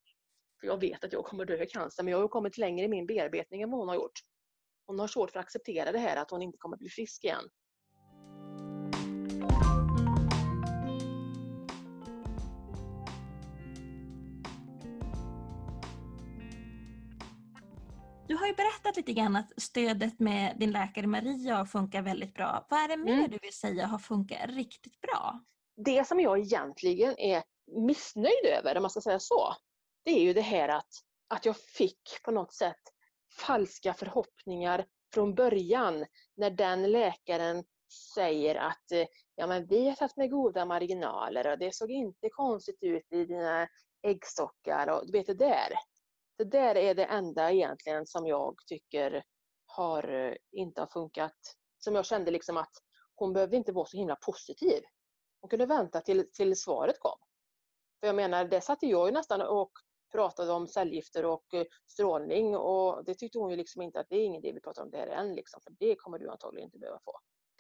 För 0.67 0.71
jag 0.73 0.81
vet 0.81 1.05
att 1.05 1.13
jag 1.13 1.25
kommer 1.25 1.45
dö 1.45 1.63
i 1.63 1.67
cancer 1.67 2.03
men 2.03 2.11
jag 2.11 2.21
har 2.21 2.29
kommit 2.29 2.59
längre 2.59 2.85
i 2.85 2.89
min 2.89 3.07
bearbetning 3.07 3.63
än 3.63 3.71
vad 3.71 3.81
hon 3.81 3.89
har 3.89 3.95
gjort. 3.95 4.21
Hon 4.87 4.99
har 4.99 5.07
svårt 5.07 5.31
för 5.31 5.39
att 5.39 5.45
acceptera 5.45 5.93
det 5.93 5.99
här 5.99 6.17
att 6.17 6.31
hon 6.31 6.43
inte 6.43 6.59
kommer 6.59 6.77
bli 6.77 6.89
frisk 6.89 7.25
igen. 7.25 7.45
Du 18.29 18.37
har 18.37 18.47
ju 18.47 18.55
berättat 18.55 18.97
lite 18.97 19.13
grann 19.13 19.37
att 19.37 19.53
stödet 19.57 20.21
med 20.21 20.57
din 20.59 20.73
läkare 20.73 21.07
Maria 21.07 21.67
funkar 21.67 22.03
väldigt 22.03 22.35
bra. 22.35 22.67
Vad 22.71 22.81
är 22.81 22.89
det 22.89 22.97
mer 22.97 23.13
mm. 23.13 23.31
du 23.31 23.39
vill 23.43 23.55
säga 23.55 23.87
har 23.87 23.99
funkat 23.99 24.51
riktigt 24.51 25.01
bra? 25.01 25.41
Det 25.77 26.07
som 26.07 26.21
jag 26.21 26.39
egentligen 26.39 27.19
är 27.19 27.43
missnöjd 27.87 28.47
över, 28.59 28.77
om 28.77 28.83
man 28.83 28.91
ska 28.91 29.01
säga 29.01 29.19
så, 29.19 29.57
det 30.07 30.13
är 30.13 30.23
ju 30.23 30.33
det 30.33 30.41
här 30.41 30.69
att, 30.69 30.91
att 31.29 31.47
jag 31.47 31.57
fick 31.57 32.23
på 32.25 32.31
något 32.31 32.55
sätt 32.55 32.83
falska 33.47 33.95
förhoppningar 33.95 34.87
från 35.15 35.35
början 35.35 36.07
när 36.37 36.51
den 36.51 36.93
läkaren 36.93 37.65
säger 38.15 38.55
att 38.55 38.93
eh, 38.93 39.07
ja, 39.35 39.47
men 39.47 39.67
vi 39.67 39.89
har 39.89 39.97
tagit 39.97 40.17
med 40.17 40.31
goda 40.31 40.65
marginaler 40.65 41.53
och 41.53 41.59
det 41.59 41.75
såg 41.75 41.91
inte 41.91 42.29
konstigt 42.31 42.79
ut 42.81 43.13
i 43.13 43.25
dina 43.25 43.69
äggstockar 44.03 44.89
och 44.89 45.07
du 45.07 45.13
vet 45.13 45.27
det 45.27 45.35
där. 45.35 45.73
Det 46.39 46.45
där 46.45 46.75
är 46.75 46.95
det 46.95 47.05
enda 47.05 47.53
egentligen 47.53 48.07
som 48.07 48.27
jag 48.27 48.55
tycker 48.67 49.23
har, 49.67 50.29
eh, 50.29 50.35
inte 50.53 50.81
har 50.81 50.87
funkat. 50.87 51.57
Som 51.79 51.95
jag 51.95 52.07
kände 52.07 52.31
liksom 52.31 52.57
att 52.57 52.73
hon 53.15 53.33
behövde 53.33 53.57
inte 53.57 53.73
vara 53.73 53.87
så 53.87 53.97
himla 53.97 54.17
positiv. 54.17 54.83
Hon 55.41 55.51
kunde 55.51 55.67
vänta 55.67 56.01
till, 56.01 56.33
till 56.33 56.57
svaret 56.57 57.01
kom. 57.01 57.19
För 58.01 58.07
jag 58.07 58.17
menar, 58.17 58.45
det 58.45 58.61
satt 58.61 58.83
jag 58.83 59.09
ju 59.09 59.13
nästan 59.13 59.41
och 59.41 59.73
pratade 60.13 60.53
om 60.53 60.67
cellgifter 60.67 61.25
och 61.25 61.55
eh, 61.55 61.65
strålning 61.87 62.57
och 62.57 63.05
det 63.05 63.15
tyckte 63.15 63.39
hon 63.39 63.51
ju 63.51 63.57
liksom 63.57 63.83
inte 63.83 64.01
att 64.01 64.07
det 64.09 64.17
är 64.17 64.25
ingen 64.25 64.45
idé 64.45 64.53
vi 64.55 64.61
pratar 64.61 64.83
om 64.83 64.91
det 64.91 64.99
här 64.99 65.07
än 65.07 65.35
liksom, 65.35 65.61
för 65.65 65.73
det 65.79 65.97
kommer 65.97 66.19
du 66.19 66.31
antagligen 66.31 66.67
inte 66.67 66.79
behöva 66.79 67.01
få. 67.05 67.13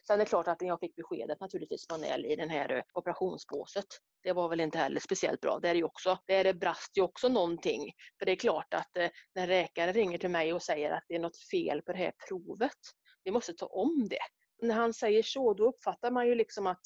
Sen 0.06 0.14
är 0.14 0.24
det 0.24 0.28
klart 0.28 0.48
att 0.48 0.60
när 0.60 0.68
jag 0.68 0.81
fick 0.81 0.97
beskedet 0.97 1.40
naturligtvis 1.40 1.86
från 1.86 2.01
Nell 2.01 2.24
i 2.24 2.36
den 2.36 2.51
här 2.51 2.73
eh, 2.73 2.82
operationsbåset, 2.93 3.86
det 4.23 4.32
var 4.32 4.48
väl 4.48 4.60
inte 4.60 4.78
heller 4.78 5.01
speciellt 5.01 5.40
bra. 5.40 5.59
Det 5.59 5.68
är 5.68 5.74
ju 5.74 5.85
också, 5.85 6.18
där 6.27 6.52
brast 6.52 6.97
ju 6.97 7.02
också 7.02 7.28
någonting. 7.28 7.93
För 8.18 8.27
det 8.27 8.32
är 8.32 8.36
klart 8.36 8.74
att 8.74 8.97
eh, 8.97 9.09
när 9.35 9.47
läkaren 9.47 9.94
ringer 9.94 10.18
till 10.18 10.31
mig 10.31 10.52
och 10.52 10.62
säger 10.62 10.90
att 10.90 11.05
det 11.09 11.14
är 11.14 11.18
något 11.18 11.39
fel 11.51 11.82
på 11.82 11.93
det 11.93 11.98
här 11.98 12.12
provet, 12.28 12.81
vi 13.24 13.31
måste 13.31 13.52
ta 13.52 13.66
om 13.66 14.09
det. 14.10 14.18
När 14.62 14.74
han 14.74 14.94
säger 14.94 15.23
så, 15.23 15.55
då 15.55 15.68
uppfattar 15.68 16.10
man 16.10 16.27
ju 16.27 16.35
liksom 16.35 16.66
att 16.66 16.82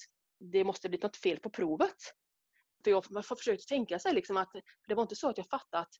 det 0.52 0.64
måste 0.64 0.88
bli 0.88 0.98
något 1.02 1.16
fel 1.16 1.40
på 1.40 1.50
provet. 1.50 1.96
För 2.84 2.90
jag 2.90 3.04
har 3.14 3.36
försökt 3.36 3.68
tänka 3.68 3.98
sig 3.98 4.14
liksom 4.14 4.36
att 4.36 4.50
det 4.88 4.94
var 4.94 5.02
inte 5.02 5.16
så 5.16 5.28
att 5.28 5.38
jag 5.38 5.48
fattade 5.48 5.82
att 5.82 5.94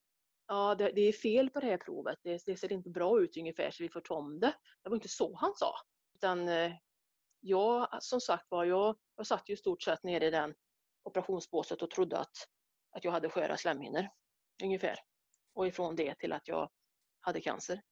ja, 0.46 0.74
det, 0.74 0.92
det, 0.94 1.00
är 1.00 1.12
fel 1.12 1.50
på 1.50 1.60
det 1.60 1.66
här 1.66 1.78
provet, 1.78 2.18
det, 2.22 2.42
det, 2.46 2.56
ser 2.56 2.72
inte 2.72 2.90
bra 2.90 3.20
ut 3.20 3.36
ungefär 3.36 3.70
så 3.70 3.82
vi 3.82 3.88
får 3.88 4.00
ta 4.00 4.14
om 4.14 4.40
det. 4.40 4.54
Det 4.82 4.88
var 4.88 4.96
inte 4.96 5.08
så 5.08 5.36
han 5.36 5.54
sa. 5.54 5.74
Utan 6.14 6.48
eh, 6.48 6.72
jag, 7.40 8.02
som 8.02 8.20
sagt 8.20 8.46
var, 8.50 8.64
jag, 8.64 8.96
jag 9.16 9.26
satt 9.26 9.48
ju 9.48 9.54
i 9.54 9.56
stort 9.56 9.82
sett 9.82 10.02
nere 10.02 10.26
i 10.26 10.30
den 10.30 10.54
operationsbåset 11.02 11.82
och 11.82 11.90
trodde 11.90 12.18
att, 12.18 12.36
att 12.90 13.04
jag 13.04 13.12
hade 13.12 13.28
sköra 13.28 13.56
slemhinnor. 13.56 14.08
Ungefär. 14.62 14.98
Och 15.54 15.66
ifrån 15.66 15.96
det 15.96 16.14
till 16.14 16.32
att 16.32 16.48
jag 16.48 16.70
hade 17.20 17.40
cancer. 17.40 17.82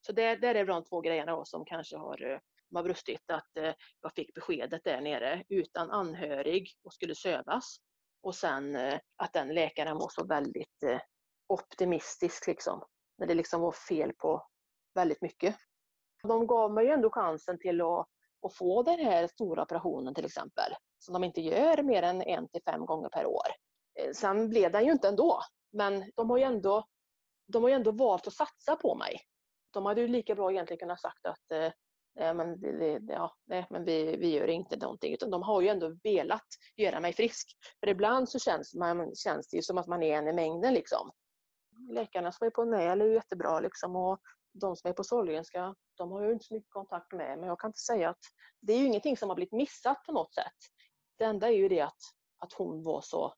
Så 0.00 0.12
det, 0.12 0.36
där 0.36 0.54
är 0.54 0.66
de 0.66 0.84
två 0.84 1.00
grejerna 1.00 1.44
som 1.44 1.64
kanske 1.64 1.96
har, 1.96 2.30
eh, 2.30 2.38
har 2.74 2.82
brustit. 2.82 3.30
Att 3.30 3.56
eh, 3.56 3.74
jag 4.00 4.14
fick 4.14 4.34
beskedet 4.34 4.84
där 4.84 5.00
nere 5.00 5.44
utan 5.48 5.90
anhörig 5.90 6.68
och 6.82 6.94
skulle 6.94 7.14
sövas. 7.14 7.80
Och 8.22 8.34
sen 8.34 8.76
eh, 8.76 8.98
att 9.16 9.32
den 9.32 9.54
läkaren 9.54 9.98
var 9.98 10.08
så 10.08 10.26
väldigt 10.26 10.82
eh, 10.82 11.00
optimistisk 11.46 12.46
liksom. 12.46 12.84
När 13.18 13.26
det 13.26 13.34
liksom 13.34 13.60
var 13.60 13.72
fel 13.72 14.12
på 14.18 14.46
väldigt 14.94 15.22
mycket. 15.22 15.56
De 16.22 16.46
gav 16.46 16.72
mig 16.72 16.86
ju 16.86 16.92
ändå 16.92 17.10
chansen 17.10 17.58
till 17.58 17.80
att, 17.80 18.06
att 18.46 18.54
få 18.54 18.82
den 18.82 18.98
här 18.98 19.26
stora 19.26 19.62
operationen 19.62 20.14
till 20.14 20.24
exempel. 20.24 20.72
Som 20.98 21.12
de 21.12 21.24
inte 21.24 21.40
gör 21.40 21.82
mer 21.82 22.02
än 22.02 22.22
en 22.22 22.48
till 22.48 22.62
fem 22.64 22.86
gånger 22.86 23.08
per 23.08 23.26
år. 23.26 23.46
Eh, 24.00 24.12
sen 24.12 24.48
blev 24.48 24.72
den 24.72 24.84
ju 24.84 24.92
inte 24.92 25.08
ändå. 25.08 25.40
Men 25.72 26.12
de 26.16 26.30
har 26.30 26.38
ju 26.38 26.44
ändå, 26.44 26.84
de 27.46 27.62
har 27.62 27.70
ju 27.70 27.74
ändå 27.74 27.92
valt 27.92 28.26
att 28.26 28.32
satsa 28.32 28.76
på 28.76 28.94
mig. 28.94 29.20
De 29.72 29.86
hade 29.86 30.00
ju 30.00 30.08
lika 30.08 30.34
bra 30.34 30.52
egentligen 30.52 30.78
kunnat 30.78 31.00
sagt 31.00 31.26
att 31.26 31.74
Eh, 32.20 32.34
men, 32.34 32.60
det, 32.60 33.00
ja, 33.08 33.36
nej, 33.46 33.66
men 33.70 33.84
vi, 33.84 34.16
vi 34.16 34.34
gör 34.34 34.48
inte 34.48 34.76
någonting. 34.76 35.14
Utan 35.14 35.30
de 35.30 35.42
har 35.42 35.60
ju 35.60 35.68
ändå 35.68 35.96
velat 36.02 36.46
göra 36.76 37.00
mig 37.00 37.12
frisk. 37.12 37.56
För 37.80 37.88
ibland 37.88 38.28
så 38.28 38.38
känns, 38.38 38.74
man, 38.74 39.14
känns 39.14 39.48
det 39.48 39.56
ju 39.56 39.62
som 39.62 39.78
att 39.78 39.86
man 39.86 40.02
är 40.02 40.18
en 40.18 40.28
i 40.28 40.32
mängden. 40.32 40.74
Liksom. 40.74 41.10
Läkarna 41.90 42.32
som 42.32 42.46
är 42.46 42.50
på 42.50 42.64
NÄL 42.64 43.00
är 43.00 43.06
ju 43.06 43.14
jättebra 43.14 43.60
liksom, 43.60 43.96
och 43.96 44.20
de 44.52 44.76
som 44.76 44.90
är 44.90 44.94
på 44.94 45.04
Sahlgrenska, 45.04 45.74
de 45.96 46.12
har 46.12 46.24
ju 46.24 46.32
inte 46.32 46.44
så 46.44 46.54
mycket 46.54 46.70
kontakt 46.70 47.12
med. 47.12 47.38
Men 47.38 47.48
jag 47.48 47.60
kan 47.60 47.68
inte 47.68 47.80
säga 47.80 48.10
att 48.10 48.20
det 48.60 48.72
är 48.72 48.78
ju 48.78 48.86
ingenting 48.86 49.16
som 49.16 49.28
har 49.28 49.36
blivit 49.36 49.52
missat 49.52 50.04
på 50.04 50.12
något 50.12 50.34
sätt. 50.34 50.56
Det 51.18 51.24
enda 51.24 51.48
är 51.48 51.52
ju 51.52 51.68
det 51.68 51.80
att, 51.80 52.00
att 52.38 52.52
hon 52.52 52.82
var 52.82 53.00
så 53.00 53.34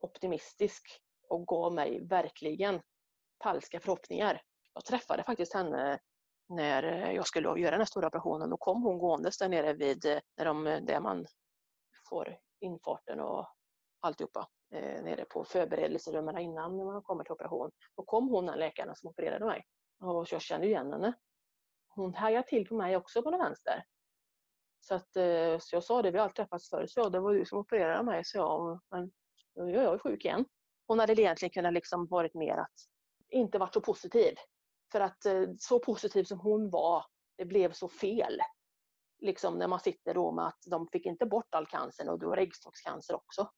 optimistisk 0.00 0.82
och 1.28 1.46
gav 1.46 1.74
mig 1.74 2.06
verkligen 2.06 2.80
falska 3.42 3.80
förhoppningar. 3.80 4.42
Jag 4.74 4.84
träffade 4.84 5.24
faktiskt 5.24 5.54
henne 5.54 5.98
när 6.48 6.82
eh, 6.82 7.12
jag 7.12 7.26
skulle 7.26 7.48
göra 7.48 7.70
den 7.70 7.80
här 7.80 7.84
stora 7.84 8.06
operationen. 8.06 8.50
Då 8.50 8.56
kom 8.56 8.82
hon 8.82 8.98
gåendes 8.98 9.38
där 9.38 9.48
nere 9.48 9.72
vid 9.72 10.04
eh, 10.04 10.18
där, 10.36 10.44
de, 10.44 10.66
eh, 10.66 10.80
där 10.80 11.00
man 11.00 11.26
får 12.08 12.38
infarten 12.60 13.20
och 13.20 13.46
alltihopa 14.00 14.48
eh, 14.74 15.02
nere 15.02 15.24
på 15.24 15.44
förberedelserummen 15.44 16.38
innan 16.38 16.76
man 16.76 17.02
kommer 17.02 17.24
till 17.24 17.32
operation. 17.32 17.70
Då 17.96 18.02
kom 18.02 18.28
hon, 18.28 18.46
den 18.46 18.58
läkaren 18.58 18.96
som 18.96 19.10
opererade 19.10 19.44
mig. 19.44 19.64
Och 20.00 20.26
jag 20.30 20.42
kände 20.42 20.66
igen 20.66 20.92
henne. 20.92 21.12
Hon 21.88 22.14
hajade 22.14 22.48
till 22.48 22.68
på 22.68 22.74
mig 22.74 22.96
också 22.96 23.22
på 23.22 23.30
den 23.30 23.40
vänster. 23.40 23.84
Så, 24.80 24.94
att, 24.94 25.16
eh, 25.16 25.58
så 25.58 25.76
jag 25.76 25.84
sa 25.84 26.02
det, 26.02 26.10
vi 26.10 26.18
har 26.18 26.24
aldrig 26.24 26.36
träffats 26.36 26.70
förut, 26.70 26.90
så 26.90 27.08
det 27.08 27.20
var 27.20 27.34
du 27.34 27.44
som 27.44 27.58
opererade 27.58 28.02
mig, 28.02 28.24
så 28.24 28.38
jag, 28.38 28.80
men 28.90 29.10
nu 29.54 29.76
är 29.76 29.82
jag 29.82 30.02
sjuk 30.02 30.24
igen. 30.24 30.44
Hon 30.86 30.98
hade 30.98 31.12
egentligen 31.12 31.50
kunnat 31.50 31.72
liksom 31.72 32.06
varit 32.06 32.34
mer 32.34 32.56
att 32.56 32.72
inte 33.30 33.58
varit 33.58 33.74
så 33.74 33.80
positiv. 33.80 34.34
För 34.92 35.00
att 35.00 35.26
eh, 35.26 35.42
så 35.58 35.78
positiv 35.78 36.24
som 36.24 36.40
hon 36.40 36.70
var, 36.70 37.04
det 37.36 37.44
blev 37.44 37.72
så 37.72 37.88
fel. 37.88 38.40
Liksom 39.20 39.58
när 39.58 39.68
man 39.68 39.80
sitter 39.80 40.14
då 40.14 40.32
med 40.32 40.46
att 40.46 40.62
de 40.66 40.88
fick 40.92 41.06
inte 41.06 41.26
bort 41.26 41.54
all 41.54 41.66
cancer 41.66 42.10
och 42.10 42.18
du 42.18 42.26
har 42.26 42.36
äggstockscancer 42.36 43.14
också. 43.14 43.50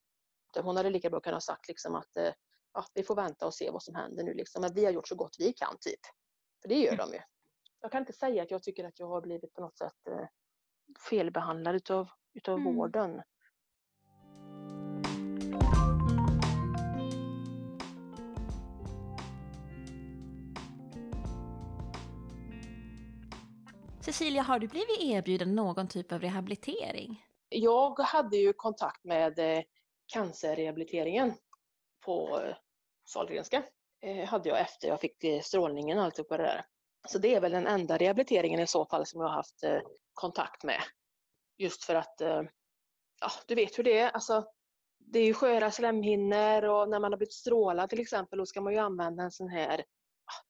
Hon 0.63 0.77
hade 0.77 0.91
lika 0.91 1.11
bra 1.11 1.21
kunnat 1.21 1.43
sagt 1.43 1.69
liksom 1.69 1.95
att 1.95 2.17
eh, 2.17 2.33
ja, 2.73 2.85
vi 2.95 3.03
får 3.03 3.17
vänta 3.17 3.47
och 3.47 3.55
se 3.55 3.71
vad 3.71 3.83
som 3.83 3.95
händer 3.95 4.25
nu. 4.25 4.35
Liksom. 4.35 4.63
Men 4.63 4.75
vi 4.75 4.85
har 4.85 4.93
gjort 4.93 5.09
så 5.09 5.15
gott 5.15 5.37
vi 5.39 5.53
kan, 5.53 5.77
typ. 5.81 6.01
För 6.63 6.69
det 6.69 6.75
gör 6.75 6.97
de 6.97 7.13
ju. 7.13 7.21
Jag 7.81 7.93
kan 7.93 8.01
inte 8.03 8.13
säga 8.13 8.43
att 8.43 8.51
jag 8.51 8.63
tycker 8.63 8.85
att 8.85 8.99
jag 8.99 9.07
har 9.07 9.21
blivit 9.21 9.55
på 9.55 9.61
något 9.61 9.79
sätt 9.79 10.07
eh, 10.11 10.27
felbehandlad 11.11 11.75
utav, 11.75 12.09
utav 12.35 12.59
mm. 12.59 12.75
vården. 12.77 13.23
Cecilia, 24.13 24.43
har 24.43 24.59
du 24.59 24.69
blivit 24.69 25.01
erbjuden 25.01 25.55
någon 25.55 25.89
typ 25.89 26.13
av 26.13 26.21
rehabilitering? 26.21 27.25
Jag 27.49 27.99
hade 27.99 28.37
ju 28.37 28.53
kontakt 28.53 29.05
med 29.05 29.39
eh, 29.39 29.63
cancerrehabiliteringen 30.07 31.35
på 32.05 32.41
eh, 32.41 32.57
Sahlgrenska. 33.05 33.63
Eh, 34.01 34.29
hade 34.29 34.49
jag 34.49 34.61
efter 34.61 34.89
jag 34.89 35.01
fick 35.01 35.25
strålningen 35.43 35.99
och 35.99 36.05
alltihopa 36.05 36.37
det 36.37 36.43
där. 36.43 36.65
Så 37.09 37.19
det 37.19 37.35
är 37.35 37.41
väl 37.41 37.53
den 37.53 37.67
enda 37.67 37.97
rehabiliteringen 37.97 38.61
i 38.61 38.67
så 38.67 38.87
fall 38.87 39.07
som 39.07 39.21
jag 39.21 39.29
har 39.29 39.35
haft 39.35 39.65
kontakt 40.15 40.65
med. 40.65 40.81
Just 41.59 41.85
för 41.85 41.95
att, 41.95 42.15
ja 43.21 43.31
du 43.47 43.55
vet 43.55 43.79
hur 43.79 43.85
det 43.85 43.99
är. 43.99 44.11
Alltså, 44.11 44.45
det 44.99 45.19
är 45.19 45.25
ju 45.25 45.35
sköra 45.35 45.71
slemhinnor 45.71 46.65
och 46.65 46.89
när 46.89 47.01
man 47.01 47.13
har 47.13 47.17
blivit 47.17 47.33
strålad 47.33 47.91
till 47.91 48.01
exempel 48.01 48.39
då 48.39 48.47
ska 48.47 48.61
man 48.61 48.73
ju 48.73 48.79
använda 48.79 49.23
en 49.23 49.31
sån 49.31 49.49
här 49.49 49.85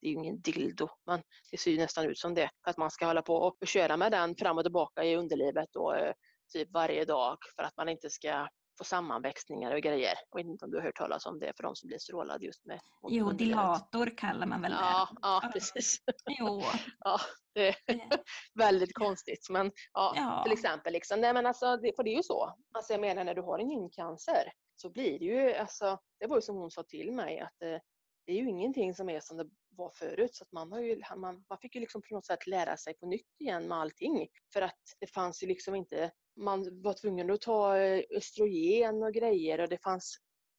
det 0.01 0.07
är 0.07 0.11
ju 0.11 0.17
ingen 0.17 0.41
dildo, 0.41 0.89
men 1.07 1.23
det 1.51 1.59
ser 1.59 1.71
ju 1.71 1.79
nästan 1.79 2.05
ut 2.05 2.19
som 2.19 2.35
det. 2.35 2.51
Att 2.63 2.77
man 2.77 2.91
ska 2.91 3.07
hålla 3.07 3.23
på 3.23 3.35
och 3.35 3.67
köra 3.67 3.97
med 3.97 4.13
den 4.13 4.37
fram 4.37 4.59
och 4.59 4.65
tillbaka 4.65 5.05
i 5.05 5.17
underlivet 5.17 5.69
då, 5.73 5.95
eh, 5.95 6.13
typ 6.53 6.69
varje 6.73 7.05
dag 7.05 7.39
för 7.57 7.63
att 7.63 7.77
man 7.77 7.89
inte 7.89 8.11
ska 8.11 8.49
få 8.79 8.85
sammanväxningar 8.85 9.75
och 9.75 9.81
grejer. 9.81 10.15
Jag 10.31 10.39
vet 10.39 10.47
inte 10.47 10.65
om 10.65 10.71
du 10.71 10.77
har 10.77 10.85
hört 10.85 10.97
talas 10.97 11.27
om 11.27 11.39
det 11.39 11.53
för 11.57 11.63
de 11.63 11.77
som 11.77 11.87
blir 11.87 11.99
strålade 11.99 12.47
just 12.47 12.67
med 12.67 12.81
Jo, 13.03 13.25
underlivet. 13.25 13.39
dilator 13.39 14.19
kallar 14.19 14.47
man 14.47 14.63
väl 14.63 14.71
det? 14.71 14.79
Ja, 14.81 15.09
ja 15.23 15.51
precis. 15.53 15.99
Jo. 16.39 16.63
ja, 16.99 17.19
det 17.55 17.69
är 17.69 17.77
väldigt 18.55 18.95
konstigt. 18.95 19.47
Men 19.51 19.73
ja, 19.93 20.13
ja. 20.17 20.43
till 20.43 20.53
exempel, 20.53 20.93
liksom, 20.93 21.21
nej 21.21 21.33
men 21.33 21.47
alltså, 21.47 21.77
det, 21.77 21.93
för 21.97 22.03
det 22.03 22.11
är 22.11 22.17
ju 22.17 22.23
så. 22.23 22.55
Alltså 22.75 22.93
jag 22.93 23.01
menar 23.01 23.25
när 23.25 23.35
du 23.35 23.43
har 23.43 23.59
en 23.59 23.71
gyncancer 23.71 24.53
så 24.77 24.91
blir 24.91 25.19
det 25.19 25.25
ju, 25.25 25.55
alltså, 25.55 25.99
det 26.21 26.27
var 26.27 26.37
ju 26.37 26.43
som 26.43 26.57
hon 26.57 26.71
sa 26.71 26.83
till 26.83 27.13
mig 27.13 27.41
att 27.41 27.63
eh, 27.63 27.79
det 28.27 28.33
är 28.33 28.37
ju 28.37 28.49
ingenting 28.49 28.95
som 28.95 29.09
är 29.09 29.21
som 29.21 29.37
det 29.37 29.51
var 29.77 29.91
förut. 29.91 30.35
Så 30.35 30.45
att 30.45 30.53
man, 30.53 30.73
har 30.73 30.81
ju, 30.81 31.03
man, 31.17 31.45
man 31.49 31.59
fick 31.59 31.75
ju 31.75 31.81
liksom 31.81 32.03
på 32.03 32.15
något 32.15 32.27
sätt 32.27 32.47
lära 32.47 32.77
sig 32.77 32.95
på 32.95 33.07
nytt 33.07 33.41
igen 33.41 33.69
med 33.69 33.79
allting. 33.79 34.29
För 34.53 34.63
att 34.63 34.81
det 35.01 35.07
fanns 35.07 35.43
ju 35.43 35.47
liksom 35.47 35.75
inte, 35.75 36.11
man 36.37 36.83
var 36.83 36.95
tvungen 36.95 37.31
att 37.31 37.41
ta 37.41 37.79
eh, 37.79 38.03
östrogen 38.11 39.03
och 39.03 39.15
grejer 39.15 39.61
och 39.61 39.69
det 39.69 39.83
fanns, 39.83 40.17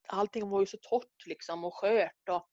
allting 0.08 0.50
var 0.50 0.60
ju 0.60 0.66
så 0.66 0.78
torrt 0.82 1.26
liksom 1.28 1.64
och 1.64 1.74
skört 1.74 2.30
och 2.30 2.48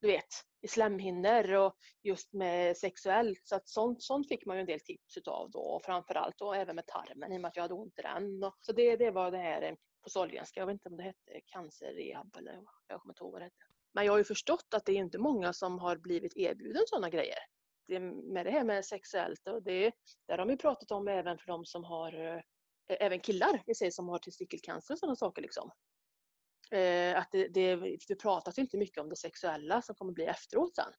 du 0.00 0.06
vet, 0.06 0.44
i 0.62 0.68
slemhinnor 0.68 1.52
och 1.52 1.76
just 2.02 2.32
med 2.32 2.76
sexuellt. 2.76 3.40
Så 3.44 3.56
att 3.56 3.68
sånt, 3.68 4.02
sånt 4.02 4.28
fick 4.28 4.46
man 4.46 4.56
ju 4.56 4.60
en 4.60 4.66
del 4.66 4.80
tips 4.80 5.16
utav 5.16 5.50
då 5.50 5.60
och 5.60 5.84
framförallt 5.84 6.40
och 6.40 6.56
även 6.56 6.76
med 6.76 6.86
tarmen 6.86 7.32
i 7.32 7.36
och 7.36 7.40
med 7.40 7.48
att 7.48 7.56
jag 7.56 7.62
hade 7.62 7.74
ont 7.74 7.98
i 7.98 8.02
den. 8.02 8.44
Och, 8.44 8.54
så 8.60 8.72
det, 8.72 8.96
det 8.96 9.10
var 9.10 9.30
det 9.30 9.38
här 9.38 9.62
eh, 9.62 9.74
på 10.02 10.10
Sahlgrenska, 10.10 10.60
jag 10.60 10.66
vet 10.66 10.72
inte 10.72 10.88
om 10.88 10.96
det 10.96 11.02
hette 11.02 11.40
cancerrehab 11.46 12.36
eller 12.36 12.62
jag 12.88 13.00
kommer 13.00 13.12
inte 13.12 13.24
ihåg 13.24 13.32
vad 13.32 13.40
det 13.40 13.44
hette. 13.44 13.79
Men 13.94 14.04
jag 14.04 14.12
har 14.12 14.18
ju 14.18 14.24
förstått 14.24 14.74
att 14.74 14.84
det 14.84 14.92
är 14.92 14.96
inte 14.96 15.18
många 15.18 15.52
som 15.52 15.78
har 15.78 15.96
blivit 15.96 16.36
erbjuden 16.36 16.82
sådana 16.86 17.10
grejer. 17.10 17.38
Det 17.88 18.00
med 18.00 18.46
det 18.46 18.50
här 18.50 18.64
med 18.64 18.84
sexuellt, 18.84 19.48
och 19.48 19.62
det, 19.62 19.92
där 20.28 20.38
har 20.38 20.46
vi 20.46 20.56
pratat 20.56 20.90
om 20.90 21.08
även 21.08 21.38
för 21.38 21.46
de 21.46 21.64
som 21.64 21.84
har, 21.84 22.12
eh, 22.12 22.42
även 22.88 23.20
killar 23.20 23.62
vi 23.66 23.74
säger, 23.74 23.90
som 23.90 24.08
har 24.08 24.18
testikelcancer 24.18 24.94
och 24.94 24.98
sådana 24.98 25.16
saker. 25.16 25.42
Liksom. 25.42 25.70
Eh, 26.70 27.18
att 27.18 27.28
det, 27.30 27.48
det, 27.48 27.76
det 28.08 28.14
pratas 28.14 28.58
inte 28.58 28.76
mycket 28.76 28.98
om 28.98 29.08
det 29.08 29.16
sexuella 29.16 29.82
som 29.82 29.94
kommer 29.94 30.12
bli 30.12 30.24
efteråt 30.24 30.74
sen. 30.74 30.92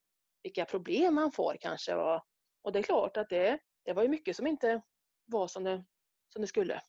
Vilka 0.44 0.66
problem 0.66 1.16
man 1.16 1.32
får 1.32 1.58
kanske. 1.62 1.96
Och, 1.96 2.22
och 2.62 2.72
det 2.72 2.80
är 2.80 2.84
klart 2.84 3.18
att 3.18 3.30
det, 3.30 3.60
det 3.86 3.94
var 3.94 4.04
ju 4.04 4.10
mycket 4.10 4.36
som 4.36 4.48
inte 4.48 4.82
var 5.26 5.48
som 5.48 5.64
det, 5.64 5.86
som 6.34 6.42
det 6.42 6.48
skulle. 6.48 6.82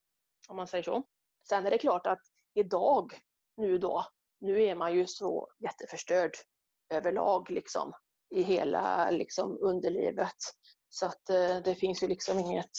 Om 0.49 0.57
man 0.57 0.67
säger 0.67 0.85
så. 0.85 1.03
Sen 1.49 1.67
är 1.67 1.71
det 1.71 1.79
klart 1.79 2.07
att 2.07 2.21
idag, 2.55 3.13
nu 3.57 3.79
då, 3.79 4.07
nu 4.43 4.63
är 4.63 4.75
man 4.75 4.95
ju 4.95 5.07
så 5.07 5.49
jätteförstörd 5.59 6.31
överlag 6.91 7.51
liksom 7.51 7.93
i 8.31 8.43
hela 8.43 9.11
liksom 9.11 9.59
underlivet. 9.61 10.37
Så 10.89 11.07
att 11.07 11.31
eh, 11.31 11.57
det 11.65 11.75
finns 11.75 12.03
ju 12.03 12.09
liksom 12.09 12.39
inget, 12.39 12.71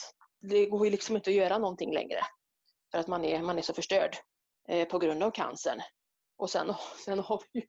det 0.42 0.66
går 0.66 0.86
ju 0.86 0.92
liksom 0.92 1.16
inte 1.16 1.30
att 1.30 1.36
göra 1.36 1.58
någonting 1.58 1.94
längre. 1.94 2.20
För 2.92 3.00
att 3.00 3.08
man 3.08 3.26
är, 3.26 3.42
man 3.42 3.58
är 3.58 3.62
så 3.62 3.74
förstörd 3.74 4.18
eh, 4.68 4.88
på 4.88 5.00
grund 5.00 5.24
av 5.24 5.32
cancern. 5.32 5.82
Och 6.44 6.50
sen, 6.50 6.74
sen, 7.06 7.20
har 7.20 7.44
vi 7.54 7.60
ju, 7.60 7.68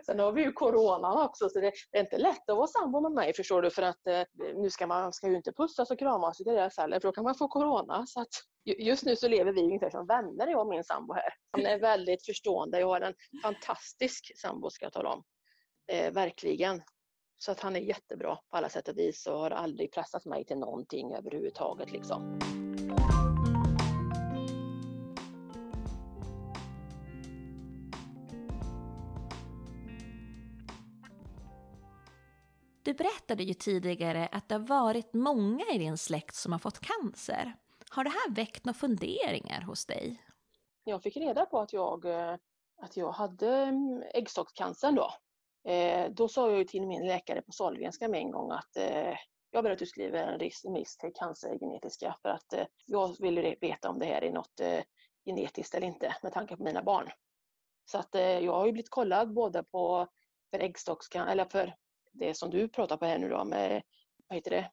sen 0.06 0.18
har 0.18 0.32
vi 0.32 0.42
ju 0.42 0.52
coronan 0.52 1.22
också, 1.22 1.48
så 1.48 1.60
det, 1.60 1.72
det, 1.92 1.98
är 1.98 2.02
inte 2.02 2.18
lätt 2.18 2.50
att 2.50 2.56
vara 2.56 2.66
sambo 2.66 3.00
med 3.00 3.12
mig 3.12 3.34
förstår 3.34 3.62
du, 3.62 3.70
för 3.70 3.82
att 3.82 4.06
eh, 4.06 4.22
nu 4.54 4.70
ska 4.70 4.86
man 4.86 5.12
ska 5.12 5.28
ju 5.28 5.36
inte 5.36 5.52
pussas 5.52 5.90
och 5.90 5.98
kramas 5.98 6.40
i 6.40 6.44
deras 6.44 6.76
heller, 6.76 7.00
för 7.00 7.08
då 7.08 7.12
kan 7.12 7.24
man 7.24 7.34
få 7.34 7.48
corona. 7.48 8.06
Så 8.06 8.20
att, 8.20 8.28
just 8.64 9.04
nu 9.04 9.16
så 9.16 9.28
lever 9.28 9.52
vi 9.52 9.62
ungefär 9.62 9.90
som 9.90 10.06
vänner, 10.06 10.46
jag 10.46 10.60
och 10.60 10.66
min 10.66 10.84
sambo 10.84 11.14
här. 11.14 11.34
Han 11.50 11.66
är 11.66 11.78
väldigt 11.78 12.26
förstående, 12.26 12.80
jag 12.80 12.86
har 12.86 13.00
en 13.00 13.14
fantastisk 13.42 14.40
sambo 14.40 14.70
ska 14.70 14.86
jag 14.86 14.92
tala 14.92 15.10
om. 15.10 15.24
Eh, 15.92 16.12
verkligen. 16.12 16.82
Så 17.36 17.52
att 17.52 17.60
han 17.60 17.76
är 17.76 17.80
jättebra 17.80 18.36
på 18.50 18.56
alla 18.56 18.68
sätt 18.68 18.88
och 18.88 18.98
vis 18.98 19.26
och 19.26 19.38
har 19.38 19.50
aldrig 19.50 19.92
pressat 19.92 20.24
mig 20.24 20.44
till 20.44 20.58
någonting 20.58 21.14
överhuvudtaget 21.14 21.92
liksom. 21.92 22.38
Du 32.84 32.94
berättade 32.94 33.42
ju 33.42 33.54
tidigare 33.54 34.28
att 34.32 34.48
det 34.48 34.54
har 34.54 34.66
varit 34.66 35.14
många 35.14 35.64
i 35.72 35.78
din 35.78 35.98
släkt 35.98 36.34
som 36.34 36.52
har 36.52 36.58
fått 36.58 36.80
cancer. 36.80 37.56
Har 37.90 38.04
det 38.04 38.10
här 38.10 38.34
väckt 38.34 38.64
några 38.64 38.78
funderingar 38.78 39.60
hos 39.60 39.86
dig? 39.86 40.22
Jag 40.84 41.02
fick 41.02 41.16
reda 41.16 41.46
på 41.46 41.60
att 41.60 41.72
jag, 41.72 42.04
eh, 42.04 42.36
att 42.82 42.96
jag 42.96 43.12
hade 43.12 43.56
mm, 43.56 44.02
äggstockscancer 44.14 44.92
då. 44.92 45.10
Eh, 45.70 46.10
då 46.10 46.28
sa 46.28 46.50
jag 46.50 46.68
till 46.68 46.86
min 46.86 47.06
läkare 47.06 47.42
på 47.42 47.52
Sahlgrenska 47.52 48.08
med 48.08 48.20
en 48.20 48.30
gång 48.30 48.50
att 48.50 48.76
eh, 48.76 49.14
jag 49.50 49.62
vill 49.62 49.72
att 49.72 49.78
du 49.78 49.86
skriver 49.86 50.26
en 50.26 50.38
remiss 50.38 50.96
till 50.96 51.12
cancergenetiska 51.14 52.16
för 52.22 52.28
att 52.28 52.68
jag 52.86 53.16
vill 53.20 53.56
veta 53.60 53.90
om 53.90 53.98
det 53.98 54.06
här 54.06 54.24
är 54.24 54.32
något 54.32 54.60
genetiskt 55.24 55.74
eller 55.74 55.86
inte 55.86 56.16
med 56.22 56.32
tanke 56.32 56.56
på 56.56 56.62
mina 56.62 56.82
barn. 56.82 57.10
Så 57.84 57.98
att 57.98 58.14
jag 58.14 58.52
har 58.52 58.66
ju 58.66 58.72
blivit 58.72 58.90
kollad 58.90 59.34
både 59.34 59.62
på 59.62 60.08
för 60.50 60.58
äggstockscancer, 60.58 61.32
eller 61.32 61.44
för 61.44 61.74
det 62.14 62.34
som 62.34 62.50
du 62.50 62.68
pratar 62.68 62.96
på 62.96 63.04
här 63.04 63.18
nu 63.18 63.28
då 63.28 63.44
med, 63.44 63.82
vad 64.28 64.36
heter 64.36 64.50
det? 64.50 64.70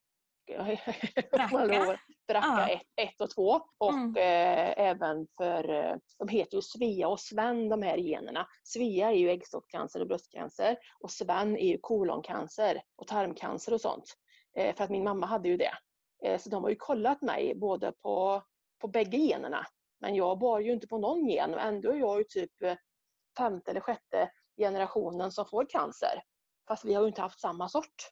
Bracka. 1.31 1.97
Bracka 2.27 2.69
1 2.69 2.81
ja. 2.95 3.25
och 3.25 3.29
2 3.29 3.61
och 3.77 3.93
mm. 3.93 4.15
eh, 4.15 4.87
även 4.87 5.27
för, 5.37 5.69
eh, 5.69 5.95
de 6.19 6.27
heter 6.27 6.57
ju 6.57 6.61
Svea 6.61 7.07
och 7.07 7.19
Sven 7.19 7.69
de 7.69 7.81
här 7.81 7.97
generna. 7.97 8.47
Svea 8.63 9.11
är 9.11 9.15
ju 9.15 9.29
äggstockscancer 9.29 9.99
och 9.99 10.07
bröstcancer 10.07 10.77
och 10.99 11.11
Sven 11.11 11.57
är 11.57 11.67
ju 11.67 11.77
koloncancer 11.81 12.81
och 12.95 13.07
tarmcancer 13.07 13.73
och 13.73 13.81
sånt. 13.81 14.15
Eh, 14.57 14.75
för 14.75 14.83
att 14.83 14.89
min 14.89 15.03
mamma 15.03 15.25
hade 15.25 15.49
ju 15.49 15.57
det. 15.57 15.73
Eh, 16.25 16.39
så 16.39 16.49
de 16.49 16.63
har 16.63 16.69
ju 16.69 16.75
kollat 16.75 17.21
mig 17.21 17.55
både 17.55 17.91
på, 17.91 18.43
på 18.81 18.87
bägge 18.87 19.17
generna. 19.17 19.65
Men 19.99 20.15
jag 20.15 20.39
bar 20.39 20.59
ju 20.59 20.71
inte 20.71 20.87
på 20.87 20.97
någon 20.97 21.29
gen 21.29 21.53
och 21.53 21.61
ändå 21.61 21.91
är 21.91 21.97
jag 21.97 22.17
ju 22.17 22.23
typ 22.23 22.63
eh, 22.63 22.75
femte 23.37 23.71
eller 23.71 23.81
sjätte 23.81 24.31
generationen 24.57 25.31
som 25.31 25.45
får 25.45 25.65
cancer. 25.69 26.23
Fast 26.67 26.85
vi 26.85 26.93
har 26.93 27.01
ju 27.01 27.07
inte 27.07 27.21
haft 27.21 27.39
samma 27.39 27.69
sort. 27.69 28.11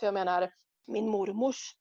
För 0.00 0.06
jag 0.06 0.14
menar, 0.14 0.52
min 0.86 1.08
mormors 1.08 1.76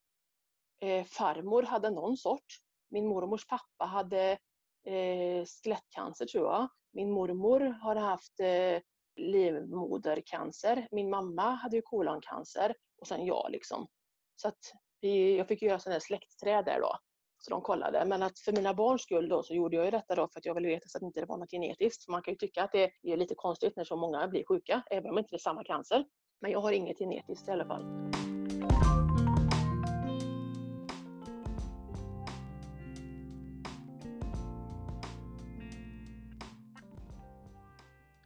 eh, 0.79 1.05
farmor 1.05 1.63
hade 1.63 1.89
någon 1.89 2.17
sort. 2.17 2.45
Min 2.89 3.07
mormors 3.07 3.47
pappa 3.47 3.85
hade 3.85 4.38
eh, 4.85 5.45
skelettcancer 5.45 6.25
tror 6.25 6.45
jag. 6.51 6.67
Min 6.93 7.11
mormor 7.11 7.59
har 7.59 7.95
haft 7.95 8.39
eh, 8.39 8.81
livmodercancer. 9.15 10.88
Min 10.91 11.09
mamma 11.09 11.51
hade 11.51 11.75
ju 11.75 11.81
koloncancer 11.81 12.75
och 13.01 13.07
sen 13.07 13.25
jag 13.25 13.51
liksom. 13.51 13.88
Så 14.35 14.47
att 14.47 14.59
vi, 15.01 15.38
jag 15.38 15.47
fick 15.47 15.61
göra 15.61 15.79
sådana 15.79 15.99
släktträd 15.99 16.65
där 16.65 16.79
då. 16.79 16.97
Så 17.41 17.49
de 17.49 17.61
kollade. 17.61 18.05
Men 18.05 18.23
att 18.23 18.39
för 18.39 18.51
mina 18.51 18.73
barns 18.73 19.01
skull 19.01 19.30
då 19.30 19.43
så 19.43 19.53
gjorde 19.53 19.76
jag 19.76 19.85
ju 19.85 19.91
detta 19.91 20.15
då 20.15 20.27
för 20.27 20.39
att 20.39 20.45
jag 20.45 20.53
ville 20.53 20.68
veta 20.68 20.88
så 20.88 20.97
att 20.97 20.99
det 20.99 21.05
inte 21.05 21.26
var 21.26 21.38
något 21.38 21.51
genetiskt. 21.51 22.07
man 22.07 22.22
kan 22.22 22.34
ju 22.34 22.38
tycka 22.38 22.63
att 22.63 22.72
det 22.72 22.91
är 23.03 23.18
lite 23.18 23.35
konstigt 23.35 23.76
när 23.76 23.84
så 23.84 23.95
många 23.95 24.27
blir 24.27 24.43
sjuka, 24.45 24.84
även 24.91 25.09
om 25.09 25.15
det 25.15 25.19
inte 25.19 25.35
är 25.35 25.39
samma 25.39 25.63
cancer. 25.63 26.05
Men 26.41 26.51
jag 26.51 26.61
har 26.61 26.72
inget 26.72 26.97
genetiskt 26.97 27.47
i 27.47 27.51
alla 27.51 27.65
fall. 27.65 27.81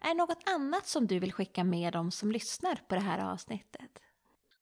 Är 0.01 0.07
det 0.07 0.13
något 0.13 0.43
annat 0.45 0.87
som 0.87 1.07
du 1.07 1.19
vill 1.19 1.33
skicka 1.33 1.63
med 1.63 1.93
dem 1.93 2.11
som 2.11 2.31
lyssnar 2.31 2.75
på 2.75 2.95
det 2.95 3.01
här 3.01 3.33
avsnittet? 3.33 3.91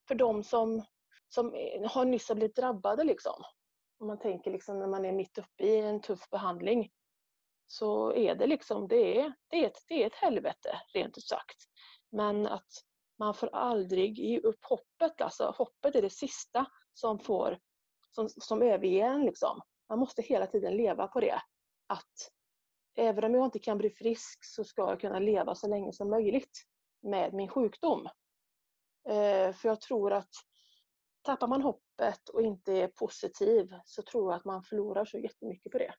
För 0.07 0.15
de 0.15 0.43
som, 0.43 0.83
som 1.29 1.53
har 1.89 2.05
nyss 2.05 2.31
blivit 2.31 2.55
drabbade 2.55 3.03
liksom, 3.03 3.43
om 4.03 4.07
man 4.07 4.19
tänker 4.19 4.51
liksom 4.51 4.79
när 4.79 4.87
man 4.87 5.05
är 5.05 5.11
mitt 5.11 5.37
uppe 5.37 5.63
i 5.63 5.79
en 5.79 6.01
tuff 6.01 6.29
behandling 6.29 6.91
så 7.67 8.13
är 8.13 8.35
det 8.35 8.47
liksom, 8.47 8.87
det 8.87 9.19
är, 9.19 9.33
det 9.47 9.63
är, 9.63 9.67
ett, 9.67 9.83
det 9.87 10.03
är 10.03 10.07
ett 10.07 10.15
helvete 10.15 10.81
rent 10.93 11.17
ut 11.17 11.23
sagt. 11.23 11.57
Men 12.11 12.47
att 12.47 12.67
man 13.19 13.33
får 13.33 13.49
aldrig 13.55 14.19
ge 14.19 14.39
upp 14.39 14.65
hoppet, 14.65 15.21
alltså 15.21 15.55
hoppet 15.57 15.95
är 15.95 16.01
det 16.01 16.09
sista 16.09 16.65
som 16.93 17.19
får, 17.19 17.59
som, 18.11 18.29
som 18.29 18.61
överger 18.61 19.05
en 19.05 19.25
liksom. 19.25 19.61
Man 19.89 19.99
måste 19.99 20.21
hela 20.21 20.47
tiden 20.47 20.77
leva 20.77 21.07
på 21.07 21.19
det. 21.19 21.41
Att 21.87 22.31
även 22.95 23.23
om 23.23 23.35
jag 23.35 23.45
inte 23.45 23.59
kan 23.59 23.77
bli 23.77 23.89
frisk 23.89 24.39
så 24.45 24.63
ska 24.63 24.89
jag 24.89 24.99
kunna 24.99 25.19
leva 25.19 25.55
så 25.55 25.67
länge 25.67 25.93
som 25.93 26.09
möjligt 26.09 26.63
med 27.01 27.33
min 27.33 27.49
sjukdom. 27.49 28.05
Eh, 29.09 29.53
för 29.53 29.69
jag 29.69 29.81
tror 29.81 30.13
att 30.13 30.31
tappar 31.21 31.47
man 31.47 31.61
öppet 31.93 32.29
och 32.29 32.41
inte 32.41 32.73
är 32.73 32.87
positiv 32.87 33.73
så 33.85 34.01
tror 34.01 34.31
jag 34.31 34.37
att 34.37 34.45
man 34.45 34.63
förlorar 34.63 35.05
så 35.05 35.19
jättemycket 35.19 35.71
på 35.71 35.77
det. 35.77 35.93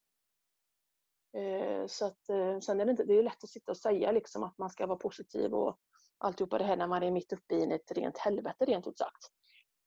Eh, 1.39 1.87
så 1.87 2.07
att, 2.07 2.29
eh, 2.29 2.59
sen 2.61 2.81
är 2.81 2.85
det, 2.85 2.91
inte, 2.91 3.05
det 3.05 3.19
är 3.19 3.23
lätt 3.23 3.45
att 3.45 3.51
sitta 3.51 3.73
och 3.73 3.79
säga 3.79 4.13
liksom 4.13 4.43
att 4.43 4.59
man 4.59 4.71
ska 4.71 4.87
vara 4.87 4.99
positiv 4.99 5.55
och 5.55 5.79
alltihopa 6.19 6.59
det 6.59 6.65
här 6.65 6.77
när 6.77 6.87
man 6.87 7.03
är 7.03 7.11
mitt 7.11 7.33
uppe 7.33 7.55
i 7.55 7.73
ett 7.73 7.93
rent 7.93 8.19
helvete 8.19 8.65
rent 8.65 8.87
ut 8.87 8.99
sagt. 8.99 9.31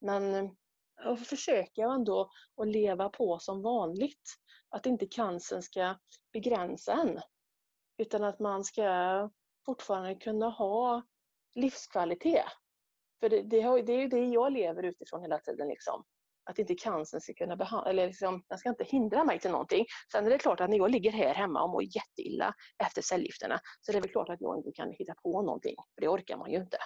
Men 0.00 0.34
eh, 0.34 0.50
jag 0.96 1.26
försöker 1.26 1.82
ändå 1.82 2.30
att 2.56 2.68
leva 2.68 3.08
på 3.08 3.38
som 3.38 3.62
vanligt. 3.62 4.22
Att 4.70 4.86
inte 4.86 5.06
cancern 5.06 5.62
ska 5.62 5.96
begränsa 6.32 6.92
en. 6.92 7.20
Utan 7.96 8.24
att 8.24 8.38
man 8.38 8.64
ska 8.64 9.30
fortfarande 9.66 10.14
kunna 10.14 10.48
ha 10.48 11.02
livskvalitet. 11.54 12.44
För 13.20 13.28
det, 13.28 13.42
det, 13.42 13.82
det 13.82 13.92
är 13.92 13.98
ju 13.98 14.08
det 14.08 14.24
jag 14.24 14.52
lever 14.52 14.82
utifrån 14.82 15.22
hela 15.22 15.38
tiden. 15.38 15.68
Liksom. 15.68 16.04
Att 16.50 16.58
inte 16.58 16.74
cancern 16.74 17.20
ska 17.20 17.34
kunna 17.34 17.56
behandla, 17.56 17.90
eller 17.90 18.06
liksom, 18.06 18.42
den 18.48 18.58
ska 18.58 18.68
inte 18.68 18.84
hindra 18.84 19.24
mig 19.24 19.38
till 19.38 19.50
någonting. 19.50 19.84
Sen 20.12 20.26
är 20.26 20.30
det 20.30 20.38
klart 20.38 20.60
att 20.60 20.70
när 20.70 20.76
jag 20.76 20.90
ligger 20.90 21.10
här 21.10 21.34
hemma 21.34 21.62
och 21.62 21.70
mår 21.70 21.82
jätteilla 21.82 22.54
efter 22.78 23.02
cellgifterna 23.02 23.60
så 23.80 23.92
är 23.92 23.94
det 23.94 24.00
väl 24.00 24.10
klart 24.10 24.28
att 24.28 24.40
jag 24.40 24.56
inte 24.56 24.72
kan 24.72 24.90
hitta 24.90 25.14
på 25.22 25.42
någonting, 25.42 25.74
för 25.94 26.00
det 26.00 26.08
orkar 26.08 26.36
man 26.36 26.50
ju 26.50 26.56
inte. 26.56 26.78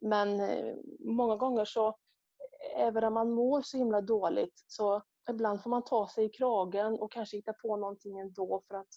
Men 0.00 0.40
eh, 0.40 0.74
många 0.98 1.36
gånger 1.36 1.64
så, 1.64 1.88
eh, 1.88 2.80
även 2.80 3.04
om 3.04 3.14
man 3.14 3.30
mår 3.30 3.62
så 3.62 3.78
himla 3.78 4.00
dåligt, 4.00 4.64
så 4.66 5.02
ibland 5.30 5.62
får 5.62 5.70
man 5.70 5.84
ta 5.84 6.08
sig 6.08 6.24
i 6.24 6.28
kragen 6.28 6.98
och 7.00 7.12
kanske 7.12 7.36
hitta 7.36 7.52
på 7.52 7.76
någonting 7.76 8.18
ändå 8.18 8.62
för 8.68 8.74
att, 8.74 8.88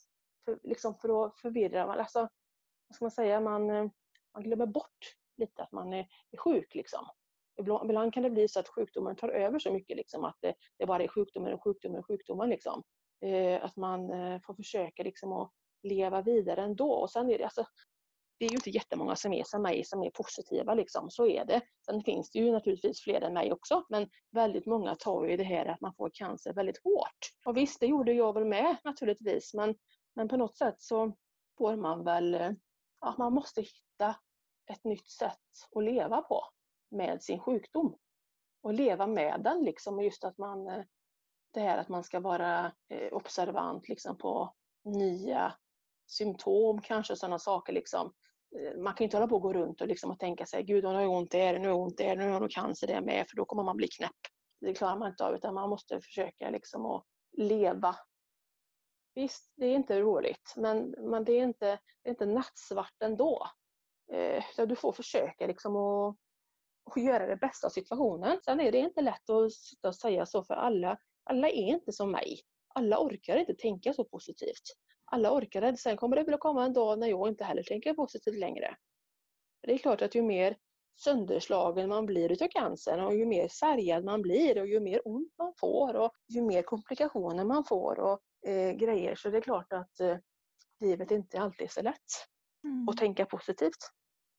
för, 0.45 0.59
liksom 0.63 0.95
för 0.95 1.25
att 1.25 1.39
förvirra. 1.39 1.83
Alltså, 1.83 2.19
vad 2.87 2.95
ska 2.95 3.05
man 3.05 3.11
säga, 3.11 3.39
man, 3.39 3.69
eh, 3.69 3.85
man 4.33 4.43
glömmer 4.43 4.65
bort 4.65 5.18
lite 5.39 5.63
att 5.63 5.71
man 5.71 5.93
är, 5.93 6.07
är 6.31 6.37
sjuk 6.37 6.75
liksom. 6.75 7.05
Ibland 7.59 8.13
kan 8.13 8.23
det 8.23 8.29
bli 8.29 8.47
så 8.47 8.59
att 8.59 8.67
sjukdomen 8.67 9.15
tar 9.15 9.29
över 9.29 9.59
så 9.59 9.71
mycket 9.71 9.97
liksom, 9.97 10.23
att 10.23 10.37
det, 10.41 10.53
det 10.77 10.85
bara 10.85 11.03
är 11.03 11.07
sjukdomen 11.07 11.53
och 11.53 11.63
sjukdomen 11.63 11.99
och 11.99 12.07
sjukdomen. 12.07 12.49
Liksom. 12.49 12.83
Eh, 13.25 13.65
att 13.65 13.75
man 13.75 14.11
eh, 14.11 14.41
får 14.41 14.53
försöka 14.53 15.03
liksom, 15.03 15.33
att 15.33 15.51
leva 15.83 16.21
vidare 16.21 16.61
ändå. 16.61 16.91
Och 16.91 17.11
sen 17.11 17.29
är 17.29 17.37
det, 17.37 17.43
alltså, 17.43 17.65
det 18.39 18.45
är 18.45 18.49
ju 18.49 18.55
inte 18.55 18.69
jättemånga 18.69 19.15
som 19.15 19.33
är 19.33 19.43
som 19.43 19.61
mig 19.61 19.83
som 19.83 20.03
är 20.03 20.09
positiva, 20.09 20.73
liksom. 20.73 21.09
så 21.09 21.27
är 21.27 21.45
det. 21.45 21.61
Sen 21.85 22.03
finns 22.03 22.31
det 22.31 22.39
ju 22.39 22.51
naturligtvis 22.51 23.01
fler 23.01 23.21
än 23.21 23.33
mig 23.33 23.53
också, 23.53 23.83
men 23.89 24.09
väldigt 24.31 24.65
många 24.65 24.95
tar 24.95 25.25
ju 25.25 25.37
det 25.37 25.43
här 25.43 25.65
att 25.65 25.81
man 25.81 25.93
får 25.93 26.11
cancer 26.13 26.53
väldigt 26.53 26.83
hårt. 26.83 27.19
Och 27.45 27.57
visst, 27.57 27.79
det 27.79 27.87
gjorde 27.87 28.13
jag 28.13 28.33
väl 28.33 28.45
med 28.45 28.77
naturligtvis, 28.83 29.53
men, 29.53 29.75
men 30.15 30.27
på 30.27 30.37
något 30.37 30.57
sätt 30.57 30.75
så 30.77 31.13
får 31.57 31.75
man 31.75 32.03
väl, 32.03 32.35
eh, 32.35 32.51
ja, 33.01 33.15
man 33.17 33.33
måste 33.33 33.61
hitta 33.61 34.15
ett 34.69 34.83
nytt 34.83 35.09
sätt 35.09 35.39
att 35.75 35.83
leva 35.83 36.21
på 36.21 36.43
med 36.91 37.23
sin 37.23 37.39
sjukdom. 37.39 37.95
Och 38.61 38.73
leva 38.73 39.07
med 39.07 39.41
den 39.43 39.63
liksom, 39.63 39.97
och 39.97 40.03
just 40.03 40.23
att 40.23 40.37
man, 40.37 40.67
eh, 40.67 40.83
det 41.53 41.59
här 41.59 41.77
att 41.77 41.89
man 41.89 42.03
ska 42.03 42.19
vara 42.19 42.71
eh, 42.89 43.13
observant 43.13 43.89
liksom 43.89 44.17
på 44.17 44.53
nya 44.83 45.53
symptom, 46.07 46.81
kanske 46.81 47.15
sådana 47.15 47.39
saker 47.39 47.73
liksom. 47.73 48.13
Eh, 48.57 48.81
man 48.81 48.93
kan 48.93 49.03
inte 49.03 49.17
hålla 49.17 49.27
på 49.27 49.35
och 49.35 49.41
gå 49.41 49.53
runt 49.53 49.81
och, 49.81 49.87
liksom 49.87 50.11
och 50.11 50.19
tänka 50.19 50.45
sig, 50.45 50.63
gud 50.63 50.83
nu 50.83 50.89
har 50.89 51.01
jag 51.01 51.11
ont 51.11 51.31
där, 51.31 51.59
nu 51.59 51.67
har 51.67 51.75
jag 51.75 51.79
ont 51.79 51.97
där, 51.97 52.15
nu 52.15 52.29
har 52.29 52.39
hon 52.39 52.49
cancer 52.49 52.87
där 52.87 53.01
med, 53.01 53.29
för 53.29 53.35
då 53.35 53.45
kommer 53.45 53.63
man 53.63 53.77
bli 53.77 53.87
knäpp. 53.87 54.19
Det 54.61 54.73
klarar 54.73 54.97
man 54.97 55.09
inte 55.09 55.25
av, 55.25 55.35
utan 55.35 55.53
man 55.53 55.69
måste 55.69 56.01
försöka 56.01 56.49
liksom 56.49 56.85
att 56.85 57.05
leva. 57.37 57.95
Visst, 59.15 59.51
det 59.55 59.65
är 59.65 59.75
inte 59.75 60.01
roligt, 60.01 60.53
men, 60.57 60.89
men 60.89 61.23
det, 61.23 61.31
är 61.33 61.43
inte, 61.43 61.79
det 62.03 62.09
är 62.09 62.11
inte 62.11 62.25
nattsvart 62.25 63.01
ändå. 63.03 63.47
Eh, 64.13 64.65
du 64.67 64.75
får 64.75 64.93
försöka 64.93 65.47
liksom 65.47 65.75
att, 65.75 66.15
att 66.91 67.03
göra 67.03 67.25
det 67.25 67.35
bästa 67.35 67.67
av 67.67 67.71
situationen. 67.71 68.39
Sen 68.45 68.59
är 68.59 68.71
det 68.71 68.77
inte 68.77 69.01
lätt 69.01 69.29
att 69.29 69.53
sitta 69.53 69.87
och 69.87 69.95
säga 69.95 70.25
så 70.25 70.43
för 70.43 70.53
alla. 70.53 70.97
Alla 71.23 71.49
är 71.49 71.73
inte 71.73 71.91
som 71.91 72.11
mig. 72.11 72.39
Alla 72.75 72.99
orkar 72.99 73.37
inte 73.37 73.53
tänka 73.53 73.93
så 73.93 74.03
positivt 74.03 74.63
alla 75.11 75.31
orkar 75.31 75.61
det. 75.61 75.77
Sen 75.77 75.97
kommer 75.97 76.15
det 76.15 76.23
väl 76.23 76.33
att 76.33 76.39
komma 76.39 76.65
en 76.65 76.73
dag 76.73 76.99
när 76.99 77.07
jag 77.07 77.27
inte 77.27 77.43
heller 77.43 77.63
tänker 77.63 77.93
positivt 77.93 78.37
längre. 78.37 78.75
Det 79.61 79.73
är 79.73 79.77
klart 79.77 80.01
att 80.01 80.15
ju 80.15 80.21
mer 80.21 80.57
sönderslagen 80.95 81.89
man 81.89 82.05
blir 82.05 82.31
utav 82.31 82.47
cancern 82.47 82.99
och 82.99 83.15
ju 83.15 83.25
mer 83.25 83.47
färgad 83.47 84.03
man 84.03 84.21
blir 84.21 84.61
och 84.61 84.67
ju 84.67 84.79
mer 84.79 85.01
ont 85.05 85.33
man 85.37 85.53
får 85.59 85.95
och 85.95 86.11
ju 86.27 86.41
mer 86.41 86.61
komplikationer 86.61 87.45
man 87.45 87.63
får 87.63 87.99
och 87.99 88.49
eh, 88.49 88.71
grejer 88.71 89.15
så 89.15 89.29
det 89.29 89.37
är 89.37 89.41
klart 89.41 89.73
att 89.73 89.99
eh, 89.99 90.17
livet 90.79 91.11
inte 91.11 91.39
alltid 91.39 91.65
är 91.65 91.71
så 91.71 91.81
lätt 91.81 92.27
mm. 92.63 92.89
att 92.89 92.97
tänka 92.97 93.25
positivt. 93.25 93.91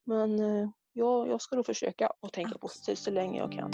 Men 0.05 0.39
eh, 0.39 0.69
jag, 0.93 1.29
jag 1.29 1.43
ska 1.43 1.57
nog 1.57 1.67
försöka 1.67 2.11
att 2.23 2.33
tänka 2.33 2.59
positivt 2.59 2.99
så 2.99 3.11
länge 3.11 3.39
jag 3.39 3.53
kan. 3.53 3.71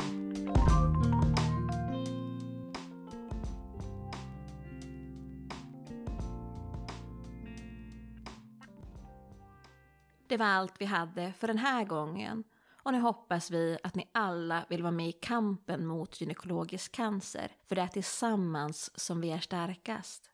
Det 10.28 10.36
var 10.36 10.46
allt 10.46 10.74
vi 10.78 10.84
hade 10.84 11.32
för 11.32 11.46
den 11.46 11.58
här 11.58 11.84
gången 11.84 12.44
och 12.82 12.92
nu 12.92 13.00
hoppas 13.00 13.50
vi 13.50 13.78
att 13.82 13.94
ni 13.94 14.10
alla 14.12 14.66
vill 14.68 14.82
vara 14.82 14.92
med 14.92 15.08
i 15.08 15.12
kampen 15.12 15.86
mot 15.86 16.20
gynekologisk 16.20 16.92
cancer 16.92 17.52
för 17.68 17.76
det 17.76 17.82
är 17.82 17.86
tillsammans 17.86 19.00
som 19.00 19.20
vi 19.20 19.30
är 19.30 19.38
starkast. 19.38 20.30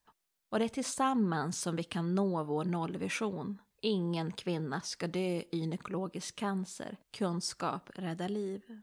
Och 0.51 0.59
det 0.59 0.64
är 0.64 0.69
tillsammans 0.69 1.60
som 1.60 1.77
vi 1.77 1.82
kan 1.82 2.14
nå 2.14 2.44
vår 2.44 2.64
nollvision. 2.64 3.59
Ingen 3.84 4.32
kvinna 4.32 4.80
ska 4.80 5.06
dö 5.06 5.20
i 5.20 5.48
gynekologisk 5.52 6.36
cancer. 6.36 6.96
Kunskap 7.10 7.90
räddar 7.94 8.28
liv. 8.28 8.80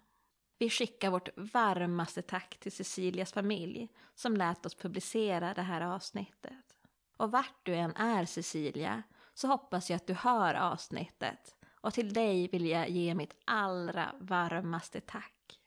Vi 0.57 0.69
skickar 0.69 1.09
vårt 1.09 1.29
varmaste 1.37 2.21
tack 2.21 2.57
till 2.59 2.71
Cecilias 2.71 3.33
familj 3.33 3.89
som 4.15 4.37
lät 4.37 4.65
oss 4.65 4.75
publicera 4.75 5.53
det 5.53 5.61
här 5.61 5.81
avsnittet. 5.81 6.75
Och 7.17 7.31
vart 7.31 7.65
du 7.65 7.75
än 7.75 7.95
är 7.95 8.25
Cecilia 8.25 9.03
så 9.33 9.47
hoppas 9.47 9.89
jag 9.89 9.95
att 9.95 10.07
du 10.07 10.13
hör 10.13 10.53
avsnittet. 10.53 11.55
Och 11.81 11.93
till 11.93 12.13
dig 12.13 12.47
vill 12.47 12.65
jag 12.65 12.89
ge 12.89 13.15
mitt 13.15 13.35
allra 13.45 14.15
varmaste 14.19 15.01
tack. 15.01 15.59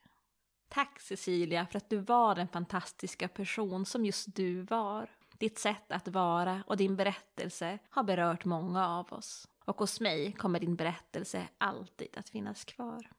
Tack 0.68 1.00
Cecilia 1.00 1.66
för 1.66 1.76
att 1.76 1.90
du 1.90 1.96
var 1.96 2.34
den 2.34 2.48
fantastiska 2.48 3.28
person 3.28 3.86
som 3.86 4.06
just 4.06 4.36
du 4.36 4.62
var. 4.62 5.10
Ditt 5.43 5.59
sätt 5.59 5.93
att 5.93 6.09
vara 6.09 6.62
och 6.66 6.77
din 6.77 6.97
berättelse 6.97 7.78
har 7.90 8.02
berört 8.02 8.44
många 8.44 8.89
av 8.89 9.12
oss. 9.12 9.48
Och 9.64 9.78
hos 9.78 10.01
mig 10.01 10.32
kommer 10.32 10.60
din 10.60 10.77
berättelse 10.77 11.48
alltid 11.59 12.09
att 12.16 12.28
finnas 12.28 12.64
kvar. 12.64 13.10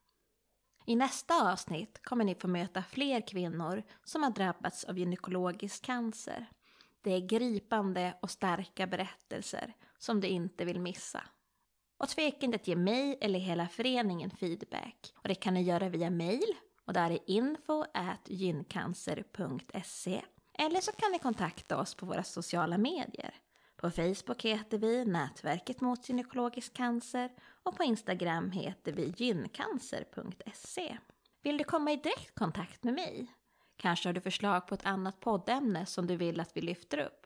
I 0.86 0.96
nästa 0.96 1.52
avsnitt 1.52 2.04
kommer 2.04 2.26
ni 2.26 2.36
få 2.36 2.48
möta 2.48 2.84
fler 2.84 3.28
kvinnor 3.28 3.84
som 4.04 4.24
har 4.24 4.30
drabbats 4.30 4.84
av 4.84 4.98
gynekologisk 4.98 5.86
cancer. 5.86 6.50
Det 7.02 7.12
är 7.12 7.20
gripande 7.20 8.18
och 8.22 8.32
starka 8.32 8.88
berättelser 8.88 9.74
som 9.98 10.22
du 10.22 10.28
inte 10.28 10.66
vill 10.66 10.80
missa. 10.80 11.24
Och 11.98 12.10
tveka 12.10 12.46
inte 12.46 12.56
att 12.56 12.68
ge 12.68 12.76
mig 12.76 13.18
eller 13.22 13.40
hela 13.40 13.68
föreningen 13.68 14.32
feedback. 14.32 15.14
Och 15.16 15.28
det 15.28 15.36
kan 15.36 15.54
ni 15.54 15.62
göra 15.62 15.90
via 15.90 16.10
mail 16.10 16.54
och 16.86 16.94
där 16.94 17.12
är 17.12 17.20
info 17.26 17.86
gyncancer.se 18.26 20.22
eller 20.54 20.82
så 20.82 20.92
kan 20.92 21.12
ni 21.12 21.20
kontakta 21.20 21.78
oss 21.78 21.96
på 21.96 22.06
våra 22.06 22.24
sociala 22.24 22.78
medier. 22.78 23.36
På 23.76 23.92
Facebook 23.92 24.46
heter 24.46 24.78
vi 24.78 25.06
Nätverket 25.06 25.82
mot 25.82 26.10
gynekologisk 26.10 26.74
cancer 26.74 27.32
och 27.64 27.78
på 27.78 27.84
Instagram 27.84 28.52
heter 28.52 28.94
vi 28.94 29.14
gyncancer.se. 29.18 30.98
Vill 31.42 31.58
du 31.58 31.64
komma 31.64 31.92
i 31.92 31.96
direkt 31.96 32.36
kontakt 32.36 32.84
med 32.84 32.94
mig? 32.94 33.28
Kanske 33.78 34.10
har 34.10 34.14
du 34.14 34.22
förslag 34.22 34.68
på 34.68 34.76
ett 34.76 34.86
annat 34.86 35.20
poddämne 35.20 35.86
som 35.86 36.08
du 36.08 36.16
vill 36.16 36.40
att 36.40 36.58
vi 36.58 36.62
lyfter 36.62 36.98
upp? 36.98 37.26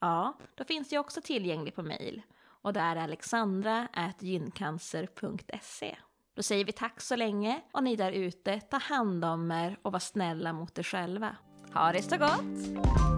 Ja, 0.00 0.38
då 0.54 0.64
finns 0.64 0.92
jag 0.92 1.00
också 1.00 1.20
tillgänglig 1.20 1.74
på 1.74 1.82
mail 1.82 2.22
och 2.42 2.72
det 2.72 2.80
är 2.80 2.96
alexandra.gyncancer.se. 2.96 5.96
Då 6.34 6.42
säger 6.42 6.64
vi 6.64 6.72
tack 6.72 7.00
så 7.00 7.16
länge 7.16 7.62
och 7.72 7.84
ni 7.84 7.96
där 7.96 8.12
ute, 8.12 8.60
ta 8.60 8.78
hand 8.78 9.24
om 9.24 9.50
er 9.50 9.78
och 9.82 9.92
var 9.92 9.98
snälla 9.98 10.52
mot 10.52 10.78
er 10.78 10.82
själva. 10.82 11.36
Ha 11.74 11.92
det 11.92 12.02
så 12.02 12.16
gott! 12.16 13.11